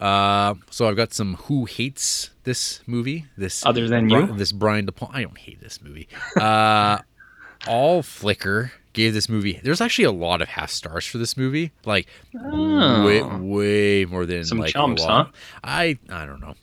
Uh, 0.00 0.54
so 0.70 0.88
I've 0.88 0.96
got 0.96 1.12
some 1.12 1.34
who 1.34 1.66
hates 1.66 2.30
this 2.44 2.80
movie. 2.86 3.26
This 3.36 3.64
Other 3.66 3.86
than 3.86 4.08
Bri- 4.08 4.20
you? 4.22 4.32
this 4.36 4.50
Brian 4.52 4.86
De 4.86 4.92
Palma. 4.92 5.18
I 5.18 5.22
don't 5.22 5.36
hate 5.38 5.60
this 5.60 5.82
movie. 5.82 6.08
Uh, 6.36 6.98
all 7.68 8.02
Flickr 8.02 8.70
gave 8.94 9.12
this 9.12 9.28
movie. 9.28 9.60
There's 9.62 9.80
actually 9.80 10.06
a 10.06 10.10
lot 10.12 10.40
of 10.40 10.48
half 10.48 10.70
stars 10.70 11.04
for 11.06 11.18
this 11.18 11.36
movie. 11.36 11.72
Like 11.84 12.08
way, 12.34 13.22
way 13.22 14.04
more 14.06 14.24
than 14.26 14.38
Oh. 14.40 14.42
Some 14.44 14.58
like 14.58 14.72
chumps, 14.72 15.04
huh? 15.04 15.26
I 15.62 15.98
I 16.08 16.24
don't 16.26 16.40
know. 16.40 16.54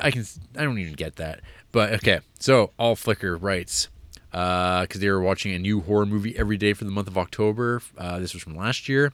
I 0.00 0.10
can 0.12 0.24
I 0.56 0.62
don't 0.62 0.78
even 0.78 0.94
get 0.94 1.16
that. 1.16 1.40
But 1.72 1.94
okay. 1.94 2.20
So 2.38 2.70
all 2.78 2.94
Flickr 2.94 3.36
writes 3.42 3.88
because 4.30 5.00
they 5.00 5.10
were 5.10 5.20
watching 5.20 5.52
a 5.52 5.58
new 5.58 5.80
horror 5.80 6.06
movie 6.06 6.36
every 6.38 6.56
day 6.56 6.72
for 6.74 6.84
the 6.84 6.90
month 6.92 7.08
of 7.08 7.18
October. 7.18 7.82
Uh, 7.98 8.18
this 8.20 8.32
was 8.34 8.42
from 8.42 8.56
last 8.56 8.88
year. 8.88 9.12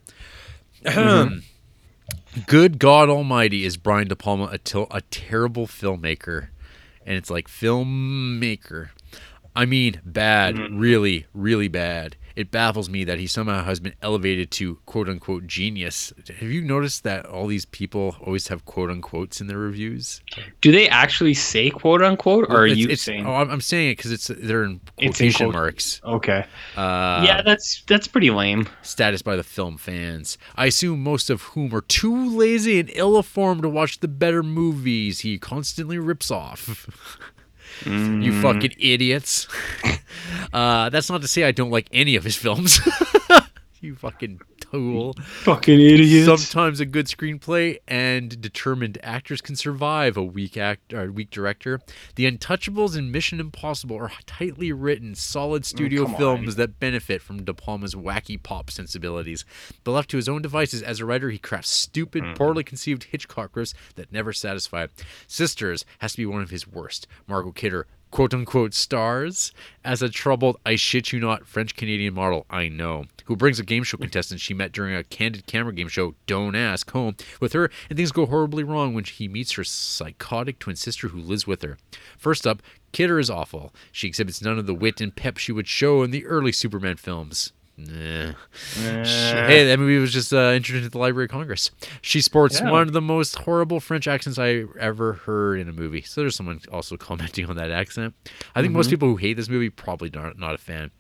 Good 2.46 2.78
God 2.78 3.08
Almighty, 3.08 3.64
is 3.64 3.76
Brian 3.76 4.08
De 4.08 4.16
Palma 4.16 4.48
a, 4.52 4.58
til- 4.58 4.86
a 4.90 5.00
terrible 5.02 5.66
filmmaker? 5.66 6.48
And 7.06 7.16
it's 7.16 7.30
like 7.30 7.48
filmmaker. 7.48 8.90
I 9.54 9.66
mean, 9.66 10.00
bad, 10.04 10.54
mm-hmm. 10.54 10.78
really, 10.78 11.26
really 11.34 11.68
bad. 11.68 12.16
It 12.36 12.51
baffles 12.51 12.89
me 12.89 13.05
that 13.05 13.19
he 13.19 13.27
somehow 13.27 13.65
has 13.65 13.81
been 13.81 13.94
elevated 14.02 14.51
to 14.52 14.77
quote 14.86 15.09
unquote 15.09 15.47
genius. 15.47 16.12
Have 16.39 16.51
you 16.51 16.61
noticed 16.62 17.02
that 17.05 17.27
all 17.27 17.47
these 17.47 17.65
people 17.66 18.16
always 18.24 18.48
have 18.48 18.65
quote 18.65 18.90
unquotes 18.90 19.40
in 19.40 19.47
their 19.47 19.59
reviews? 19.59 20.20
Do 20.61 20.70
they 20.73 20.89
actually 20.89 21.35
say 21.35 21.70
quote 21.70 22.02
unquote, 22.02 22.44
or 22.48 22.59
are 22.62 22.66
It's- 22.66 22.78
you 22.78 22.85
it's- 22.85 23.02
saying? 23.02 23.27
Oh, 23.27 23.35
I'm, 23.35 23.51
I'm 23.51 23.61
saying 23.61 23.90
it 23.90 23.97
because 23.97 24.12
it's 24.12 24.28
they're 24.28 24.65
in 24.65 24.81
It's 24.98 25.20
in 25.20 25.32
quotation 25.32 25.47
quote- 25.47 25.55
marks. 25.55 26.01
okay. 26.05 26.44
Uh, 26.77 27.23
yeah, 27.27 27.43
that's 27.44 27.82
that's 27.86 28.07
pretty 28.07 28.31
lame. 28.31 28.69
status 28.82 29.23
by 29.23 29.36
the 29.36 29.43
film 29.44 29.77
fans. 29.77 30.39
I 30.57 30.66
assume 30.66 31.02
most 31.02 31.31
of 31.31 31.43
whom 31.43 31.74
are 31.74 31.81
too 31.82 32.36
lazy 32.36 32.78
and 32.81 32.90
ill-informed 32.94 33.62
to 33.62 33.69
watch 33.69 34.01
the 34.01 34.09
better 34.09 34.43
movies 34.43 35.20
he 35.20 35.39
constantly 35.39 35.98
rips 35.98 36.31
off. 36.31 36.86
you 37.86 38.40
fucking 38.40 38.74
idiots. 38.78 39.48
uh, 40.52 40.90
that's 40.90 41.11
not 41.11 41.23
to 41.23 41.28
say 41.28 41.44
I 41.44 41.52
don't 41.52 41.70
like 41.70 41.89
any 41.93 42.16
of 42.16 42.24
his 42.24 42.36
films. 42.36 42.81
you 43.81 43.94
fucking 43.97 44.40
tool. 44.61 45.15
Fucking 45.43 45.81
idiots. 45.81 46.27
Sometimes 46.27 46.81
a 46.81 46.86
good 46.86 47.07
screenplay 47.07 47.78
and 47.89 48.40
determined 48.40 48.98
actors 49.02 49.40
can 49.40 49.57
survive 49.57 50.16
a 50.16 50.23
weak 50.23 50.57
act 50.57 50.93
or 50.93 51.11
weak 51.11 51.31
director. 51.31 51.81
The 52.15 52.31
Untouchables 52.31 52.97
and 52.97 53.11
Mission 53.11 53.40
Impossible 53.40 53.97
are 53.97 54.12
tightly 54.27 54.73
written, 54.73 55.15
solid 55.15 55.62
mm, 55.62 55.66
studio 55.66 56.07
come 56.07 56.16
films 56.16 56.57
that 56.57 56.78
benefit 56.78 57.23
from 57.23 57.44
De 57.44 57.55
Palma's 57.55 57.94
wacky 57.94 58.40
pop 58.40 58.70
sensibilities. 58.70 59.44
But 59.85 59.93
left 59.93 60.11
to 60.11 60.16
his 60.16 60.28
own 60.28 60.43
devices 60.43 60.82
as 60.82 61.01
a 61.01 61.07
writer, 61.07 61.31
he 61.31 61.39
crafts 61.39 61.70
stupid, 61.70 62.23
mm. 62.23 62.36
poorly 62.36 62.65
conceived 62.65 63.05
Hitchcock 63.05 63.52
riffs 63.52 63.74
that 63.94 64.12
never 64.12 64.32
satisfy. 64.32 64.86
Sisters 65.27 65.85
has 65.98 66.12
to 66.12 66.19
be 66.19 66.27
one 66.27 66.43
of 66.43 66.51
his 66.51 66.69
worst. 66.69 67.07
Margot 67.27 67.52
Kidder 67.52 67.86
quote 68.10 68.34
unquote 68.34 68.74
stars 68.74 69.52
as 69.84 70.02
a 70.02 70.08
troubled, 70.08 70.58
I 70.66 70.76
shit 70.76 71.12
you 71.12 71.20
not, 71.20 71.46
French 71.46 71.76
Canadian 71.76 72.14
model, 72.14 72.46
I 72.50 72.68
know, 72.68 73.06
who 73.24 73.36
brings 73.36 73.58
a 73.58 73.64
game 73.64 73.82
show 73.82 73.96
contestant 73.96 74.40
she 74.40 74.54
met 74.54 74.72
during 74.72 74.94
a 74.94 75.04
candid 75.04 75.46
camera 75.46 75.72
game 75.72 75.88
show, 75.88 76.14
Don't 76.26 76.54
Ask, 76.54 76.90
home 76.90 77.16
with 77.40 77.52
her, 77.52 77.70
and 77.88 77.96
things 77.96 78.12
go 78.12 78.26
horribly 78.26 78.64
wrong 78.64 78.94
when 78.94 79.04
he 79.04 79.28
meets 79.28 79.52
her 79.52 79.64
psychotic 79.64 80.58
twin 80.58 80.76
sister 80.76 81.08
who 81.08 81.20
lives 81.20 81.46
with 81.46 81.62
her. 81.62 81.78
First 82.18 82.46
up, 82.46 82.62
Kidder 82.92 83.18
is 83.18 83.30
awful. 83.30 83.72
She 83.92 84.08
exhibits 84.08 84.42
none 84.42 84.58
of 84.58 84.66
the 84.66 84.74
wit 84.74 85.00
and 85.00 85.14
pep 85.14 85.38
she 85.38 85.52
would 85.52 85.68
show 85.68 86.02
in 86.02 86.10
the 86.10 86.26
early 86.26 86.52
Superman 86.52 86.96
films. 86.96 87.52
Nah. 87.89 88.32
Hey, 88.74 89.65
that 89.66 89.78
movie 89.78 89.98
was 89.98 90.12
just 90.12 90.32
uh, 90.32 90.52
introduced 90.55 90.86
at 90.86 90.93
the 90.93 90.98
Library 90.98 91.24
of 91.24 91.31
Congress. 91.31 91.70
She 92.02 92.20
sports 92.20 92.61
Yeah. 92.61 92.70
one 92.70 92.82
of 92.82 92.93
the 92.93 93.01
most 93.01 93.36
horrible 93.39 93.81
French 93.81 94.07
accents 94.07 94.39
I 94.39 94.65
ever 94.78 95.15
heard 95.15 95.61
in 95.61 95.69
a 95.69 95.73
movie. 95.73 96.02
So 96.02 96.20
there's 96.20 96.36
someone 96.36 96.61
also 96.73 96.97
commenting 96.98 97.47
on 97.47 97.57
that 97.57 97.70
accent. 97.70 98.15
I 98.55 98.61
think 98.62 98.73
most 98.74 98.90
people 98.90 99.09
who 99.09 99.16
hate 99.16 99.35
this 99.35 99.48
movie 99.48 99.70
probably 99.70 100.11
not 100.12 100.39
not 100.39 100.55
a 100.55 100.59
fan. 100.59 100.90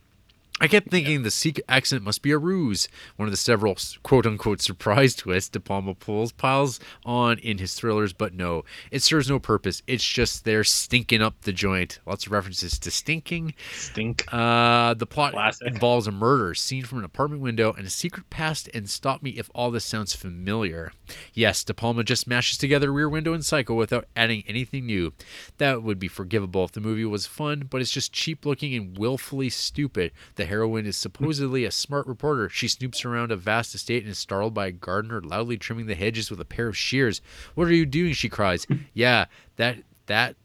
I 0.62 0.68
kept 0.68 0.90
thinking 0.90 1.22
the 1.22 1.30
Sikh 1.30 1.60
accent 1.70 2.02
must 2.02 2.20
be 2.20 2.32
a 2.32 2.38
ruse, 2.38 2.86
one 3.16 3.26
of 3.26 3.32
the 3.32 3.38
several 3.38 3.76
quote 4.02 4.26
unquote 4.26 4.60
surprise 4.60 5.14
twists 5.16 5.48
De 5.48 5.58
Palma 5.58 5.94
pulls 5.94 6.32
piles 6.32 6.78
on 7.06 7.38
in 7.38 7.56
his 7.56 7.72
thrillers, 7.72 8.12
but 8.12 8.34
no, 8.34 8.64
it 8.90 9.02
serves 9.02 9.30
no 9.30 9.38
purpose. 9.38 9.82
It's 9.86 10.04
just 10.04 10.44
there 10.44 10.62
stinking 10.62 11.22
up 11.22 11.40
the 11.42 11.52
joint. 11.52 12.00
Lots 12.04 12.26
of 12.26 12.32
references 12.32 12.78
to 12.80 12.90
stinking. 12.90 13.54
Stink. 13.72 14.26
Uh, 14.30 14.92
the 14.92 15.06
plot 15.06 15.32
Classic. 15.32 15.66
involves 15.66 16.06
a 16.06 16.12
murder 16.12 16.54
seen 16.54 16.84
from 16.84 16.98
an 16.98 17.04
apartment 17.04 17.40
window 17.40 17.72
and 17.72 17.86
a 17.86 17.90
secret 17.90 18.28
past. 18.28 18.68
And 18.74 18.90
stop 18.90 19.22
me 19.22 19.30
if 19.30 19.50
all 19.54 19.70
this 19.70 19.86
sounds 19.86 20.14
familiar. 20.14 20.92
Yes, 21.32 21.64
De 21.64 21.72
Palma 21.72 22.04
just 22.04 22.26
mashes 22.26 22.58
together 22.58 22.92
Rear 22.92 23.08
Window 23.08 23.32
and 23.32 23.44
Psycho 23.44 23.74
without 23.74 24.06
adding 24.14 24.44
anything 24.46 24.84
new. 24.84 25.14
That 25.56 25.82
would 25.82 25.98
be 25.98 26.08
forgivable 26.08 26.64
if 26.64 26.72
the 26.72 26.80
movie 26.80 27.06
was 27.06 27.26
fun, 27.26 27.66
but 27.70 27.80
it's 27.80 27.90
just 27.90 28.12
cheap 28.12 28.44
looking 28.44 28.74
and 28.74 28.98
willfully 28.98 29.48
stupid. 29.48 30.12
The 30.34 30.49
heroine 30.50 30.84
is 30.84 30.96
supposedly 30.96 31.64
a 31.64 31.70
smart 31.70 32.06
reporter. 32.06 32.48
She 32.48 32.66
snoops 32.66 33.04
around 33.04 33.30
a 33.32 33.36
vast 33.36 33.74
estate 33.74 34.02
and 34.02 34.10
is 34.10 34.18
startled 34.18 34.52
by 34.52 34.66
a 34.66 34.72
gardener 34.72 35.22
loudly 35.22 35.56
trimming 35.56 35.86
the 35.86 35.94
hedges 35.94 36.30
with 36.30 36.40
a 36.40 36.44
pair 36.44 36.66
of 36.68 36.76
shears. 36.76 37.22
What 37.54 37.68
are 37.68 37.72
you 37.72 37.86
doing? 37.86 38.12
She 38.12 38.28
cries. 38.28 38.66
yeah, 38.92 39.26
that 39.56 39.78
that 40.06 40.36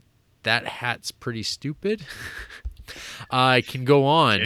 that 0.43 0.67
hat's 0.67 1.11
pretty 1.11 1.43
stupid. 1.43 2.05
I 3.31 3.61
can 3.61 3.83
go 3.83 4.05
on. 4.05 4.41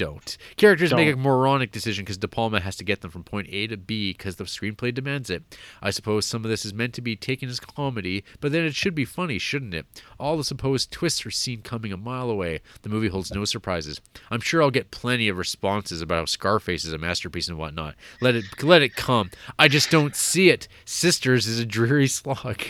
Don't. 0.00 0.38
Characters 0.56 0.94
make 0.94 1.12
a 1.12 1.16
moronic 1.18 1.72
decision 1.72 2.06
because 2.06 2.16
De 2.16 2.26
Palma 2.26 2.60
has 2.60 2.74
to 2.76 2.84
get 2.84 3.02
them 3.02 3.10
from 3.10 3.22
point 3.22 3.48
A 3.50 3.66
to 3.66 3.76
B 3.76 4.14
because 4.14 4.36
the 4.36 4.44
screenplay 4.44 4.94
demands 4.94 5.28
it. 5.28 5.42
I 5.82 5.90
suppose 5.90 6.24
some 6.24 6.42
of 6.42 6.50
this 6.50 6.64
is 6.64 6.72
meant 6.72 6.94
to 6.94 7.02
be 7.02 7.16
taken 7.16 7.50
as 7.50 7.60
comedy, 7.60 8.24
but 8.40 8.50
then 8.50 8.64
it 8.64 8.74
should 8.74 8.94
be 8.94 9.04
funny, 9.04 9.38
shouldn't 9.38 9.74
it? 9.74 9.84
All 10.18 10.38
the 10.38 10.42
supposed 10.42 10.90
twists 10.90 11.26
are 11.26 11.30
seen 11.30 11.60
coming 11.60 11.92
a 11.92 11.98
mile 11.98 12.30
away. 12.30 12.60
The 12.80 12.88
movie 12.88 13.08
holds 13.08 13.30
no 13.30 13.44
surprises. 13.44 14.00
I'm 14.30 14.40
sure 14.40 14.62
I'll 14.62 14.70
get 14.70 14.90
plenty 14.90 15.28
of 15.28 15.36
responses 15.36 16.00
about 16.00 16.20
how 16.20 16.24
Scarface 16.24 16.86
is 16.86 16.94
a 16.94 16.98
masterpiece 16.98 17.48
and 17.48 17.58
whatnot. 17.58 17.94
Let 18.22 18.34
it 18.34 18.62
let 18.62 18.80
it 18.80 18.96
come. 18.96 19.30
I 19.58 19.68
just 19.68 19.90
don't 19.90 20.16
see 20.16 20.48
it. 20.48 20.66
Sisters 20.86 21.46
is 21.46 21.58
a 21.58 21.66
dreary 21.66 22.08
slog. 22.08 22.62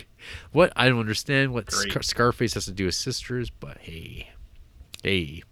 What? 0.51 0.73
I 0.74 0.89
don't 0.89 0.98
understand 0.98 1.55
what 1.55 1.70
Scar- 1.70 2.02
Scarface 2.02 2.55
has 2.55 2.65
to 2.65 2.73
do 2.73 2.86
with 2.86 2.97
sisters, 2.97 3.51
but 3.51 3.78
hey. 3.78 4.31
Hey. 5.05 5.44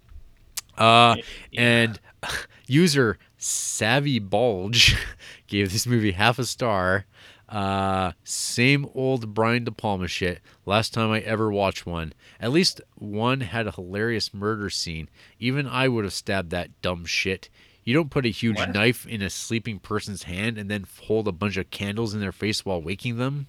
Uh, 0.78 1.16
and 1.56 1.98
user 2.66 3.18
Savvy 3.36 4.18
Bulge 4.18 4.96
gave 5.46 5.72
this 5.72 5.86
movie 5.86 6.12
half 6.12 6.38
a 6.38 6.44
star. 6.44 7.06
Uh, 7.48 8.12
same 8.24 8.86
old 8.94 9.32
Brian 9.32 9.64
De 9.64 9.70
Palma 9.72 10.06
shit. 10.06 10.40
Last 10.66 10.92
time 10.92 11.10
I 11.10 11.20
ever 11.20 11.50
watched 11.50 11.86
one. 11.86 12.12
At 12.40 12.52
least 12.52 12.80
one 12.96 13.40
had 13.40 13.66
a 13.66 13.72
hilarious 13.72 14.34
murder 14.34 14.68
scene. 14.68 15.08
Even 15.38 15.66
I 15.66 15.88
would 15.88 16.04
have 16.04 16.12
stabbed 16.12 16.50
that 16.50 16.82
dumb 16.82 17.06
shit. 17.06 17.48
You 17.84 17.94
don't 17.94 18.10
put 18.10 18.26
a 18.26 18.30
huge 18.30 18.58
What? 18.58 18.74
knife 18.74 19.06
in 19.06 19.22
a 19.22 19.30
sleeping 19.30 19.78
person's 19.78 20.24
hand 20.24 20.58
and 20.58 20.70
then 20.70 20.84
hold 21.04 21.26
a 21.26 21.32
bunch 21.32 21.56
of 21.56 21.70
candles 21.70 22.12
in 22.12 22.20
their 22.20 22.32
face 22.32 22.66
while 22.66 22.82
waking 22.82 23.16
them. 23.16 23.46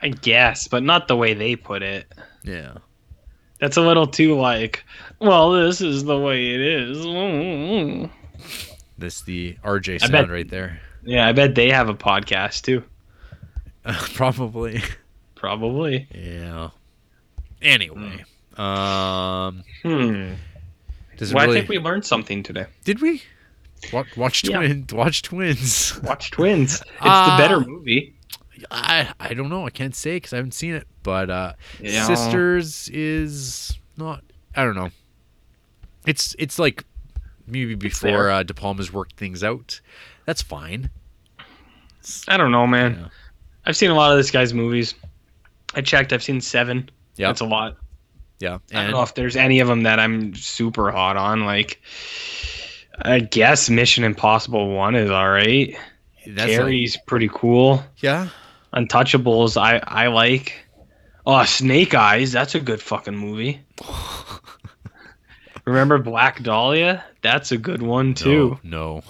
I 0.00 0.08
guess, 0.08 0.68
but 0.68 0.82
not 0.82 1.06
the 1.06 1.16
way 1.16 1.34
they 1.34 1.54
put 1.54 1.82
it. 1.82 2.06
Yeah. 2.44 2.78
That's 3.60 3.76
a 3.76 3.80
little 3.82 4.06
too 4.06 4.36
like, 4.38 4.84
well, 5.20 5.50
this 5.52 5.80
is 5.80 6.04
the 6.04 6.18
way 6.18 6.54
it 6.54 6.60
is. 6.60 6.98
Mm-mm-mm. 6.98 8.10
That's 8.98 9.22
the 9.22 9.56
RJ 9.64 10.00
sound 10.00 10.12
bet- 10.12 10.30
right 10.30 10.48
there. 10.48 10.80
Yeah, 11.04 11.26
I 11.26 11.32
bet 11.32 11.54
they 11.54 11.70
have 11.70 11.88
a 11.88 11.94
podcast 11.94 12.62
too. 12.62 12.82
Probably. 14.14 14.82
Probably. 15.34 16.06
Yeah. 16.14 16.70
Anyway, 17.62 18.24
um, 18.56 19.62
Hmm. 19.82 20.32
does 21.16 21.32
Well, 21.32 21.46
really? 21.46 21.58
I 21.58 21.60
think 21.60 21.68
we 21.70 21.78
learned 21.78 22.04
something 22.04 22.42
today. 22.42 22.66
Did 22.84 23.00
we? 23.00 23.22
Watch, 23.92 24.16
watch 24.16 24.44
Yeah. 24.44 24.56
twins. 24.58 24.92
Watch 24.92 25.22
twins. 25.22 26.00
Watch 26.02 26.30
Twins. 26.30 26.80
It's 26.86 26.90
Ah. 27.00 27.36
the 27.36 27.42
better 27.42 27.60
movie. 27.60 28.14
I 28.70 29.12
I 29.20 29.34
don't 29.34 29.48
know. 29.48 29.66
I 29.66 29.70
can't 29.70 29.94
say 29.94 30.16
because 30.16 30.32
I 30.32 30.36
haven't 30.36 30.54
seen 30.54 30.74
it. 30.74 30.86
But 31.02 31.30
uh, 31.30 31.52
Yeah. 31.80 32.04
Sisters 32.06 32.88
is 32.90 33.78
not. 33.96 34.22
I 34.56 34.64
don't 34.64 34.74
know. 34.76 34.90
It's 36.06 36.34
it's 36.38 36.58
like 36.58 36.84
maybe 37.46 37.74
before 37.74 38.30
uh, 38.30 38.42
De 38.42 38.54
Palma's 38.54 38.92
worked 38.92 39.16
things 39.16 39.42
out. 39.44 39.80
That's 40.24 40.42
fine. 40.42 40.90
I 42.26 42.36
don't 42.36 42.50
know, 42.52 42.66
man. 42.66 42.98
Yeah. 43.00 43.08
I've 43.66 43.76
seen 43.76 43.90
a 43.90 43.94
lot 43.94 44.10
of 44.10 44.16
this 44.16 44.30
guy's 44.30 44.54
movies. 44.54 44.94
I 45.74 45.82
checked. 45.82 46.12
I've 46.12 46.22
seen 46.22 46.40
seven. 46.40 46.88
Yeah. 47.16 47.26
That's 47.28 47.40
a 47.40 47.46
lot. 47.46 47.76
Yeah, 48.40 48.58
I 48.72 48.82
don't 48.84 48.92
know 48.92 49.02
if 49.02 49.14
there's 49.14 49.34
any 49.34 49.58
of 49.58 49.66
them 49.66 49.82
that 49.82 49.98
I'm 49.98 50.32
super 50.34 50.92
hot 50.92 51.16
on. 51.16 51.44
Like, 51.44 51.82
I 53.02 53.18
guess 53.18 53.68
Mission 53.68 54.04
Impossible 54.04 54.70
One 54.74 54.94
is 54.94 55.10
all 55.10 55.28
right. 55.28 55.76
that's 56.24 56.48
Carrie's 56.52 56.96
pretty 57.08 57.28
cool. 57.34 57.82
yeah, 57.96 58.28
Untouchables, 58.78 59.56
I 59.60 59.78
I 59.84 60.06
like. 60.08 60.54
Oh, 61.26 61.44
Snake 61.44 61.94
Eyes, 61.94 62.32
that's 62.32 62.54
a 62.54 62.60
good 62.60 62.80
fucking 62.80 63.16
movie. 63.16 63.60
Remember 65.64 65.98
Black 65.98 66.42
Dahlia? 66.42 67.04
That's 67.20 67.52
a 67.52 67.58
good 67.58 67.82
one 67.82 68.14
too. 68.14 68.58
No, 68.62 69.02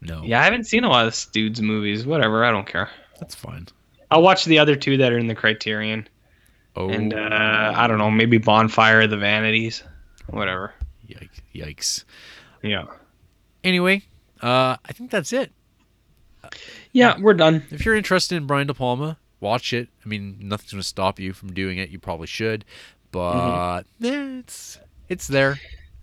no, 0.00 0.16
no. 0.18 0.22
Yeah, 0.22 0.40
I 0.40 0.44
haven't 0.44 0.64
seen 0.64 0.84
a 0.84 0.88
lot 0.88 1.06
of 1.06 1.12
this 1.12 1.26
dude's 1.26 1.60
movies. 1.60 2.06
Whatever, 2.06 2.44
I 2.44 2.52
don't 2.52 2.66
care. 2.66 2.88
that's 3.18 3.34
fine. 3.34 3.66
I'll 4.12 4.22
watch 4.22 4.44
the 4.44 4.58
other 4.58 4.76
two 4.76 4.96
that 4.98 5.12
are 5.12 5.18
in 5.18 5.26
the 5.26 5.34
Criterion, 5.34 6.08
Oh, 6.76 6.88
and 6.90 7.12
uh, 7.14 7.72
I 7.76 7.86
don't 7.88 7.98
know, 7.98 8.10
maybe 8.10 8.38
Bonfire 8.38 9.00
of 9.02 9.10
the 9.10 9.16
Vanities, 9.16 9.82
whatever. 10.28 10.74
yikes! 11.08 11.40
Yikes. 11.54 12.04
Yeah, 12.62 12.84
Anyway, 13.64 14.02
uh, 14.42 14.76
I 14.84 14.92
think 14.92 15.10
that's 15.10 15.32
it. 15.32 15.52
Yeah, 16.92 17.18
we're 17.18 17.34
done. 17.34 17.62
If 17.70 17.84
you're 17.84 17.96
interested 17.96 18.36
in 18.36 18.46
Brian 18.46 18.66
De 18.66 18.74
Palma, 18.74 19.18
watch 19.40 19.72
it. 19.72 19.88
I 20.04 20.08
mean, 20.08 20.36
nothing's 20.40 20.72
going 20.72 20.82
to 20.82 20.86
stop 20.86 21.18
you 21.18 21.32
from 21.32 21.52
doing 21.52 21.78
it. 21.78 21.90
You 21.90 21.98
probably 21.98 22.26
should, 22.26 22.64
but 23.12 23.82
eh, 24.02 24.38
it's 24.40 24.78
it's 25.08 25.26
there. 25.26 25.58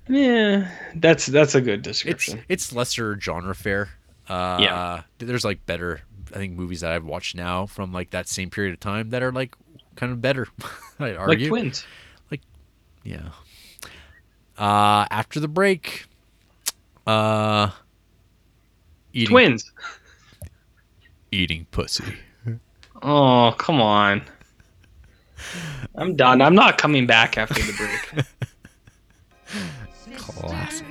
Yeah, 0.07 0.69
that's 0.95 1.25
that's 1.25 1.55
a 1.55 1.61
good 1.61 1.81
description. 1.81 2.43
it's 2.49 2.71
lesser 2.73 3.19
genre 3.19 3.53
fare. 3.55 3.89
Uh, 4.27 4.57
Yeah. 4.61 5.01
There's 5.19 5.43
like 5.45 5.65
better, 5.65 6.01
I 6.33 6.37
think, 6.37 6.57
movies 6.57 6.81
that 6.81 6.91
I've 6.91 7.05
watched 7.05 7.35
now 7.35 7.65
from 7.65 7.91
like 7.91 8.11
that 8.11 8.27
same 8.27 8.49
period 8.49 8.73
of 8.73 8.79
time 8.79 9.09
that 9.11 9.21
are 9.23 9.31
like 9.31 9.55
kind 9.95 10.11
of 10.11 10.21
better. 10.21 10.47
Like 10.99 11.15
argue. 11.19 11.49
twins. 11.49 11.85
Yeah. 13.03 13.29
Uh, 14.57 15.05
after 15.11 15.39
the 15.39 15.47
break, 15.47 16.05
uh, 17.05 17.69
eating 19.13 19.29
Twins. 19.29 19.71
Eating 21.31 21.65
pussy. 21.71 22.15
Oh, 23.01 23.53
come 23.57 23.81
on. 23.81 24.23
I'm 25.95 26.15
done. 26.15 26.41
I'm 26.41 26.55
not 26.55 26.77
coming 26.77 27.05
back 27.05 27.37
after 27.37 27.61
the 27.61 27.73
break. 27.73 28.25
Classic. 30.17 30.85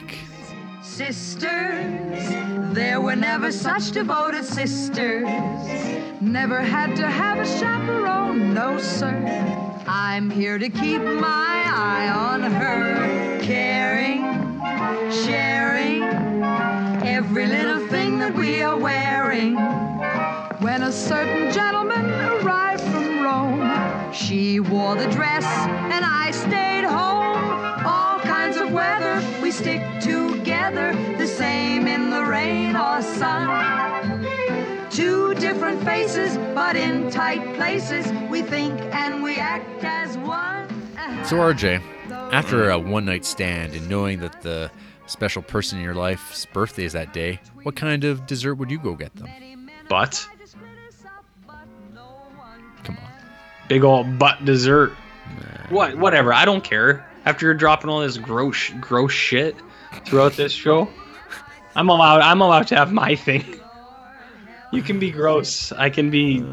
Sisters, 0.82 2.28
there 2.74 3.00
were 3.00 3.16
never 3.16 3.52
such 3.52 3.90
devoted 3.90 4.44
sisters. 4.44 5.26
Never 6.20 6.60
had 6.60 6.96
to 6.96 7.06
have 7.06 7.38
a 7.38 7.46
chaperone, 7.58 8.54
no 8.54 8.78
sir. 8.78 9.14
I'm 9.86 10.30
here 10.30 10.58
to 10.58 10.68
keep 10.70 11.02
my 11.02 11.64
eye 11.66 12.08
on 12.08 12.42
her, 12.42 13.38
caring, 13.42 14.22
sharing 15.10 16.02
every 17.06 17.46
little 17.46 17.86
thing 17.88 18.18
that 18.20 18.34
we 18.34 18.62
are 18.62 18.78
wearing. 18.78 19.56
When 20.60 20.82
a 20.82 20.90
certain 20.92 21.52
gentleman 21.52 22.06
arrived 22.10 22.82
from 22.82 23.22
Rome, 23.22 24.12
she 24.12 24.58
wore 24.58 24.96
the 24.96 25.06
dress 25.10 25.44
and 25.44 26.02
I 26.02 26.30
stayed 26.30 26.84
home. 26.84 27.84
All 27.86 28.18
kinds 28.20 28.56
of 28.56 28.72
weather, 28.72 29.22
we 29.42 29.50
stick 29.50 29.82
together, 30.00 30.94
the 31.18 31.26
same 31.26 31.86
in 31.86 32.08
the 32.08 32.24
rain 32.24 32.74
or 32.74 33.02
sun. 33.02 34.26
Two 34.90 35.34
different 35.34 35.84
faces, 35.84 36.38
but 36.54 36.74
in 36.74 37.10
tight 37.10 37.54
places, 37.56 38.10
we 38.30 38.40
think 38.40 38.80
and 38.94 39.22
we 39.22 39.36
act 39.36 39.84
as 39.84 40.16
one. 40.18 40.68
So 41.26 41.36
RJ, 41.36 41.82
after 42.32 42.70
a 42.70 42.78
one 42.78 43.04
night 43.04 43.26
stand 43.26 43.74
and 43.74 43.86
knowing 43.90 44.20
that 44.20 44.40
the 44.40 44.70
special 45.04 45.42
person 45.42 45.78
in 45.78 45.84
your 45.84 45.94
life's 45.94 46.46
birthday 46.46 46.84
is 46.84 46.94
that 46.94 47.12
day, 47.12 47.40
what 47.62 47.76
kind 47.76 48.04
of 48.04 48.26
dessert 48.26 48.54
would 48.54 48.70
you 48.70 48.78
go 48.78 48.94
get 48.94 49.14
them? 49.16 49.28
But 49.88 50.26
big 53.68 53.84
old 53.84 54.18
butt 54.18 54.44
dessert. 54.44 54.92
What? 55.68 55.96
Whatever. 55.98 56.32
I 56.32 56.44
don't 56.44 56.62
care. 56.62 57.04
After 57.24 57.46
you're 57.46 57.54
dropping 57.54 57.90
all 57.90 58.00
this 58.00 58.18
gross, 58.18 58.70
gross 58.80 59.12
shit 59.12 59.56
throughout 60.04 60.34
this 60.34 60.52
show, 60.52 60.88
I'm 61.74 61.88
allowed. 61.88 62.20
I'm 62.20 62.40
allowed 62.40 62.68
to 62.68 62.76
have 62.76 62.92
my 62.92 63.14
thing. 63.16 63.60
You 64.72 64.82
can 64.82 64.98
be 64.98 65.10
gross. 65.10 65.72
I 65.72 65.90
can 65.90 66.10
be 66.10 66.44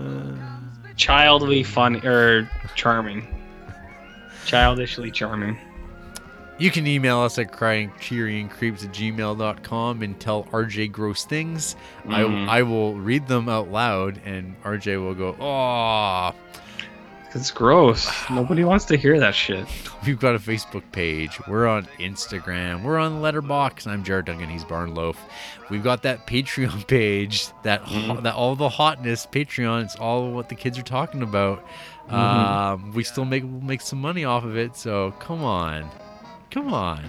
childly 0.96 1.64
fun 1.64 2.06
or 2.06 2.50
charming. 2.76 3.28
Childishly 4.46 5.12
charming. 5.12 5.58
You 6.60 6.70
can 6.70 6.86
email 6.86 7.20
us 7.20 7.40
at 7.40 7.52
cryingcheeringcreeps 7.52 8.86
at 8.86 8.92
gmail.com 8.94 10.02
and 10.04 10.20
tell 10.20 10.44
RJ 10.46 10.92
gross 10.92 11.26
things. 11.26 11.76
Mhm. 12.06 12.48
I, 12.48 12.60
I 12.60 12.62
will 12.64 12.94
read 12.96 13.28
them 13.28 13.50
out 13.50 13.72
loud 13.72 14.22
and 14.24 14.56
RJ 14.64 15.02
will 15.04 15.16
go, 15.16 15.36
oh, 15.40 16.34
It's 17.36 17.50
gross. 17.52 18.08
Nobody 18.30 18.64
wants 18.64 18.86
to 18.86 18.98
hear 18.98 19.20
that 19.20 19.34
shit. 19.34 19.66
we've 20.06 20.20
got 20.20 20.36
a 20.36 20.40
Facebook 20.40 20.84
page. 20.92 21.40
We're 21.48 21.68
on 21.68 21.88
Instagram. 22.00 22.84
We're 22.84 22.98
on 23.00 23.22
Letterboxd. 23.22 23.88
I'm 23.88 24.04
Jarrett 24.04 24.26
Duncan. 24.26 24.50
He's 24.50 24.64
Barnloaf. 24.64 25.16
We've 25.70 25.84
got 25.84 26.04
that 26.04 26.28
Patreon 26.28 26.88
page. 26.88 27.48
That 27.64 27.82
ho- 27.82 28.22
that 28.22 28.36
all 28.36 28.56
the 28.56 28.70
hotness 28.70 29.26
Patreon. 29.26 29.84
It's 29.86 29.96
all 29.96 30.32
what 30.32 30.50
the 30.50 30.56
kids 30.56 30.78
are 30.78 30.84
talking 30.84 31.24
about. 31.24 31.66
Um, 32.10 32.92
we 32.94 33.04
still 33.04 33.26
make 33.26 33.44
make 33.46 33.82
some 33.82 34.00
money 34.02 34.26
off 34.26 34.44
of 34.44 34.56
it. 34.58 34.76
So 34.76 35.12
come 35.20 35.44
on, 35.44 35.90
come 36.52 36.74
on. 36.74 37.06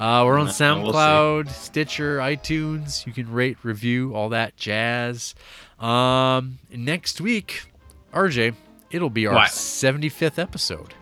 Uh, 0.00 0.24
we're 0.24 0.38
on 0.38 0.48
Uh, 0.48 0.80
we'll. 0.82 0.92
SoundCloud, 0.92 1.50
Stitcher, 1.50 2.18
iTunes. 2.18 3.06
You 3.06 3.12
can 3.12 3.30
rate, 3.30 3.58
review, 3.62 4.14
all 4.16 4.30
that 4.30 4.56
jazz. 4.56 5.34
Um, 5.78 6.58
next 6.72 7.20
week, 7.20 7.64
RJ, 8.12 8.54
it'll 8.92 9.10
be 9.10 9.26
our 9.26 9.34
What? 9.34 9.50
75th 9.50 10.38
episode. 10.38 10.94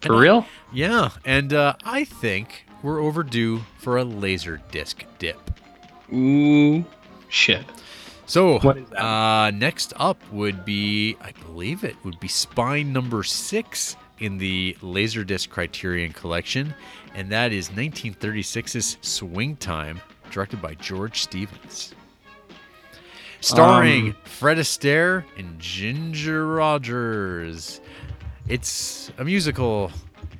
For 0.00 0.08
And 0.12 0.14
I- 0.14 0.20
real? 0.22 0.46
yeah, 0.72 1.10
and 1.24 1.52
uh, 1.52 1.74
I 1.84 2.04
think 2.04 2.66
we're 2.82 3.00
overdue 3.00 3.62
for 3.78 3.96
a 3.96 4.04
laser 4.04 4.60
disc 4.70 5.04
dip. 5.18 5.50
Ooh, 6.12 6.84
shit. 7.28 7.64
So, 8.26 8.58
What 8.60 8.76
is 8.78 8.88
that? 8.90 9.04
Uh, 9.04 9.50
next 9.52 9.92
up 9.96 10.20
would 10.32 10.64
be, 10.64 11.16
I 11.20 11.32
believe 11.46 11.84
it 11.84 11.96
would 12.04 12.18
be 12.20 12.28
spine 12.28 12.92
number 12.92 13.22
six 13.22 13.96
in 14.18 14.38
the 14.38 14.76
Laserdisc 14.82 15.48
Criterion 15.50 16.12
Collection, 16.12 16.74
and 17.14 17.30
that 17.30 17.52
is 17.52 17.68
1936's 17.70 18.96
Swing 19.00 19.56
Time, 19.56 20.00
directed 20.30 20.60
by 20.60 20.74
George 20.74 21.22
Stevens. 21.22 21.94
Starring 23.40 24.08
Um, 24.08 24.16
Fred 24.24 24.58
Astaire 24.58 25.24
and 25.36 25.58
Ginger 25.58 26.46
Rogers. 26.46 27.80
It's 28.48 29.10
a 29.18 29.24
musical 29.24 29.90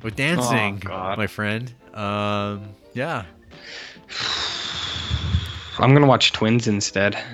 with 0.02 0.16
dancing, 0.16 0.82
Oh, 0.90 1.14
my 1.16 1.26
friend. 1.26 1.72
Um, 1.94 2.68
yeah. 2.94 3.24
I'm 5.78 5.92
gonna 5.92 6.06
watch 6.06 6.32
Twins 6.32 6.66
instead. 6.68 7.16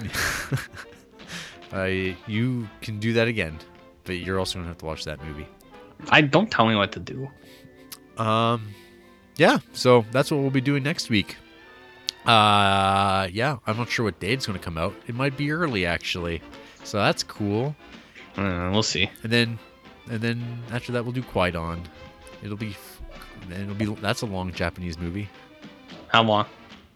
Uh, 1.74 1.84
you 2.26 2.68
can 2.82 2.98
do 3.00 3.14
that 3.14 3.26
again, 3.28 3.58
but 4.04 4.16
you're 4.18 4.38
also 4.38 4.58
gonna 4.58 4.68
have 4.68 4.76
to 4.76 4.84
watch 4.84 5.06
that 5.06 5.24
movie. 5.24 5.46
I 6.10 6.20
don't 6.20 6.50
tell 6.50 6.66
me 6.66 6.74
what 6.76 6.92
to 6.92 7.00
do. 7.00 7.30
Um, 8.18 8.68
yeah. 9.38 9.56
So 9.72 10.04
that's 10.10 10.30
what 10.30 10.42
we'll 10.42 10.50
be 10.50 10.60
doing 10.60 10.82
next 10.82 11.08
week. 11.08 11.36
Uh, 12.26 13.28
yeah. 13.32 13.58
I'm 13.66 13.76
not 13.76 13.90
sure 13.90 14.04
what 14.04 14.20
day 14.20 14.32
it's 14.32 14.46
gonna 14.46 14.58
come 14.58 14.78
out. 14.78 14.94
It 15.06 15.14
might 15.14 15.36
be 15.36 15.50
early 15.50 15.86
actually, 15.86 16.40
so 16.84 16.98
that's 16.98 17.22
cool. 17.22 17.74
Uh, 18.36 18.70
we'll 18.72 18.82
see. 18.82 19.10
And 19.22 19.32
then, 19.32 19.58
and 20.10 20.20
then 20.20 20.62
after 20.70 20.92
that 20.92 21.04
we'll 21.04 21.12
do 21.12 21.22
Kwaidan. 21.22 21.80
It'll 22.42 22.56
be, 22.56 22.76
it'll 23.50 23.74
be. 23.74 23.86
That's 23.86 24.22
a 24.22 24.26
long 24.26 24.52
Japanese 24.52 24.98
movie, 24.98 25.28
How 26.08 26.22
long? 26.22 26.46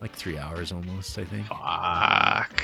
like 0.01 0.13
three 0.13 0.37
hours 0.37 0.73
almost, 0.73 1.19
I 1.19 1.25
think. 1.25 1.47
Fuck. 1.47 2.63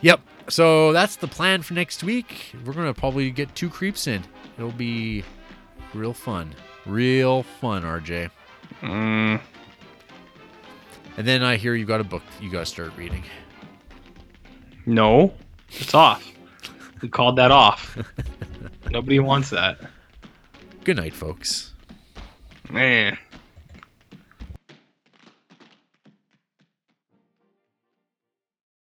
Yep. 0.00 0.20
So 0.48 0.92
that's 0.92 1.16
the 1.16 1.26
plan 1.26 1.62
for 1.62 1.74
next 1.74 2.04
week. 2.04 2.54
We're 2.64 2.72
gonna 2.72 2.94
probably 2.94 3.30
get 3.30 3.54
two 3.54 3.68
creeps 3.68 4.06
in. 4.06 4.22
It'll 4.56 4.70
be 4.70 5.24
real 5.94 6.12
fun. 6.12 6.54
Real 6.86 7.42
fun, 7.42 7.82
RJ. 7.82 8.30
Mm, 8.82 9.40
And 11.16 11.26
then 11.26 11.42
I 11.42 11.56
hear 11.56 11.74
you 11.74 11.84
got 11.86 12.00
a 12.00 12.04
book 12.04 12.22
you 12.40 12.50
gotta 12.50 12.66
start 12.66 12.92
reading. 12.96 13.24
no, 14.84 15.32
it's 15.70 15.94
off. 15.94 16.30
We 17.02 17.08
called 17.08 17.36
that 17.36 17.50
off. 17.50 17.98
Nobody 18.90 19.18
wants 19.18 19.50
that. 19.50 19.78
Good 20.84 20.96
night, 20.96 21.14
folks. 21.14 21.72
Man. 22.70 23.18